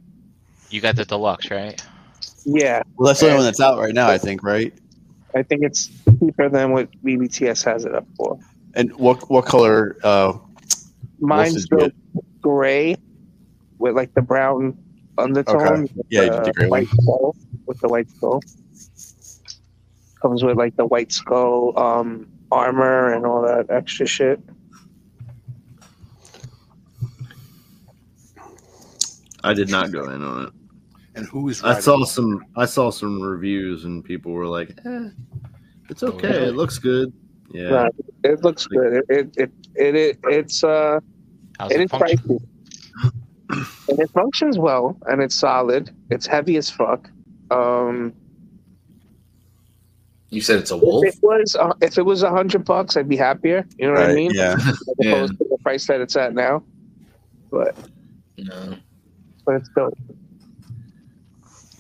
You 0.71 0.81
got 0.81 0.97
the 0.97 1.05
deluxe, 1.05 1.51
right? 1.51 1.81
Yeah, 2.45 2.83
Well, 2.97 3.07
that's 3.09 3.21
the 3.21 3.27
only 3.27 3.37
And- 3.37 3.39
one 3.39 3.45
that's 3.47 3.61
out 3.61 3.79
right 3.79 3.95
now, 3.95 4.09
I 4.09 4.19
think, 4.19 4.43
right? 4.43 4.73
I 5.35 5.43
think 5.43 5.63
it's 5.63 5.91
cheaper 6.19 6.49
than 6.49 6.73
what 6.73 6.91
BBTS 7.03 7.65
has 7.65 7.85
it 7.85 7.95
up 7.95 8.07
for. 8.17 8.39
And 8.75 8.95
what 8.97 9.29
what 9.31 9.47
color? 9.47 9.97
Uh, 10.03 10.35
Mine's 11.19 11.57
is 11.57 11.67
the 11.67 11.93
gray 12.41 12.97
with 13.79 13.95
like 13.95 14.13
the 14.15 14.23
brown 14.23 14.77
undertone. 15.19 15.83
with 15.83 16.07
Yeah, 16.11 16.27
the 16.27 16.41
the 16.43 16.53
gray 16.53 16.69
one. 16.69 16.71
white 16.71 16.89
skull 16.89 17.37
with 17.67 17.81
the 17.81 17.89
white 17.89 18.11
skull. 18.11 18.43
Comes 20.21 20.45
with 20.45 20.57
like 20.57 20.77
the 20.77 20.87
white 20.87 21.13
skull 21.13 21.79
um, 21.79 22.27
armor 22.51 23.13
and 23.15 23.25
all 23.27 23.43
that 23.43 23.71
extra 23.71 24.07
shit. 24.07 24.41
I 29.45 29.55
did 29.55 29.69
not 29.69 29.93
go 29.93 30.11
in 30.11 30.23
on 30.23 30.47
it. 30.47 30.53
And 31.15 31.27
who 31.27 31.49
is? 31.49 31.63
I 31.63 31.79
saw 31.81 32.03
it? 32.03 32.07
some 32.07 32.45
I 32.57 32.67
saw 32.67 32.91
some 32.91 33.23
reviews 33.23 33.85
and 33.85 34.05
people 34.05 34.33
were 34.33 34.47
like, 34.47 34.71
eh, 34.85 35.09
"It's 35.89 36.03
okay. 36.03 36.29
really? 36.29 36.49
It 36.49 36.55
looks 36.57 36.79
good." 36.79 37.13
Yeah. 37.53 37.69
Right. 37.71 37.93
It 38.25 38.43
looks 38.43 38.67
good. 38.67 38.93
It 38.95 39.05
it 39.09 39.37
it, 39.37 39.51
it, 39.77 39.95
it 39.95 40.19
it's 40.25 40.65
uh 40.65 41.01
How's 41.59 41.71
it 41.73 41.81
it 41.81 41.85
is 41.85 41.91
pricey. 41.91 42.39
and 43.89 43.99
it 44.01 44.11
functions 44.11 44.59
well 44.59 44.99
and 45.07 45.23
it's 45.23 45.35
solid. 45.35 45.91
It's 46.11 46.27
heavy 46.27 46.57
as 46.57 46.69
fuck. 46.71 47.09
Um 47.51 48.13
You 50.31 50.41
said 50.41 50.59
it's 50.59 50.73
a 50.73 50.77
if 50.77 50.83
wolf. 50.83 51.07
it 51.07 51.15
was 51.23 51.55
uh, 51.59 51.73
if 51.81 51.99
it 51.99 52.03
was 52.03 52.23
a 52.25 52.31
hundred 52.31 52.65
bucks 52.65 52.97
I'd 52.97 53.09
be 53.09 53.17
happier. 53.17 53.65
You 53.79 53.87
know 53.87 53.93
what 53.95 54.11
I 54.11 54.15
mean? 54.15 54.33
Yeah. 54.35 54.55
As 54.59 54.83
Yeah. 54.99 55.13
opposed 55.13 55.39
to 55.39 55.45
the 55.51 55.59
price 55.63 55.87
that 55.87 56.01
it's 56.01 56.17
at 56.17 56.35
now. 56.35 56.65
But 57.51 57.77
No. 58.39 58.77
but 59.45 59.55
it's 59.57 59.69
dope. 59.77 59.95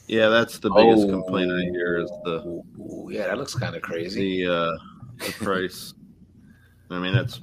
Yeah, 0.09 0.28
that's 0.28 0.59
the 0.59 0.70
biggest 0.70 1.05
Oh. 1.07 1.11
complaint 1.11 1.53
I 1.53 1.62
hear 1.73 1.99
is 1.99 2.11
the 2.24 2.62
yeah, 3.09 3.27
that 3.27 3.39
looks 3.39 3.55
kind 3.55 3.74
of 3.74 3.83
crazy. 3.83 4.45
the 4.45 4.53
uh 4.53 4.77
the 5.19 5.33
price. 5.45 5.95
I 6.91 6.99
mean, 7.01 7.15
that's 7.15 7.41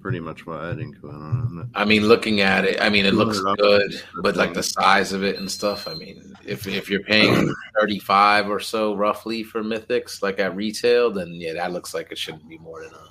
pretty 0.00 0.20
much 0.20 0.46
why 0.46 0.68
I 0.70 0.74
didn't 0.74 1.00
go 1.02 1.08
in 1.08 1.16
on 1.16 1.60
it. 1.62 1.78
I 1.78 1.84
mean, 1.84 2.06
looking 2.06 2.40
at 2.40 2.64
it, 2.64 2.80
I 2.80 2.88
mean, 2.90 3.06
it 3.06 3.14
looks 3.14 3.40
good, 3.56 4.00
but 4.22 4.36
like 4.36 4.54
the 4.54 4.62
size 4.62 5.12
of 5.12 5.24
it 5.24 5.38
and 5.38 5.50
stuff. 5.50 5.88
I 5.88 5.94
mean, 5.94 6.34
if 6.46 6.66
if 6.68 6.88
you're 6.88 7.02
paying 7.02 7.52
thirty 7.80 7.98
five 7.98 8.48
or 8.48 8.60
so 8.60 8.94
roughly 8.94 9.42
for 9.42 9.64
Mythics, 9.64 10.22
like 10.22 10.38
at 10.38 10.54
retail, 10.54 11.10
then 11.10 11.32
yeah, 11.34 11.54
that 11.54 11.72
looks 11.72 11.94
like 11.94 12.12
it 12.12 12.18
shouldn't 12.18 12.48
be 12.48 12.58
more 12.58 12.82
than 12.84 12.92
a 12.92 13.08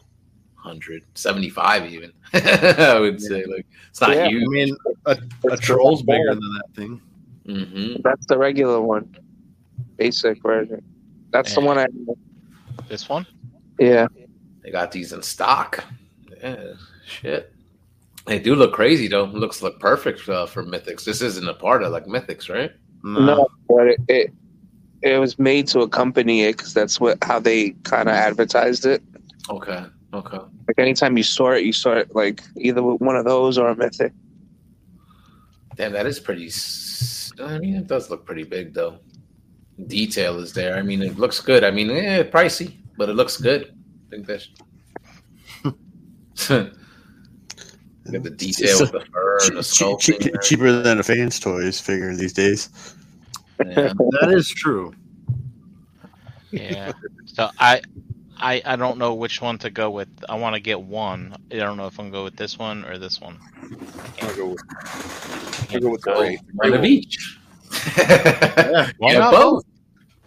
hundred 0.62 1.04
seventy 1.16 1.50
five 1.50 1.92
even. 1.92 2.14
I 2.34 3.00
would 3.00 3.20
say 3.22 3.44
like 3.46 3.66
it's 3.90 4.00
not 4.00 4.16
Yeah. 4.16 4.28
I 4.28 4.32
mean, 4.32 4.78
a, 5.08 5.18
a 5.52 5.58
troll's 5.58 6.04
bigger 6.04 6.30
than 6.30 6.40
that 6.40 6.76
thing. 6.76 7.02
Hmm 7.45 7.95
That's 8.03 8.26
the 8.28 8.38
regular 8.38 8.82
one. 8.82 9.10
Basic 9.98 10.41
version. 10.41 10.82
That's 11.32 11.53
the 11.56 11.61
one 11.61 11.78
I 11.78 11.88
This 12.88 13.10
one? 13.10 13.26
yeah. 13.80 14.07
They 14.64 14.72
got 14.72 14.91
these 14.91 15.11
in 15.11 15.22
stock. 15.22 15.84
Yeah, 16.41 16.74
shit. 17.06 17.53
They 18.26 18.40
do 18.40 18.56
look 18.56 18.74
crazy 18.74 19.07
though. 19.07 19.26
Looks 19.26 19.61
look 19.61 19.80
perfect 19.80 20.28
uh, 20.30 20.45
for 20.45 20.64
Mythics. 20.64 21.03
This 21.03 21.22
isn't 21.22 21.48
a 21.48 21.53
part 21.53 21.84
of 21.84 21.91
like 21.91 22.06
Mythics, 22.06 22.49
right? 22.49 22.72
No, 23.03 23.36
No, 23.36 23.48
but 23.68 23.88
it, 23.88 23.99
it 24.07 24.34
it 25.02 25.18
was 25.20 25.38
made 25.38 25.68
to 25.68 25.82
accompany 25.82 26.44
it 26.44 26.57
because 26.57 26.74
that's 26.74 26.99
what 26.99 27.22
how 27.24 27.40
they 27.40 27.72
kind 27.84 28.07
of 28.07 28.15
advertised 28.15 28.86
it. 28.86 29.03
Okay, 29.49 29.84
okay. 30.14 30.38
Like 30.68 30.80
anytime 30.80 31.18
you 31.18 31.24
saw 31.24 31.52
it, 31.52 31.64
you 31.64 31.74
saw 31.74 31.94
it 31.94 32.15
like 32.15 32.41
either 32.57 32.82
with 32.82 33.02
one 33.02 33.18
of 33.18 33.26
those 33.26 33.57
or 33.57 33.68
a 33.68 33.76
mythic. 33.76 34.14
Damn, 35.76 35.94
that 35.94 36.06
is 36.06 36.20
pretty. 36.20 36.52
I 37.41 37.58
mean, 37.60 37.76
it 37.76 37.88
does 37.88 38.10
look 38.10 38.26
pretty 38.26 38.44
big 38.44 38.74
though. 38.74 39.00
Detail 39.88 40.40
is 40.40 40.54
there. 40.54 40.76
I 40.76 40.82
mean, 40.84 41.02
it 41.02 41.18
looks 41.18 41.40
good. 41.40 41.64
I 41.64 41.72
mean, 41.72 41.90
eh, 41.90 42.24
pricey, 42.24 42.78
but 42.98 43.10
it 43.10 43.14
looks 43.14 43.38
good. 43.38 43.74
I 44.08 44.10
think 44.12 44.28
that's. 44.28 44.50
Got 48.12 48.24
the 48.24 48.30
detail 48.32 48.82
with 48.82 48.91
the 48.91 49.06
fur 49.12 49.38
and 49.45 49.58
the 49.58 49.64
Che- 49.64 50.20
che- 50.20 50.32
cheaper 50.41 50.72
than 50.74 51.00
a 51.00 51.04
fans 51.04 51.40
toys 51.40 51.80
figure 51.80 52.14
these 52.16 52.34
days. 52.34 52.70
Yeah. 53.66 53.94
that 54.22 54.32
is 54.32 54.50
true. 54.50 54.94
Yeah. 56.52 56.91
so 57.26 57.50
I, 57.60 57.82
I, 58.44 58.61
I 58.65 58.76
don't 58.76 58.98
know 58.98 59.14
which 59.14 59.41
one 59.41 59.57
to 59.60 59.70
go 59.70 59.90
with. 59.90 60.10
I 60.28 60.36
want 60.36 60.56
to 60.56 60.60
get 60.60 60.80
one. 60.82 61.36
I 61.52 61.56
don't 61.56 61.78
know 61.78 61.88
if 61.88 61.98
I'm 61.99 62.07
gonna 62.11 62.20
go 62.20 62.24
with 62.26 62.36
this 62.36 62.60
one 62.60 62.84
or 62.86 62.98
this 62.98 63.22
one. 63.22 63.40
I'll 64.22 64.36
go 64.36 64.48
with, 64.49 64.61
I 65.72 65.76
I'll 65.76 65.80
go 65.80 65.90
with 65.91 66.02
the 66.02 66.11
Go 66.11 66.20
gray. 66.20 66.40
one 66.53 66.74
of 66.74 66.84
each. 66.86 67.40
Yeah, 67.98 68.91
Why 68.98 69.14
not 69.14 69.32
both? 69.32 69.64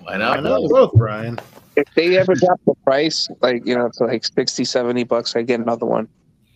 Why 0.01 0.15
I 0.15 0.19
not 0.19 0.43
both? 0.43 0.71
both, 0.71 0.93
Brian. 0.95 1.39
If 1.77 1.87
they 1.95 2.17
ever 2.17 2.35
drop 2.35 2.59
the 2.67 2.75
price, 2.85 3.29
like 3.43 3.67
you 3.67 3.77
know, 3.77 3.91
to 3.99 4.05
like 4.05 4.25
60, 4.25 4.65
70 4.65 5.05
bucks, 5.05 5.37
I 5.37 5.43
get 5.43 5.61
another 5.61 5.85
one. 5.87 6.09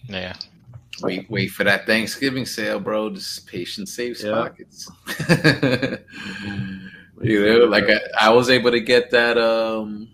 Yeah. 0.09 0.35
Wait, 1.03 1.29
wait 1.31 1.49
for 1.49 1.65
that 1.65 1.87
Thanksgiving 1.87 2.47
sale, 2.47 2.81
bro. 2.81 3.11
Just 3.11 3.47
patience 3.47 3.93
saves 3.95 4.25
Yeah. 4.25 4.33
pockets. 4.33 4.91
You 7.23 7.45
know, 7.45 7.65
like 7.67 7.85
I, 7.91 8.01
I 8.19 8.31
was 8.31 8.49
able 8.49 8.71
to 8.71 8.81
get 8.81 9.11
that. 9.11 9.37
Um, 9.37 10.09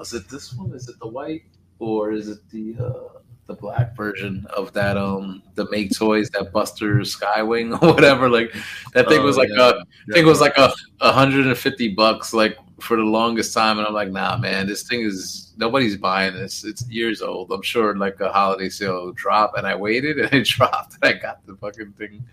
was 0.00 0.14
it 0.14 0.28
this 0.28 0.52
one? 0.54 0.72
Is 0.72 0.88
it 0.88 0.98
the 0.98 1.06
white 1.06 1.42
or 1.78 2.10
is 2.12 2.28
it 2.28 2.38
the 2.50 2.74
uh, 2.80 3.18
the 3.46 3.54
black 3.54 3.94
version 3.94 4.46
of 4.56 4.72
that? 4.72 4.96
Um, 4.96 5.42
the 5.56 5.68
Make 5.70 5.94
Toys 5.96 6.30
that 6.30 6.52
Buster 6.52 6.94
Skywing 7.00 7.80
or 7.82 7.92
whatever. 7.92 8.28
Like 8.30 8.52
that 8.94 9.08
thing 9.08 9.20
Oh, 9.20 9.24
was 9.24 9.36
like 9.36 9.50
yeah. 9.50 9.70
a 9.70 9.74
I 9.78 10.12
think 10.12 10.24
it 10.26 10.34
was 10.34 10.40
like 10.40 10.56
a, 10.56 10.72
hundred 11.12 11.46
and 11.46 11.56
fifty 11.56 11.88
bucks, 11.88 12.32
like 12.32 12.56
for 12.80 12.96
the 12.96 13.02
longest 13.02 13.52
time, 13.52 13.76
and 13.78 13.86
I'm 13.86 13.92
like, 13.92 14.10
nah, 14.10 14.38
man, 14.38 14.66
this 14.66 14.84
thing 14.88 15.00
is 15.02 15.52
nobody's 15.58 15.98
buying 15.98 16.32
this. 16.34 16.64
It's 16.64 16.88
years 16.88 17.20
old. 17.20 17.52
I'm 17.52 17.60
sure 17.62 17.94
like 17.94 18.18
a 18.20 18.32
holiday 18.32 18.70
sale 18.70 19.04
will 19.04 19.12
drop, 19.12 19.52
and 19.58 19.66
I 19.66 19.74
waited, 19.74 20.18
and 20.22 20.32
it 20.32 20.46
dropped, 20.46 20.94
and 21.02 21.04
I 21.14 21.20
got 21.20 21.44
the 21.46 21.56
fucking 21.56 21.92
thing 21.92 22.24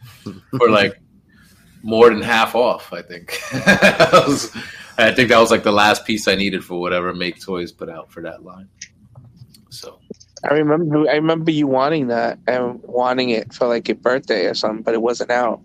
for 0.58 0.70
like 0.70 1.02
more 1.84 2.10
than 2.10 2.22
half 2.22 2.56
off. 2.56 2.94
I 2.94 3.02
think. 3.02 3.38
I, 3.54 4.24
was- 4.26 4.56
I 4.98 5.14
think 5.14 5.30
that 5.30 5.40
was 5.40 5.52
like 5.52 5.64
the 5.64 5.72
last 5.72 6.06
piece 6.06 6.28
I 6.28 6.36
needed 6.36 6.64
for 6.64 6.80
whatever 6.80 7.14
Make 7.14 7.40
Toys 7.40 7.72
put 7.72 7.90
out 7.90 8.12
for 8.12 8.22
that 8.24 8.44
line. 8.44 8.68
So 9.70 10.00
I 10.44 10.54
remember 10.54 11.10
I 11.10 11.16
remember 11.16 11.52
you 11.52 11.68
wanting 11.68 12.08
that 12.08 12.40
and 12.48 12.80
wanting 12.84 13.30
it 13.30 13.54
for 13.54 13.68
like 13.68 13.88
your 13.88 13.98
birthday 13.98 14.46
or 14.46 14.54
something, 14.54 14.84
but 14.84 14.94
it 14.94 15.02
wasn't 15.02 15.32
out. 15.32 15.62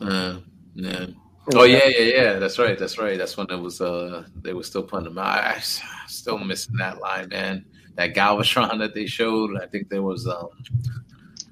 uh, 0.00 0.38
yeah. 0.74 1.06
Oh 1.52 1.64
yeah, 1.64 1.86
yeah, 1.86 2.22
yeah. 2.22 2.32
That's 2.38 2.58
right. 2.58 2.78
That's 2.78 2.98
right. 2.98 3.18
That's 3.18 3.36
when 3.36 3.46
it 3.50 3.56
was. 3.56 3.80
Uh, 3.80 4.24
they 4.42 4.54
were 4.54 4.62
still 4.62 4.82
putting 4.82 5.04
them 5.04 5.18
out. 5.18 5.38
I, 5.38 5.58
still 6.06 6.38
missing 6.38 6.76
that 6.78 7.00
line, 7.00 7.28
man. 7.28 7.66
That 7.96 8.14
Galvatron 8.14 8.78
that 8.78 8.94
they 8.94 9.06
showed. 9.06 9.60
I 9.60 9.66
think 9.66 9.88
there 9.90 10.02
was 10.02 10.26
um, 10.26 10.48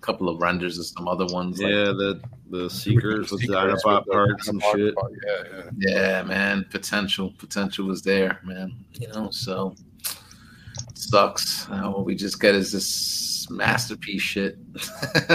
couple 0.02 0.28
of 0.28 0.40
renders 0.40 0.78
of 0.78 0.86
some 0.86 1.08
other 1.08 1.26
ones. 1.26 1.60
like- 1.60 1.70
Yeah, 1.72 1.84
the 1.92 2.20
the 2.50 2.68
seekers 2.68 3.30
with 3.30 3.40
Seekers 3.40 3.56
Dinobot 3.56 4.04
with 4.04 4.12
parts 4.12 4.48
and 4.48 4.62
shit. 4.74 4.94
Yeah, 5.26 5.42
yeah. 5.54 5.70
yeah, 5.78 6.22
man. 6.24 6.66
Potential, 6.70 7.32
potential 7.38 7.86
was 7.86 8.02
there, 8.02 8.38
man. 8.44 8.84
You 9.00 9.08
know, 9.08 9.30
so 9.30 9.74
sucks. 10.94 11.68
Now 11.70 11.92
what 11.92 12.04
we 12.04 12.14
just 12.14 12.40
get 12.40 12.54
is 12.54 12.70
this 12.72 13.48
masterpiece 13.50 14.20
shit. 14.22 14.58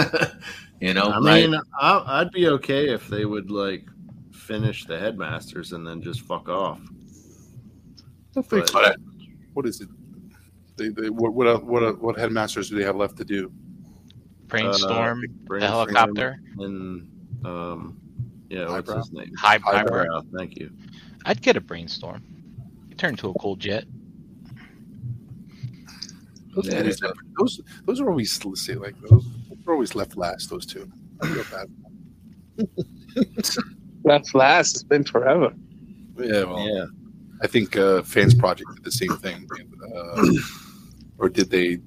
you 0.80 0.94
know, 0.94 1.02
I 1.04 1.18
right? 1.18 1.50
mean, 1.50 1.60
I, 1.80 2.20
I'd 2.20 2.30
be 2.30 2.48
okay 2.48 2.88
if 2.92 3.08
they 3.08 3.24
would 3.24 3.50
like 3.50 3.84
finish 4.32 4.86
the 4.86 4.98
headmasters 4.98 5.72
and 5.72 5.86
then 5.86 6.00
just 6.02 6.20
fuck 6.22 6.48
off. 6.48 6.80
But- 8.34 8.72
But 8.72 8.96
what 9.54 9.66
is 9.66 9.80
it? 9.80 9.88
They, 10.76 10.90
they, 10.90 11.10
what 11.10 11.34
what 11.34 11.64
what 11.64 12.00
what 12.00 12.16
headmasters 12.16 12.70
do 12.70 12.76
they 12.76 12.84
have 12.84 12.94
left 12.96 13.16
to 13.16 13.24
do? 13.24 13.50
Brainstorm, 14.48 15.22
Uh, 15.50 15.58
the 15.58 15.66
helicopter, 15.66 16.40
and 16.58 17.06
um, 17.44 18.00
yeah, 18.48 18.60
what's 18.62 18.88
Highbrow? 18.88 18.96
his 18.98 19.12
name? 19.12 19.32
high 19.36 19.58
Highbrow. 19.58 19.98
Highbrow. 20.04 20.22
Thank 20.36 20.56
you. 20.56 20.70
I'd 21.26 21.42
get 21.42 21.56
a 21.56 21.60
brainstorm. 21.60 22.22
You 22.88 22.96
turn 22.96 23.16
to 23.16 23.28
a 23.30 23.34
cool 23.34 23.56
jet. 23.56 23.84
Those, 26.54 26.66
Yeah, 26.66 26.76
are 26.76 26.80
always, 26.80 27.00
those 27.38 27.60
those 27.84 28.00
are 28.00 28.08
always 28.10 28.44
let's 28.44 28.64
say 28.64 28.74
like 28.74 28.94
those 29.08 29.26
are 29.66 29.72
always 29.72 29.94
left 29.94 30.16
last. 30.16 30.50
Those 30.50 30.66
two. 30.66 30.90
I 31.22 31.26
feel 31.28 31.44
bad. 31.50 31.68
That's 34.04 34.34
last. 34.34 34.74
It's 34.76 34.82
been 34.84 35.04
forever. 35.04 35.52
Yeah, 36.18 36.44
well, 36.44 36.66
Yeah, 36.66 36.86
I 37.42 37.46
think 37.46 37.76
uh, 37.76 38.02
Fans 38.02 38.34
Project 38.34 38.70
did 38.74 38.84
the 38.84 38.90
same 38.92 39.16
thing, 39.18 39.46
uh, 39.94 40.24
or 41.18 41.28
did 41.28 41.50
they? 41.50 41.78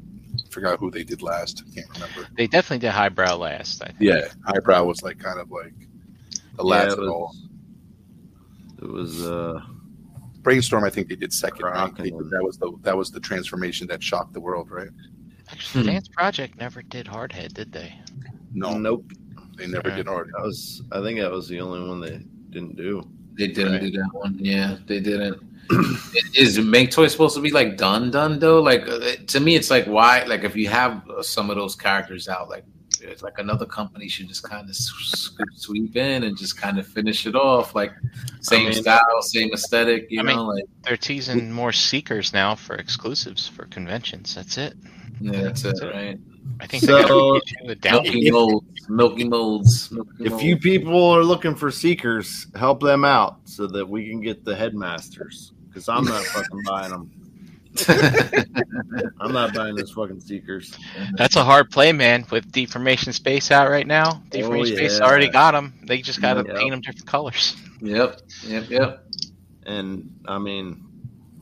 Forgot 0.51 0.79
who 0.79 0.91
they 0.91 1.03
did 1.03 1.21
last. 1.21 1.63
I 1.65 1.73
can't 1.75 1.87
remember. 1.93 2.27
They 2.35 2.45
definitely 2.47 2.79
did 2.79 2.91
highbrow 2.91 3.35
last. 3.37 3.81
I 3.81 3.87
think. 3.87 3.97
Yeah, 4.01 4.27
Highbrow 4.45 4.83
was 4.83 5.01
like 5.01 5.17
kind 5.17 5.39
of 5.39 5.49
like 5.49 5.73
the 6.57 6.63
last 6.63 6.87
yeah, 6.87 6.93
of 6.93 6.99
it 6.99 7.07
all. 7.07 7.33
was, 8.79 8.81
it 8.81 8.87
was 8.89 9.25
uh, 9.25 9.61
Brainstorm, 10.41 10.83
I 10.83 10.89
think 10.89 11.07
they 11.07 11.15
did 11.15 11.31
second. 11.31 11.65
They 11.97 12.09
did- 12.09 12.29
that 12.31 12.43
was 12.43 12.57
the 12.57 12.71
that 12.81 12.97
was 12.97 13.11
the 13.11 13.19
transformation 13.19 13.87
that 13.87 14.03
shocked 14.03 14.33
the 14.33 14.41
world, 14.41 14.69
right? 14.69 14.89
Actually, 15.49 15.83
Hmm. 15.83 15.89
Fans 15.89 16.09
Project 16.09 16.57
never 16.57 16.81
did 16.81 17.05
Hardhead, 17.07 17.53
did 17.53 17.71
they? 17.71 17.93
No, 18.53 18.77
nope. 18.77 19.05
they 19.57 19.67
never 19.67 19.89
Yeah. 19.89 19.97
did 19.97 20.05
Hardhead. 20.07 20.31
That 20.37 20.43
was 20.43 20.81
I 20.91 21.01
think 21.01 21.19
that 21.19 21.31
was 21.31 21.47
the 21.47 21.61
only 21.61 21.87
one 21.87 21.99
they 22.01 22.23
didn't 22.49 22.75
do. 22.75 23.07
They 23.37 23.47
didn't 23.47 23.73
Right. 23.73 23.81
do 23.81 23.91
that 23.91 24.09
one. 24.13 24.37
Yeah, 24.39 24.77
they 24.87 24.99
didn't. 24.99 25.41
Is 26.35 26.57
Make 26.59 26.91
Toy 26.91 27.07
supposed 27.07 27.35
to 27.35 27.41
be 27.41 27.51
like 27.51 27.77
done, 27.77 28.11
done 28.11 28.39
though? 28.39 28.61
Like 28.61 28.87
uh, 28.87 28.99
to 29.27 29.39
me, 29.39 29.55
it's 29.55 29.69
like 29.69 29.85
why? 29.85 30.23
Like 30.23 30.43
if 30.43 30.55
you 30.55 30.67
have 30.69 31.07
uh, 31.09 31.21
some 31.23 31.49
of 31.49 31.55
those 31.55 31.75
characters 31.75 32.27
out, 32.27 32.49
like 32.49 32.65
it's 33.01 33.23
like 33.23 33.39
another 33.39 33.65
company 33.65 34.07
should 34.07 34.27
just 34.27 34.43
kind 34.43 34.69
of 34.69 34.75
sweep 35.55 35.95
in 35.95 36.23
and 36.23 36.37
just 36.37 36.55
kind 36.59 36.77
of 36.77 36.85
finish 36.87 37.25
it 37.25 37.35
off. 37.35 37.73
Like 37.73 37.91
same 38.41 38.65
mean- 38.65 38.73
style, 38.73 39.21
same 39.21 39.51
aesthetic. 39.53 40.07
You 40.09 40.19
I 40.21 40.23
know, 40.23 40.35
mean- 40.37 40.47
like 40.55 40.65
They're 40.83 40.97
teasing 40.97 41.51
more 41.51 41.71
seekers 41.71 42.33
now 42.33 42.55
for 42.55 42.75
exclusives 42.75 43.47
for 43.47 43.65
conventions. 43.65 44.35
That's 44.35 44.57
it. 44.57 44.73
yeah, 45.19 45.41
that's 45.43 45.63
it, 45.63 45.81
right? 45.83 46.19
I 46.59 46.67
think 46.67 46.83
So- 46.83 47.01
got 47.01 47.41
to 47.41 47.65
get 47.67 47.81
down. 47.81 48.03
Milky 48.03 48.31
molds, 48.31 48.89
milky 48.89 49.23
molds. 49.23 49.91
Milky 49.91 50.09
If 50.25 50.31
molds. 50.31 50.43
you 50.45 50.57
people 50.57 51.03
are 51.09 51.23
looking 51.23 51.55
for 51.55 51.71
seekers, 51.71 52.47
help 52.55 52.81
them 52.81 53.03
out 53.05 53.39
so 53.45 53.67
that 53.67 53.87
we 53.87 54.09
can 54.09 54.21
get 54.21 54.43
the 54.45 54.55
headmasters. 54.55 55.53
Because 55.67 55.87
I'm 55.89 56.03
not 56.03 56.23
fucking 56.23 56.61
buying 56.67 56.91
them. 56.91 57.11
I'm 59.21 59.31
not 59.31 59.53
buying 59.53 59.75
those 59.75 59.91
fucking 59.91 60.19
seekers. 60.19 60.77
That's 61.13 61.35
a 61.37 61.43
hard 61.43 61.71
play, 61.71 61.91
man. 61.93 62.25
With 62.29 62.51
Deformation 62.51 63.13
Space 63.13 63.49
out 63.51 63.69
right 63.69 63.87
now, 63.87 64.21
oh, 64.21 64.23
Deformation 64.29 64.75
Space 64.75 64.99
yeah. 64.99 65.05
already 65.05 65.29
got 65.29 65.51
them. 65.51 65.73
They 65.87 66.01
just 66.01 66.21
got 66.21 66.33
to 66.35 66.43
Yep. 66.45 66.57
paint 66.57 66.71
them 66.71 66.81
different 66.81 67.05
colors. 67.07 67.55
yep, 67.81 68.19
yep, 68.45 68.69
yep. 68.69 69.05
And 69.65 70.09
I 70.27 70.37
mean, 70.39 70.83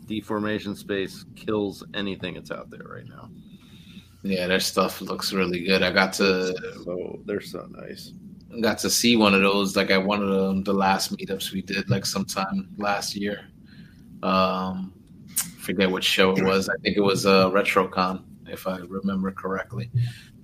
deformation 0.06 0.76
space 0.76 1.26
kills 1.36 1.84
anything 1.94 2.34
that's 2.36 2.52
out 2.52 2.70
there 2.70 2.84
right 2.84 3.08
now. 3.08 3.30
Yeah, 4.24 4.48
their 4.48 4.60
stuff 4.60 5.02
looks 5.02 5.32
really 5.32 5.64
good. 5.64 5.82
I 5.82 5.92
got 5.92 6.14
to 6.14 6.54
So 6.84 7.20
they're 7.26 7.42
so 7.42 7.68
nice. 7.72 8.12
got 8.62 8.78
to 8.80 8.90
see 8.90 9.16
one 9.16 9.34
of 9.34 9.42
those 9.42 9.76
like 9.76 9.92
at 9.92 10.04
one 10.04 10.22
of 10.22 10.30
the, 10.30 10.72
the 10.72 10.78
last 10.78 11.16
meetups 11.16 11.54
we 11.54 11.62
did 11.62 11.90
like 11.90 12.06
sometime 12.06 12.70
last 12.78 13.16
year. 13.16 13.48
Um, 14.22 14.94
forget 15.60 15.90
what 15.90 16.04
show 16.04 16.36
it 16.36 16.44
was. 16.44 16.68
I 16.68 16.74
think 16.82 16.98
it 16.98 17.02
was 17.02 17.26
a 17.26 17.48
uh, 17.48 17.52
RetroCon, 17.52 18.24
if 18.48 18.68
I 18.68 18.78
remember 18.78 19.32
correctly. 19.32 19.90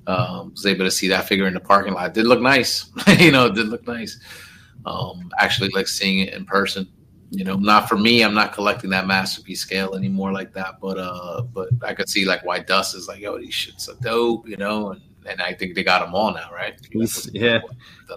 Um, 0.07 0.51
was 0.51 0.65
able 0.65 0.85
to 0.85 0.91
see 0.91 1.07
that 1.07 1.27
figure 1.27 1.47
in 1.47 1.55
the 1.55 1.59
parking 1.59 1.93
lot. 1.93 2.13
Did 2.13 2.27
look 2.27 2.41
nice, 2.41 2.91
you 3.19 3.31
know. 3.31 3.47
It 3.47 3.55
did 3.55 3.67
look 3.67 3.87
nice. 3.87 4.19
Um, 4.85 5.31
actually, 5.39 5.69
like 5.69 5.87
seeing 5.87 6.19
it 6.19 6.33
in 6.33 6.45
person. 6.45 6.87
You 7.31 7.43
know, 7.43 7.55
not 7.55 7.89
for 7.89 7.97
me. 7.97 8.23
I'm 8.23 8.33
not 8.33 8.53
collecting 8.53 8.89
that 8.91 9.07
masterpiece 9.07 9.59
scale 9.59 9.95
anymore 9.95 10.31
like 10.31 10.53
that. 10.53 10.79
But 10.79 10.97
uh, 10.97 11.41
but 11.41 11.69
I 11.81 11.93
could 11.93 12.07
see 12.07 12.25
like 12.25 12.45
why 12.45 12.59
Dust 12.59 12.95
is 12.95 13.07
like, 13.07 13.19
yo, 13.19 13.37
these 13.37 13.53
shits 13.53 13.89
are 13.89 13.99
dope. 14.01 14.47
You 14.47 14.57
know, 14.57 14.91
and 14.91 15.01
and 15.27 15.41
I 15.41 15.53
think 15.53 15.75
they 15.75 15.83
got 15.83 16.05
them 16.05 16.13
all 16.13 16.33
now, 16.33 16.49
right? 16.53 16.75
He's 16.91 17.29
yeah, 17.33 17.59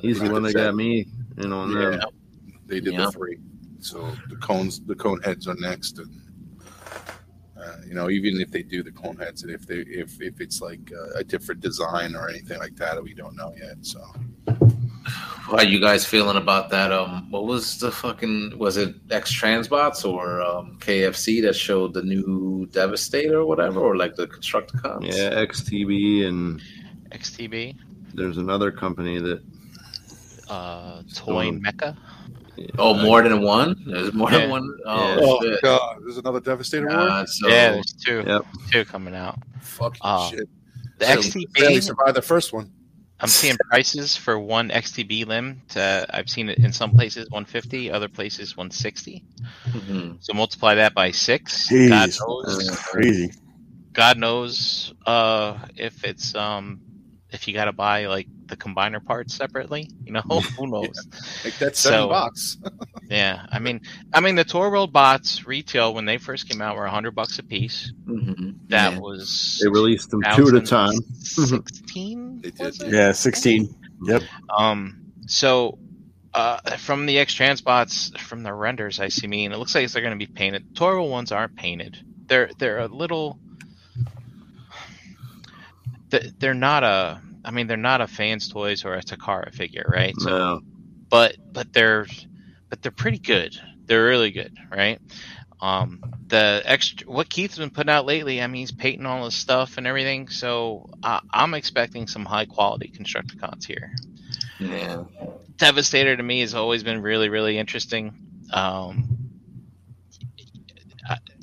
he's 0.03 0.21
the 0.21 0.31
one 0.31 0.43
that 0.43 0.55
got 0.55 0.75
me. 0.75 1.09
You 1.37 1.49
know, 1.49 1.63
and 1.63 1.73
Yeah. 1.73 1.91
then 1.91 2.01
They 2.67 2.81
did 2.81 2.95
Yeah. 2.95 3.07
the 3.07 3.13
three. 3.13 3.39
So 3.81 4.15
the 4.29 4.37
cones, 4.37 4.81
the 4.81 4.95
cone 4.95 5.21
heads 5.23 5.49
are 5.49 5.57
next, 5.59 5.99
and 5.99 6.21
uh, 7.57 7.77
you 7.87 7.95
know, 7.95 8.11
even 8.11 8.41
if 8.41 8.51
they 8.51 8.63
do 8.63 8.83
the 8.83 8.93
cone 8.93 9.17
heads, 9.17 9.43
and 9.43 9.51
if 9.53 9.67
they 9.67 9.79
if 9.79 10.21
if 10.21 10.41
it's 10.41 10.61
like 10.61 10.93
uh, 10.93 11.19
a 11.19 11.25
different 11.25 11.61
design 11.61 12.15
or 12.15 12.29
anything 12.29 12.59
like 12.59 12.77
that, 12.77 13.03
we 13.03 13.15
don't 13.15 13.37
know 13.37 13.55
yet. 13.59 13.79
So 13.83 14.01
How 15.09 15.63
you 15.63 15.81
guys 15.81 16.05
feeling 16.05 16.37
about 16.37 16.69
that? 16.71 16.93
Um, 16.93 17.31
what 17.31 17.47
was 17.47 17.79
the 17.79 17.91
fucking? 17.91 18.59
Was 18.59 18.77
it 18.77 18.95
X 19.11 19.33
Transbots 19.35 20.05
or 20.05 20.43
um, 20.43 20.77
KFC 20.81 21.41
that 21.43 21.55
showed 21.57 21.95
the 21.95 22.03
new 22.03 22.67
Devastator 22.71 23.41
or 23.41 23.47
whatever, 23.47 23.81
or 23.81 23.97
like 23.97 24.15
the 24.15 24.27
Constructicons? 24.27 25.05
yeah, 25.07 25.31
XTB 25.43 26.27
and 26.27 26.61
XTB, 27.13 27.77
there's 28.15 28.37
another 28.37 28.71
company 28.71 29.19
that 29.21 29.43
uh, 30.51 31.03
Toy 31.15 31.49
Um, 31.49 31.63
Mecha. 31.63 31.97
Oh, 32.79 32.93
more 32.95 33.23
than 33.23 33.41
one? 33.43 33.77
There's 33.87 34.13
more 34.13 34.31
Yeah. 34.31 34.39
than 34.41 34.51
one. 34.51 34.69
Oh, 34.85 34.97
Yeah. 35.09 35.17
oh 35.23 35.43
shit. 35.43 35.63
god, 35.63 35.97
there's 36.03 36.19
another 36.19 36.41
Devastator 36.41 36.89
war. 36.89 36.97
God, 37.07 37.29
so, 37.29 37.49
yeah, 37.49 37.71
there's 37.73 37.93
two, 38.05 38.25
Yep. 38.27 38.47
two 38.73 38.85
coming 38.85 39.15
out. 39.15 39.39
Fucking 39.63 40.01
Oh. 40.03 40.29
shit. 40.31 40.49
The 40.99 41.07
So, 41.07 41.13
XTB, 41.21 41.47
Barely 41.55 41.81
survived 41.81 42.17
the 42.17 42.23
first 42.23 42.53
one. 42.53 42.71
I'm 43.21 43.29
seeing 43.29 43.57
prices 43.69 44.17
for 44.17 44.39
one 44.39 44.71
XTB 44.71 45.27
limb. 45.27 45.63
To, 45.71 46.07
I've 46.11 46.31
seen 46.31 46.49
it 46.49 46.59
in 46.59 46.73
some 46.73 46.93
places 46.93 47.29
150, 47.31 47.91
other 47.91 48.09
places 48.09 48.57
160. 48.57 49.25
Mhm. 49.69 50.17
So 50.21 50.35
multiply 50.35 50.77
that 50.77 50.95
by 50.95 51.11
six. 51.11 51.69
Jeez. 51.69 51.89
God 51.89 52.11
knows. 52.21 52.71
Crazy. 52.71 53.33
God 53.93 54.19
knows 54.19 54.95
uh, 55.07 55.59
if 55.77 56.05
it's 56.05 56.35
um, 56.37 56.81
if 57.31 57.47
you 57.47 57.55
got 57.55 57.67
to 57.67 57.73
buy 57.73 58.07
like 58.07 58.27
the 58.47 58.57
combiner 58.57 59.05
parts 59.05 59.35
separately. 59.35 59.91
You 60.05 60.13
know, 60.13 60.21
who 60.59 60.67
knows? 60.67 61.07
Like 61.45 61.59
that 61.59 61.77
seven 61.77 62.01
So- 62.01 62.09
bucks. 62.09 62.57
Yeah, 63.11 63.47
I 63.51 63.59
mean, 63.59 63.81
I 64.13 64.21
mean 64.21 64.35
the 64.35 64.45
Toy 64.45 64.69
World 64.69 64.93
bots 64.93 65.47
retail 65.47 65.95
when 65.95 66.05
they 66.05 66.19
first 66.19 66.47
came 66.47 66.61
out 66.61 66.77
were 66.77 66.87
hundred 66.87 67.13
bucks 67.13 67.39
a 67.39 67.43
piece. 67.43 67.91
Mhm. 68.07 68.57
That 68.69 68.93
Yeah. 68.93 68.99
was 68.99 69.59
they 69.63 69.69
released 69.71 70.11
them 70.11 70.21
two 70.37 70.49
at 70.49 70.55
a 70.55 70.61
time. 70.61 70.93
Sixteen. 71.15 72.41
They 72.43 72.51
did. 72.51 72.77
Yeah, 72.93 73.13
16. 73.13 73.75
Yep. 74.05 74.23
Um. 74.57 74.99
So 75.27 75.79
Uh, 76.35 76.59
from 76.77 77.07
the 77.07 77.19
X 77.19 77.35
Transbots, 77.35 78.17
from 78.19 78.43
the 78.43 78.53
renders 78.53 79.01
I 79.01 79.09
see, 79.09 79.27
mean 79.27 79.51
it 79.53 79.57
looks 79.59 79.75
like 79.75 79.91
they're 79.91 80.03
going 80.03 80.17
to 80.19 80.27
be 80.27 80.31
painted. 80.31 80.77
Toro 80.77 81.07
ones 81.07 81.33
aren't 81.33 81.57
painted. 81.57 81.97
They're 82.27 82.51
they're 82.59 82.81
a 82.81 82.87
little. 82.89 83.39
Th- 86.11 86.33
They're 86.39 86.55
not 86.55 86.85
a. 86.85 87.21
I 87.45 87.51
mean, 87.51 87.67
they're 87.67 87.77
not 87.77 88.01
a 88.01 88.07
fans 88.07 88.49
toys 88.49 88.85
or 88.85 88.95
a 88.95 89.03
Takara 89.03 89.55
figure, 89.55 89.87
right? 89.89 90.15
So, 90.19 90.29
No. 90.31 90.61
but 91.09 91.37
but 91.53 91.73
they're 91.73 92.07
but 92.69 92.83
they're 92.83 92.93
pretty 92.93 93.19
good. 93.19 93.57
They're 93.87 94.05
really 94.05 94.31
good, 94.31 94.57
right? 94.71 95.01
Um, 95.61 96.01
the 96.27 96.63
extra 96.65 97.07
what 97.11 97.29
Keith's 97.29 97.59
been 97.59 97.71
putting 97.71 97.91
out 97.91 98.07
lately. 98.07 98.41
I 98.43 98.47
mean, 98.47 98.61
he's 98.61 98.73
painting 98.73 99.07
all 99.07 99.25
his 99.25 99.35
stuff 99.35 99.79
and 99.79 99.87
everything. 99.87 100.29
So 100.29 100.91
I 101.03 101.21
I'm 101.33 101.55
expecting 101.55 102.07
some 102.07 102.25
high 102.25 102.45
quality 102.47 102.93
Constructicons 102.95 103.65
here. 103.65 103.93
Yeah. 104.61 105.05
Devastator 105.57 106.17
to 106.17 106.23
me 106.23 106.41
has 106.41 106.55
always 106.55 106.83
been 106.83 107.01
really, 107.03 107.29
really 107.29 107.59
interesting. 107.59 108.15
Um, 108.53 109.18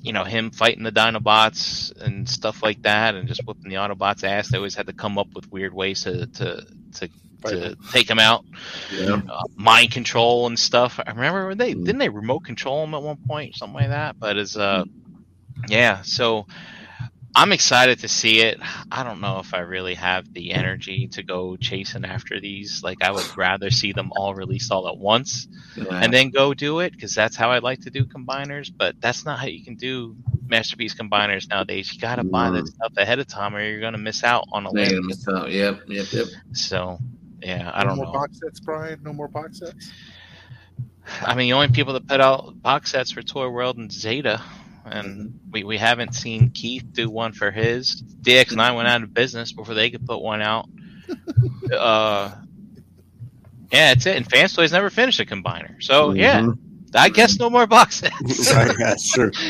you 0.06 0.14
know, 0.14 0.24
him 0.24 0.52
fighting 0.52 0.84
the 0.84 0.92
Dinobots 0.92 1.92
and 2.00 2.30
stuff 2.30 2.62
like 2.62 2.84
that, 2.84 3.16
and 3.16 3.28
just 3.28 3.42
whooping 3.46 3.70
the 3.70 3.78
Autobots' 3.78 4.24
ass. 4.24 4.50
They 4.50 4.58
always 4.58 4.76
had 4.76 4.88
to 4.88 4.94
come 4.94 5.18
up 5.18 5.28
with 5.34 5.52
weird 5.52 5.74
ways 5.74 6.04
to 6.04 6.28
to 6.28 6.66
to, 7.00 7.10
to 7.46 7.76
take 7.92 8.10
him 8.10 8.20
out. 8.20 8.46
Yeah. 8.94 9.22
Uh, 9.30 9.44
mind 9.56 9.92
control 9.92 10.48
and 10.48 10.58
stuff. 10.58 11.00
I 11.06 11.10
remember 11.12 11.48
when 11.48 11.58
they 11.58 11.74
Mm. 11.74 11.86
didn't 11.86 12.00
they 12.00 12.10
remote 12.10 12.42
control 12.46 12.84
him 12.84 12.94
at 12.94 13.02
one 13.02 13.18
point, 13.28 13.56
something 13.56 13.74
like 13.76 13.90
that. 13.90 14.18
But 14.20 14.38
as 14.38 14.56
uh, 14.56 14.84
yeah, 15.68 16.02
so 16.04 16.46
I'm 17.36 17.52
excited 17.52 18.00
to 18.00 18.08
see 18.08 18.42
it. 18.42 18.60
I 18.92 19.04
don't 19.04 19.22
know 19.22 19.40
if 19.40 19.54
I 19.54 19.60
really 19.60 19.96
have 19.96 20.34
the 20.34 20.54
energy 20.54 21.08
to 21.14 21.24
go 21.24 21.58
chasing 21.58 22.06
after 22.06 22.40
these. 22.40 22.82
Like 22.84 23.04
I 23.04 23.12
would 23.12 23.28
rather 23.38 23.70
see 23.72 23.94
them 23.94 24.12
all 24.16 24.34
released 24.36 24.72
all 24.72 24.88
at 24.88 24.98
once 24.98 25.48
and 26.02 26.14
then 26.14 26.32
go 26.32 26.54
do 26.54 26.80
it 26.80 26.94
because 26.94 27.14
that's 27.16 27.36
how 27.36 27.52
I 27.52 27.60
like 27.60 27.82
to 27.82 27.92
do 27.92 28.06
combiners. 28.06 28.72
But 28.76 28.96
that's 29.02 29.26
not 29.26 29.40
how 29.40 29.48
you 29.48 29.64
can 29.64 29.76
do 29.76 30.16
masterpiece 30.48 30.96
combiners 30.96 31.50
nowadays. 31.50 31.94
You 31.94 32.00
got 32.00 32.18
to 32.18 32.24
buy 32.24 32.52
that 32.52 32.66
Mm. 32.66 32.68
stuff 32.68 32.94
ahead 32.98 33.20
of 33.20 33.28
time, 33.28 33.56
or 33.56 33.62
you're 33.64 33.82
gonna 33.82 33.98
miss 33.98 34.24
out 34.24 34.46
on 34.54 34.66
a 34.66 34.72
They're 34.72 34.88
gonna 34.88 35.02
win. 35.02 35.08
miss 35.08 35.28
out. 35.28 35.52
Yep, 35.52 35.82
yep, 35.88 36.08
yep. 36.14 36.28
So 36.54 37.00
yeah, 37.42 37.72
I 37.74 37.84
no 37.84 37.90
don't 37.90 37.98
know. 38.00 38.06
more 38.06 38.08
box 38.08 38.40
sets, 38.40 38.60
Brian. 38.60 39.00
No 39.04 39.14
more 39.14 39.28
box 39.30 39.60
sets. 39.60 39.94
I 41.22 41.36
mean, 41.36 41.50
the 41.50 41.54
only 41.54 41.70
people 41.70 41.94
that 41.94 42.08
put 42.08 42.22
out 42.22 42.62
box 42.62 42.92
sets 42.92 43.12
for 43.12 43.22
Toy 43.22 43.50
World 43.50 43.78
and 43.78 43.92
Zeta, 43.92 44.42
and 44.86 45.40
we, 45.52 45.64
we 45.64 45.78
haven't 45.78 46.14
seen 46.14 46.50
Keith 46.52 46.86
do 46.92 47.10
one 47.10 47.34
for 47.34 47.52
his. 47.52 48.02
DX9 48.22 48.76
went 48.76 48.88
out 48.88 49.04
of 49.04 49.14
business 49.14 49.52
before 49.52 49.76
they 49.76 49.90
could 49.90 50.06
put 50.06 50.22
one 50.22 50.42
out. 50.42 50.68
uh, 51.78 52.32
yeah, 53.72 53.94
that's 53.94 54.06
it. 54.06 54.16
And 54.16 54.30
Fans 54.30 54.54
Toys 54.54 54.72
never 54.72 54.90
finished 54.90 55.20
a 55.20 55.26
combiner. 55.26 55.82
So, 55.82 56.12
yeah, 56.14 56.42
Mhm. 56.42 56.58
I 56.98 57.10
guess 57.10 57.38
no 57.40 57.50
more 57.50 57.68
box 57.68 57.96
sets. 57.96 58.54
Right, 58.54 58.74
that's 58.80 59.12
true. 59.12 59.32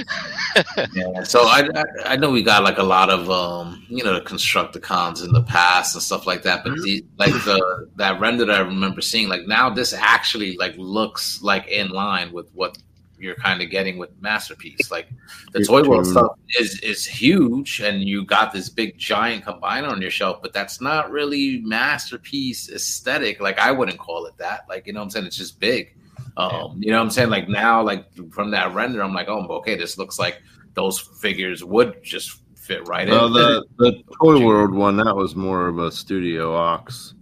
Yeah. 0.93 1.21
So 1.23 1.41
I, 1.41 1.67
I 1.75 1.83
I 2.05 2.15
know 2.15 2.31
we 2.31 2.41
got 2.41 2.63
like 2.63 2.77
a 2.77 2.83
lot 2.83 3.09
of 3.09 3.29
um 3.29 3.85
you 3.89 4.03
know 4.05 4.13
the 4.13 4.21
Constructicons 4.21 5.23
in 5.23 5.33
the 5.33 5.43
past 5.43 5.93
and 5.95 6.01
stuff 6.01 6.25
like 6.25 6.43
that, 6.43 6.63
but 6.63 6.73
the, 6.81 7.05
like 7.19 7.33
the 7.43 7.89
that 7.97 8.19
render 8.21 8.45
that 8.45 8.55
I 8.55 8.61
remember 8.61 9.01
seeing, 9.01 9.27
like 9.27 9.45
now 9.47 9.69
this 9.69 9.91
actually 9.93 10.55
like 10.57 10.75
looks 10.77 11.41
like 11.41 11.67
in 11.67 11.89
line 11.89 12.31
with 12.31 12.49
what 12.53 12.77
you're 13.19 13.35
kind 13.35 13.61
of 13.61 13.69
getting 13.69 13.97
with 13.97 14.09
Masterpiece. 14.21 14.91
Like 14.91 15.09
the 15.51 15.59
It's 15.59 15.67
Toy 15.67 15.83
World 15.83 16.07
stuff 16.07 16.31
is 16.59 16.79
is 16.81 17.05
huge, 17.05 17.79
and 17.81 18.03
you 18.03 18.25
got 18.25 18.53
this 18.53 18.69
big 18.69 18.97
giant 18.97 19.45
combiner 19.45 19.89
on 19.89 20.01
your 20.01 20.11
shelf, 20.11 20.41
but 20.41 20.53
that's 20.53 20.81
not 20.81 21.11
really 21.11 21.61
Masterpiece 21.61 22.69
aesthetic. 22.71 23.39
Like 23.39 23.59
I 23.59 23.71
wouldn't 23.71 23.99
call 23.99 24.25
it 24.25 24.37
that. 24.37 24.65
Like 24.69 24.87
you 24.87 24.93
know 24.93 24.99
what 24.99 25.05
I'm 25.05 25.09
saying? 25.11 25.25
It's 25.25 25.37
just 25.37 25.59
big. 25.59 25.95
Um, 26.37 26.77
you 26.79 26.91
know 26.91 26.97
what 26.97 27.03
I'm 27.03 27.11
saying? 27.11 27.29
Like 27.29 27.47
now, 27.47 27.81
like 27.81 28.05
from 28.31 28.51
that 28.51 28.73
render, 28.73 29.01
I'm 29.01 29.13
like, 29.13 29.29
oh, 29.29 29.45
okay, 29.59 29.75
this 29.77 29.97
looks 29.97 30.19
like 30.19 30.41
those 30.73 30.99
figures 30.99 31.63
would 31.63 32.03
just 32.03 32.41
fit 32.55 32.87
right 32.87 33.07
Well, 33.07 33.27
in. 33.27 33.33
the 33.33 33.63
the 33.77 34.03
Toy 34.21 34.43
World 34.43 34.73
one 34.73 34.97
that 34.97 35.15
was 35.15 35.35
more 35.35 35.67
of 35.67 35.77
a 35.79 35.91
Studio 35.91 36.53
Ox 36.55 37.13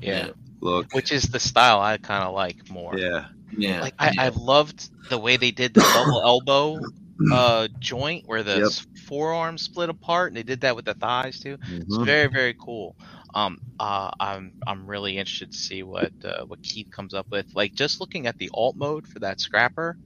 yeah, 0.00 0.28
look. 0.60 0.92
which 0.92 1.10
is 1.12 1.24
the 1.24 1.40
style 1.40 1.80
I 1.80 1.96
kind 1.96 2.22
of 2.24 2.34
like 2.34 2.70
more. 2.70 2.96
Yeah. 2.98 3.26
Yeah, 3.50 3.84
Like 3.84 3.94
I, 3.98 4.12
I 4.18 4.28
loved 4.30 4.90
the 5.08 5.18
way 5.18 5.36
they 5.36 5.50
did 5.50 5.74
the 5.74 5.84
double 5.84 6.22
elbow 6.24 6.88
uh, 7.30 7.68
joint 7.80 8.24
where 8.26 8.42
the 8.42 8.62
Yep. 8.62 8.72
forearms 8.96 9.62
split 9.62 9.90
apart, 9.90 10.28
and 10.30 10.36
they 10.36 10.42
did 10.42 10.60
that 10.62 10.76
with 10.76 10.84
the 10.86 10.94
thighs 10.94 11.38
too. 11.40 11.58
It's 11.86 11.98
Mhm. 11.98 12.04
very 12.04 12.28
very 12.28 12.54
cool. 12.60 12.96
Um, 13.34 13.58
uh, 13.80 14.10
I'm 14.20 14.52
I'm 14.66 14.86
really 14.88 15.18
interested 15.18 15.52
to 15.52 15.58
see 15.58 15.82
what 15.82 16.12
uh, 16.24 16.44
what 16.46 16.62
Keith 16.62 16.88
comes 16.90 17.14
up 17.14 17.26
with. 17.30 17.46
Like 17.54 17.74
just 17.74 18.00
looking 18.00 18.26
at 18.26 18.38
the 18.38 18.50
alt 18.54 18.76
mode 18.76 19.06
for 19.06 19.20
that 19.20 19.40
scrapper, 19.40 19.96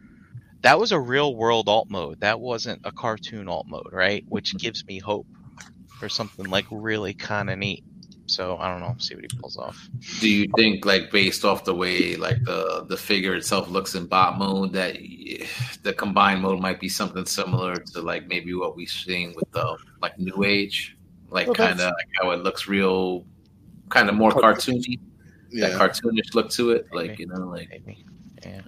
that 0.62 0.78
was 0.78 0.92
a 0.92 1.00
real 1.00 1.36
world 1.36 1.68
alt 1.68 1.88
mode. 1.90 2.18
That 2.20 2.40
wasn't 2.40 2.80
a 2.84 2.92
cartoon 2.92 3.48
alt 3.48 3.66
mode, 3.68 3.90
right? 3.92 4.24
Which 4.28 4.58
gives 4.58 4.84
me 4.88 4.98
hope 5.00 5.26
for 5.98 6.08
something 6.08 6.50
like 6.50 6.66
really 6.70 7.14
kind 7.14 7.50
of 7.50 7.58
neat. 7.58 7.84
So 8.26 8.56
I 8.58 8.70
don't 8.70 8.80
know. 8.80 8.94
See 8.98 9.14
what 9.14 9.24
he 9.30 9.38
pulls 9.38 9.56
off. 9.56 9.88
Do 10.20 10.28
you 10.28 10.48
think, 10.56 10.84
like, 10.84 11.10
based 11.10 11.44
off 11.44 11.64
the 11.64 11.74
way 11.74 12.16
like 12.16 12.42
the 12.44 12.86
the 12.88 12.96
figure 12.96 13.34
itself 13.34 13.68
looks 13.68 13.94
in 13.94 14.06
bot 14.06 14.38
mode, 14.38 14.72
that 14.72 14.96
the 15.82 15.92
combined 15.92 16.42
mode 16.42 16.60
might 16.60 16.80
be 16.80 16.88
something 16.88 17.26
similar 17.26 17.76
to 17.76 18.00
like 18.00 18.28
maybe 18.28 18.54
what 18.54 18.76
we've 18.76 18.88
seen 18.88 19.34
with 19.34 19.50
the 19.52 19.76
like 20.00 20.18
New 20.18 20.44
Age, 20.44 20.96
like 21.30 21.46
Well, 21.48 21.54
kind 21.54 21.80
of 21.80 21.86
like 21.86 22.08
how 22.20 22.30
it 22.30 22.42
looks 22.42 22.68
real, 22.68 23.26
kind 23.88 24.08
of 24.08 24.14
more 24.14 24.30
cartoony, 24.30 24.98
that 25.52 25.72
Yeah, 25.72 25.78
cartoonish 25.78 26.34
look 26.34 26.50
to 26.50 26.70
it, 26.70 26.86
like 26.92 27.18
you 27.18 27.26
know, 27.26 27.48
like 27.48 27.68
Maybe. 27.70 28.06
Yeah. 28.44 28.62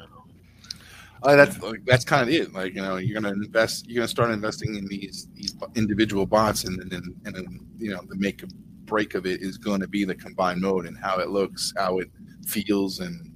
Uh, 1.22 1.36
that's 1.36 1.59
like, 1.62 1.82
that's 1.86 2.05
kind 2.05 2.28
of 2.28 2.35
it. 2.35 2.52
Like 2.52 2.74
you 2.74 2.82
know, 2.82 2.97
you're 2.97 3.18
gonna 3.18 3.32
invest. 3.35 3.89
You're 3.89 4.01
gonna 4.01 4.09
start 4.09 4.31
investing 4.31 4.74
in 4.76 4.86
these 4.86 5.28
these 5.35 5.55
individual 5.74 6.26
bots, 6.26 6.64
and 6.64 6.78
then 6.90 7.14
and 7.24 7.35
then 7.35 7.60
you 7.78 7.93
know 7.93 8.02
the 8.09 8.16
make 8.16 8.43
or 8.43 8.48
break 8.95 9.16
of 9.16 9.27
it 9.27 9.43
is 9.43 9.59
going 9.59 9.81
to 9.81 9.89
be 9.89 10.05
the 10.05 10.15
combined 10.15 10.61
mode 10.61 10.87
and 10.87 10.97
how 10.97 11.19
it 11.19 11.29
looks, 11.31 11.73
how 11.77 11.99
it 11.99 12.09
feels, 12.47 13.01
and 13.01 13.29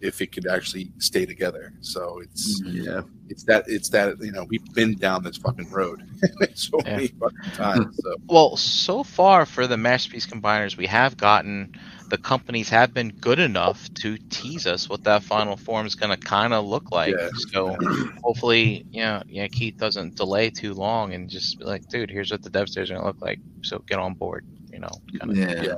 if 0.00 0.20
it 0.20 0.32
could 0.32 0.48
actually 0.48 0.90
stay 0.98 1.24
together. 1.24 1.72
So 1.80 2.18
it's 2.24 2.60
mm-hmm. 2.60 2.82
Yeah. 2.82 3.02
it's 3.28 3.44
that 3.44 3.62
it's 3.68 3.88
that 3.90 4.18
you 4.20 4.32
know 4.32 4.44
we've 4.50 4.74
been 4.74 4.96
down 4.96 5.22
this 5.22 5.36
fucking 5.36 5.70
road 5.70 6.02
so 6.54 6.80
Yeah. 6.84 6.96
many 6.96 7.06
fucking 7.06 7.52
times. 7.54 7.96
So 8.02 8.16
Well, 8.28 8.56
so 8.56 9.04
far 9.04 9.46
for 9.46 9.68
the 9.68 9.76
masterpiece 9.76 10.26
combiners, 10.26 10.76
we 10.76 10.86
have 10.86 11.16
gotten 11.16 11.78
the 12.08 12.18
companies 12.18 12.68
have 12.68 12.92
been 12.92 13.10
good 13.10 13.38
enough 13.38 13.88
to 14.02 14.18
tease 14.30 14.66
us 14.66 14.88
what 14.88 15.04
that 15.04 15.22
final 15.22 15.56
form 15.56 15.86
is 15.86 15.94
going 15.94 16.16
to 16.16 16.26
kind 16.36 16.52
of 16.52 16.64
look 16.64 16.90
like. 16.90 17.14
Yeah. 17.18 17.28
So 17.52 17.76
hopefully, 18.24 18.86
yeah, 18.90 19.22
yeah, 19.28 19.46
Keith 19.48 19.76
doesn't 19.76 20.16
delay 20.16 20.50
too 20.50 20.74
long 20.74 21.14
and 21.14 21.28
just 21.28 21.58
be 21.58 21.64
like, 21.64 21.88
dude, 21.88 22.10
here's 22.10 22.30
what 22.30 22.42
the 22.42 22.50
Devastator's 22.50 22.90
going 22.90 23.00
to 23.00 23.06
look 23.06 23.20
like. 23.20 23.40
So 23.62 23.80
get 23.88 23.98
on 23.98 24.14
board. 24.14 24.44
You 24.76 24.82
know, 24.82 24.90
kind 25.18 25.30
of. 25.30 25.38
yeah, 25.38 25.62
yeah, 25.62 25.74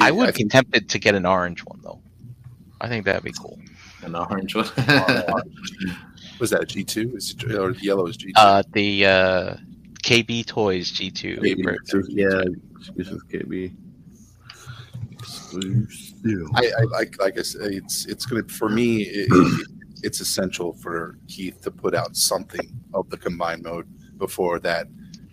I 0.00 0.10
would 0.10 0.28
be 0.28 0.32
think 0.32 0.52
tempted 0.52 0.88
to 0.88 0.98
get 0.98 1.14
an 1.14 1.26
orange 1.26 1.60
one 1.66 1.80
though. 1.82 2.00
I 2.80 2.88
think 2.88 3.04
that'd 3.04 3.22
be 3.22 3.32
cool. 3.38 3.58
an 4.02 4.14
orange 4.14 4.54
one. 4.54 4.64
was 6.40 6.48
that 6.48 6.62
a 6.62 6.64
G 6.64 6.82
two? 6.82 7.12
Is 7.14 7.32
it, 7.32 7.52
or 7.52 7.74
the 7.74 7.82
yellow 7.82 8.06
is 8.06 8.16
G 8.16 8.28
two? 8.28 8.40
Uh, 8.40 8.62
the 8.72 9.04
uh, 9.04 9.56
KB 10.02 10.46
Toys 10.46 10.92
G2. 10.92 11.40
KB. 11.40 12.04
Yeah. 12.08 12.42
Exclusive 12.78 13.20
KB. 13.28 13.76
I, 16.54 16.70
I 16.78 16.82
like 16.84 17.20
like 17.20 17.38
I 17.38 17.42
said, 17.42 17.72
it's 17.72 18.06
it's 18.06 18.24
gonna 18.24 18.44
for 18.44 18.70
me. 18.70 19.02
It, 19.02 19.28
it, 19.30 19.66
it's 20.02 20.20
essential 20.20 20.72
for 20.74 21.18
Keith 21.26 21.60
to 21.62 21.70
put 21.70 21.94
out 21.94 22.16
something 22.16 22.70
of 22.94 23.10
the 23.10 23.16
combined 23.16 23.64
mode 23.64 23.86
before 24.18 24.58
that, 24.60 24.86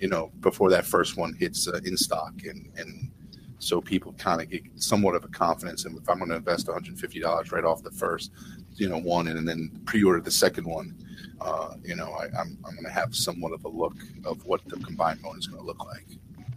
you 0.04 0.10
know, 0.10 0.34
before 0.42 0.70
that 0.70 0.86
first 0.86 1.16
one 1.16 1.34
hits 1.34 1.66
uh, 1.66 1.80
in 1.86 1.96
stock, 1.96 2.34
and 2.44 2.70
and 2.76 3.10
so 3.58 3.80
people 3.80 4.12
kind 4.18 4.42
of 4.42 4.50
get 4.50 4.62
somewhat 4.76 5.16
of 5.16 5.24
a 5.24 5.30
confidence. 5.30 5.86
And 5.86 5.98
if 5.98 6.10
I'm 6.10 6.18
going 6.18 6.30
to 6.32 6.36
invest 6.36 6.68
150 6.68 7.22
dollars 7.22 7.54
right 7.54 7.64
off 7.64 7.82
the 7.84 7.92
first, 7.92 8.32
you 8.76 8.90
know, 8.90 8.98
one, 8.98 9.30
and 9.30 9.48
then 9.48 9.72
pre-order 9.86 10.20
the 10.20 10.30
second 10.30 10.66
one, 10.66 10.94
uh, 11.40 11.76
you 11.86 11.96
know, 11.96 12.12
I, 12.12 12.26
I'm 12.38 12.58
I'm 12.66 12.74
going 12.74 12.84
to 12.84 12.92
have 12.92 13.16
somewhat 13.16 13.54
of 13.54 13.64
a 13.64 13.70
look 13.70 13.96
of 14.26 14.46
what 14.46 14.60
the 14.68 14.76
combined 14.76 15.22
mode 15.22 15.38
is 15.38 15.48
going 15.48 15.62
to 15.62 15.66
look 15.66 15.86
like. 15.86 16.08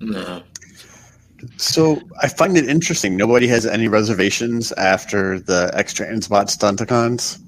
no. 0.01 0.43
So 1.56 2.01
I 2.20 2.27
find 2.27 2.56
it 2.56 2.68
interesting. 2.68 3.16
Nobody 3.16 3.47
has 3.47 3.64
any 3.64 3.86
reservations 3.86 4.73
after 4.73 5.39
the 5.39 5.70
extra 5.73 6.05
Transbot 6.06 6.48
Stunticons. 6.48 7.40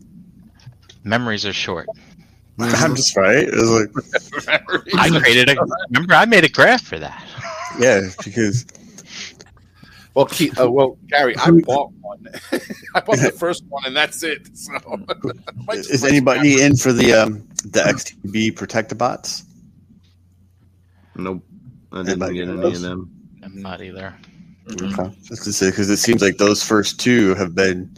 Memories 1.03 1.45
are 1.45 1.53
short. 1.53 1.89
I'm 2.79 2.97
just 2.97 3.17
right. 3.17 3.49
It 3.49 3.55
was 3.55 3.71
like, 3.71 4.59
I 4.99 5.09
created 5.21 5.51
a. 5.51 5.57
Remember, 5.91 6.15
I 6.15 6.25
made 6.25 6.45
a 6.45 6.49
graph 6.49 6.83
for 6.83 6.99
that. 6.99 7.25
yeah, 7.79 8.09
because 8.25 8.67
Well, 10.19 10.27
Keith, 10.27 10.59
uh, 10.61 10.69
well, 10.69 10.99
Gary, 11.07 11.37
I 11.37 11.49
bought 11.53 11.93
one. 12.01 12.27
I 12.97 13.01
bought 13.01 13.19
the 13.19 13.31
first 13.31 13.63
one, 13.69 13.85
and 13.87 13.95
that's 13.97 14.25
it. 14.25 14.49
So, 14.57 14.73
is 15.73 16.03
anybody 16.03 16.61
in 16.61 16.75
for 16.77 16.93
the 16.93 17.13
um, 17.13 17.47
the 17.65 17.81
XTB 17.83 18.55
Protectobots? 18.55 19.45
Nope. 21.15 21.45
I 21.93 21.99
didn't 21.99 22.09
Anybody 22.23 22.35
get 22.35 22.49
any 22.49 22.63
else? 22.63 22.77
of 22.79 22.83
them. 22.83 23.11
I'm 23.45 23.63
not 23.63 23.81
either. 23.81 24.13
Okay. 24.73 25.17
Just 25.23 25.45
to 25.45 25.53
say, 25.53 25.71
because 25.71 25.89
it 25.89 25.99
seems 25.99 26.21
like 26.21 26.37
those 26.39 26.65
first 26.65 26.99
two 26.99 27.37
have 27.37 27.55
been 27.55 27.97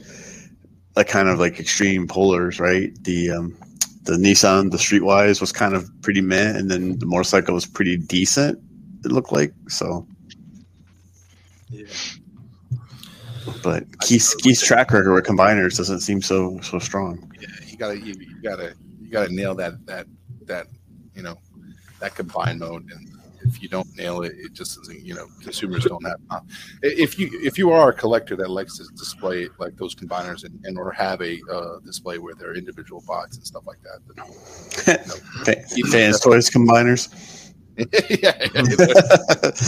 like 0.96 1.08
kind 1.08 1.28
of 1.28 1.38
like 1.38 1.58
extreme 1.58 2.06
polars, 2.06 2.60
right? 2.60 2.92
The 3.02 3.30
um, 3.30 3.56
the 4.02 4.12
Nissan, 4.12 4.70
the 4.70 4.78
Streetwise 4.78 5.40
was 5.40 5.52
kind 5.52 5.74
of 5.74 5.88
pretty 6.02 6.20
meh, 6.20 6.56
and 6.56 6.70
then 6.70 6.98
the 6.98 7.06
motorcycle 7.06 7.54
was 7.54 7.66
pretty 7.66 7.96
decent. 7.96 8.58
It 9.04 9.12
looked 9.12 9.32
like 9.32 9.52
so. 9.68 10.06
Yeah. 11.68 11.86
But 13.62 13.84
Keith's, 14.00 14.34
Keith's 14.34 14.64
track 14.64 14.90
record 14.92 15.12
with 15.12 15.24
combiners 15.24 15.76
doesn't 15.76 16.00
seem 16.00 16.22
so 16.22 16.60
so 16.60 16.78
strong. 16.78 17.30
Yeah, 17.40 17.48
you 17.66 17.76
gotta 17.76 17.98
you, 17.98 18.14
you 18.18 18.42
gotta 18.42 18.74
you 19.00 19.10
gotta 19.10 19.32
nail 19.32 19.54
that 19.56 19.84
that 19.86 20.06
that 20.46 20.66
you 21.14 21.22
know 21.22 21.36
that 22.00 22.14
combined 22.14 22.60
mode 22.60 22.90
and 22.90 23.19
if 23.42 23.62
you 23.62 23.68
don't 23.68 23.88
nail 23.96 24.22
it 24.22 24.32
it 24.36 24.52
just 24.52 24.76
doesn't. 24.76 25.04
you 25.04 25.14
know 25.14 25.26
consumers 25.42 25.84
don't 25.84 26.04
have 26.04 26.20
uh, 26.30 26.40
if 26.82 27.18
you 27.18 27.28
if 27.42 27.58
you 27.58 27.70
are 27.70 27.90
a 27.90 27.92
collector 27.92 28.36
that 28.36 28.50
likes 28.50 28.78
to 28.78 28.84
display 28.96 29.48
like 29.58 29.76
those 29.76 29.94
combiners 29.94 30.44
and, 30.44 30.58
and 30.64 30.78
or 30.78 30.90
have 30.90 31.20
a 31.22 31.40
uh, 31.50 31.78
display 31.84 32.18
where 32.18 32.34
there 32.34 32.50
are 32.50 32.54
individual 32.54 33.02
bots 33.06 33.36
and 33.36 33.46
stuff 33.46 33.66
like 33.66 33.78
that 33.82 34.00
then, 34.08 34.96
you 35.76 35.84
know, 35.84 35.90
Fans 35.90 36.20
toys 36.20 36.50
combiners. 36.50 37.52
yeah, 38.22 38.36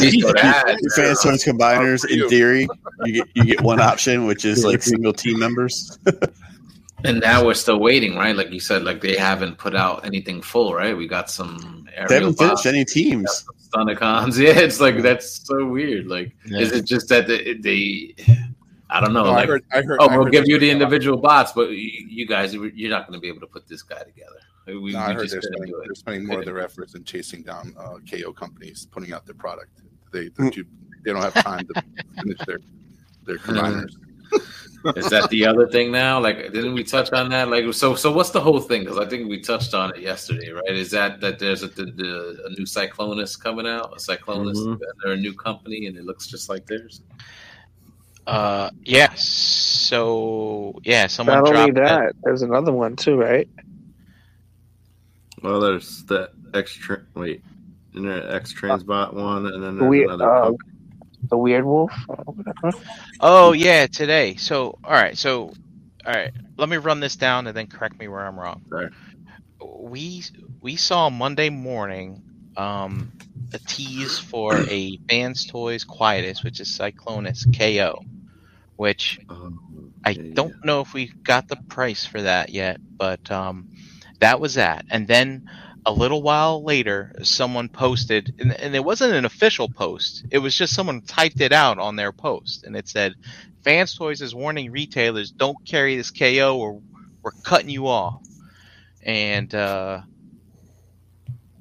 These 0.00 0.24
are. 0.24 0.36
Fans 0.36 1.22
toys 1.22 1.44
combiners. 1.44 2.08
In 2.10 2.28
theory, 2.28 2.68
you 3.04 3.12
get 3.12 3.28
you 3.34 3.44
get 3.44 3.60
one 3.60 3.80
option, 3.90 4.26
which 4.26 4.44
is 4.44 4.64
like 4.64 4.82
single 4.82 5.12
team 5.12 5.38
members. 5.38 5.98
And 7.04 7.20
now 7.20 7.44
we're 7.44 7.54
still 7.54 7.80
waiting, 7.80 8.16
right? 8.16 8.34
Like 8.36 8.50
you 8.52 8.60
said, 8.60 8.84
like 8.84 9.00
they 9.00 9.16
haven't 9.16 9.58
put 9.58 9.74
out 9.74 10.04
anything 10.04 10.40
full, 10.42 10.74
right? 10.74 10.96
We 10.96 11.06
got 11.08 11.30
some 11.30 11.88
They 12.08 12.14
haven't 12.14 12.34
finished 12.38 12.66
any 12.66 12.84
teams. 12.84 13.44
some 13.44 13.86
Stunticons. 13.86 14.38
Yeah, 14.42 14.58
it's 14.58 14.80
like 14.80 15.02
that's 15.02 15.44
so 15.46 15.66
weird. 15.66 16.06
Like, 16.06 16.34
Yeah. 16.44 16.60
is 16.60 16.72
it 16.72 16.84
just 16.84 17.08
that 17.08 17.26
they, 17.26 17.54
they 17.54 18.14
I 18.90 19.00
don't 19.00 19.14
know. 19.14 19.24
No, 19.24 19.30
I 19.32 19.46
heard, 19.46 19.64
I 19.72 19.80
heard, 19.82 19.98
oh, 20.00 20.08
I 20.08 20.16
we'll 20.18 20.26
give 20.26 20.44
you 20.46 20.58
the 20.58 20.66
spending 20.66 20.68
a 20.68 20.72
lot- 20.84 20.92
individual 20.92 21.16
bots, 21.18 21.52
but 21.52 21.70
you, 21.70 22.06
you 22.08 22.26
guys, 22.26 22.52
you're 22.54 22.90
not 22.90 23.06
going 23.06 23.18
to 23.18 23.20
be 23.20 23.28
able 23.28 23.40
to 23.40 23.46
put 23.46 23.66
this 23.66 23.82
guy 23.82 24.02
together. 24.02 24.38
We, 24.66 24.74
No, 24.74 24.80
we 24.80 24.94
I 24.94 25.12
heard 25.14 25.28
they're 25.30 25.40
spending, 25.42 25.72
they're 25.84 25.94
spending 25.94 26.26
more 26.26 26.40
of 26.40 26.44
their 26.44 26.60
efforts 26.60 26.94
in 26.94 27.02
chasing 27.04 27.42
down 27.42 27.74
uh, 27.78 27.94
KO 28.08 28.32
companies 28.32 28.86
putting 28.92 29.12
out 29.12 29.24
their 29.26 29.34
product. 29.34 29.70
They 30.12 30.28
they're 30.36 30.50
too, 30.50 30.66
they 31.04 31.12
don't 31.12 31.22
have 31.22 31.34
time 31.34 31.66
to 31.74 31.82
finish 32.20 32.38
their 32.46 32.58
their 33.24 33.38
combiners. 33.46 33.94
Is 34.96 35.08
that 35.10 35.30
the 35.30 35.46
other 35.46 35.68
thing 35.68 35.92
now? 35.92 36.18
Like, 36.20 36.38
didn't 36.52 36.74
we 36.74 36.82
touch 36.82 37.12
on 37.12 37.28
that? 37.30 37.48
Like, 37.48 37.72
so, 37.72 37.94
so 37.94 38.10
what's 38.12 38.30
the 38.30 38.40
whole 38.40 38.58
thing? 38.60 38.82
Because 38.82 38.98
I 38.98 39.06
think 39.08 39.28
we 39.28 39.40
touched 39.40 39.74
on 39.74 39.90
it 39.94 40.00
yesterday, 40.00 40.50
right? 40.50 40.74
Is 40.74 40.90
that 40.90 41.20
that 41.20 41.38
there's 41.38 41.62
a, 41.62 41.68
the, 41.68 41.84
the, 41.84 42.42
a 42.46 42.50
new 42.50 42.64
Cyclonus 42.64 43.40
coming 43.40 43.66
out? 43.66 43.92
A 43.92 43.96
Cyclonus, 44.00 44.56
Mhm. 44.56 44.80
they're 45.02 45.12
a 45.12 45.16
new 45.16 45.34
company, 45.34 45.86
and 45.86 45.96
it 45.96 46.04
looks 46.04 46.26
just 46.26 46.48
like 46.48 46.66
theirs. 46.66 47.00
Uh, 48.26 48.70
yeah. 48.82 49.12
So 49.14 50.80
yeah, 50.84 51.06
someone 51.06 51.42
Not 51.44 51.54
only 51.56 51.70
that. 51.72 51.84
that, 51.84 52.12
there's 52.24 52.42
another 52.42 52.72
one 52.72 52.96
too, 52.96 53.16
right? 53.16 53.48
Well, 55.42 55.60
there's 55.60 56.04
the 56.04 56.30
X. 56.54 56.72
Tra- 56.74 57.02
wait, 57.14 57.42
Internet 57.94 58.32
X 58.32 58.52
Transbot 58.54 59.12
one, 59.14 59.46
and 59.46 59.62
then 59.62 59.78
there's 59.78 59.88
We, 59.90 60.04
another. 60.04 60.28
uh, 60.30 60.42
company. 60.44 60.71
The 61.32 61.38
Weirdwolf. 61.38 61.90
Oh 63.20 63.52
yeah, 63.52 63.88
today. 63.88 64.36
So 64.36 64.78
all 64.84 64.92
right, 64.92 65.18
so 65.18 65.54
all 66.06 66.14
right. 66.14 66.32
Let 66.58 66.68
me 66.70 66.78
run 66.78 67.00
this 67.00 67.16
down 67.16 67.48
and 67.48 67.56
then 67.56 67.68
correct 67.68 68.00
me 68.00 68.08
where 68.08 68.26
I'm 68.26 68.38
wrong. 68.40 68.62
Sorry. 68.70 68.90
We 69.64 70.24
we 70.62 70.76
saw 70.76 71.10
Monday 71.10 71.50
morning 71.50 72.22
um, 72.56 73.12
a 73.54 73.60
tease 73.66 74.18
for 74.18 74.62
a 74.68 74.98
Fans 75.10 75.46
Toys 75.46 75.84
Quietus, 75.84 76.44
which 76.44 76.60
is 76.60 76.68
Cyclonus 76.68 77.46
KO, 77.56 78.06
which 78.76 79.20
Um, 79.28 79.94
I 80.04 80.16
yeah, 80.16 80.22
don't 80.36 80.56
know 80.64 80.82
if 80.82 80.94
we 80.94 81.12
got 81.24 81.48
the 81.48 81.58
price 81.68 82.06
for 82.06 82.22
that 82.22 82.50
yet, 82.50 82.80
but 82.98 83.30
um, 83.30 83.66
that 84.20 84.40
was 84.40 84.56
that. 84.56 84.86
And 84.90 85.08
then 85.08 85.42
a 85.84 85.92
little 85.92 86.22
while 86.22 86.62
later, 86.62 87.12
someone 87.22 87.68
posted, 87.68 88.34
and, 88.38 88.52
and 88.52 88.74
it 88.74 88.84
wasn't 88.84 89.14
an 89.14 89.24
official 89.24 89.68
post. 89.68 90.24
It 90.30 90.38
was 90.38 90.56
just 90.56 90.74
someone 90.74 91.02
typed 91.02 91.40
it 91.40 91.52
out 91.52 91.78
on 91.78 91.96
their 91.96 92.12
post, 92.12 92.64
and 92.64 92.76
it 92.76 92.88
said, 92.88 93.14
"Fans 93.64 93.94
Toys 93.94 94.22
is 94.22 94.34
warning 94.34 94.70
retailers 94.70 95.30
don't 95.32 95.58
carry 95.66 95.96
this 95.96 96.10
KO, 96.10 96.56
or 96.58 96.80
we're 97.22 97.32
cutting 97.44 97.70
you 97.70 97.88
off." 97.88 98.22
And 99.02 99.52
uh, 99.54 100.02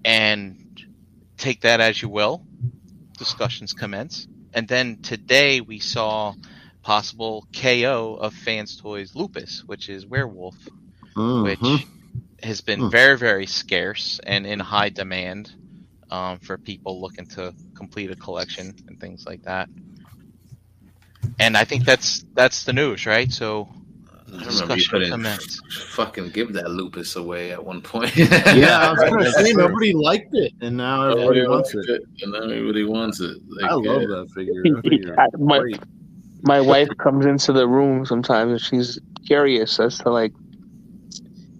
and 0.05 0.57
take 1.37 1.61
that 1.61 1.81
as 1.81 2.01
you 2.01 2.09
will. 2.09 2.45
Discussions 3.17 3.73
commence, 3.73 4.27
and 4.53 4.67
then 4.67 5.01
today 5.01 5.61
we 5.61 5.79
saw 5.79 6.33
possible 6.83 7.45
KO 7.55 8.17
of 8.19 8.33
Fans 8.33 8.77
Toys 8.77 9.15
Lupus, 9.15 9.63
which 9.65 9.89
is 9.89 10.05
Weirdwolf, 10.05 10.55
Mhm. 11.15 11.43
which 11.43 11.85
has 12.43 12.61
been 12.61 12.79
Hmm. 12.79 12.89
very, 12.89 13.17
very 13.17 13.45
scarce 13.45 14.19
and 14.25 14.45
in 14.45 14.59
high 14.59 14.89
demand 14.89 15.51
um, 16.09 16.39
for 16.39 16.57
people 16.57 16.99
looking 17.01 17.25
to 17.27 17.53
complete 17.75 18.11
a 18.11 18.15
collection 18.15 18.75
and 18.87 18.99
things 18.99 19.25
like 19.25 19.43
that. 19.43 19.69
And 21.39 21.55
I 21.55 21.63
think 21.65 21.85
that's 21.85 22.25
that's 22.33 22.63
the 22.63 22.73
news, 22.73 23.05
right? 23.05 23.31
So 23.31 23.69
I 24.27 24.37
remember 24.45 24.73
you 24.75 24.75
discussion 24.77 25.11
couldn't 25.23 25.51
fucking 25.89 26.29
give 26.29 26.53
that 26.53 26.69
lupus 26.71 27.15
away 27.15 27.51
at 27.51 27.63
one 27.63 27.81
point. 27.81 28.15
yeah, 28.15 28.79
I 28.79 28.91
was 28.93 29.09
gonna 29.09 29.31
say 29.43 29.53
nobody 29.53 29.93
liked 29.93 30.33
it, 30.33 30.53
and 30.61 30.77
now 30.77 31.09
everybody 31.09 31.47
wants 31.47 31.73
it. 31.75 32.01
and 32.21 32.31
now 32.31 32.43
everybody 32.43 32.83
wants 32.83 33.19
it. 33.19 33.37
Like, 33.47 33.71
I 33.71 33.73
love 33.75 34.01
yeah. 34.01 34.07
that 34.07 34.29
figure. 34.35 34.63
That 34.63 34.81
figure 34.83 35.15
I- 35.19 35.27
my- 35.37 35.71
My 36.43 36.59
wife 36.59 36.89
comes 36.97 37.25
into 37.27 37.53
the 37.53 37.67
room 37.67 38.03
sometimes 38.05 38.51
and 38.51 38.61
she's 38.61 38.99
curious 39.27 39.79
as 39.79 39.99
to 39.99 40.09
like, 40.09 40.33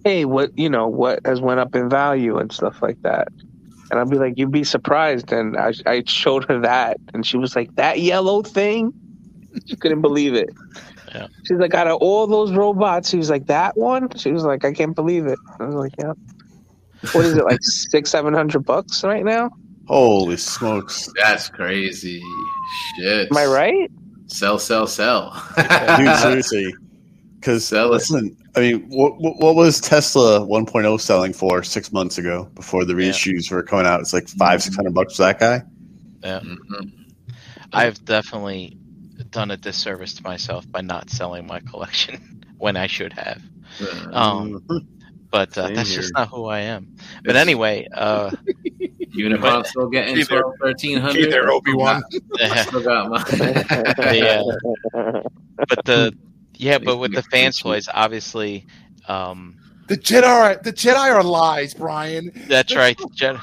hey, 0.04 0.24
what 0.24 0.56
you 0.58 0.68
know, 0.68 0.88
what 0.88 1.20
has 1.24 1.40
went 1.40 1.60
up 1.60 1.74
in 1.74 1.88
value 1.88 2.38
and 2.38 2.52
stuff 2.52 2.82
like 2.82 3.00
that. 3.02 3.28
And 3.90 4.00
I'd 4.00 4.08
be 4.08 4.16
like, 4.16 4.34
you'd 4.38 4.50
be 4.50 4.64
surprised. 4.64 5.32
And 5.32 5.56
I, 5.56 5.74
I 5.84 6.02
showed 6.06 6.44
her 6.48 6.58
that, 6.60 6.96
and 7.12 7.26
she 7.26 7.36
was 7.36 7.54
like, 7.54 7.74
that 7.74 8.00
yellow 8.00 8.42
thing. 8.42 8.92
She 9.66 9.76
couldn't 9.76 10.00
believe 10.00 10.34
it. 10.34 10.48
Yeah. 11.14 11.26
She's 11.46 11.58
like, 11.58 11.74
out 11.74 11.86
of 11.86 11.98
all 12.00 12.26
those 12.26 12.52
robots, 12.52 13.10
she 13.10 13.18
was 13.18 13.28
like, 13.28 13.46
that 13.48 13.76
one. 13.76 14.08
She 14.16 14.32
was 14.32 14.44
like, 14.44 14.64
I 14.64 14.72
can't 14.72 14.96
believe 14.96 15.26
it. 15.26 15.38
I 15.60 15.64
was 15.64 15.74
like, 15.74 15.92
yeah. 15.98 16.14
What 17.12 17.26
is 17.26 17.36
it 17.36 17.44
like 17.44 17.58
six, 17.62 18.10
seven 18.10 18.32
hundred 18.32 18.64
bucks 18.64 19.04
right 19.04 19.24
now? 19.24 19.50
Holy 19.88 20.36
smokes, 20.36 21.08
That's 21.20 21.48
crazy. 21.48 22.22
Shit. 22.96 23.28
Am 23.30 23.36
I 23.36 23.46
right? 23.46 23.90
Sell, 24.26 24.58
sell, 24.58 24.86
sell. 24.86 25.32
dude! 25.56 26.16
Seriously, 26.16 26.74
because 27.42 27.72
listen, 27.72 28.36
I 28.54 28.60
mean, 28.60 28.80
what, 28.88 29.20
what 29.20 29.36
what 29.40 29.56
was 29.56 29.80
Tesla 29.80 30.40
1.0 30.46 31.00
selling 31.00 31.32
for 31.32 31.64
six 31.64 31.92
months 31.92 32.16
ago 32.18 32.48
before 32.54 32.84
the 32.84 32.94
Yeah. 32.94 33.10
reissues 33.10 33.50
were 33.50 33.64
coming 33.64 33.84
out? 33.86 34.00
It's 34.00 34.12
like 34.12 34.28
five, 34.28 34.62
six 34.62 34.76
hundred 34.76 34.94
bucks 34.94 35.16
for 35.16 35.22
that 35.24 35.40
guy. 35.40 35.62
Mhm. 36.22 36.92
I've 37.72 38.02
definitely 38.04 38.78
done 39.30 39.50
a 39.50 39.56
disservice 39.56 40.14
to 40.14 40.22
myself 40.22 40.70
by 40.70 40.82
not 40.82 41.10
selling 41.10 41.46
my 41.46 41.58
collection 41.60 42.44
when 42.58 42.76
I 42.76 42.86
should 42.86 43.12
have. 43.14 43.42
Um, 44.12 44.60
Mhm. 44.68 44.86
but 45.30 45.56
uh, 45.58 45.68
that's 45.68 45.88
here. 45.90 46.00
just 46.02 46.14
not 46.14 46.28
who 46.28 46.44
I 46.46 46.60
am. 46.60 46.94
But 47.24 47.30
It's- 47.30 47.42
anyway, 47.42 47.88
uh, 47.94 48.30
Unicron 49.16 49.66
still 49.66 49.88
getting 49.88 50.14
Hey 50.16 50.22
there. 50.22 50.42
12, 50.42 50.54
1300. 50.60 51.30
There, 51.32 51.50
Obi-Wan. 51.50 52.02
Still 52.56 52.82
got 52.82 53.10
my. 53.10 53.22
the, 53.24 54.44
uh, 54.94 55.22
but 55.68 55.84
the 55.84 56.16
yeah, 56.62 56.78
but 56.78 56.98
with 56.98 57.12
the 57.12 57.22
fan 57.22 57.52
toys, 57.52 57.88
obviously, 57.92 58.66
um, 59.08 59.56
The 59.88 59.96
Jedi, 59.96 60.24
are, 60.24 60.54
the 60.62 60.72
Jedi 60.72 61.12
are 61.12 61.22
lies, 61.22 61.74
Brian. 61.74 62.30
that's 62.48 62.74
right. 62.74 62.98
Jen- 63.14 63.40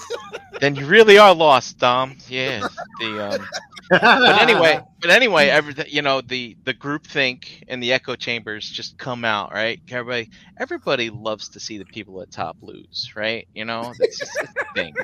then 0.60 0.74
you 0.74 0.86
really 0.86 1.18
are 1.18 1.34
lost, 1.34 1.78
Dom. 1.78 2.16
Yeah. 2.28 2.66
The 3.00 3.28
um, 3.34 3.46
but 3.90 4.42
anyway, 4.42 4.80
but 5.00 5.10
anyway, 5.10 5.48
everything 5.48 5.86
you 5.88 6.02
know, 6.02 6.20
the 6.20 6.56
the 6.64 6.74
group 6.74 7.06
think 7.06 7.64
and 7.68 7.82
the 7.82 7.92
echo 7.92 8.16
chambers 8.16 8.68
just 8.68 8.98
come 8.98 9.24
out, 9.24 9.52
right? 9.52 9.80
Everybody, 9.88 10.30
everybody 10.58 11.10
loves 11.10 11.48
to 11.50 11.60
see 11.60 11.78
the 11.78 11.86
people 11.86 12.20
at 12.20 12.30
top 12.30 12.56
lose, 12.60 13.12
right? 13.16 13.48
You 13.54 13.64
know, 13.64 13.94
that's 13.98 14.18
just 14.18 14.36
a 14.36 14.64
thing. 14.74 14.94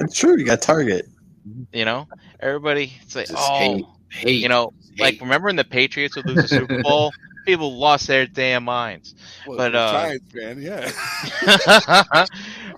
It's 0.00 0.18
true. 0.18 0.36
You 0.36 0.44
got 0.44 0.60
Target. 0.60 1.06
You 1.72 1.84
know, 1.84 2.08
everybody, 2.40 2.92
it's 3.02 3.14
like, 3.14 3.28
Just 3.28 3.38
oh, 3.38 3.58
hate, 3.58 3.84
hate. 4.10 4.42
you 4.42 4.48
know, 4.48 4.72
like 4.98 5.20
remember 5.20 5.46
when 5.46 5.56
the 5.56 5.64
Patriots 5.64 6.16
would 6.16 6.26
lose 6.26 6.42
the 6.42 6.48
Super 6.48 6.82
Bowl? 6.84 7.12
People 7.46 7.78
lost 7.78 8.06
their 8.06 8.26
damn 8.26 8.64
minds. 8.64 9.14
Well, 9.46 9.58
But, 9.58 9.74
uh, 9.74 9.92
Giants 9.92 10.32
fan, 10.32 10.62
yeah. 10.62 12.26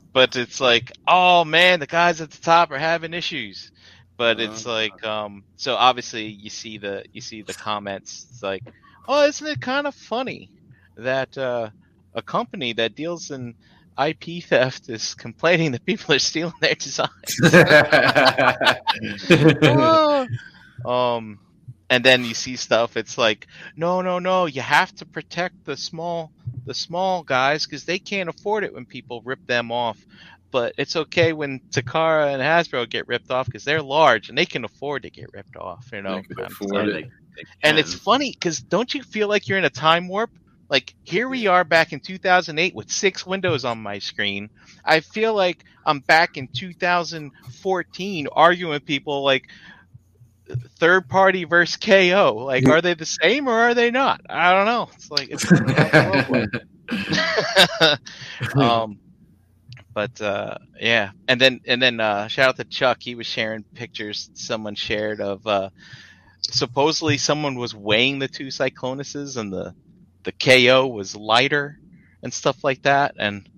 but 0.12 0.34
it's 0.34 0.60
like, 0.60 0.90
oh 1.06 1.44
man, 1.44 1.78
the 1.80 1.86
guys 1.86 2.20
at 2.20 2.30
the 2.30 2.40
top 2.42 2.70
are 2.72 2.78
having 2.78 3.14
issues. 3.14 3.70
But 4.16 4.40
it's 4.40 4.64
Uh-huh. 4.66 4.74
like, 4.74 5.04
um, 5.04 5.44
so 5.56 5.74
obviously 5.74 6.26
you 6.26 6.50
see 6.50 6.78
the 6.78 7.04
you 7.12 7.20
see 7.20 7.42
the 7.42 7.54
comments. 7.54 8.26
It's 8.30 8.42
like, 8.42 8.62
oh, 9.06 9.24
isn't 9.26 9.46
it 9.46 9.60
kind 9.60 9.86
of 9.86 9.94
funny 9.94 10.50
that 10.96 11.36
uh, 11.38 11.68
a 12.14 12.22
company 12.22 12.72
that 12.72 12.94
deals 12.96 13.30
in 13.30 13.54
IP 14.02 14.42
theft 14.48 14.88
is 14.88 15.14
complaining 15.14 15.72
that 15.72 15.84
people 15.84 16.14
are 16.14 16.18
stealing 16.18 16.54
their 16.60 16.74
designs? 16.74 17.38
Ah. 19.62 20.26
Um, 20.84 21.38
and 21.88 22.04
then 22.04 22.24
you 22.24 22.34
see 22.34 22.56
stuff. 22.56 22.96
It's 22.96 23.16
like, 23.16 23.46
no, 23.76 24.02
no, 24.02 24.18
no. 24.18 24.46
You 24.46 24.60
have 24.60 24.94
to 24.96 25.06
protect 25.06 25.64
the 25.64 25.76
small, 25.76 26.32
the 26.64 26.74
small 26.74 27.22
guys 27.22 27.64
because 27.64 27.84
they 27.84 27.98
can't 27.98 28.28
afford 28.28 28.64
it 28.64 28.74
when 28.74 28.86
people 28.86 29.22
rip 29.24 29.44
them 29.46 29.70
off. 29.70 30.04
But 30.50 30.74
it's 30.78 30.96
okay 30.96 31.32
when 31.32 31.60
Takara 31.70 32.32
and 32.32 32.42
Hasbro 32.42 32.88
get 32.88 33.08
ripped 33.08 33.30
off 33.30 33.46
because 33.46 33.64
they're 33.64 33.82
large 33.82 34.28
and 34.28 34.38
they 34.38 34.46
can 34.46 34.64
afford 34.64 35.02
to 35.02 35.10
get 35.10 35.32
ripped 35.32 35.56
off. 35.56 35.90
You 35.92 36.02
know, 36.02 36.16
They 36.16 36.34
can 36.34 36.44
afford 36.44 36.88
it. 36.88 37.10
And 37.62 37.78
it's 37.78 37.94
funny 37.94 38.32
because 38.32 38.60
don't 38.60 38.92
you 38.94 39.02
feel 39.02 39.28
like 39.28 39.48
you're 39.48 39.58
in 39.58 39.64
a 39.64 39.70
time 39.70 40.08
warp? 40.08 40.30
Like 40.68 40.94
here 41.04 41.28
we 41.28 41.46
are 41.46 41.64
back 41.64 41.92
in 41.92 42.00
2008 42.00 42.74
with 42.74 42.90
six 42.90 43.26
windows 43.26 43.64
on 43.64 43.82
my 43.82 43.98
screen. 43.98 44.50
I 44.84 45.00
feel 45.00 45.34
like 45.34 45.64
I'm 45.84 46.00
back 46.00 46.36
in 46.36 46.48
2014 46.48 48.28
arguing 48.32 48.72
with 48.72 48.84
people 48.84 49.22
like 49.22 49.48
third 50.78 51.08
party 51.08 51.44
versus 51.44 51.76
KO. 51.76 52.44
Like, 52.44 52.68
are 52.68 52.80
they 52.80 52.94
the 52.94 53.06
same 53.06 53.48
or 53.48 53.52
are 53.52 53.74
they 53.74 53.90
not? 53.90 54.20
I 54.28 54.52
don't 54.52 54.66
know. 54.66 54.88
It's 54.94 55.10
like 55.10 55.28
it's 55.30 55.50
um, 58.56 58.98
but 59.92 60.20
uh, 60.20 60.58
yeah, 60.80 61.10
and 61.26 61.40
then 61.40 61.60
and 61.66 61.80
then 61.80 62.00
uh, 62.00 62.28
shout 62.28 62.50
out 62.50 62.56
to 62.56 62.64
Chuck. 62.64 62.98
He 63.00 63.14
was 63.14 63.26
sharing 63.26 63.62
pictures 63.62 64.30
someone 64.34 64.74
shared 64.74 65.20
of 65.20 65.46
uh, 65.46 65.70
supposedly 66.42 67.18
someone 67.18 67.56
was 67.56 67.74
weighing 67.74 68.18
the 68.18 68.28
two 68.28 68.48
Cyclonuses 68.48 69.36
and 69.36 69.52
the 69.52 69.74
the 70.24 70.32
KO 70.32 70.86
was 70.86 71.16
lighter 71.16 71.78
and 72.22 72.32
stuff 72.32 72.64
like 72.64 72.82
that. 72.82 73.14
And 73.18 73.48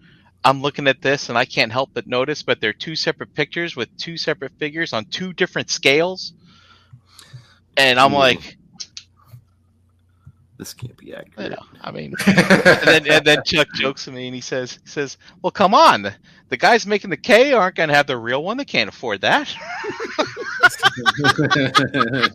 I'm 0.44 0.62
looking 0.62 0.86
at 0.86 1.02
this 1.02 1.28
and 1.28 1.36
I 1.36 1.44
can't 1.44 1.73
help 1.73 1.90
but 1.93 2.06
notice, 2.06 2.43
but 2.43 2.60
they're 2.60 2.73
two 2.73 2.94
separate 2.94 3.35
pictures 3.35 3.74
with 3.74 3.97
two 3.97 4.16
separate 4.16 4.52
figures 4.59 4.93
on 4.93 5.06
two 5.06 5.32
different 5.32 5.70
scales. 5.70 6.32
And 7.78 7.98
I'm 8.00 8.12
Ooh. 8.12 8.18
like, 8.18 8.56
This 10.59 10.74
can't 10.74 10.96
be 10.96 11.06
you 11.06 11.14
accurate. 11.14 11.52
know, 11.52 11.62
I 11.80 11.90
mean, 11.92 12.14
and 12.26 12.36
then 12.86 13.06
and 13.10 13.24
then 13.24 13.42
Chuck 13.44 13.68
jokes 13.76 14.09
at 14.09 14.14
me 14.14 14.26
and 14.26 14.34
he 14.34 14.40
says 14.40 14.72
he 14.82 14.88
says, 14.88 15.16
"Well, 15.42 15.52
come 15.52 15.72
on, 15.72 16.02
the, 16.02 16.14
the 16.48 16.56
guys 16.56 16.84
making 16.86 17.10
the 17.10 17.16
K 17.16 17.52
aren't 17.52 17.76
going 17.76 17.88
to 17.90 17.94
have 17.94 18.09
the 18.09 18.16
real 18.18 18.42
one. 18.42 18.56
They 18.56 18.64
can't 18.64 18.88
afford 18.88 19.20
that." 19.20 19.48
EDM 21.84 22.34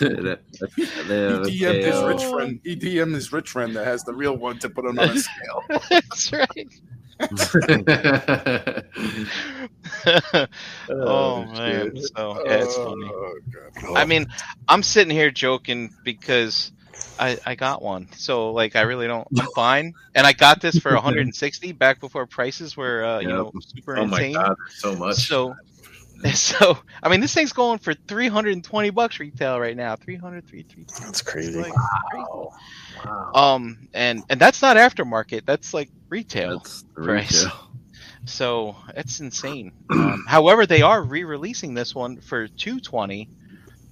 that- 0.00 0.40
they 1.08 1.16
have 1.20 1.42
a 1.46 1.50
He 1.50 1.60
DM'd 1.60 1.84
his 1.84 2.02
rich 2.02 2.24
friend. 2.24 2.60
He 2.64 2.74
DM'd 2.76 3.14
his 3.14 3.32
rich 3.32 3.50
friend 3.50 3.76
that 3.76 3.84
has 3.86 4.02
the 4.04 4.14
real 4.14 4.36
one 4.36 4.58
to 4.60 4.70
put 4.70 4.86
him 4.86 4.98
on 4.98 5.10
a 5.10 5.18
scale. 5.18 5.62
That's 5.90 6.32
right. 6.32 6.68
oh 11.02 11.46
man, 11.46 11.94
so 11.96 12.40
yeah, 12.44 12.62
it's 12.62 12.76
funny. 12.76 13.14
Oh, 13.14 13.40
God. 13.52 13.70
I 13.96 14.04
mean, 14.04 14.26
I'm 14.68 14.82
sitting 14.82 15.10
here 15.14 15.30
joking 15.30 15.92
because 16.02 16.72
I 17.18 17.38
I 17.46 17.54
got 17.54 17.82
one. 17.82 18.08
So 18.14 18.52
like 18.52 18.76
I 18.76 18.82
really 18.82 19.06
don't 19.06 19.28
I'm 19.38 19.48
fine. 19.54 19.94
And 20.14 20.26
I 20.26 20.32
got 20.32 20.60
this 20.60 20.78
for 20.78 20.92
160 20.94 21.72
back 21.72 22.00
before 22.00 22.26
prices 22.26 22.76
were 22.76 23.04
uh, 23.04 23.20
you 23.20 23.32
Yep. 23.32 23.34
know 23.34 23.52
super 23.60 23.96
oh 23.96 24.06
my 24.06 24.22
insane. 24.22 24.34
god, 24.34 24.54
so 24.68 24.94
much. 24.96 25.18
So 25.28 25.58
so 26.34 26.78
I 27.02 27.08
mean 27.08 27.20
this 27.20 27.34
thing's 27.34 27.52
going 27.52 27.78
for 27.78 27.94
320 27.94 28.90
bucks 28.90 29.18
retail 29.20 29.58
right 29.60 29.76
now. 29.76 29.96
300 29.96 30.46
330. 30.46 31.04
That's 31.04 31.22
crazy. 31.22 31.60
Like, 31.60 31.74
wow. 32.14 32.52
wow. 33.04 33.30
um 33.34 33.88
and 33.92 34.22
and 34.30 34.40
that's 34.40 34.62
not 34.62 34.76
aftermarket. 34.76 35.44
That's 35.44 35.74
like 35.74 35.90
retail. 36.08 36.58
That's 36.58 36.84
Price. 36.94 37.44
retail. 37.44 37.70
So 38.26 38.76
it's 38.96 39.20
insane. 39.20 39.72
Um, 39.90 40.24
however, 40.26 40.66
they 40.66 40.82
are 40.82 41.02
re-releasing 41.02 41.74
this 41.74 41.94
one 41.94 42.20
for 42.20 42.48
220, 42.48 43.28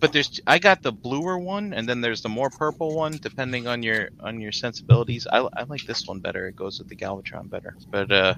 but 0.02 0.12
there's 0.12 0.40
I 0.48 0.58
got 0.58 0.82
the 0.82 0.90
bluer 0.90 1.38
one, 1.38 1.72
and 1.72 1.88
then 1.88 2.00
there's 2.00 2.22
the 2.22 2.28
more 2.28 2.50
purple 2.50 2.96
one, 2.96 3.18
depending 3.22 3.68
on 3.68 3.84
your 3.84 4.08
on 4.18 4.40
your 4.40 4.50
sensibilities. 4.50 5.28
I, 5.28 5.48
I 5.56 5.62
like 5.62 5.86
this 5.86 6.08
one 6.08 6.18
better. 6.18 6.48
It 6.48 6.56
goes 6.56 6.80
with 6.80 6.88
the 6.88 6.96
Galvatron 6.96 7.48
better. 7.48 7.76
But 7.88 8.10
uh, 8.10 8.34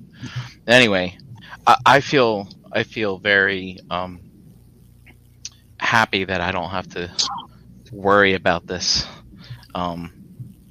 anyway, 0.66 1.16
I, 1.66 1.76
I 1.86 2.00
feel 2.00 2.48
I 2.70 2.82
feel 2.82 3.16
very 3.16 3.78
um, 3.90 4.20
happy 5.78 6.24
that 6.24 6.42
I 6.42 6.52
don't 6.52 6.68
have 6.68 6.86
to 6.90 7.10
worry 7.90 8.34
about 8.34 8.66
this, 8.66 9.06
um, 9.74 10.12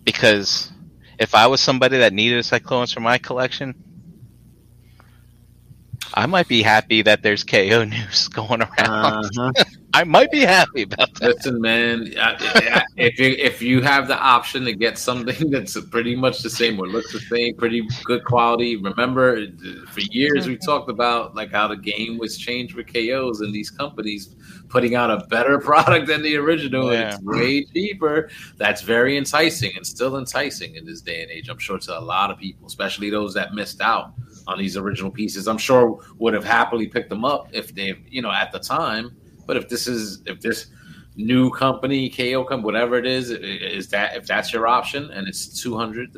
because 0.03 0.71
if 1.17 1.33
I 1.33 1.47
was 1.47 1.59
somebody 1.59 1.97
that 1.97 2.13
needed 2.13 2.37
a 2.37 2.43
Cyclonus 2.43 2.93
for 2.93 2.99
my 2.99 3.17
collection, 3.17 3.73
I 6.13 6.27
might 6.27 6.47
be 6.47 6.61
happy 6.61 7.01
that 7.01 7.23
there's 7.23 7.43
KO 7.43 7.83
news 7.83 8.27
going 8.33 8.61
around. 8.61 9.25
Uh-huh. 9.39 9.51
I 9.95 10.03
might 10.03 10.31
be 10.31 10.39
happy 10.41 10.81
about 10.83 11.13
that. 11.15 11.35
Listen, 11.35 11.61
man. 11.61 12.13
I- 12.19 12.35
I- 12.39 12.83
If 12.97 13.19
you 13.19 13.29
if 13.39 13.61
you 13.61 13.81
have 13.81 14.07
the 14.07 14.17
option 14.17 14.65
to 14.65 14.73
get 14.73 14.97
something 14.97 15.49
that's 15.51 15.79
pretty 15.89 16.15
much 16.15 16.41
the 16.41 16.49
same 16.49 16.79
or 16.79 16.87
looks 16.87 17.11
the 17.13 17.19
same, 17.19 17.55
pretty 17.55 17.87
good 18.03 18.23
quality. 18.23 18.75
Remember, 18.77 19.45
for 19.87 19.99
years 20.11 20.47
we 20.47 20.57
talked 20.57 20.89
about 20.89 21.35
like 21.35 21.51
how 21.51 21.67
the 21.67 21.75
game 21.77 22.17
was 22.17 22.37
changed 22.37 22.75
with 22.75 22.91
KOs 22.91 23.41
and 23.41 23.53
these 23.53 23.69
companies 23.69 24.35
putting 24.69 24.95
out 24.95 25.09
a 25.11 25.25
better 25.27 25.59
product 25.69 26.07
than 26.07 26.21
the 26.23 26.35
original. 26.37 26.89
and 26.91 27.13
It's 27.13 27.21
way 27.23 27.63
cheaper. 27.65 28.29
That's 28.57 28.81
very 28.81 29.17
enticing 29.17 29.71
and 29.75 29.85
still 29.85 30.17
enticing 30.17 30.75
in 30.75 30.85
this 30.85 31.01
day 31.01 31.21
and 31.23 31.31
age. 31.31 31.49
I'm 31.49 31.59
sure 31.59 31.77
to 31.79 31.99
a 31.99 32.01
lot 32.01 32.31
of 32.31 32.37
people, 32.39 32.65
especially 32.67 33.09
those 33.09 33.33
that 33.35 33.53
missed 33.53 33.81
out 33.81 34.13
on 34.47 34.57
these 34.57 34.75
original 34.77 35.11
pieces. 35.11 35.47
I'm 35.47 35.57
sure 35.57 35.99
would 36.17 36.33
have 36.33 36.43
happily 36.43 36.87
picked 36.87 37.09
them 37.09 37.25
up 37.25 37.47
if 37.51 37.73
they, 37.75 37.95
you 38.09 38.21
know, 38.21 38.31
at 38.31 38.51
the 38.51 38.59
time. 38.59 39.15
But 39.45 39.57
if 39.57 39.69
this 39.69 39.87
is 39.87 40.21
if 40.25 40.41
this 40.41 40.67
new 41.15 41.49
company, 41.51 42.09
KO 42.09 42.43
company, 42.43 42.65
whatever 42.65 42.97
it 42.97 43.05
is, 43.05 43.29
is 43.29 43.89
that 43.89 44.15
if 44.15 44.25
that's 44.25 44.51
your 44.53 44.67
option 44.67 45.11
and 45.11 45.27
it's 45.27 45.61
two 45.61 45.77
hundred, 45.77 46.13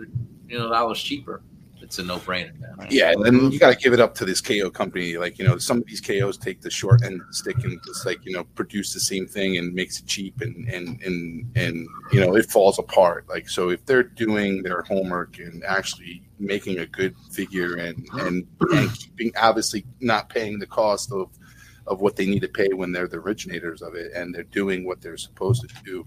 you 0.48 0.58
know, 0.58 0.70
dollars 0.70 1.02
cheaper, 1.02 1.42
it's 1.86 2.00
a 2.00 2.04
no 2.04 2.18
brainer. 2.18 2.52
Yeah, 2.90 3.14
and 3.16 3.54
you 3.54 3.60
got 3.60 3.70
to 3.70 3.78
give 3.78 3.94
it 3.94 4.00
up 4.00 4.16
to 4.16 4.26
this 4.26 4.42
KO 4.42 4.70
company. 4.72 5.18
Like 5.18 5.38
you 5.38 5.46
know, 5.48 5.58
some 5.58 5.78
of 5.78 5.86
these 5.86 6.02
KOs 6.02 6.38
take 6.38 6.60
the 6.62 6.70
short 6.70 7.04
end 7.06 7.22
of 7.22 7.28
the 7.28 7.34
stick 7.34 7.64
and 7.64 7.80
just 7.86 8.06
like 8.06 8.26
you 8.26 8.34
know 8.34 8.44
produce 8.56 8.92
the 8.94 9.00
same 9.00 9.28
thing 9.28 9.58
and 9.58 9.74
makes 9.74 10.00
it 10.00 10.08
cheap 10.08 10.42
and 10.42 10.68
and 10.68 11.02
and 11.04 11.52
and 11.56 11.88
you 12.12 12.20
know 12.20 12.36
it 12.36 12.48
falls 12.48 12.80
apart. 12.80 13.30
Like 13.30 13.48
so, 13.48 13.70
if 13.70 13.86
they're 13.86 14.04
doing 14.04 14.64
their 14.64 14.82
homework 14.82 15.38
and 15.38 15.64
actually 15.64 16.24
making 16.40 16.80
a 16.80 16.88
good 16.88 17.16
figure 17.32 17.76
and 17.76 18.08
and 18.14 18.48
and 18.72 18.94
keeping 18.96 19.32
obviously 19.40 19.86
not 20.02 20.30
paying 20.30 20.58
the 20.58 20.68
cost 20.68 21.12
of 21.12 21.30
of 21.88 22.02
what 22.02 22.16
they 22.16 22.26
need 22.26 22.42
to 22.42 22.48
pay 22.48 22.70
when 22.74 22.92
they're 22.92 23.08
the 23.08 23.18
originators 23.18 23.82
of 23.82 23.96
it 23.96 24.12
and 24.14 24.34
they're 24.34 24.44
doing 24.44 24.86
what 24.86 25.02
they're 25.02 25.18
supposed 25.18 25.62
to 25.62 25.84
do 25.84 26.06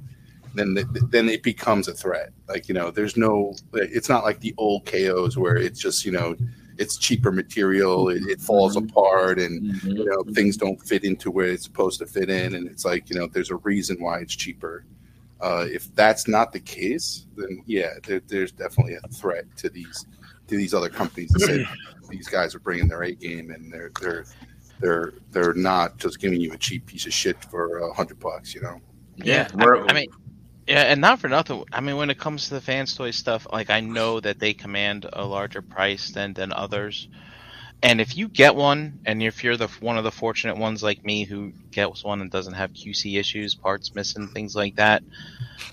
then 0.55 0.77
then 1.11 1.29
it 1.29 1.43
becomes 1.43 1.89
a 1.89 1.95
threat. 1.95 2.31
Like 2.49 2.69
you 2.69 2.75
know, 2.75 2.91
there's 2.91 3.17
no. 3.17 3.55
It's 3.73 4.09
not 4.09 4.25
like 4.25 4.41
the 4.41 4.55
old 4.57 4.87
KOs 4.87 5.37
where 5.37 5.57
it's 5.57 5.81
just 5.81 6.05
you 6.05 6.13
know, 6.13 6.37
it's 6.79 6.97
cheaper 6.97 7.33
material. 7.33 8.09
It, 8.09 8.23
it 8.25 8.41
falls 8.41 8.77
apart, 8.77 9.39
and 9.39 9.83
you 9.83 10.05
know 10.05 10.25
things 10.35 10.57
don't 10.57 10.81
fit 10.81 11.05
into 11.05 11.31
where 11.31 11.47
it's 11.47 11.65
supposed 11.65 11.99
to 12.01 12.07
fit 12.07 12.31
in. 12.31 12.55
And 12.55 12.69
it's 12.69 12.85
like 12.85 13.11
you 13.11 13.19
know, 13.19 13.27
there's 13.27 13.51
a 13.51 13.57
reason 13.57 14.01
why 14.01 14.19
it's 14.19 14.35
cheaper. 14.35 14.85
Uh, 15.41 15.67
if 15.69 15.95
that's 15.95 16.27
not 16.27 16.53
the 16.53 16.61
case, 16.61 17.27
then 17.37 17.63
yeah, 17.67 17.95
there, 18.05 18.21
there's 18.27 18.51
definitely 18.51 18.95
a 18.95 19.09
threat 19.09 19.45
to 19.57 19.69
these 19.69 20.07
to 20.49 20.57
these 20.57 20.75
other 20.75 20.89
companies 20.89 21.31
that 21.31 21.41
say 21.41 21.67
these 22.11 22.29
guys 22.29 22.55
are 22.55 22.61
bringing 22.61 22.89
their 22.89 23.03
A 23.03 23.15
game 23.15 23.51
and 23.51 23.73
they're 23.73 23.93
they're 24.01 24.25
they're 24.81 25.15
they're 25.31 25.55
not 25.55 25.99
just 25.99 26.21
giving 26.21 26.41
you 26.41 26.53
a 26.53 26.59
cheap 26.59 26.87
piece 26.87 27.07
of 27.07 27.13
shit 27.13 27.43
for 27.45 27.79
a 27.79 27.93
hundred 27.93 28.19
bucks. 28.21 28.55
You 28.55 28.63
know. 28.63 28.81
Yeah, 29.17 29.49
I, 29.59 29.65
I 29.89 29.93
mean, 29.93 30.09
yeah, 30.67 30.83
and 30.83 31.01
not 31.01 31.19
for 31.19 31.29
nothing. 31.29 31.65
I 31.73 31.81
mean, 31.81 31.97
when 31.97 32.11
it 32.11 32.19
comes 32.19 32.49
to 32.49 32.55
the 32.55 32.61
fans 32.61 32.95
toy 32.95 33.11
stuff, 33.11 33.47
like 33.53 33.71
I 33.71 33.81
know 33.81 34.21
that 34.21 34.39
they 34.39 34.55
command 34.55 35.09
a 35.13 35.25
larger 35.25 35.63
price 35.63 36.11
than 36.11 36.35
than 36.35 36.53
others. 36.53 37.09
And 37.81 38.01
if 38.01 38.17
you 38.17 38.29
get 38.29 38.57
one, 38.57 39.01
and 39.07 39.23
if 39.23 39.45
you're 39.45 39.57
the 39.57 39.69
one 39.81 39.97
of 39.99 40.05
the 40.05 40.11
fortunate 40.11 40.57
ones 40.57 40.83
like 40.83 41.05
me 41.05 41.25
who 41.25 41.53
gets 41.71 42.03
one 42.03 42.21
and 42.21 42.31
doesn't 42.31 42.55
have 42.55 42.73
QC 42.73 43.19
issues, 43.19 43.55
parts 43.55 43.95
missing, 43.95 44.29
things 44.29 44.57
like 44.57 44.77
that, 44.77 45.05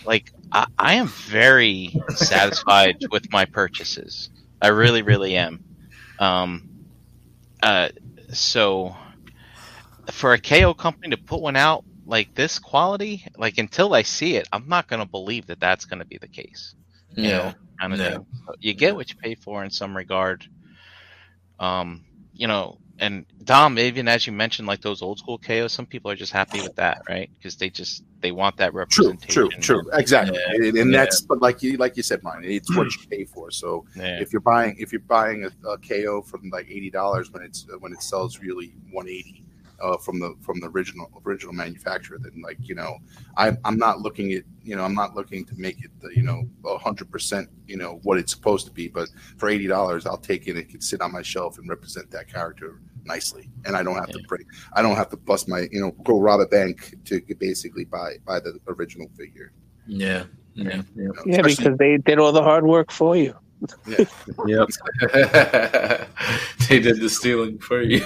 like 0.06 0.32
I, 0.52 0.68
I 0.78 0.94
am 0.96 1.08
very 1.08 2.00
satisfied 2.10 3.04
with 3.12 3.32
my 3.32 3.46
purchases. 3.46 4.30
I 4.62 4.68
really, 4.68 5.02
really 5.02 5.36
am. 5.36 5.64
Um, 6.20 6.70
uh, 7.62 7.90
so 8.34 8.96
for 10.12 10.34
a 10.34 10.40
KO 10.40 10.74
company 10.74 11.12
to 11.16 11.22
put 11.28 11.42
one 11.42 11.56
out 11.56 11.84
like 12.06 12.30
this 12.36 12.60
quality, 12.60 13.24
like 13.38 13.58
until 13.58 13.94
I 13.94 14.04
see 14.04 14.36
it, 14.36 14.48
I'm 14.52 14.68
not 14.68 14.88
gonna 14.88 15.06
believe 15.06 15.46
that 15.48 15.60
that's 15.60 15.86
gonna 15.86 16.06
be 16.06 16.18
the 16.20 16.28
case. 16.28 16.76
You 17.20 17.30
Yeah. 17.30 17.32
know, 17.32 17.54
kind 17.80 17.94
of 17.94 18.00
Yeah. 18.00 18.04
thing. 18.04 18.26
You 18.60 18.74
get 18.74 18.96
what 18.96 19.10
you 19.10 19.16
pay 19.24 19.36
for 19.36 19.64
in 19.64 19.72
some 19.72 19.96
regard. 19.96 20.46
Um, 21.60 22.04
you 22.34 22.48
know, 22.48 22.78
and 23.00 23.26
Dom, 23.44 23.78
even 23.78 24.08
as 24.08 24.26
you 24.26 24.34
mentioned, 24.34 24.68
like 24.68 24.82
those 24.82 25.02
old 25.02 25.20
school 25.20 25.38
KOs, 25.38 25.74
some 25.74 25.86
people 25.86 26.10
are 26.12 26.16
just 26.16 26.32
happy 26.32 26.62
with 26.62 26.76
that, 26.76 27.02
right? 27.10 27.30
Because 27.38 27.56
they 27.56 27.70
just 27.70 28.04
they 28.22 28.32
want 28.32 28.58
that 28.58 28.72
True, 28.72 28.80
representation. 28.80 29.50
true, 29.50 29.82
true. 29.82 29.90
Exactly, 29.94 30.38
Yeah. 30.38 30.56
and, 30.68 30.78
and 30.78 30.92
Yeah. 30.92 30.98
that's 31.00 31.22
but 31.22 31.42
like 31.42 31.62
you 31.62 31.78
like 31.78 31.98
you 31.98 32.04
said, 32.04 32.24
mine. 32.24 32.42
It's 32.44 32.76
what 32.76 32.86
you 32.86 33.00
mm. 33.00 33.10
pay 33.10 33.26
for. 33.26 33.52
So 33.52 33.86
Yeah. 33.96 34.20
if 34.22 34.34
you're 34.34 34.42
buying 34.42 34.76
if 34.80 34.92
you're 34.92 35.02
buying 35.02 35.46
a, 35.46 35.70
a 35.70 35.78
KO 35.78 36.22
from 36.22 36.50
like 36.52 36.68
eighty 36.70 36.90
dollars 36.90 37.32
when 37.32 37.44
it's 37.44 37.66
when 37.80 37.94
it 37.94 38.02
sells 38.02 38.40
really 38.40 38.74
one 38.92 39.08
eighty, 39.08 39.45
uh, 39.82 39.98
from 39.98 40.20
the 40.20 40.36
from 40.42 40.60
the 40.60 40.68
original 40.68 41.10
original 41.26 41.54
manufacturer. 41.54 42.18
Then 42.20 42.42
like 42.44 42.58
you 42.62 42.76
know, 42.76 42.98
I 43.38 43.54
I'm 43.64 43.78
not 43.78 44.02
looking 44.02 44.34
at 44.34 44.44
you 44.64 44.76
know 44.76 44.84
I'm 44.84 44.96
not 44.96 45.16
looking 45.16 45.46
to 45.46 45.56
make 45.56 45.84
it 45.84 45.92
the, 46.02 46.10
you 46.16 46.24
know 46.24 46.48
hundred 46.80 47.12
percent 47.12 47.50
you 47.68 47.78
know 47.78 48.00
what 48.04 48.18
it's 48.18 48.32
supposed 48.32 48.66
to 48.68 48.72
be. 48.72 48.88
But 48.88 49.10
for 49.38 49.50
eighty 49.50 49.68
dollars, 49.68 50.06
I'll 50.06 50.18
take 50.18 50.48
it. 50.48 50.52
And 50.52 50.60
it 50.60 50.70
can 50.70 50.82
sit 50.82 51.02
on 51.02 51.12
my 51.12 51.22
shelf 51.22 51.58
and 51.58 51.70
represent 51.70 52.12
that 52.12 52.32
character 52.32 52.80
nicely, 53.04 53.50
and 53.66 53.76
I 53.76 53.84
don't 53.84 53.96
have 53.96 54.10
to 54.10 54.24
break. 54.28 54.48
I 54.74 54.82
don't 54.82 54.96
have 54.96 55.10
to 55.10 55.18
bust 55.18 55.48
my 55.48 55.68
you 55.72 55.82
know 55.82 55.92
go 56.04 56.20
rob 56.20 56.40
a 56.40 56.48
bank 56.48 56.96
to 57.06 57.22
basically 57.40 57.86
buy 57.86 58.16
buy 58.26 58.40
the 58.40 58.60
original 58.68 59.10
figure. 59.18 59.52
Yeah. 59.88 60.26
Yeah. 60.54 60.64
Yeah. 60.64 60.82
you 60.96 61.08
know, 61.08 61.14
Yeah, 61.26 61.42
because 61.42 61.78
they 61.78 61.98
did 61.98 62.18
all 62.18 62.32
the 62.32 62.42
hard 62.42 62.66
work 62.66 62.92
for 62.92 63.16
you. 63.16 63.36
Yep. 63.88 64.70
they 66.70 66.80
did 66.80 67.00
the 67.00 67.10
stealing 67.10 67.58
for 67.60 67.82
you. 67.82 68.06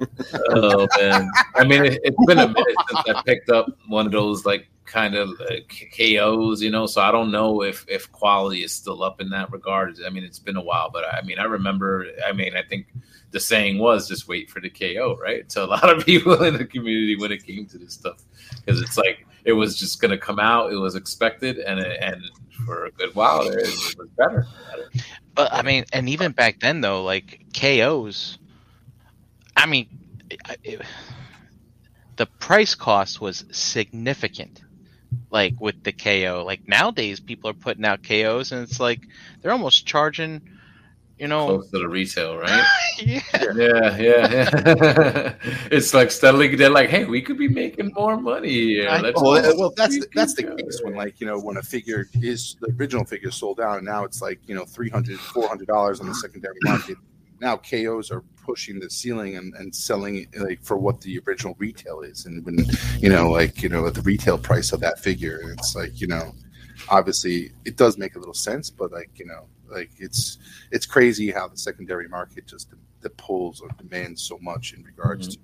oh 0.50 0.86
man! 0.98 1.30
I 1.56 1.64
mean, 1.64 1.84
it, 1.84 2.00
it's 2.02 2.26
been 2.26 2.38
a 2.38 2.48
minute 2.48 2.76
since 2.88 3.08
I 3.08 3.22
picked 3.22 3.50
up 3.50 3.66
one 3.88 4.06
of 4.06 4.12
those 4.12 4.46
like 4.46 4.68
kind 4.90 5.14
of 5.14 5.30
uh, 5.40 5.44
like 5.50 5.92
KOs, 5.96 6.60
you 6.60 6.70
know. 6.70 6.86
So 6.86 7.00
I 7.00 7.10
don't 7.10 7.30
know 7.30 7.62
if 7.62 7.84
if 7.88 8.10
quality 8.12 8.64
is 8.64 8.72
still 8.72 9.02
up 9.02 9.20
in 9.20 9.30
that 9.30 9.50
regard. 9.52 9.96
I 10.04 10.10
mean, 10.10 10.24
it's 10.24 10.38
been 10.38 10.56
a 10.56 10.62
while, 10.62 10.90
but 10.90 11.04
I 11.04 11.22
mean, 11.22 11.38
I 11.38 11.44
remember. 11.44 12.06
I 12.26 12.32
mean, 12.32 12.56
I 12.56 12.62
think 12.62 12.86
the 13.30 13.40
saying 13.40 13.78
was 13.78 14.08
just 14.08 14.28
wait 14.28 14.50
for 14.50 14.60
the 14.60 14.70
KO, 14.70 15.16
right? 15.16 15.48
To 15.50 15.64
a 15.64 15.66
lot 15.66 15.88
of 15.88 16.04
people 16.06 16.42
in 16.42 16.54
the 16.54 16.64
community 16.64 17.16
when 17.16 17.32
it 17.32 17.46
came 17.46 17.66
to 17.66 17.78
this 17.78 17.94
stuff, 17.94 18.22
because 18.64 18.80
it's 18.80 18.96
like 18.96 19.26
it 19.44 19.52
was 19.52 19.78
just 19.78 20.00
going 20.00 20.10
to 20.10 20.18
come 20.18 20.38
out. 20.38 20.72
It 20.72 20.76
was 20.76 20.94
expected, 20.94 21.58
and 21.58 21.80
and 21.80 22.22
for 22.66 22.86
a 22.86 22.90
good 22.92 23.14
while 23.14 23.42
it 23.42 23.56
was 23.56 24.08
better. 24.16 24.46
But 25.34 25.52
I 25.52 25.62
mean, 25.62 25.84
and 25.92 26.08
even 26.08 26.32
back 26.32 26.60
then 26.60 26.80
though, 26.80 27.02
like 27.02 27.40
KOs, 27.54 28.38
I 29.56 29.66
mean, 29.66 29.88
it, 30.62 30.82
the 32.16 32.26
price 32.26 32.74
cost 32.74 33.20
was 33.20 33.44
significant. 33.50 34.60
Like 35.30 35.60
with 35.60 35.82
the 35.82 35.92
KO, 35.92 36.44
like 36.46 36.68
nowadays 36.68 37.18
people 37.20 37.50
are 37.50 37.54
putting 37.54 37.84
out 37.84 38.02
KOs, 38.02 38.52
and 38.52 38.62
it's 38.62 38.78
like 38.78 39.00
they're 39.40 39.52
almost 39.52 39.86
charging, 39.86 40.42
you 41.20 41.28
know, 41.28 41.46
Close 41.46 41.70
to 41.70 41.78
the 41.78 41.88
retail, 41.88 42.38
right? 42.38 42.64
yeah, 42.98 43.20
yeah, 43.54 43.96
yeah, 43.98 44.28
yeah. 44.32 45.34
it's 45.70 45.92
like 45.92 46.10
steadily. 46.10 46.56
They're 46.56 46.70
like, 46.70 46.88
hey, 46.88 47.04
we 47.04 47.20
could 47.20 47.36
be 47.36 47.46
making 47.46 47.92
more 47.94 48.16
money 48.16 48.48
here. 48.48 48.88
Let's 49.02 49.20
Well, 49.20 49.58
well, 49.58 49.72
that's 49.76 50.00
the, 50.00 50.06
that's 50.14 50.34
the 50.34 50.44
case 50.44 50.80
when 50.82 50.94
like 50.94 51.20
you 51.20 51.26
know 51.26 51.38
when 51.38 51.58
a 51.58 51.62
figure 51.62 52.08
is 52.14 52.56
the 52.62 52.74
original 52.78 53.04
figure 53.04 53.30
sold 53.30 53.60
out 53.60 53.76
and 53.76 53.86
now 53.86 54.04
it's 54.04 54.22
like 54.22 54.40
you 54.46 54.54
know 54.54 54.64
300 54.64 55.20
400 55.20 55.68
dollars 55.68 56.00
on 56.00 56.06
the 56.06 56.14
secondary 56.14 56.56
market. 56.64 56.96
Now 57.38 57.58
KOs 57.58 58.10
are 58.10 58.22
pushing 58.42 58.80
the 58.80 58.88
ceiling 58.88 59.36
and, 59.36 59.54
and 59.56 59.74
selling 59.74 60.16
it 60.16 60.40
like 60.40 60.64
for 60.64 60.78
what 60.78 61.02
the 61.02 61.20
original 61.26 61.54
retail 61.58 62.00
is, 62.00 62.24
and 62.24 62.42
when 62.46 62.64
you 62.98 63.10
know 63.10 63.30
like 63.30 63.62
you 63.62 63.68
know 63.68 63.86
at 63.86 63.92
the 63.92 64.02
retail 64.02 64.38
price 64.38 64.72
of 64.72 64.80
that 64.80 64.98
figure, 64.98 65.40
and 65.42 65.50
it's 65.58 65.76
like 65.76 66.00
you 66.00 66.06
know 66.06 66.32
obviously 66.88 67.52
it 67.66 67.76
does 67.76 67.98
make 67.98 68.16
a 68.16 68.18
little 68.18 68.32
sense, 68.32 68.70
but 68.70 68.90
like 68.90 69.10
you 69.16 69.26
know 69.26 69.46
like 69.70 69.90
it's 69.98 70.38
it's 70.70 70.86
crazy 70.86 71.30
how 71.30 71.48
the 71.48 71.56
secondary 71.56 72.08
market 72.08 72.46
just 72.46 72.68
the 73.00 73.10
pulls 73.10 73.60
or 73.60 73.68
demands 73.78 74.22
so 74.22 74.38
much 74.40 74.72
in 74.74 74.82
regards 74.82 75.28
to 75.28 75.38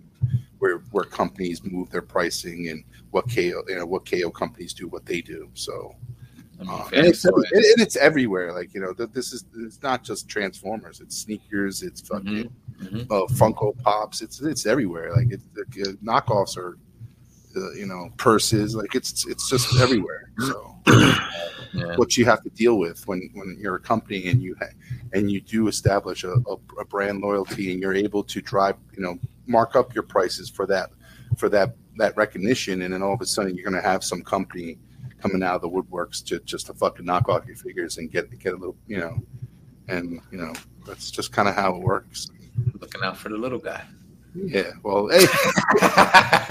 where 0.59 0.79
where 0.91 1.05
companies 1.05 1.63
move 1.65 1.91
their 1.91 2.03
pricing 2.03 2.69
and 2.69 2.85
what 3.11 3.25
KO 3.35 3.63
you 3.69 3.77
know 3.77 3.87
what 3.87 4.09
KO 4.11 4.31
companies 4.31 4.73
do 4.75 4.89
what 4.89 5.05
they 5.07 5.21
do. 5.21 5.49
So 5.55 5.95
I 6.59 6.63
mean, 6.63 6.71
uh, 6.71 6.89
and, 6.95 7.07
it's, 7.07 7.25
and 7.25 7.35
and 7.35 7.81
it's 7.81 7.97
everywhere. 7.97 8.53
Like 8.53 8.73
you 8.75 8.81
know 8.81 8.93
th- 8.95 9.11
this 9.13 9.33
is 9.33 9.45
it's 9.59 9.83
not 9.83 10.03
just 10.03 10.29
Transformers. 10.29 11.01
It's 11.01 11.17
sneakers. 11.17 11.83
It's 11.83 12.01
fucking 12.01 12.51
Mhm. 12.83 13.03
uh, 13.11 13.27
Funko 13.35 13.77
Pops. 13.83 14.21
It's 14.23 14.41
it's 14.41 14.67
everywhere. 14.67 15.15
Like 15.15 15.29
it's 15.31 15.45
the 15.55 15.63
uh, 15.83 15.93
knockoffs 16.05 16.57
are. 16.57 16.79
Uh, 17.57 17.73
you 17.73 17.87
know, 17.87 18.11
purses 18.19 18.75
like 18.77 18.95
it's 18.95 19.27
it's 19.27 19.49
just 19.49 19.81
everywhere. 19.81 20.31
So, 20.41 20.76
Yeah. 20.87 21.97
what 21.97 22.17
you 22.17 22.25
have 22.25 22.43
to 22.43 22.49
deal 22.51 22.79
with 22.79 23.07
when 23.07 23.29
when 23.35 23.59
you're 23.61 23.75
a 23.75 23.81
company 23.81 24.29
and 24.29 24.41
you 24.41 24.57
ha- 24.59 24.73
and 25.13 25.31
you 25.31 25.43
do 25.43 25.69
establish 25.69 26.25
a, 26.25 26.33
a, 26.33 26.57
a 26.81 26.85
brand 26.87 27.21
loyalty 27.21 27.71
and 27.71 27.81
you're 27.83 27.93
able 27.95 28.25
to 28.25 28.41
drive 28.41 28.77
you 28.97 29.03
know 29.03 29.19
mark 29.47 29.77
up 29.77 29.95
your 29.95 30.03
prices 30.05 30.49
for 30.49 30.65
that 30.67 30.91
for 31.37 31.51
that 31.51 31.77
that 31.99 32.17
recognition 32.17 32.81
and 32.83 32.95
then 32.95 33.03
all 33.03 33.13
of 33.13 33.21
a 33.21 33.27
sudden 33.27 33.55
you're 33.55 33.65
going 33.69 33.75
to 33.83 33.87
have 33.87 34.03
some 34.03 34.23
company 34.23 34.79
coming 35.21 35.43
out 35.43 35.57
of 35.57 35.61
the 35.61 35.69
woodworks 35.69 36.25
to 36.25 36.39
just 36.41 36.67
to 36.67 36.73
fucking 36.73 37.05
knock 37.05 37.29
off 37.29 37.45
your 37.47 37.57
figures 37.57 37.99
and 37.99 38.11
get 38.11 38.31
get 38.39 38.55
a 38.55 38.57
little 38.57 38.77
you 38.87 38.99
know 38.99 39.19
and 39.89 40.21
you 40.33 40.39
know 40.39 40.55
that's 40.87 41.11
just 41.11 41.31
kind 41.31 41.47
of 41.49 41.55
how 41.55 41.75
it 41.77 41.83
works 41.83 42.31
Looking 42.81 43.03
out 43.03 43.19
for 43.19 43.29
the 43.29 43.37
little 43.37 43.59
guy. 43.59 43.85
Yeah 44.45 44.73
well 44.83 45.09
hey 45.09 45.25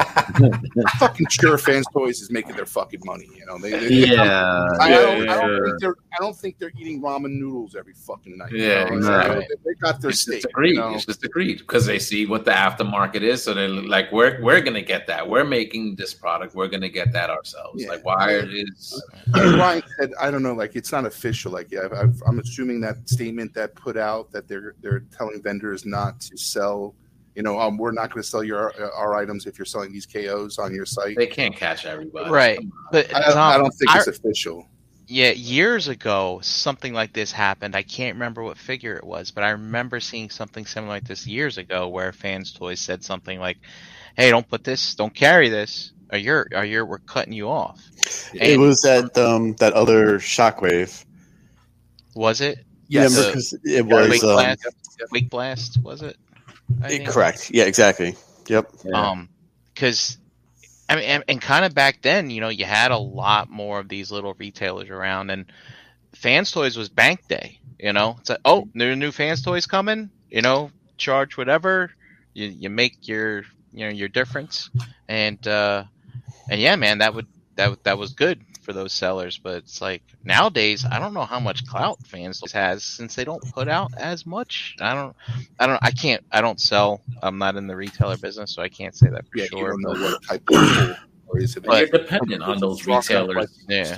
fucking 0.98 1.28
sure 1.30 1.58
fans 1.58 1.86
toys 1.94 2.22
is 2.22 2.32
making 2.32 2.56
their 2.56 2.66
fucking 2.66 3.02
money 3.06 3.30
you 3.36 3.46
know 3.46 3.58
they, 3.60 3.72
they 3.72 3.88
Yeah. 4.08 4.24
I, 4.80 4.86
I 4.86 4.90
don't, 4.90 5.30
I, 5.30 5.42
don't 5.42 5.64
think 5.66 5.80
they're, 5.82 5.96
I 6.14 6.18
don't 6.20 6.36
think 6.36 6.58
they're 6.58 6.72
eating 6.78 7.02
ramen 7.02 7.38
noodles 7.40 7.76
every 7.76 7.94
fucking 7.94 8.38
night. 8.38 8.52
you 8.52 8.64
Yeah, 8.64 8.86
know? 8.86 8.98
exactly. 8.98 9.48
They, 9.50 9.56
they 9.72 9.80
got 9.80 10.02
their 10.02 10.12
It's 10.12 10.22
steak. 10.22 10.36
just 10.42 10.46
agreed. 10.46 10.74
You 10.76 10.80
know? 10.80 10.96
It's 10.96 11.06
just 11.06 11.24
agreed 11.24 11.60
because 11.60 11.86
they 11.86 12.00
see 12.00 12.26
what 12.26 12.46
the 12.46 12.52
aftermarket 12.52 13.22
is. 13.22 13.44
So 13.44 13.54
they're 13.54 13.68
like, 13.70 14.12
we're 14.12 14.42
we're 14.42 14.62
gonna 14.62 14.82
get 14.82 15.08
that. 15.08 15.28
We're 15.28 15.44
making 15.44 15.96
this 15.96 16.14
product. 16.14 16.56
We're 16.56 16.68
gonna 16.68 16.90
get 16.90 17.12
that 17.14 17.30
ourselves. 17.30 17.84
Yeah. 17.84 17.90
Like, 17.90 18.06
why 18.06 18.32
is 18.36 19.02
Ryan 19.34 19.84
said, 20.00 20.14
I 20.20 20.32
don't 20.32 20.44
know, 20.44 20.54
like 20.54 20.76
it's 20.76 20.92
not 20.92 21.06
official. 21.06 21.52
Like, 21.52 21.72
yeah, 21.72 21.88
I've, 21.96 22.22
I'm 22.28 22.40
assuming 22.40 22.82
that 22.82 23.08
statement 23.08 23.54
that 23.54 23.76
put 23.76 23.98
out 23.98 24.32
that 24.32 24.48
they're 24.48 24.76
they're 24.82 25.02
telling 25.16 25.42
vendors 25.42 25.86
not 25.86 26.20
to 26.22 26.38
sell. 26.38 26.96
You 27.36 27.44
know, 27.44 27.60
um, 27.60 27.78
we're 27.78 27.92
not 27.92 28.12
going 28.12 28.24
to 28.24 28.28
sell 28.28 28.44
your 28.44 28.74
our 28.94 29.16
items 29.16 29.46
if 29.46 29.58
you're 29.60 29.66
selling 29.66 29.92
these 29.92 30.06
KOs 30.06 30.58
on 30.58 30.74
your 30.74 30.86
site. 30.86 31.18
they 31.18 31.28
can't 31.28 31.56
catch 31.56 31.86
everybody? 31.86 32.30
right. 32.30 32.60
But 32.92 33.14
I, 33.14 33.20
don't- 33.28 33.38
I 33.38 33.58
don't 33.58 33.72
think 33.72 33.92
I- 33.92 33.98
it's 34.00 34.08
official. 34.08 34.68
Yeah, 35.08 35.30
years 35.34 35.88
ago, 35.88 36.40
something 36.42 36.92
like 36.92 37.14
this 37.14 37.32
happened. 37.32 37.76
I 37.76 37.84
can't 37.84 38.16
remember 38.16 38.42
what 38.42 38.58
figure 38.58 38.96
it 38.96 39.04
was, 39.04 39.30
but 39.30 39.44
I 39.44 39.52
remember 39.52 40.00
seeing 40.00 40.32
something 40.32 40.66
similar 40.66 40.94
like 40.94 41.04
this 41.04 41.28
years 41.28 41.60
ago, 41.60 41.90
where 41.90 42.12
Fans 42.12 42.52
Toys 42.54 42.80
said 42.80 43.04
something 43.04 43.40
like, 43.40 43.58
"Hey, 44.18 44.32
don't 44.32 44.48
put 44.50 44.64
this, 44.64 44.96
don't 44.96 45.14
carry 45.14 45.50
this, 45.50 45.92
or 46.12 46.18
you're, 46.18 46.48
or 46.56 46.66
you're, 46.66 46.88
we're 46.88 46.98
cutting 46.98 47.34
you 47.34 47.50
off." 47.50 47.80
It 48.34 48.60
was 48.60 48.82
that 48.82 49.16
um, 49.16 49.54
that 49.60 49.74
other 49.74 50.18
shockwave. 50.18 51.06
Was 52.16 52.42
it 52.42 52.66
Yes. 52.88 53.12
Remember, 53.16 53.30
Uh, 53.30 53.34
'cause 53.34 53.54
it 53.64 53.86
Wake 53.86 54.10
was 54.10 54.24
um, 54.24 54.30
Blast? 54.36 54.68
Wake 55.12 55.30
Blast? 55.30 55.82
Was 55.84 56.02
it? 56.02 56.18
I 56.82 56.88
it- 56.92 56.98
think? 56.98 57.10
correct. 57.10 57.52
Yeah, 57.54 57.64
exactly. 57.66 58.16
Yep. 58.48 58.72
Um, 58.94 59.30
because 59.74 60.18
I 60.88 60.96
mean, 60.96 61.06
and, 61.06 61.24
and 61.28 61.42
kind 61.42 61.66
of 61.66 61.74
back 61.74 62.02
then, 62.02 62.30
you 62.30 62.42
know, 62.42 62.50
you 62.50 62.66
had 62.66 62.92
a 62.92 62.98
lot 62.98 63.50
more 63.50 63.80
of 63.80 63.90
these 63.90 64.12
little 64.12 64.34
retailers 64.36 64.90
around, 64.90 65.30
and 65.32 65.46
Fans 66.14 66.52
Toys 66.52 66.78
was 66.78 66.90
Bank 66.90 67.28
Day. 67.28 67.60
You 67.80 67.92
know, 67.94 68.16
it's 68.20 68.30
like, 68.30 68.40
oh, 68.46 68.70
new 68.74 68.96
new 68.96 69.12
Fans 69.12 69.42
Toys 69.42 69.66
coming. 69.66 70.10
You 70.30 70.42
know, 70.42 70.72
charge 70.98 71.38
whatever. 71.38 71.92
You 72.34 72.48
you 72.48 72.70
make 72.70 73.08
your 73.08 73.40
you 73.74 73.86
know 73.86 73.90
your 73.90 74.10
difference, 74.10 74.70
and 75.08 75.46
uh, 75.48 75.84
and 76.50 76.62
yeah, 76.62 76.76
man, 76.76 77.00
that 77.00 77.14
would 77.16 77.28
that 77.56 77.84
that 77.84 77.98
was 77.98 78.14
good 78.14 78.42
for 78.66 78.74
those 78.74 78.92
sellers. 78.92 79.38
But 79.38 79.58
it's 79.58 79.80
like 79.82 80.02
nowadays, 80.24 80.86
I 80.90 81.00
don't 81.00 81.14
know 81.14 81.24
how 81.26 81.40
much 81.40 81.66
clout 81.68 82.00
Fans 82.06 82.42
has 82.52 82.84
since 82.84 83.16
they 83.16 83.24
don't 83.24 83.44
put 83.54 83.68
out 83.70 83.92
as 83.98 84.26
much. 84.26 84.76
I 84.82 84.94
don't, 84.96 85.16
I 85.60 85.68
don't, 85.68 85.80
I 85.82 85.92
can't, 85.92 86.24
I 86.32 86.42
don't 86.42 86.60
sell. 86.60 87.02
I'm 87.22 87.38
not 87.38 87.56
in 87.56 87.68
the 87.68 87.76
retailer 87.76 88.18
business, 88.18 88.54
so 88.54 88.62
I 88.62 88.70
can't 88.70 88.96
say 88.96 89.08
that 89.10 89.24
for 89.28 89.38
Yeah, 89.38 89.44
you 89.44 89.50
sure. 89.60 89.70
don't 89.70 89.82
know 89.82 89.94
but- 89.94 90.02
what 90.02 90.24
type 90.24 90.44
of 90.50 90.98
or 91.28 91.40
is 91.40 91.56
it. 91.56 91.64
But- 91.64 91.90
You're 91.92 92.00
dependent 92.00 92.44
on 92.44 92.60
those 92.60 92.86
retailers. 92.86 93.64
Yeah. 93.70 93.98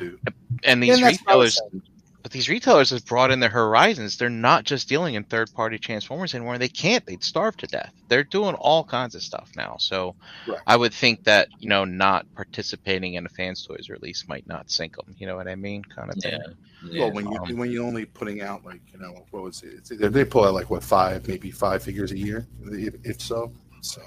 And 0.63 0.83
these 0.83 0.99
Yeah, 0.99 1.05
that's 1.09 1.23
what 1.23 1.33
I 1.33 1.35
was 1.35 1.59
retailers 1.73 1.89
but 2.27 2.33
these 2.33 2.49
retailers 2.49 2.89
have 2.89 3.05
brought 3.05 3.31
in 3.31 3.39
their 3.39 3.49
horizons 3.49 4.17
they're 4.17 4.29
not 4.29 4.65
just 4.65 4.89
dealing 4.89 5.15
in 5.15 5.23
third 5.23 5.49
party 5.53 5.77
transformers 5.77 6.35
anymore 6.35 6.57
they 6.57 6.67
can't 6.67 7.05
they'd 7.05 7.23
starve 7.23 7.55
to 7.55 7.65
death 7.67 7.93
they're 8.09 8.25
doing 8.25 8.53
all 8.55 8.83
kinds 8.83 9.15
of 9.15 9.21
stuff 9.23 9.49
now 9.55 9.77
so 9.79 10.13
Right. 10.45 10.59
i 10.67 10.75
would 10.75 10.93
think 10.93 11.23
that 11.23 11.47
you 11.57 11.69
know 11.69 11.85
not 11.85 12.25
participating 12.35 13.13
in 13.13 13.25
a 13.25 13.29
fans 13.29 13.65
toys 13.65 13.87
release 13.89 14.27
might 14.27 14.45
not 14.45 14.69
sink 14.69 14.97
them 14.97 15.15
you 15.17 15.25
know 15.25 15.37
what 15.37 15.47
i 15.47 15.55
mean 15.55 15.85
kind 15.85 16.09
of 16.09 16.17
thing 16.21 16.33
Yeah. 16.33 16.91
yeah. 16.91 16.99
Well, 17.05 17.13
when 17.13 17.31
you 17.31 17.37
Um, 17.39 17.57
when 17.57 17.71
you're 17.71 17.85
only 17.85 18.03
putting 18.03 18.41
out 18.41 18.65
like 18.65 18.81
you 18.91 18.99
know 18.99 19.23
what 19.31 19.43
was 19.43 19.63
it? 19.63 19.75
It's, 19.75 19.89
they 19.89 20.25
pull 20.25 20.43
out 20.43 20.53
like 20.53 20.69
what 20.69 20.83
five, 20.83 21.29
maybe 21.29 21.49
five 21.49 21.81
figures 21.81 22.11
a 22.11 22.17
year, 22.17 22.45
if, 22.65 22.93
if 23.05 23.21
so. 23.21 23.53
So 23.81 24.01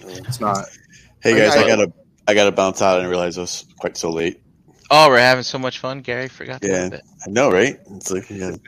it's 0.00 0.40
not. 0.40 0.66
Hey 1.20 1.36
guys, 1.38 1.54
I- 1.54 1.64
I, 1.64 1.68
gotta 1.68 1.92
I 2.26 2.34
gotta 2.34 2.52
bounce 2.52 2.80
out. 2.80 2.94
I 2.94 2.96
didn't 3.00 3.10
realize 3.10 3.36
it 3.36 3.42
was 3.42 3.66
quite 3.78 3.96
so 3.98 4.10
late. 4.10 4.40
Oh 4.94 5.08
we're 5.08 5.18
having 5.18 5.42
so 5.44 5.58
much 5.58 5.78
fun 5.80 6.00
gary 6.00 6.28
forgot 6.28 6.60
to 6.62 6.68
Yeah. 6.68 6.86
it. 6.86 7.02
I 7.26 7.30
know, 7.30 7.50
right? 7.50 7.78
It's 7.96 8.10
like 8.10 8.28
we 8.30 8.38
gotta 8.38 8.60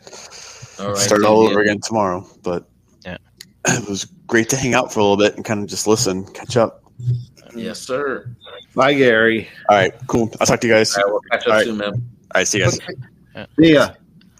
All 0.81 0.89
right, 0.89 0.97
start 0.98 1.24
all 1.24 1.47
over 1.47 1.61
again 1.61 1.81
tomorrow. 1.81 2.27
But 2.43 2.69
Yeah. 3.05 3.19
it 3.69 3.89
was 3.89 4.05
great 4.27 4.48
to 4.51 4.57
hang 4.57 4.74
out 4.74 4.93
for 4.93 5.01
a 5.01 5.03
little 5.03 5.16
bit 5.16 5.36
and 5.36 5.44
kind 5.44 5.62
of 5.62 5.69
just 5.69 5.86
listen, 5.86 6.24
catch 6.32 6.57
up. 6.57 6.82
Yes, 7.55 7.78
sir. 7.78 8.28
Bye, 8.74 8.94
Gary. 8.94 9.48
All 9.70 9.77
right, 9.77 9.94
cool. 10.09 10.31
I'll 10.40 10.47
talk 10.47 10.61
to 10.61 10.66
you 10.66 10.73
guys. 10.74 10.94
All 10.97 11.05
right, 11.05 11.11
we'll 11.11 11.20
catch 11.31 11.40
up 11.43 11.47
All 11.48 11.53
right. 11.55 11.65
soon, 11.65 11.77
man. 11.78 11.93
All 11.94 12.01
right, 12.35 12.47
see 12.48 12.59
you 12.59 12.65
guys. 12.65 12.78
But 13.35 13.48
See 13.59 13.73
ya. 13.74 13.90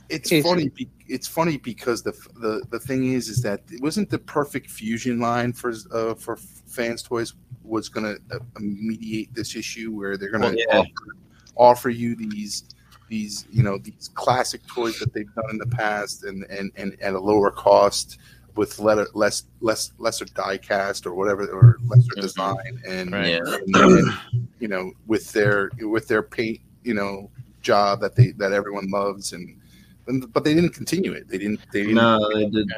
it's 0.09 0.31
funny. 0.43 0.69
Be, 0.71 0.89
it's 1.09 1.29
funny 1.29 1.57
because 1.59 2.03
the 2.03 2.13
the 2.41 2.63
the 2.71 2.79
thing 2.81 3.13
is 3.13 3.29
is 3.29 3.41
that 3.43 3.61
it 3.71 3.81
wasn't 3.81 4.11
the 4.11 4.19
perfect 4.19 4.71
fusion 4.71 5.21
line 5.21 5.53
for 5.53 5.73
uh, 5.93 6.15
for 6.15 6.37
fans 6.37 7.03
toys 7.03 7.35
was 7.63 7.89
going 7.89 8.05
to 8.05 8.37
uh, 8.37 8.39
mediate 8.61 9.33
this 9.35 9.55
issue 9.57 9.93
where 9.93 10.17
they're 10.17 10.31
going 10.31 10.43
to 10.43 10.49
Well, 10.49 10.57
yeah. 10.69 10.79
offer, 10.81 11.17
offer 11.57 11.91
you 11.91 12.15
these 12.17 12.65
these 13.09 13.47
you 13.51 13.63
know 13.63 13.79
these 13.79 14.11
classic 14.15 14.61
toys 14.67 14.99
that 14.99 15.13
they've 15.15 15.33
done 15.35 15.51
in 15.51 15.59
the 15.59 15.67
past 15.67 16.25
and 16.25 16.45
and, 16.51 16.71
and 16.77 16.97
at 17.01 17.15
a 17.15 17.19
lower 17.21 17.51
cost 17.51 18.19
with 18.57 18.79
letter, 18.79 19.07
less 19.15 19.45
less 19.61 19.93
lesser 19.99 20.25
die 20.25 20.57
cast 20.59 21.07
or 21.07 21.15
whatever 21.15 21.47
or 21.49 21.77
lesser 21.87 22.09
Mhm. 22.17 22.21
design 22.23 22.81
and, 22.89 23.13
Right. 23.13 23.29
Yeah. 23.35 23.41
and, 23.45 23.77
and, 23.77 24.49
you 24.61 24.69
know 24.69 24.93
with 25.07 25.31
their 25.33 25.71
with 25.81 26.09
their 26.09 26.23
paint 26.23 26.61
you 26.83 26.95
know 26.95 27.31
job 27.61 28.01
that 28.01 28.15
they 28.17 28.31
that 28.33 28.53
everyone 28.53 28.91
loves 28.91 29.33
and, 29.35 29.61
and 30.07 30.33
but 30.33 30.43
they 30.45 30.55
didn't 30.55 30.71
continue 30.71 31.13
it 31.13 31.29
they 31.29 31.37
didn't 31.39 31.61
they 31.73 31.83
didn't 31.83 31.97
No, 31.97 32.29
they 32.35 32.49
did. 32.49 32.69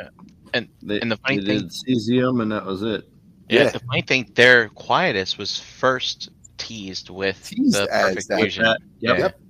And- 0.55 0.69
they, 0.83 0.99
and 1.01 1.11
the 1.13 1.17
funny 1.19 1.39
they 1.39 1.59
did 1.59 1.67
cesium, 1.69 2.41
and 2.43 2.51
that 2.53 2.65
was 2.65 2.83
it. 2.83 3.07
Yeah, 3.51 3.65
Yeah. 3.65 3.71
the 3.71 3.81
funny 3.81 4.01
thing, 4.03 4.31
their 4.35 4.71
Quietus 4.71 5.37
was 5.37 5.59
first 5.61 6.31
teased 6.69 7.11
with 7.11 7.43
Teased 7.45 7.75
the 7.75 7.87
perfect 7.89 8.29
that- 8.29 8.41
fusion. 8.41 8.65
that- 8.65 8.81
yeah. 9.01 9.19
Yep. 9.19 9.41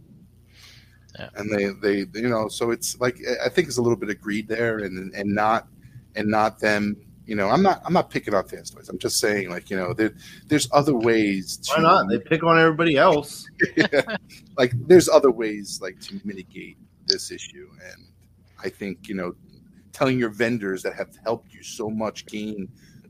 Yeah. 1.19 1.29
and 1.35 1.51
they 1.51 1.67
they 1.83 2.21
you 2.21 2.29
know 2.29 2.47
so 2.49 2.71
it's 2.71 3.01
like 3.01 3.17
i 3.45 3.49
think 3.49 3.67
it's 3.67 3.79
a 3.79 3.83
little 3.83 3.97
bit 3.97 4.09
of 4.09 4.21
greed 4.21 4.47
there 4.47 4.79
and 4.79 5.13
and 5.15 5.35
not 5.35 5.67
and 6.15 6.29
not 6.29 6.61
them 6.61 6.97
you 7.27 7.35
know 7.35 7.49
i'm 7.49 7.61
not 7.63 7.83
i'm 7.85 7.93
not 7.93 8.09
picking 8.09 8.35
on 8.35 8.47
fans 8.47 8.73
i'm 8.89 8.99
just 8.99 9.19
saying 9.19 9.49
like 9.51 9.69
you 9.69 9.77
know 9.77 9.93
there, 9.93 10.13
there's 10.47 10.69
other 10.71 10.95
ways 10.95 11.57
to 11.57 11.73
Why 11.77 11.83
not? 11.83 12.09
They 12.09 12.21
pick 12.21 12.45
on 12.45 12.57
everybody 12.57 12.97
else. 12.97 13.47
like 14.57 14.73
there's 14.87 15.09
other 15.09 15.33
ways 15.33 15.81
like 15.83 15.99
to 16.03 16.21
mitigate 16.25 16.77
this 17.09 17.33
issue 17.33 17.69
and 17.93 18.07
i 18.63 18.69
think 18.69 19.09
you 19.09 19.17
know 19.17 19.35
telling 19.93 20.21
your 20.21 20.31
vendors 20.31 20.85
that 20.85 20.95
have 20.95 21.17
helped 21.25 21.53
you 21.53 21.63
so 21.65 21.91
much 21.91 22.27
gain 22.27 22.69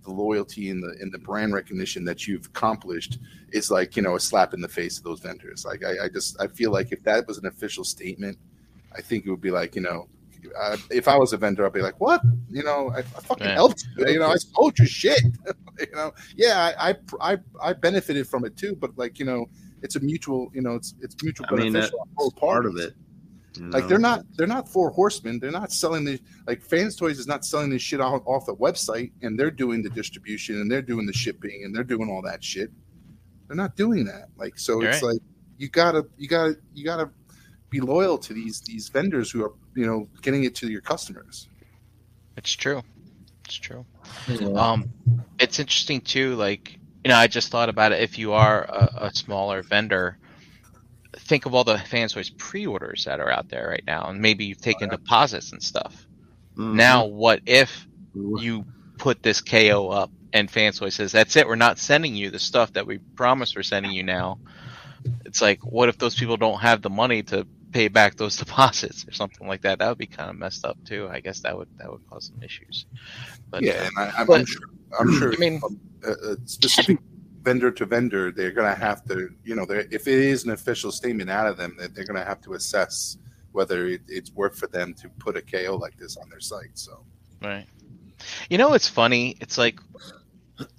the 0.09 0.14
loyalty 0.14 0.70
and 0.70 0.82
the 0.82 0.97
and 1.01 1.12
the 1.12 1.18
brand 1.18 1.52
recognition 1.52 2.05
that 2.05 2.26
you've 2.26 2.47
accomplished 2.47 3.18
is 3.52 3.70
like 3.70 3.94
you 3.97 4.02
know 4.02 4.16
a 4.16 4.20
slap 4.20 4.55
in 4.55 4.60
the 4.60 4.68
face 4.68 4.98
of 4.98 5.05
those 5.05 5.20
vendors 5.20 5.64
like 5.64 5.85
i, 5.85 6.05
I 6.05 6.09
just 6.09 6.40
i 6.40 6.47
feel 6.47 6.72
like 6.72 6.93
if 6.93 7.02
that 7.05 7.26
was 7.28 7.39
an 7.39 7.47
official 7.47 7.85
statement 7.85 8.39
i 8.97 9.01
think 9.01 9.26
it 9.26 9.30
would 9.30 9.40
be 9.40 9.51
like 9.51 9.76
you 9.76 9.82
know 9.82 10.09
uh, 10.59 10.76
if 10.90 11.09
I 11.09 11.16
was 11.16 11.32
a 11.32 11.36
vendor, 11.36 11.66
I'd 11.66 11.72
be 11.72 11.82
like, 11.82 12.01
"What? 12.01 12.22
You 12.48 12.62
know, 12.62 12.90
I, 12.94 13.01
I 13.01 13.02
fucking 13.02 13.47
Yeah. 13.47 13.55
helped 13.55 13.85
you. 13.97 14.06
You 14.09 14.18
know, 14.20 14.30
I 14.30 14.36
sold 14.36 14.78
your 14.78 14.86
shit. 14.86 15.20
you 15.80 15.86
know, 15.94 16.12
yeah, 16.36 16.72
I, 16.78 16.90
I, 16.90 17.32
I, 17.32 17.39
I 17.62 17.72
benefited 17.72 18.26
from 18.26 18.44
it 18.44 18.56
too. 18.56 18.76
But 18.76 18.97
like, 18.97 19.18
you 19.18 19.24
know, 19.24 19.47
it's 19.82 19.97
a 19.97 20.01
mutual. 20.01 20.48
You 20.55 20.62
know, 20.62 20.74
it's 20.74 20.94
it's 21.01 21.16
mutual 21.22 21.47
I 21.51 21.55
mean, 21.56 21.72
beneficial 21.72 22.01
on 22.01 22.06
both 22.16 22.36
Part 22.36 22.66
of 22.66 22.76
it. 22.76 22.94
You 23.59 23.70
Like 23.70 23.89
they're 23.89 23.98
not 23.98 24.24
they're 24.36 24.47
not 24.47 24.68
four 24.68 24.90
horsemen. 24.90 25.39
They're 25.39 25.51
not 25.51 25.72
selling 25.72 26.05
the 26.05 26.20
like 26.47 26.62
Fans 26.62 26.97
Toys 26.97 27.18
is 27.18 27.26
not 27.26 27.44
selling 27.44 27.70
this 27.70 27.82
shit 27.82 28.01
off, 28.01 28.22
off 28.26 28.47
the 28.47 28.55
website 28.55 29.12
and 29.22 29.39
they're 29.39 29.51
doing 29.51 29.82
the 29.82 29.90
distribution 29.90 30.60
and 30.60 30.70
they're 30.70 30.82
doing 30.82 31.06
the 31.06 31.12
shipping 31.12 31.62
and 31.64 31.74
they're 31.74 31.85
doing 31.85 32.09
all 32.10 32.22
that 32.22 32.43
shit. 32.43 32.70
They're 33.47 33.56
not 33.56 33.76
doing 33.76 34.05
that. 34.06 34.28
Like 34.36 34.59
so 34.59 34.80
You're 34.80 34.90
it's 34.90 35.02
right. 35.02 35.12
like 35.14 35.22
you 35.56 35.68
gotta 35.68 36.06
you 36.16 36.28
gotta 36.28 36.56
you 36.74 36.85
gotta 36.85 37.10
be 37.70 37.80
loyal 37.80 38.18
to 38.18 38.32
these 38.32 38.60
these 38.62 38.89
vendors 38.89 39.30
who 39.30 39.44
are 39.44 39.52
you 39.74 39.86
know 39.86 40.09
getting 40.22 40.44
it 40.44 40.55
to 40.56 40.70
your 40.70 40.80
customers. 40.80 41.48
It's 42.36 42.52
true. 42.52 42.82
It's 43.44 43.56
true. 43.56 43.85
Yeah. 44.28 44.48
Um, 44.48 44.90
it's 45.39 45.59
interesting 45.59 46.01
too. 46.01 46.35
Like 46.36 46.78
you 47.05 47.10
know, 47.10 47.16
I 47.16 47.26
just 47.26 47.51
thought 47.51 47.68
about 47.68 47.93
it. 47.93 48.02
If 48.02 48.18
you 48.18 48.32
are 48.32 48.64
a, 48.64 49.06
a 49.06 49.14
smaller 49.14 49.62
vendor, 49.62 50.18
think 51.16 51.47
of 51.47 51.55
all 51.55 51.64
the 51.64 51.78
fans 51.78 52.12
toys 52.12 52.30
pre-orders 52.30 53.05
that 53.06 53.20
are 53.20 53.30
out 53.30 53.48
there 53.48 53.68
right 53.68 53.85
now, 53.86 54.05
and 54.09 54.20
maybe 54.20 54.44
you've 54.44 54.60
taken 54.60 54.89
deposits 54.90 55.52
and 55.52 55.62
stuff. 55.62 56.06
Mhm. 56.56 56.74
Now, 56.74 57.06
what 57.06 57.40
if 57.47 57.86
you 58.14 58.64
put 58.98 59.22
this 59.22 59.40
KO 59.40 59.89
up 59.89 60.10
and 60.32 60.51
Fans 60.51 60.78
Toys 60.78 60.94
says, 60.94 61.12
"That's 61.12 61.36
it. 61.36 61.47
We're 61.47 61.55
not 61.56 61.78
sending 61.78 62.14
you 62.14 62.30
the 62.30 62.39
stuff 62.39 62.72
that 62.74 62.86
we 62.86 62.98
promised 62.98 63.56
we're 63.56 63.62
sending 63.62 63.93
you 63.93 64.02
now." 64.02 64.39
It's 65.24 65.40
like, 65.40 65.60
what 65.64 65.89
if 65.89 65.97
those 65.98 66.16
people 66.16 66.36
don't 66.36 66.59
have 66.60 66.82
the 66.82 66.90
money 66.90 67.22
to 67.24 67.47
pay 67.70 67.89
back 67.89 68.16
those 68.16 68.36
deposits 68.44 69.06
or 69.09 69.12
something 69.12 69.47
like 69.47 69.62
that? 69.62 69.78
That 69.78 69.89
would 69.89 69.98
be 69.98 70.06
kind 70.06 70.28
of 70.28 70.36
messed 70.36 70.64
up 70.64 70.76
too. 70.85 71.09
I 71.10 71.20
guess 71.20 71.40
that 71.40 71.56
would 71.56 71.68
that 71.78 71.90
would 71.90 72.06
cause 72.10 72.26
some 72.35 72.43
issues. 72.43 72.85
But 73.51 73.62
yeah, 73.62 73.86
and 73.86 73.93
I, 73.97 74.02
I'm, 74.09 74.12
I'm 74.20 74.26
but- 74.26 74.48
sure 74.48 74.62
I'm 74.98 75.12
sure 75.18 75.32
I 75.32 75.36
mean, 75.36 75.60
a 76.02 76.36
specific 76.44 76.98
vendor 77.43 77.70
to 77.70 77.86
vendor, 77.86 78.31
they're 78.32 78.52
going 78.52 78.73
to 78.73 78.78
have 78.78 79.05
to, 79.06 79.31
you 79.44 79.55
know, 79.55 79.66
if 79.69 80.06
it 80.06 80.19
is 80.19 80.44
an 80.44 80.51
official 80.51 80.93
statement 80.93 81.31
out 81.31 81.47
of 81.47 81.56
them, 81.56 81.77
that 81.78 81.94
they're 81.94 82.05
going 82.05 82.19
to 82.19 82.24
have 82.24 82.40
to 82.43 82.55
assess 82.55 83.19
whether 83.52 83.86
it, 83.86 84.02
it's 84.09 84.32
worth 84.32 84.59
for 84.59 84.66
them 84.66 84.94
to 84.94 85.09
put 85.19 85.36
a 85.36 85.43
KO 85.43 85.77
like 85.77 85.97
this 85.97 86.16
on 86.16 86.28
their 86.28 86.40
site. 86.40 86.70
So, 86.74 87.05
Right. 87.43 87.66
You 88.51 88.59
know, 88.59 88.74
it's 88.74 88.89
funny. 88.89 89.36
It's 89.40 89.59
like 89.59 89.81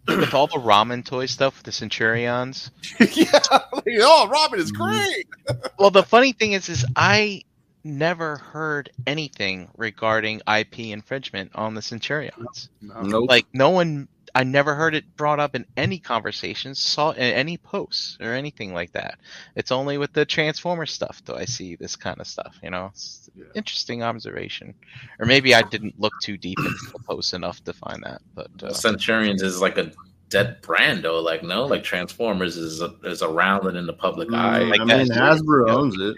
with 0.07 0.34
all 0.34 0.48
the 0.48 0.57
ramen 0.57 1.06
toy 1.06 1.26
stuff 1.26 1.57
with 1.57 1.64
the 1.64 1.72
Centurions. 1.72 2.72
yeah, 2.99 3.40
like, 3.72 3.86
oh, 4.02 4.27
Robin 4.27 4.60
is 4.60 4.72
great. 4.72 5.27
Well, 5.80 5.91
the 5.91 6.03
funny 6.03 6.34
thing 6.34 6.52
is, 6.52 6.68
is 6.68 6.86
I 6.95 7.41
never 7.86 8.38
heard 8.38 8.91
anything 9.07 9.69
regarding 9.77 10.41
IP 10.45 10.80
infringement 10.80 11.52
on 11.56 11.73
the 11.73 11.81
Centurions. 11.81 12.69
No. 12.81 13.02
Nope. 13.02 13.30
Like 13.30 13.45
no 13.53 13.69
one, 13.69 14.10
I 14.35 14.43
never 14.43 14.76
heard 14.76 14.95
it 14.95 15.15
brought 15.15 15.39
up 15.39 15.56
in 15.56 15.65
any 15.77 15.99
conversations, 15.99 16.80
saw 16.80 17.11
in 17.11 17.22
any 17.22 17.57
posts 17.57 18.18
or 18.22 18.34
anything 18.34 18.73
like 18.73 18.91
that. 18.93 19.19
It's 19.56 19.72
only 19.72 19.97
with 19.97 20.14
the 20.14 20.26
Transformer 20.26 20.85
stuff 20.85 21.22
do 21.26 21.35
I 21.35 21.45
see 21.45 21.76
this 21.76 21.95
kind 21.95 22.19
of 22.19 22.27
stuff. 22.27 22.57
You 22.64 22.69
know, 22.69 22.88
it's 22.91 23.30
Yeah. 23.35 23.45
interesting 23.56 24.03
observation, 24.03 24.73
or 25.19 25.26
maybe 25.26 25.53
I 25.56 25.61
didn't 25.61 25.99
look 25.99 26.14
too 26.22 26.38
deep 26.38 26.60
into 26.60 26.91
the 26.93 26.99
post 26.99 27.34
enough 27.34 27.64
to 27.65 27.73
find 27.73 28.03
that. 28.03 28.22
But 28.35 28.51
uh, 28.64 28.73
Centurions 28.73 29.41
is 29.41 29.61
like 29.61 29.77
a 29.77 29.91
dead 30.30 30.61
brand 30.61 31.03
though. 31.03 31.19
Like 31.22 31.43
no, 31.43 31.65
like 31.65 31.84
Transformers 31.84 32.56
is 32.57 32.81
is 33.03 33.22
around 33.22 33.68
and 33.68 33.77
in 33.77 33.85
the 33.85 33.93
public 33.93 34.31
eye. 34.31 34.61
Mm, 34.61 34.69
like 34.69 34.81
I 34.81 34.85
mean, 34.85 35.07
Hasbro 35.07 35.69
owns 35.69 35.99
it. 35.99 36.15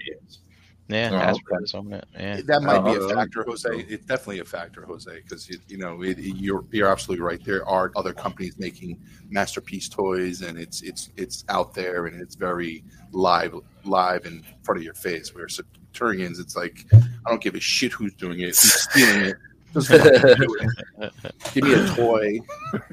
Yeah, 0.92 1.10
Oh, 1.12 1.18
Hasbro 1.34 1.56
okay. 1.56 1.64
is 1.64 1.74
on 1.74 1.94
it. 1.94 2.06
Yeah, 2.14 2.42
That 2.46 2.62
might 2.62 2.82
be 2.84 2.92
Oh, 2.98 3.10
a 3.10 3.14
factor, 3.16 3.44
Jose. 3.48 3.70
It's 3.90 4.06
definitely 4.06 4.40
a 4.40 4.46
factor, 4.46 4.84
Jose, 4.86 5.12
because 5.22 5.50
you, 5.50 5.58
you 5.68 5.78
know 5.78 6.02
it, 6.04 6.18
you're 6.20 6.64
you're 6.72 6.88
absolutely 6.90 7.24
right. 7.26 7.44
There 7.44 7.68
are 7.68 7.92
other 7.96 8.14
companies 8.14 8.58
making 8.60 9.00
masterpiece 9.30 9.88
toys, 9.90 10.42
and 10.42 10.58
it's 10.60 10.82
it's 10.82 11.10
it's 11.18 11.44
out 11.50 11.74
there, 11.74 12.06
and 12.08 12.22
it's 12.22 12.36
very 12.36 12.84
live 13.12 13.56
live 13.86 14.26
in 14.26 14.44
front 14.64 14.78
of 14.80 14.84
your 14.84 14.94
face. 14.94 15.34
Where 15.34 15.48
Centurions, 15.48 16.40
it's 16.40 16.56
like 16.56 16.86
I 16.94 17.30
don't 17.30 17.42
give 17.42 17.56
a 17.56 17.60
shit 17.60 17.92
who's 17.94 18.14
doing 18.16 18.40
it, 18.42 18.48
who's 18.48 18.60
stealing 18.84 19.26
it. 19.26 19.36
Just 19.74 19.88
fucking 19.88 20.12
do 20.12 20.58
it. 21.00 21.14
Give 21.54 21.64
me 21.64 21.74
a 21.74 21.88
toy. 21.96 22.40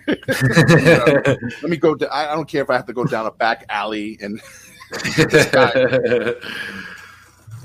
Let 1.62 1.70
me 1.70 1.76
go. 1.76 1.96
To, 1.96 2.08
I 2.12 2.32
I 2.32 2.34
don't 2.36 2.48
care 2.48 2.62
if 2.62 2.70
I 2.70 2.74
have 2.76 2.86
to 2.86 2.92
go 2.92 3.04
down 3.04 3.26
a 3.26 3.32
back 3.32 3.64
alley 3.68 4.16
and 4.20 4.40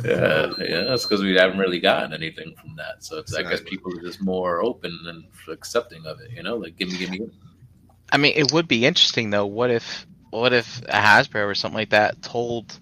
yeah, 0.04 0.54
yeah, 0.60 0.84
that's 0.84 1.04
because 1.06 1.22
we 1.22 1.36
haven't 1.36 1.58
really 1.60 1.80
gotten 1.80 2.14
anything 2.14 2.56
from 2.56 2.76
that. 2.76 3.04
So 3.04 3.18
it's 3.18 3.34
I 3.34 3.44
guess 3.44 3.62
people 3.62 3.98
are 3.98 4.02
just 4.02 4.22
more 4.22 4.64
open 4.64 4.98
and 5.06 5.26
accepting 5.48 6.06
of 6.06 6.20
it. 6.22 6.32
You 6.32 6.44
know, 6.44 6.56
like 6.56 6.78
give 6.78 6.90
me, 6.90 6.98
give 6.98 7.10
me. 7.10 7.18
give 7.20 7.28
me. 7.28 7.34
I 8.12 8.18
mean, 8.18 8.34
it 8.36 8.52
would 8.52 8.68
be 8.68 8.86
interesting 8.86 9.30
though. 9.30 9.46
What 9.46 9.72
if, 9.72 10.06
what 10.30 10.54
if 10.54 10.82
a 10.84 11.00
Hasbro 11.00 11.46
or 11.46 11.56
something 11.56 11.78
like 11.78 11.90
that 11.90 12.22
told 12.22 12.80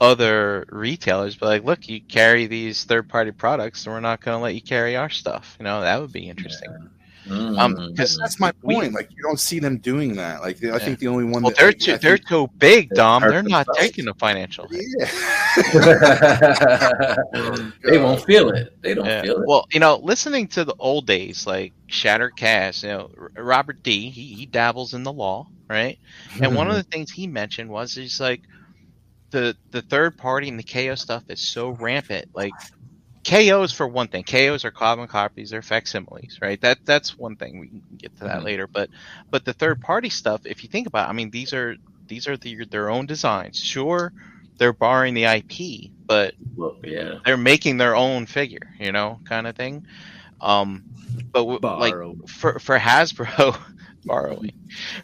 other 0.00 0.66
retailers, 0.70 1.36
but 1.36 1.46
like, 1.46 1.64
look, 1.64 1.88
you 1.88 2.00
carry 2.00 2.46
these 2.46 2.84
third-party 2.84 3.32
products, 3.32 3.86
and 3.86 3.94
we're 3.94 4.00
not 4.00 4.20
going 4.20 4.36
to 4.36 4.42
let 4.42 4.54
you 4.54 4.60
carry 4.60 4.96
our 4.96 5.10
stuff. 5.10 5.56
You 5.58 5.64
know, 5.64 5.80
that 5.80 6.00
would 6.00 6.12
be 6.12 6.28
interesting. 6.28 6.70
Mm. 6.70 6.90
Um, 7.28 7.74
That's, 7.74 7.88
because 7.90 8.18
that's 8.18 8.38
my 8.40 8.52
we- 8.62 8.74
point. 8.74 8.92
like 8.94 9.10
you 9.10 9.20
don't 9.22 9.40
see 9.40 9.58
them 9.58 9.78
doing 9.78 10.14
that. 10.16 10.42
Like 10.42 10.62
I 10.64 10.78
think 10.78 10.98
the 11.00 11.08
only 11.08 11.24
one. 11.24 11.42
well, 11.42 11.50
that, 11.50 11.58
they're 11.58 11.72
too 11.72 11.94
I 11.94 11.96
they're 11.96 12.18
too 12.18 12.48
big, 12.58 12.90
Dom. 12.90 13.22
They're 13.22 13.42
not 13.42 13.66
themselves. 13.66 13.78
taking 13.80 14.04
the 14.04 14.14
financial. 14.14 14.68
hit. 14.68 14.84
Yeah. 14.98 15.10
they 17.84 17.98
won't 17.98 18.22
feel 18.24 18.50
it. 18.50 18.80
They 18.82 18.94
don't 18.94 19.06
Yeah. 19.06 19.22
feel 19.22 19.38
it. 19.40 19.46
Well, 19.46 19.66
you 19.72 19.80
know, 19.80 19.96
listening 19.96 20.48
to 20.48 20.64
the 20.64 20.74
old 20.78 21.06
days 21.06 21.46
like 21.46 21.72
Shattered 21.88 22.36
Cast, 22.36 22.82
you 22.82 22.90
know, 22.90 23.10
R- 23.18 23.30
Robert 23.42 23.82
D. 23.82 24.10
He, 24.10 24.34
he 24.34 24.46
dabbles 24.46 24.94
in 24.94 25.02
the 25.02 25.12
law, 25.12 25.48
right? 25.68 25.98
And 26.40 26.54
one 26.54 26.66
of 26.68 26.72
Mm-hmm. 26.74 26.78
the 26.78 26.82
things 26.84 27.10
he 27.10 27.26
mentioned 27.26 27.70
was 27.70 27.94
he's 27.94 28.20
like 28.20 28.42
the 29.30 29.56
the 29.70 29.82
third 29.82 30.16
party 30.16 30.48
and 30.48 30.58
the 30.58 30.62
KO 30.62 30.94
stuff 30.94 31.24
is 31.28 31.40
so 31.40 31.70
rampant. 31.70 32.28
Like 32.34 32.52
KOs 33.26 33.72
for 33.72 33.88
one 33.88 34.08
thing, 34.08 34.24
KOs 34.24 34.64
are 34.64 34.72
carbon 34.72 35.08
copies, 35.08 35.50
they're 35.50 35.62
facsimiles, 35.62 36.38
right? 36.42 36.60
That 36.62 36.78
that's 36.86 37.18
one 37.18 37.36
thing. 37.36 37.58
We 37.60 37.68
can 37.68 37.82
get 37.98 38.16
to 38.18 38.24
that 38.24 38.44
Mhm. 38.44 38.44
later. 38.44 38.68
But 38.68 38.90
but 39.30 39.44
the 39.44 39.54
third 39.54 39.80
party 39.80 40.10
stuff, 40.10 40.42
if 40.46 40.62
you 40.64 40.68
think 40.70 40.86
about, 40.86 41.08
it, 41.08 41.10
I 41.10 41.14
mean, 41.14 41.30
these 41.30 41.52
are 41.54 41.76
these 42.08 42.28
are 42.28 42.36
the, 42.36 42.64
their 42.70 42.90
own 42.90 43.06
designs. 43.06 43.58
Sure, 43.58 44.12
they're 44.58 44.72
borrowing 44.74 45.14
the 45.14 45.26
IP, 45.26 45.92
but 46.06 46.34
Well, 46.56 46.76
yeah. 46.84 47.18
they're 47.24 47.36
making 47.38 47.78
their 47.78 47.96
own 47.96 48.26
figure, 48.26 48.74
you 48.78 48.92
know, 48.92 49.20
kind 49.24 49.46
of 49.46 49.56
thing. 49.56 49.84
Um, 50.40 50.84
but 51.32 51.40
w- 51.40 51.60
like 51.76 51.98
for 52.28 52.58
for 52.58 52.78
Hasbro, 52.78 53.58
borrowing 54.06 54.50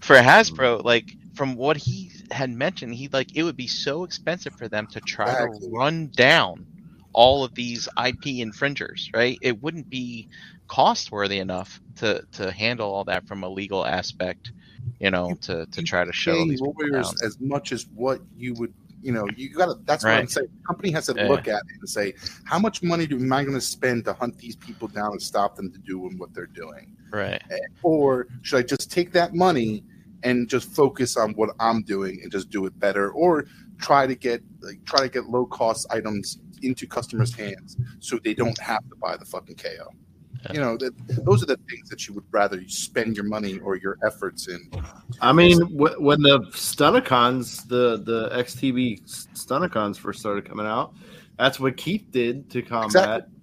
for 0.01 0.17
Hasbro, 0.17 0.85
like 0.85 1.17
from 1.35 1.57
what 1.57 1.77
he 1.77 2.11
had 2.31 2.51
mentioned, 2.51 2.95
he 2.95 3.09
like 3.13 3.31
it 3.35 3.43
would 3.45 3.57
be 3.57 3.69
so 3.69 4.05
expensive 4.05 4.55
for 4.55 4.69
them 4.69 4.87
to 4.93 5.01
try 5.01 5.33
Exactly. 5.33 5.61
to 5.61 5.71
run 5.73 6.11
down 6.17 6.67
all 7.13 7.45
of 7.45 7.55
these 7.55 7.89
IP 8.05 8.27
infringers, 8.39 9.11
right? 9.15 9.39
It 9.43 9.63
wouldn't 9.63 9.89
be 9.91 10.29
cost 10.69 11.13
worthy 11.13 11.39
enough 11.39 11.81
to 11.97 12.23
to 12.33 12.51
handle 12.51 12.93
all 12.93 13.05
that 13.05 13.27
from 13.27 13.43
a 13.43 13.49
legal 13.49 13.85
aspect, 13.85 14.53
you 15.01 15.11
know, 15.11 15.37
to 15.43 15.67
to 15.67 15.83
try 15.83 16.05
to 16.05 16.13
show 16.13 16.45
these 16.47 16.61
lawyers 16.61 17.15
as 17.23 17.39
much 17.41 17.73
as 17.73 17.87
what 17.95 18.21
you 18.37 18.55
would 18.55 18.73
you 19.03 19.11
know 19.13 19.27
you 19.37 19.53
gotta 19.53 19.75
that's 19.85 20.05
what 20.05 20.13
i'm 20.13 20.29
saying 20.29 20.47
the 20.47 20.65
company 20.67 20.93
has 20.93 21.07
to 21.07 21.15
Yeah. 21.17 21.27
look 21.29 21.49
at 21.49 21.57
it 21.57 21.77
and 21.81 21.89
say 21.89 22.15
how 22.45 22.59
much 22.59 22.85
money 22.85 23.05
do, 23.05 23.17
am 23.17 23.33
i 23.33 23.43
going 23.43 23.55
to 23.55 23.61
spend 23.61 24.05
to 24.05 24.13
hunt 24.13 24.39
these 24.39 24.55
people 24.55 24.87
down 24.87 25.11
and 25.11 25.21
stop 25.21 25.57
them 25.57 25.73
to 25.73 25.79
doing 25.81 26.17
what 26.19 26.33
they're 26.33 26.47
doing 26.47 26.95
Right. 27.13 27.43
Eh, 27.51 27.57
or 27.83 28.29
should 28.43 28.59
i 28.59 28.63
just 28.63 28.91
take 28.93 29.11
that 29.13 29.35
money 29.35 29.83
and 30.23 30.49
just 30.49 30.73
focus 30.73 31.17
on 31.17 31.33
what 31.33 31.51
i'm 31.59 31.83
doing 31.83 32.21
and 32.23 32.31
just 32.31 32.49
do 32.49 32.65
it 32.65 32.79
better 32.79 33.11
or 33.11 33.45
try 33.81 34.07
to 34.07 34.15
get 34.15 34.41
like 34.61 34.83
try 34.85 35.01
to 35.01 35.09
get 35.09 35.25
low 35.27 35.47
cost 35.47 35.85
items 35.91 36.39
into 36.63 36.87
customers 36.87 37.35
hands 37.35 37.77
so 38.01 38.19
they 38.25 38.35
don't 38.35 38.59
have 38.59 38.87
to 38.89 38.97
buy 38.97 39.17
the 39.17 39.25
fucking 39.25 39.57
ko 39.57 39.69
you 40.53 40.61
know 40.61 40.77
that 40.77 40.93
those 41.25 41.43
are 41.43 41.47
the 41.47 41.59
things 41.71 41.89
that 41.89 42.09
you 42.09 42.15
would 42.15 42.25
rather 42.31 42.61
you 42.61 42.69
spend 42.69 43.17
your 43.17 43.25
money 43.25 43.59
or 43.61 43.77
your 43.77 43.97
efforts 44.05 44.49
in 44.49 44.61
I 45.21 45.33
mean, 45.33 45.61
wh- 45.61 46.01
when 46.01 46.21
the 46.23 46.41
Stunticons, 46.51 47.69
the 47.69 48.03
the 48.03 48.31
XTB 48.31 49.03
Stunticons 49.35 49.97
first 49.97 50.21
started 50.21 50.49
coming 50.49 50.67
out, 50.67 50.95
that's 51.39 51.61
what 51.61 51.77
Keith 51.77 52.07
did 52.11 52.51
to 52.51 52.63
combat. 52.63 52.89
Exactly. 52.89 53.39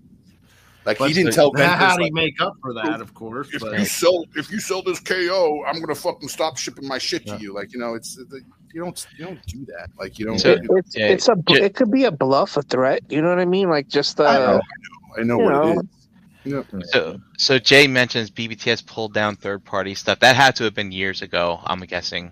Like 0.86 0.98
But 0.98 1.08
he 1.10 1.14
didn't 1.14 1.34
tell 1.34 1.52
how 1.58 1.78
vendors, 1.78 1.96
do 1.96 2.02
like, 2.02 2.10
you 2.10 2.14
make 2.14 2.42
up 2.42 2.54
for 2.62 2.74
that? 2.74 3.02
Of 3.02 3.14
course, 3.14 3.50
if 3.54 3.62
but 3.62 3.78
you 3.78 3.86
sell 3.86 4.26
if 4.36 4.52
you 4.52 4.60
sell 4.60 4.82
this 4.82 5.00
KO, 5.00 5.64
I'm 5.68 5.80
gonna 5.80 5.96
fucking 5.96 6.30
stop 6.30 6.58
shipping 6.58 6.88
my 6.88 6.98
shit 6.98 7.26
to 7.28 7.38
you. 7.38 7.54
Like 7.54 7.74
you 7.74 7.80
know, 7.80 7.94
it's 7.94 8.20
you 8.74 8.82
don't 8.82 9.08
you 9.18 9.26
don't 9.26 9.46
do 9.46 9.66
that. 9.66 9.90
Like 9.98 10.20
you 10.20 10.26
don't. 10.26 10.40
So- 10.40 10.52
It, 10.54 10.62
it's 10.72 10.96
Yeah, 10.96 11.08
it's 11.08 11.28
a 11.28 11.36
it 11.50 11.76
could 11.76 11.92
be 11.92 12.06
a 12.06 12.12
bluff, 12.12 12.58
a 12.58 12.62
threat. 12.62 13.02
You 13.10 13.22
know 13.22 13.30
what 13.30 13.40
I 13.40 13.46
mean? 13.46 13.70
Like 13.70 13.88
just 13.88 14.20
uh, 14.20 14.24
I 14.26 14.38
know, 14.38 14.62
I 15.18 15.24
know 15.24 15.38
you 15.40 15.44
what 15.44 15.52
know. 15.54 15.72
it 15.72 15.78
is. 15.78 15.84
You 16.46 16.66
So, 16.86 17.20
so 17.38 17.60
Jay 17.60 17.86
mentions 17.88 18.32
BBTS 18.32 18.86
pulled 18.86 19.14
down 19.14 19.36
third 19.36 19.64
party 19.66 19.94
stuff. 19.94 20.20
That 20.20 20.36
had 20.38 20.56
to 20.56 20.64
have 20.64 20.74
been 20.74 20.92
years 20.92 21.22
ago. 21.22 21.60
I'm 21.66 21.82
guessing 21.82 22.32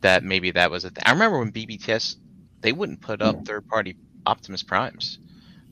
that 0.00 0.24
maybe 0.24 0.50
that 0.50 0.70
was 0.70 0.84
a 0.84 0.90
thing. 0.90 1.02
I 1.06 1.12
remember 1.12 1.38
when 1.38 1.52
BBTS 1.52 2.16
they 2.60 2.72
wouldn't 2.72 3.00
put 3.00 3.22
up 3.22 3.44
third 3.46 3.66
party 3.68 3.96
Optimus 4.26 4.62
Primes. 4.62 5.18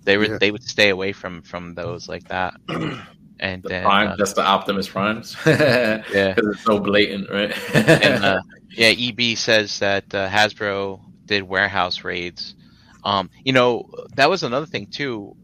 They 0.04 0.16
would 0.16 0.30
Yeah. 0.30 0.38
they 0.38 0.50
would 0.52 0.62
stay 0.62 0.90
away 0.90 1.12
from 1.12 1.42
from 1.42 1.74
those 1.74 2.08
like 2.08 2.28
that. 2.28 2.54
And 3.40 3.62
The 3.62 3.68
then 3.68 3.84
prime, 3.84 4.08
uh, 4.08 4.16
that's 4.16 4.32
the 4.32 4.42
Optimus 4.44 4.88
Primes. 4.88 5.36
yeah, 5.46 5.98
Because 6.34 6.56
it's 6.56 6.64
so 6.64 6.80
blatant, 6.80 7.30
right? 7.30 7.54
and 7.72 8.24
uh, 8.24 8.40
yeah, 8.70 8.92
EB 8.96 9.36
says 9.36 9.78
that 9.80 10.14
uh, 10.14 10.28
Hasbro 10.28 11.00
did 11.26 11.42
warehouse 11.42 12.04
raids. 12.04 12.54
Um, 13.04 13.30
you 13.44 13.52
know, 13.52 13.90
that 14.16 14.28
was 14.28 14.42
another 14.42 14.66
thing 14.66 14.86
too. 14.86 15.36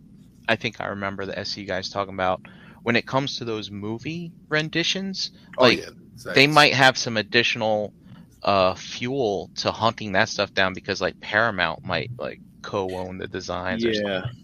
I 0.49 0.57
think 0.57 0.81
I 0.81 0.87
remember 0.87 1.25
the 1.25 1.45
SC 1.45 1.67
guys 1.67 1.89
talking 1.89 2.15
about 2.15 2.43
when 2.83 2.97
it 2.97 3.07
comes 3.07 3.39
to 3.39 3.45
those 3.45 3.71
movie 3.71 4.33
renditions. 4.49 5.31
oh 5.59 5.63
Like, 5.63 5.79
yeah, 5.81 5.91
exactly. 6.15 6.43
they 6.43 6.47
might 6.53 6.75
have 6.75 6.99
some 6.99 7.17
additional 7.17 7.95
uh, 8.43 8.75
fuel 8.75 9.51
to 9.57 9.73
hunting 9.73 10.13
that 10.13 10.29
stuff 10.29 10.53
down 10.53 10.75
because 10.75 11.01
like 11.01 11.19
Paramount 11.21 11.85
might 11.85 12.11
like 12.19 12.41
co-own 12.63 13.19
the 13.19 13.27
designs. 13.27 13.85
Or 13.85 13.91
yeah, 13.91 14.23
something. 14.23 14.41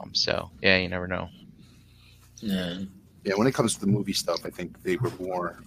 Um, 0.00 0.14
so 0.14 0.50
yeah, 0.62 0.78
you 0.78 0.88
never 0.88 1.06
know. 1.06 1.28
yeah. 2.40 2.78
Yeah, 3.24 3.34
when 3.34 3.46
it 3.46 3.54
comes 3.54 3.74
to 3.74 3.80
the 3.80 3.86
movie 3.86 4.12
stuff, 4.14 4.40
I 4.44 4.50
think 4.50 4.82
they 4.82 4.96
were 4.96 5.12
more. 5.20 5.62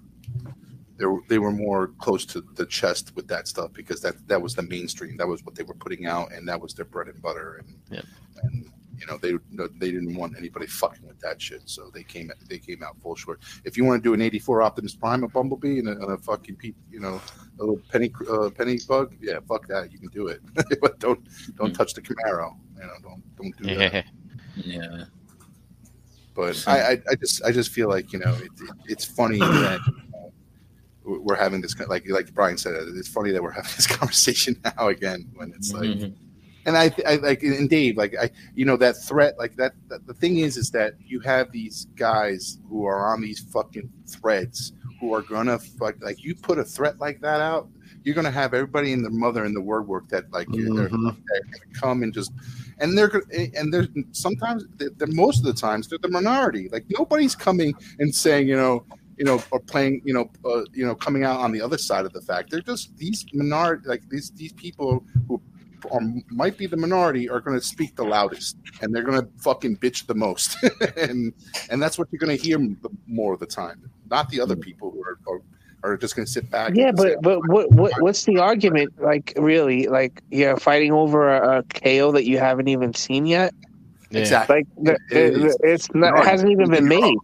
They 0.98 1.06
were, 1.06 1.20
they 1.28 1.40
were 1.40 1.52
more 1.52 1.88
close 2.00 2.26
to 2.28 2.42
the 2.56 2.66
chest 2.66 3.14
with 3.16 3.28
that 3.28 3.48
stuff 3.48 3.74
because 3.74 4.02
that 4.02 4.16
that 4.28 4.42
was 4.42 4.56
the 4.56 4.64
mainstream. 4.64 5.18
That 5.18 5.28
was 5.28 5.44
what 5.44 5.56
they 5.56 5.64
were 5.64 5.74
putting 5.74 6.06
out, 6.06 6.32
and 6.32 6.48
that 6.48 6.60
was 6.62 6.74
their 6.74 6.86
bread 6.86 7.08
and 7.08 7.22
butter. 7.22 7.58
And 7.60 7.78
Yep. 7.92 8.06
and 8.44 8.72
you 8.98 9.06
know 9.08 9.18
they 9.18 9.34
they 9.78 9.92
didn't 9.92 10.16
want 10.16 10.38
anybody 10.38 10.68
fucking 10.68 11.06
with 11.06 11.20
that 11.20 11.42
shit, 11.42 11.64
so 11.66 11.92
they 11.94 12.04
came 12.04 12.32
they 12.50 12.58
came 12.60 12.82
out 12.82 12.98
full 13.02 13.16
short. 13.16 13.42
If 13.66 13.76
you 13.76 13.84
want 13.84 14.02
to 14.02 14.10
do 14.10 14.14
an 14.14 14.22
'84 14.22 14.62
Optimus 14.62 14.96
Prime, 14.96 15.24
a 15.26 15.28
Bumblebee, 15.28 15.80
and 15.80 15.90
a, 15.90 15.92
and 15.92 16.12
a 16.14 16.18
fucking 16.18 16.56
pe- 16.56 16.72
you 16.90 17.02
know 17.02 17.20
a 17.60 17.60
little 17.62 17.82
penny 17.92 18.10
uh, 18.30 18.50
penny 18.52 18.80
bug, 18.88 19.14
yeah, 19.20 19.40
fuck 19.50 19.68
that, 19.68 19.92
you 19.92 20.00
can 20.00 20.08
do 20.10 20.28
it, 20.28 20.40
but 20.82 20.98
don't 21.00 21.20
don't 21.58 21.74
touch 21.74 21.94
the 21.94 22.02
Camaro. 22.02 22.56
You 22.78 22.84
know, 22.84 22.94
don't 23.04 23.36
don't 23.36 23.58
do 23.58 23.76
that. 23.76 23.94
Yeah, 24.56 24.64
Yeah. 24.64 25.04
but 26.34 26.64
I, 26.68 26.80
I, 26.94 27.02
I 27.12 27.16
just 27.16 27.44
I 27.44 27.52
just 27.52 27.72
feel 27.72 27.90
like 27.90 28.14
you 28.14 28.20
know 28.20 28.34
it, 28.36 28.44
it, 28.62 28.70
it's 28.88 29.04
funny 29.06 29.40
that 29.40 29.80
we're 31.06 31.36
having 31.36 31.62
this 31.62 31.74
kind- 31.74 31.90
like 31.90 32.04
like 32.10 32.34
Brian 32.34 32.58
said 32.58 32.74
it's 32.76 33.08
funny 33.08 33.32
that 33.32 33.42
we're 33.44 33.52
having 33.52 33.72
this 33.76 33.88
conversation 34.00 34.60
now 34.64 34.88
again 34.90 35.30
when 35.36 35.52
it's 35.56 35.72
like 35.74 35.84
Mhm. 35.90 36.14
and 36.66 36.76
I, 36.78 36.92
I 37.08 37.16
like 37.18 37.44
and 37.44 37.70
Dave 37.70 37.96
like 37.98 38.16
I 38.20 38.30
you 38.56 38.66
know 38.66 38.78
that 38.78 38.94
threat 39.04 39.38
like 39.38 39.56
that, 39.58 39.74
that 39.90 40.08
the 40.08 40.14
thing 40.14 40.40
is 40.40 40.58
is 40.58 40.72
that 40.72 40.96
you 41.06 41.20
have 41.22 41.52
these 41.52 41.86
guys 41.96 42.58
who 42.70 42.86
are 42.86 43.14
on 43.14 43.22
these 43.22 43.40
fucking 43.40 43.90
threads 44.08 44.74
who 45.00 45.14
are 45.14 45.22
gonna 45.22 45.60
fuck 45.60 45.96
like 46.02 46.24
you 46.24 46.34
put 46.36 46.58
a 46.58 46.64
threat 46.64 47.00
like 47.00 47.22
that 47.22 47.40
out 47.40 47.68
you're 48.04 48.16
gonna 48.16 48.32
have 48.32 48.54
everybody 48.54 48.94
and 48.94 49.04
their 49.04 49.12
mother 49.12 49.46
in 49.46 49.54
the 49.54 49.62
word 49.62 49.88
work 49.88 50.08
that 50.10 50.32
like 50.32 50.48
they're, 50.50 50.66
Mhm. 50.68 50.76
they're 50.76 50.90
gonna 50.90 51.16
come 51.74 52.02
and 52.04 52.14
just 52.14 52.32
and 52.80 52.98
they're 52.98 53.08
gonna 53.10 53.24
and 53.56 53.72
they're 53.74 53.88
sometimes 54.12 54.66
they're, 54.78 54.90
they're- 54.98 55.08
most 55.08 55.40
of 55.40 55.46
the 55.46 55.54
times 55.54 55.88
they're 55.88 56.00
the 56.02 56.08
minority 56.10 56.68
like 56.72 56.86
nobody's 56.98 57.36
coming 57.36 57.74
and 58.00 58.14
saying 58.14 58.48
you 58.48 58.56
know 58.56 58.86
you 59.18 59.26
know 59.26 59.42
or 59.52 59.60
playing 59.60 60.02
you 60.06 60.14
know 60.14 60.30
uh, 60.46 60.64
you 60.74 60.86
know 60.86 60.96
coming 60.96 61.24
out 61.24 61.40
on 61.40 61.52
the 61.52 61.62
other 61.62 61.78
side 61.78 62.06
of 62.06 62.14
the 62.14 62.22
fact 62.22 62.50
they're 62.50 62.62
just 62.62 62.96
these 62.98 63.26
minority 63.34 63.88
like 63.88 64.08
these 64.10 64.32
these 64.32 64.54
people 64.54 65.04
who 65.28 65.42
or 65.92 66.02
might 66.30 66.58
be 66.58 66.66
the 66.66 66.78
minority 66.78 67.30
are 67.30 67.40
going 67.40 67.58
to 67.58 67.64
speak 67.64 67.96
the 67.96 68.04
loudest 68.04 68.58
and 68.82 68.94
they're 68.94 69.04
going 69.04 69.22
to 69.22 69.28
fucking 69.38 69.78
bitch 69.78 70.06
the 70.08 70.16
most 70.16 70.58
and 70.98 71.34
and 71.70 71.82
that's 71.82 71.98
what 71.98 72.08
you're 72.12 72.20
going 72.20 72.36
to 72.36 72.42
hear 72.44 72.58
more 73.08 73.34
of 73.34 73.40
the 73.40 73.46
time 73.46 73.90
not 74.10 74.30
the 74.30 74.40
other 74.40 74.56
people 74.56 74.92
who 74.92 75.02
are 75.04 75.18
are, 75.28 75.42
are 75.84 75.98
just 75.98 76.16
going 76.16 76.26
to 76.26 76.32
sit 76.32 76.50
back 76.50 76.76
yeah, 76.76 76.90
and 76.90 77.00
say, 77.00 77.16
but 77.16 77.22
but 77.22 77.48
what, 77.48 77.72
what 77.72 78.02
what's 78.02 78.24
the 78.26 78.40
argument? 78.40 78.94
Like 79.00 79.34
really, 79.36 79.88
like 79.88 80.24
you're 80.32 80.58
fighting 80.58 80.92
over 80.92 81.30
a, 81.30 81.60
a 81.60 81.64
KO 81.64 82.12
that 82.14 82.26
you 82.26 82.40
haven't 82.40 82.68
even 82.68 82.94
seen 82.94 83.26
yet. 83.26 83.54
yeah. 84.10 84.20
exactly 84.22 84.56
Like 84.56 84.68
the, 84.82 84.94
It 85.12 85.18
it, 85.18 85.46
is. 85.46 85.58
it's 85.62 85.94
not, 85.94 86.18
it 86.18 86.26
hasn't 86.26 86.52
even 86.52 86.72
been 86.72 86.88
made. 86.88 87.18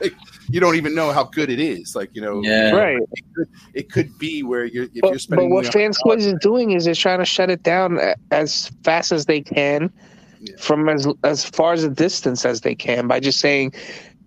like 0.00 0.14
you 0.54 0.60
don't 0.60 0.76
even 0.76 0.94
know 0.94 1.10
how 1.10 1.24
good 1.24 1.50
it 1.50 1.58
is 1.58 1.96
like 1.96 2.10
you 2.14 2.22
know 2.22 2.40
Yeah. 2.44 2.70
Right. 2.70 2.98
it 3.12 3.24
could, 3.34 3.48
it 3.74 3.90
could 3.90 4.16
be 4.18 4.44
where 4.44 4.64
you're 4.64 4.84
if 4.84 5.02
you're 5.02 5.12
But, 5.28 5.36
but 5.36 5.46
what 5.48 5.64
you 5.64 5.68
know, 5.68 5.70
Fans 5.72 5.98
Toys 6.06 6.26
is 6.26 6.34
doing 6.40 6.70
is 6.70 6.84
they're 6.84 6.94
trying 6.94 7.18
to 7.18 7.24
shut 7.24 7.50
it 7.50 7.64
down 7.64 7.98
as 8.30 8.70
fast 8.84 9.10
as 9.10 9.26
they 9.26 9.40
can, 9.40 9.90
Yeah. 10.40 10.54
from 10.58 10.88
as 10.88 11.08
as 11.24 11.44
far 11.44 11.72
as 11.72 11.82
a 11.82 11.90
distance 11.90 12.44
as 12.44 12.60
they 12.60 12.76
can 12.76 13.08
by 13.08 13.18
just 13.18 13.40
saying, 13.40 13.72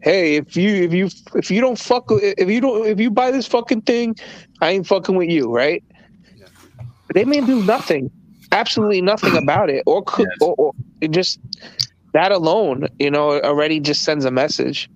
"Hey, 0.01 0.35
if 0.35 0.57
you 0.57 0.69
if 0.87 0.91
you 0.93 1.05
if 1.35 1.49
you 1.49 1.61
don't 1.61 1.79
fuck 1.79 2.05
if 2.43 2.49
you 2.49 2.59
don't 2.59 2.85
if 2.87 2.99
you 2.99 3.09
buy 3.09 3.31
this 3.31 3.47
fucking 3.47 3.83
thing, 3.83 4.15
I 4.59 4.71
ain't 4.71 4.85
fucking 4.87 5.15
with 5.15 5.29
you." 5.29 5.49
Right? 5.61 5.81
Yeah. 6.35 6.47
They 7.13 7.23
may 7.23 7.39
do 7.39 7.63
nothing, 7.63 8.11
absolutely 8.51 9.01
nothing 9.01 9.37
about 9.43 9.69
it, 9.69 9.81
or 9.85 10.03
could 10.03 10.27
Yes. 10.29 10.37
or, 10.41 10.55
or 10.57 10.73
it 10.99 11.11
just 11.11 11.39
that 12.13 12.31
alone, 12.33 12.87
you 12.99 13.11
know, 13.11 13.39
already 13.41 13.79
just 13.79 14.03
sends 14.03 14.25
a 14.25 14.31
message. 14.31 14.89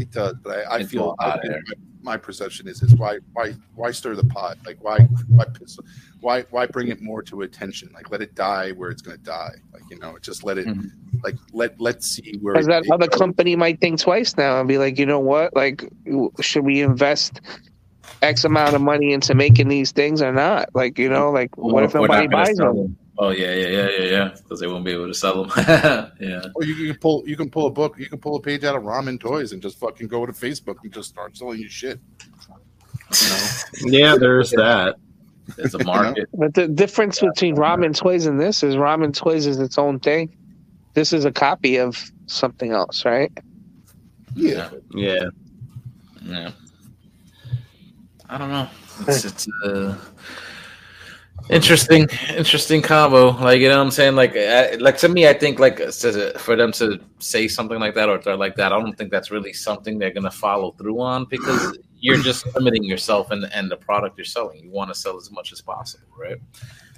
It 0.00 0.10
does, 0.10 0.34
but 0.42 0.66
I, 0.68 0.76
I 0.76 0.82
feel 0.84 1.02
all 1.02 1.16
I 1.18 1.28
out 1.28 1.42
think 1.42 1.52
there. 1.52 1.62
my, 2.02 2.12
my 2.12 2.16
perception 2.16 2.68
is 2.68 2.82
is 2.82 2.94
why 2.96 3.18
why 3.32 3.54
why 3.74 3.90
stir 3.90 4.14
the 4.16 4.24
pot? 4.24 4.56
Like 4.64 4.78
why 4.82 5.00
why 5.28 5.44
piss, 5.46 5.78
why 6.20 6.42
why 6.50 6.66
bring 6.66 6.88
it 6.88 7.00
more 7.02 7.22
to 7.24 7.42
attention? 7.42 7.90
Like 7.92 8.10
let 8.10 8.22
it 8.22 8.34
die 8.34 8.70
where 8.72 8.90
it's 8.90 9.02
going 9.02 9.16
to 9.16 9.22
die. 9.22 9.54
Like 9.72 9.82
you 9.90 9.98
know, 9.98 10.16
just 10.20 10.44
let 10.44 10.58
it 10.58 10.66
Mhm. 10.66 10.90
like 11.22 11.34
let 11.52 11.80
let's 11.80 12.06
see 12.06 12.38
where 12.40 12.54
Because 12.54 12.66
that 12.66 12.84
other 12.92 13.08
goes. 13.08 13.18
company 13.18 13.56
might 13.56 13.80
think 13.80 14.00
twice 14.00 14.36
now 14.36 14.58
and 14.60 14.68
be 14.68 14.78
like, 14.78 14.98
you 14.98 15.06
know 15.06 15.20
what? 15.20 15.54
Like, 15.56 15.84
should 16.40 16.64
we 16.64 16.80
invest 16.82 17.40
X 18.22 18.44
amount 18.44 18.74
of 18.74 18.80
money 18.80 19.12
into 19.12 19.34
making 19.34 19.68
these 19.68 19.92
things 19.92 20.22
or 20.22 20.32
not? 20.32 20.68
Like, 20.74 20.98
you 20.98 21.08
know, 21.08 21.30
like, 21.30 21.56
what 21.56 21.84
if 21.84 21.94
nobody 21.94 22.26
gonna 22.26 22.44
buys 22.44 22.56
sell 22.56 22.74
them? 22.74 22.96
Oh 23.20 23.30
yeah, 23.30 23.52
yeah, 23.52 23.66
yeah, 23.66 23.88
yeah, 23.88 24.04
yeah. 24.04 24.28
Because 24.36 24.60
they 24.60 24.68
won't 24.68 24.84
be 24.84 24.92
able 24.92 25.08
to 25.08 25.14
sell 25.14 25.44
them. 25.44 25.52
yeah. 26.20 26.44
Or 26.54 26.64
you, 26.64 26.74
you 26.74 26.92
can 26.92 27.00
pull 27.00 27.24
you 27.26 27.36
can 27.36 27.50
pull 27.50 27.66
a 27.66 27.70
book, 27.70 27.98
you 27.98 28.08
can 28.08 28.20
pull 28.20 28.36
a 28.36 28.40
page 28.40 28.62
out 28.62 28.76
of 28.76 28.84
Ramen 28.84 29.18
Toys 29.18 29.52
and 29.52 29.60
just 29.60 29.78
fucking 29.80 30.06
go 30.06 30.24
to 30.24 30.32
Facebook 30.32 30.76
and 30.84 30.92
just 30.92 31.08
start 31.08 31.36
selling 31.36 31.58
your 31.58 31.68
shit. 31.68 31.98
You 33.10 33.28
know? 33.90 33.98
yeah. 33.98 34.16
There's 34.16 34.50
that. 34.52 34.96
There's 35.56 35.74
a 35.74 35.82
market. 35.84 36.28
But 36.38 36.54
the 36.54 36.68
difference 36.68 37.20
between 37.20 37.56
Ramen 37.56 37.96
Toys 37.96 38.26
and 38.26 38.40
this 38.40 38.62
is 38.62 38.76
Ramen 38.76 39.12
Toys 39.12 39.46
is 39.46 39.58
its 39.58 39.78
own 39.78 39.98
thing. 39.98 40.34
This 40.94 41.12
is 41.12 41.24
a 41.24 41.32
copy 41.32 41.76
of 41.76 41.96
something 42.26 42.70
else, 42.70 43.04
right? 43.04 43.32
Yeah. 44.34 44.70
Yeah, 44.94 45.30
Yeah. 46.22 46.50
I 48.30 48.38
don't 48.38 48.50
know. 48.50 48.68
It's, 49.06 49.24
it's 49.24 49.48
uh, 49.64 49.96
Interesting, 51.50 52.08
interesting 52.36 52.82
combo. 52.82 53.30
Like 53.30 53.60
you 53.60 53.68
know, 53.68 53.78
what 53.78 53.84
I'm 53.84 53.90
saying, 53.90 54.16
like, 54.16 54.36
uh, 54.36 54.76
like 54.80 54.98
to 54.98 55.08
me, 55.08 55.26
I 55.26 55.32
think 55.32 55.58
like 55.58 55.78
for 56.38 56.56
them 56.56 56.72
to 56.72 57.00
say 57.18 57.48
something 57.48 57.78
like 57.78 57.94
that 57.94 58.08
or 58.08 58.20
threat 58.20 58.38
like 58.38 58.56
that, 58.56 58.72
I 58.72 58.78
don't 58.78 58.96
think 58.96 59.10
that's 59.10 59.30
really 59.30 59.52
something 59.52 59.98
they're 59.98 60.12
gonna 60.12 60.30
follow 60.30 60.72
through 60.72 61.00
on 61.00 61.24
because 61.24 61.78
you're 62.00 62.18
just 62.18 62.46
limiting 62.54 62.84
yourself 62.84 63.30
and 63.30 63.44
and 63.54 63.70
the 63.70 63.76
product 63.76 64.18
you're 64.18 64.24
selling. 64.24 64.62
You 64.62 64.70
want 64.70 64.90
to 64.90 64.94
sell 64.94 65.16
as 65.16 65.30
much 65.30 65.52
as 65.52 65.62
possible, 65.62 66.06
right? 66.18 66.36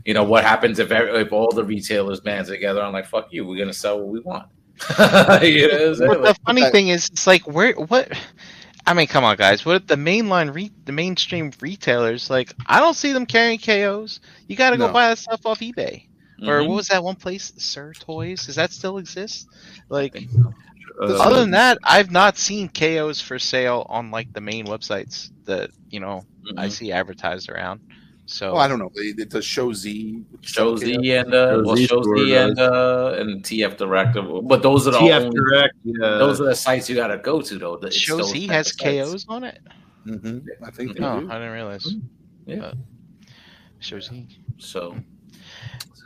You 0.05 0.15
know 0.15 0.25
what 0.25 0.45
happens 0.45 0.79
if 0.79 0.91
every, 0.91 1.21
if 1.21 1.33
all 1.33 1.53
the 1.53 1.65
retailers 1.65 2.21
band 2.21 2.47
together 2.47 2.83
and 2.83 2.93
like 2.93 3.07
fuck 3.07 3.29
you, 3.33 3.47
we're 3.47 3.59
gonna 3.59 3.73
sell 3.73 4.01
what 4.01 4.09
we 4.09 4.21
want. 4.21 4.49
you 5.43 5.69
know 5.69 5.91
what 5.91 6.17
I'm? 6.17 6.23
The 6.23 6.37
funny 6.45 6.71
thing 6.71 6.89
is, 6.89 7.09
it's 7.09 7.27
like 7.27 7.47
where 7.47 7.75
what. 7.75 8.13
I 8.87 8.95
mean, 8.95 9.07
come 9.07 9.25
on, 9.25 9.37
guys. 9.37 9.65
What 9.65 9.87
the 9.87 9.97
mainline, 9.97 10.55
re- 10.55 10.73
the 10.85 10.93
mainstream 10.93 11.53
retailers? 11.61 12.31
Like, 12.31 12.53
I 12.67 12.81
don't 12.81 12.95
see 12.95 13.13
them 13.13 13.27
carrying 13.27 13.59
KOs. 13.59 14.21
You 14.49 14.57
got 14.57 14.71
to 14.71 14.79
go 14.79 14.89
No. 14.89 14.91
buy 14.91 15.09
that 15.09 15.19
stuff 15.19 15.41
off 15.47 15.61
eBay. 15.61 16.05
Or 16.47 16.61
mhm. 16.61 16.67
what 16.67 16.77
was 16.77 16.89
that 16.89 17.03
one 17.05 17.17
place, 17.17 17.53
Sir 17.59 17.93
Toys? 17.99 18.47
Does 18.47 18.57
that 18.57 18.73
still 18.73 18.99
exist? 18.99 19.47
Like, 19.89 20.17
Uh, 21.01 21.15
other 21.19 21.41
than 21.41 21.51
that, 21.53 21.79
I've 21.85 22.11
not 22.11 22.37
seen 22.37 22.69
KOs 22.69 23.21
for 23.21 23.39
sale 23.39 23.87
on 23.89 24.11
like 24.11 24.33
the 24.33 24.41
main 24.41 24.67
websites 24.67 25.31
that 25.47 25.71
you 25.91 26.01
know 26.01 26.23
I 26.57 26.69
Mhm. 26.69 26.71
see 26.71 26.93
advertised 26.93 27.49
around. 27.49 27.81
So 28.33 28.53
Oh, 28.53 28.57
I 28.59 28.69
don't 28.69 28.79
know. 28.79 28.93
It, 28.95 29.19
it 29.19 29.31
does 29.31 29.45
show 29.45 29.73
Z. 29.73 30.23
Show 30.43 30.77
Z 30.77 30.95
and 31.17 31.35
uh, 31.35 31.51
Show 31.57 31.63
well, 31.65 31.77
Z 31.77 31.87
Show 31.89 32.03
Z 32.03 32.35
and 32.37 32.59
uh, 32.61 33.17
and 33.19 33.43
TF 33.43 33.77
Direct, 33.77 34.17
but 34.49 34.63
those 34.63 34.87
are 34.87 34.93
the 34.93 34.99
TF 34.99 35.23
only, 35.25 35.31
Direct, 35.37 35.75
yeah. 35.83 36.19
those 36.19 36.41
are 36.41 36.45
the 36.45 36.55
sites 36.55 36.89
you 36.89 36.95
got 36.95 37.09
to 37.09 37.19
go 37.19 37.41
to 37.43 37.59
though. 37.59 37.75
It's 37.83 37.97
Show 37.97 38.19
those 38.19 38.31
Z 38.31 38.47
has. 38.47 38.71
KOs 38.71 39.27
on 39.29 39.43
it. 39.43 39.59
hmm 40.05 40.39
I 40.65 40.71
think 40.71 40.97
they 40.97 41.05
Oh, 41.05 41.21
do. 41.21 41.29
I 41.29 41.35
didn't 41.39 41.53
realize. 41.53 41.87
Yeah. 42.47 42.67
Uh, 42.67 42.75
Show 43.81 43.99
Z, 43.99 44.29
So 44.59 44.95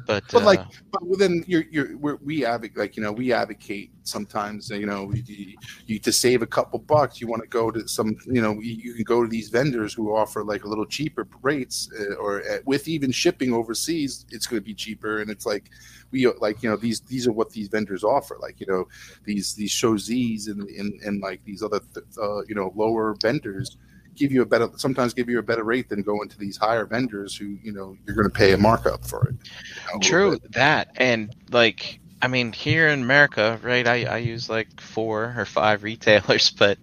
but, 0.07 0.25
But, 0.31 0.45
like, 0.45 0.61
uh, 0.61 0.65
But 0.93 1.19
then 1.19 1.45
you're, 1.47 1.65
you're 1.71 1.97
we're, 1.97 2.17
we 2.17 2.45
advocate 2.45 2.77
like 2.79 2.97
you 2.97 3.03
know 3.03 3.13
we 3.13 3.33
advocate 3.33 3.91
sometimes 4.03 4.71
you 4.71 4.87
know 4.87 5.11
you, 5.13 5.57
you 5.87 5.99
to 5.99 6.13
save 6.13 6.43
a 6.43 6.47
couple 6.47 6.79
bucks 6.79 7.21
you 7.21 7.27
want 7.27 7.43
to 7.43 7.49
go 7.49 7.71
to 7.71 7.89
some 7.89 8.17
you 8.27 8.43
know 8.43 8.53
you, 8.61 8.75
you 8.75 8.95
can 8.95 9.05
go 9.05 9.23
to 9.23 9.29
these 9.29 9.49
vendors 9.49 9.95
who 9.95 10.15
offer 10.15 10.45
like 10.45 10.65
a 10.65 10.69
little 10.69 10.85
cheaper 10.85 11.27
rates 11.43 11.89
uh, 11.99 12.15
or 12.15 12.43
uh, 12.43 12.59
with 12.67 12.87
even 12.89 13.11
shipping 13.11 13.53
overseas 13.53 14.25
it's 14.31 14.47
going 14.47 14.61
to 14.61 14.65
be 14.65 14.75
cheaper. 14.75 15.21
And 15.21 15.31
it's 15.31 15.47
like 15.47 15.71
we 16.11 16.27
like 16.27 16.63
you 16.63 16.71
know 16.71 16.77
these 16.77 17.01
these 17.01 17.27
are 17.27 17.33
what 17.33 17.51
these 17.51 17.69
vendors 17.69 18.05
offer 18.05 18.37
like 18.41 18.61
you 18.61 18.67
know 18.67 18.87
these 19.25 19.55
these 19.55 19.71
show 19.71 19.97
Z's 19.97 20.49
and 20.49 20.69
and, 20.69 21.01
and 21.03 21.21
like 21.21 21.43
these 21.45 21.63
other 21.63 21.81
uh, 22.21 22.43
you 22.45 22.55
know 22.55 22.73
lower 22.77 23.17
vendors 23.21 23.77
give 24.17 24.33
you 24.33 24.43
a 24.43 24.47
better 24.47 24.69
sometimes 24.77 25.15
give 25.15 25.29
you 25.29 25.39
a 25.39 25.43
better 25.43 25.65
rate 25.65 25.89
than 25.89 26.03
going 26.03 26.29
to 26.29 26.39
these 26.39 26.57
higher 26.57 26.85
vendors 26.87 27.37
who 27.37 27.57
you 27.63 27.73
know 27.73 27.97
you're 28.07 28.17
going 28.17 28.29
to 28.29 28.35
pay 28.35 28.53
a 28.53 28.59
markup 28.59 29.05
for 29.05 29.29
it 29.29 29.35
you 29.35 29.95
know, 29.95 30.01
True 30.01 30.39
that, 30.51 30.89
and 30.97 31.35
like 31.51 32.01
I 32.25 32.27
mean, 32.27 32.53
here 32.53 32.89
in 32.89 33.03
America, 33.03 33.61
right? 33.63 33.87
I 33.87 34.05
I 34.05 34.17
use 34.17 34.49
like 34.49 34.81
four 34.81 35.35
or 35.37 35.45
five 35.45 35.83
retailers, 35.83 36.51
but 36.59 36.79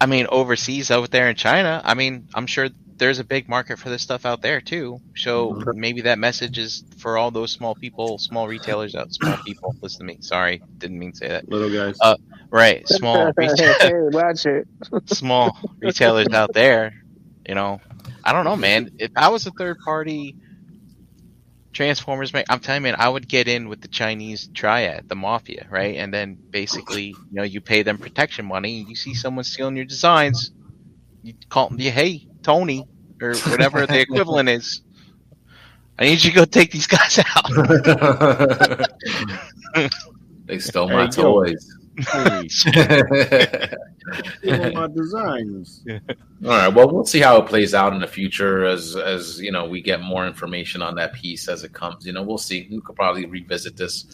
I 0.00 0.06
mean, 0.06 0.26
overseas, 0.30 0.90
out 0.90 1.10
there 1.10 1.28
in 1.28 1.36
China, 1.36 1.82
I 1.84 1.92
mean, 1.92 2.28
I'm 2.34 2.46
sure 2.46 2.70
there's 2.98 3.18
a 3.18 3.24
big 3.24 3.48
market 3.48 3.78
for 3.78 3.88
this 3.88 4.02
stuff 4.02 4.26
out 4.26 4.42
there 4.42 4.60
too. 4.60 5.00
So 5.16 5.62
maybe 5.74 6.02
that 6.02 6.18
message 6.18 6.58
is 6.58 6.84
for 6.98 7.16
all 7.16 7.30
those 7.30 7.52
small 7.52 7.74
people, 7.74 8.18
small 8.18 8.48
retailers 8.48 8.94
out, 8.94 9.12
small 9.12 9.36
people. 9.46 9.74
Listen 9.80 10.00
to 10.00 10.04
me. 10.04 10.18
Sorry, 10.20 10.62
didn't 10.78 10.98
mean 10.98 11.12
to 11.12 11.16
say 11.18 11.28
that. 11.28 11.48
little 11.48 11.70
guys. 11.70 11.96
Uh, 12.00 12.16
Right, 12.50 12.88
small 12.88 13.30
retail, 13.36 13.74
hey, 13.78 13.92
watch 13.94 14.46
it. 14.46 14.66
small 15.06 15.58
retailers 15.80 16.28
out 16.28 16.54
there. 16.54 16.94
You 17.46 17.54
know, 17.54 17.80
I 18.24 18.32
don't 18.32 18.44
know, 18.44 18.56
man. 18.56 18.90
If 18.98 19.10
I 19.16 19.28
was 19.28 19.46
a 19.46 19.50
third 19.50 19.78
party 19.84 20.34
Transformers, 21.72 22.32
man, 22.32 22.44
I'm 22.48 22.58
telling 22.60 22.82
you, 22.82 22.88
man, 22.88 22.96
I 22.98 23.08
would 23.08 23.28
get 23.28 23.46
in 23.46 23.68
with 23.68 23.80
the 23.82 23.88
Chinese 23.88 24.48
triad, 24.52 25.08
the 25.08 25.14
mafia, 25.14 25.66
right? 25.70 25.96
And 25.96 26.12
then 26.12 26.34
basically, 26.50 27.04
you 27.04 27.16
know, 27.30 27.42
you 27.42 27.60
pay 27.60 27.82
them 27.82 27.98
protection 27.98 28.46
money. 28.46 28.84
You 28.88 28.96
see 28.96 29.14
someone 29.14 29.44
stealing 29.44 29.76
your 29.76 29.84
designs, 29.84 30.50
you 31.22 31.34
call 31.48 31.68
them, 31.68 31.78
hey, 31.78 32.26
Tony, 32.48 32.88
or 33.20 33.34
whatever 33.50 33.86
the 33.86 34.00
equivalent 34.00 34.48
is. 34.48 34.80
I 35.98 36.04
need 36.04 36.24
you 36.24 36.30
to 36.30 36.36
go 36.36 36.46
take 36.46 36.70
these 36.70 36.86
guys 36.86 37.18
out. 37.18 38.86
they 40.46 40.58
stole 40.58 40.88
my 40.88 41.02
yo. 41.02 41.08
toys. 41.10 41.76
Hey, 41.98 42.06
All 42.14 42.48
steal 42.48 42.72
my 44.72 44.86
designs. 44.86 45.84
right. 46.40 46.68
Well, 46.68 46.90
we'll 46.90 47.04
see 47.04 47.20
how 47.20 47.36
it 47.36 47.46
plays 47.46 47.74
out 47.74 47.92
in 47.92 48.00
the 48.00 48.06
future 48.06 48.64
as 48.64 48.96
as 48.96 49.38
you 49.40 49.52
know 49.52 49.68
we 49.68 49.82
get 49.82 50.00
more 50.00 50.26
information 50.26 50.80
on 50.80 50.94
that 50.94 51.12
piece 51.12 51.48
as 51.48 51.64
it 51.64 51.74
comes. 51.74 52.06
You 52.06 52.14
know, 52.14 52.22
we'll 52.22 52.38
see. 52.38 52.66
We 52.70 52.80
could 52.80 52.96
probably 52.96 53.26
revisit 53.26 53.76
this. 53.76 54.06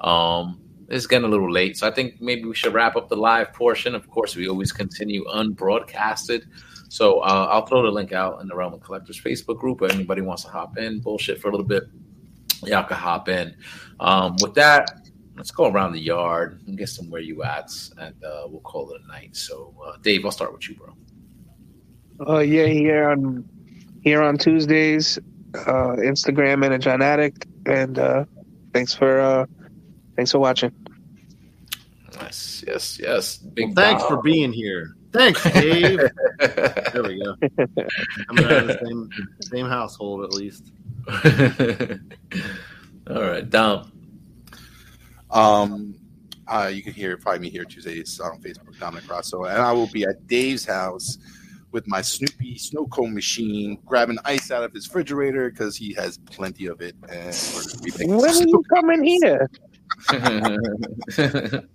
Um, 0.00 0.58
it's 0.88 1.06
getting 1.06 1.26
a 1.26 1.30
little 1.30 1.52
late, 1.52 1.76
so 1.76 1.86
I 1.86 1.90
think 1.90 2.18
maybe 2.18 2.44
we 2.44 2.54
should 2.54 2.72
wrap 2.72 2.96
up 2.96 3.10
the 3.10 3.16
live 3.16 3.52
portion. 3.52 3.94
Of 3.94 4.08
course, 4.08 4.36
we 4.36 4.48
always 4.48 4.72
continue 4.72 5.22
unbroadcasted. 5.26 6.46
So 6.94 7.18
uh, 7.22 7.48
I'll 7.50 7.66
throw 7.66 7.82
the 7.82 7.90
link 7.90 8.12
out 8.12 8.40
in 8.40 8.46
the 8.46 8.54
Realm 8.54 8.72
of 8.72 8.80
Collectors 8.80 9.20
Facebook 9.20 9.58
group. 9.58 9.82
If 9.82 9.90
anybody 9.90 10.22
wants 10.22 10.44
to 10.44 10.48
hop 10.48 10.78
in, 10.78 11.00
bullshit 11.00 11.40
for 11.40 11.48
a 11.48 11.50
little 11.50 11.66
bit, 11.66 11.88
y'all 12.62 12.84
can 12.84 12.96
hop 12.96 13.28
in. 13.28 13.56
Um, 13.98 14.36
with 14.40 14.54
that, 14.54 15.00
let's 15.36 15.50
go 15.50 15.68
around 15.68 15.94
the 15.94 15.98
yard 15.98 16.60
and 16.68 16.78
get 16.78 16.88
some 16.88 17.10
where 17.10 17.20
you 17.20 17.42
at, 17.42 17.72
and 17.98 18.14
uh, 18.22 18.44
we'll 18.46 18.60
call 18.60 18.92
it 18.92 19.00
a 19.02 19.08
night. 19.08 19.34
So, 19.34 19.74
uh, 19.84 19.96
Dave, 20.02 20.24
I'll 20.24 20.30
start 20.30 20.52
with 20.52 20.68
you, 20.68 20.76
bro. 20.76 20.94
Oh 22.20 22.38
yeah, 22.38 22.66
here 22.66 23.08
on 23.08 23.44
here 24.04 24.22
on 24.22 24.38
Tuesdays, 24.38 25.18
uh, 25.66 25.96
Instagram 25.98 26.64
and 26.64 26.74
a 26.74 26.78
John 26.78 27.02
Addict, 27.02 27.44
and 27.66 27.98
uh, 27.98 28.24
thanks 28.72 28.94
for 28.94 29.18
uh, 29.18 29.46
thanks 30.14 30.30
for 30.30 30.38
watching. 30.38 30.70
Yes, 32.12 32.62
yes, 32.64 33.00
yes. 33.00 33.36
Big 33.38 33.74
Well, 33.74 33.74
thanks 33.74 34.04
Bob. 34.04 34.10
for 34.10 34.22
being 34.22 34.52
here. 34.52 34.94
Thanks, 35.14 35.44
Dave. 35.44 36.00
there 36.40 37.02
we 37.04 37.22
go. 37.22 37.36
I'm 38.28 38.36
in 38.36 38.66
the 38.66 38.78
same 38.84 39.08
same 39.42 39.66
household 39.66 40.24
at 40.24 40.34
least. 40.34 40.72
All 43.08 43.22
right, 43.22 43.48
Dom. 43.48 43.92
Um, 45.30 45.94
uh, 46.48 46.68
you 46.72 46.82
can 46.82 46.92
hear 46.92 47.16
find 47.18 47.40
me 47.40 47.48
here 47.48 47.64
Tuesdays 47.64 48.18
on 48.18 48.40
Facebook, 48.40 48.76
Dominic 48.80 49.08
Rosso, 49.08 49.44
and 49.44 49.62
I 49.62 49.70
will 49.70 49.86
be 49.86 50.02
at 50.02 50.26
Dave's 50.26 50.64
house 50.64 51.16
with 51.70 51.86
my 51.86 52.00
Snoopy 52.00 52.58
snow 52.58 52.86
cone 52.86 53.14
machine, 53.14 53.78
grabbing 53.86 54.18
ice 54.24 54.50
out 54.50 54.64
of 54.64 54.72
his 54.72 54.88
refrigerator 54.88 55.48
because 55.48 55.76
he 55.76 55.92
has 55.94 56.18
plenty 56.18 56.66
of 56.66 56.80
it. 56.80 56.96
And 57.08 57.54
we're 57.54 57.62
gonna 57.62 57.82
be 57.82 57.92
When 58.16 58.30
are 58.30 58.32
some 58.32 58.48
you 58.48 58.64
coming 58.68 59.04
here? 59.04 59.48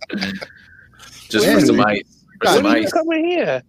just 1.30 1.48
for 1.48 1.62
some 1.62 1.80
ice. 1.80 2.19
For 2.40 2.46
God, 2.46 2.54
some 2.56 2.64
When 2.64 2.74
are 2.74 2.78
you 2.80 2.88
coming 2.88 3.26
here? 3.26 3.62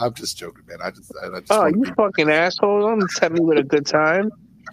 I'm 0.00 0.14
just 0.14 0.36
joking, 0.36 0.64
man. 0.68 0.78
I 0.82 0.90
just, 0.90 1.12
I, 1.22 1.26
I 1.28 1.40
just 1.40 1.50
Oh, 1.52 1.66
you 1.66 1.82
be, 1.82 1.90
fucking 1.96 2.30
asshole! 2.30 2.82
Don't 2.82 3.10
tell 3.16 3.30
me 3.30 3.40
with 3.40 3.58
a 3.58 3.62
good 3.64 3.86
time. 3.86 4.30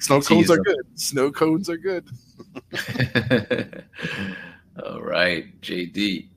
snow 0.00 0.20
cones 0.20 0.26
Tease 0.28 0.50
are 0.50 0.56
him. 0.58 0.62
good. 0.62 0.86
Snow 0.94 1.30
cones 1.32 1.68
are 1.68 1.76
good. 1.76 2.06
All 4.86 5.02
right, 5.02 5.60
JD. 5.60 6.28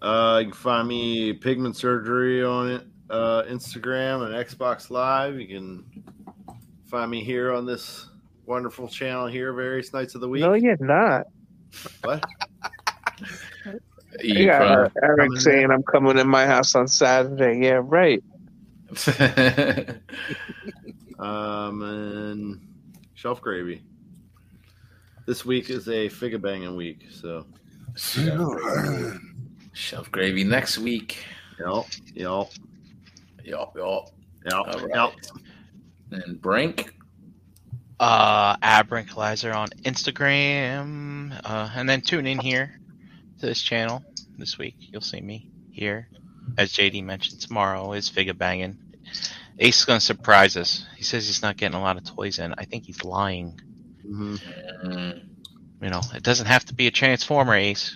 Uh, 0.00 0.38
you 0.40 0.46
can 0.46 0.54
find 0.54 0.88
me 0.88 1.32
Pigment 1.32 1.76
Surgery 1.76 2.44
on 2.44 2.70
it, 2.70 2.86
uh, 3.10 3.42
Instagram 3.42 4.24
and 4.24 4.34
Xbox 4.34 4.90
Live. 4.90 5.38
You 5.40 5.48
can 5.48 5.84
find 6.84 7.10
me 7.10 7.24
here 7.24 7.52
on 7.52 7.66
this 7.66 8.08
wonderful 8.46 8.88
channel 8.88 9.26
here, 9.26 9.52
various 9.52 9.92
nights 9.92 10.14
of 10.14 10.20
the 10.20 10.28
week. 10.28 10.42
No, 10.42 10.54
you're 10.54 10.76
not. 10.78 11.26
What? 12.02 12.24
You 14.22 14.46
got 14.46 14.88
E 14.88 14.90
Eric 15.02 15.38
saying 15.40 15.70
I'm 15.70 15.82
coming 15.82 16.18
in 16.18 16.28
my 16.28 16.46
house 16.46 16.74
on 16.74 16.86
Saturday. 16.88 17.58
Yeah, 17.66 17.80
right. 17.82 18.22
Um, 21.18 21.82
and 21.82 22.60
Shelf 23.14 23.40
Gravy. 23.40 23.82
This 25.26 25.44
week 25.44 25.70
is 25.70 25.88
a 25.88 26.08
figure 26.08 26.38
banging 26.38 26.74
week, 26.76 27.06
so 27.10 27.46
Shelf 29.72 30.10
gravy 30.10 30.44
next 30.44 30.76
week. 30.78 31.24
yep, 31.58 31.84
yep, 32.14 32.48
Yup, 33.44 33.72
yup. 33.76 34.08
yep, 34.44 34.52
All 34.52 34.80
yep. 34.80 34.90
right. 34.90 35.14
And 36.10 36.40
Brink. 36.42 36.92
uh, 38.00 38.56
Abrinkalizer 38.56 39.54
on 39.54 39.68
Instagram, 39.84 41.40
uh, 41.44 41.70
and 41.74 41.88
then 41.88 42.00
tune 42.00 42.26
in 42.26 42.38
here 42.40 42.66
to 42.66 42.83
this 43.44 43.60
channel 43.62 44.02
this 44.38 44.58
week. 44.58 44.76
You'll 44.78 45.00
see 45.00 45.20
me 45.20 45.48
here, 45.70 46.08
as 46.58 46.72
JD 46.72 47.04
mentioned. 47.04 47.40
Tomorrow 47.40 47.92
is 47.92 48.10
Figa 48.10 48.36
banging. 48.36 48.78
Ace 49.58 49.78
is 49.80 49.84
gonna 49.84 50.00
surprise 50.00 50.56
us. 50.56 50.84
He 50.96 51.04
says 51.04 51.26
he's 51.26 51.42
not 51.42 51.56
getting 51.56 51.76
a 51.76 51.80
lot 51.80 51.96
of 51.96 52.04
toys 52.04 52.38
in. 52.38 52.54
I 52.58 52.64
think 52.64 52.84
he's 52.86 53.04
lying. 53.04 53.60
Mhm. 54.06 54.40
Mm, 54.84 55.20
You 55.82 55.90
know, 55.90 56.00
it 56.14 56.22
doesn't 56.22 56.46
have 56.46 56.64
to 56.66 56.74
be 56.74 56.86
a 56.86 56.90
Transformer 56.90 57.54
Ace. 57.54 57.94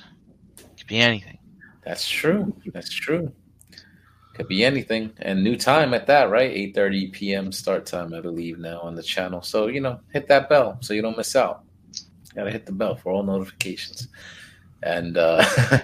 It 0.59 0.65
could 0.79 0.87
be 0.87 0.99
anything. 0.99 1.39
that's 1.85 2.07
true. 2.09 2.55
That's 2.73 2.91
true. 2.91 3.33
Could 4.35 4.47
be 4.49 4.65
anything, 4.65 5.11
and 5.19 5.43
new 5.43 5.57
time 5.57 5.95
at 5.95 6.07
that, 6.07 6.31
right? 6.31 6.51
Eight 6.51 6.75
thirty 6.75 7.09
p.m. 7.09 7.51
start 7.51 7.87
time, 7.87 8.15
I 8.15 8.21
believe, 8.21 8.59
now 8.59 8.79
on 8.81 8.95
the 8.95 9.03
channel. 9.03 9.43
So 9.43 9.67
you 9.69 9.81
know, 9.81 10.01
hit 10.13 10.29
that 10.29 10.49
bell 10.49 10.79
so 10.81 10.95
you 10.95 11.03
don't 11.03 11.17
miss 11.17 11.35
out. 11.35 11.65
Gotta 12.35 12.51
hit 12.53 12.67
the 12.67 12.73
bell 12.73 12.95
for 12.95 13.11
all 13.11 13.23
notifications. 13.25 14.07
And 14.83 15.17
uh, 15.19 15.45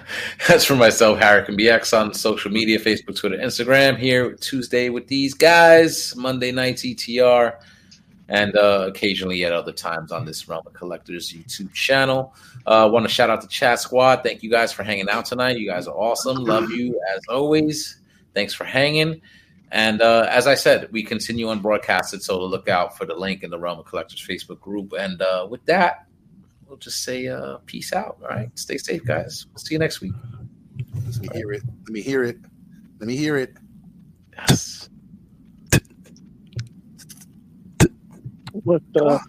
that's 0.47 0.63
for 0.65 0.75
myself, 0.75 1.19
Harrican 1.19 1.59
BX 1.59 1.97
on 1.99 2.13
social 2.13 2.51
media, 2.51 2.79
Facebook, 2.79 3.17
Twitter, 3.17 3.37
Instagram. 3.37 3.97
Here 3.97 4.33
Tuesday 4.35 4.89
with 4.89 5.07
these 5.07 5.33
guys, 5.33 6.15
Monday 6.15 6.51
nights 6.51 6.83
ETR, 6.83 7.59
and 8.29 8.55
uh, 8.55 8.85
occasionally 8.87 9.43
at 9.43 9.51
other 9.51 9.73
times 9.73 10.11
on 10.11 10.25
this 10.25 10.47
Realm 10.47 10.63
of 10.65 10.73
Collectors 10.73 11.33
YouTube 11.33 11.73
channel. 11.73 12.33
Uh, 12.65 12.89
Want 12.91 13.05
to 13.05 13.11
shout 13.11 13.29
out 13.29 13.41
the 13.41 13.47
chat 13.47 13.79
squad. 13.79 14.23
Thank 14.23 14.43
you 14.43 14.49
guys 14.49 14.71
for 14.71 14.83
hanging 14.83 15.09
out 15.09 15.25
tonight. 15.25 15.57
You 15.57 15.67
guys 15.67 15.87
are 15.87 15.95
awesome. 15.95 16.37
Love 16.37 16.71
you 16.71 16.99
as 17.15 17.21
always. 17.29 17.99
Thanks 18.33 18.53
for 18.53 18.63
hanging. 18.63 19.21
And 19.71 20.01
uh, 20.01 20.27
as 20.29 20.47
I 20.47 20.55
said, 20.55 20.89
we 20.93 21.03
continue 21.03 21.49
on 21.49 21.59
broadcasted, 21.59 22.23
so 22.23 22.41
look 22.41 22.69
out 22.69 22.97
for 22.97 23.05
the 23.05 23.15
link 23.15 23.43
in 23.43 23.49
the 23.49 23.59
Realm 23.59 23.79
of 23.79 23.85
Collectors 23.85 24.25
Facebook 24.25 24.61
group. 24.61 24.93
And 24.97 25.21
uh, 25.21 25.47
with 25.49 25.65
that, 25.65 26.04
we'll 26.75 26.79
just 26.81 27.03
say 27.03 27.27
uh, 27.27 27.55
peace 27.65 27.93
out. 27.93 28.17
All 28.21 28.27
right, 28.27 28.49
stay 28.59 28.77
safe, 28.77 29.05
guys. 29.05 29.45
We'll 29.49 29.59
see 29.59 29.75
you 29.75 29.79
next 29.79 30.01
week. 30.01 30.11
Let 30.93 31.21
me 31.21 31.29
hear 31.33 31.53
it. 31.53 31.63
Let 31.83 31.89
me 31.89 32.01
hear 32.01 32.23
it. 32.25 32.37
Let 32.99 33.07
me 33.07 33.15
hear 33.15 33.37
it. 33.37 33.53
Yes. 34.33 34.89
What 38.51 38.81
the? 38.93 39.21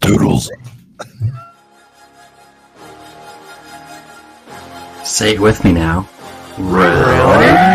Doodles. 0.00 0.50
Say 5.04 5.34
it 5.34 5.40
with 5.40 5.64
me 5.64 5.72
now. 5.72 6.06
Really? 6.58 7.72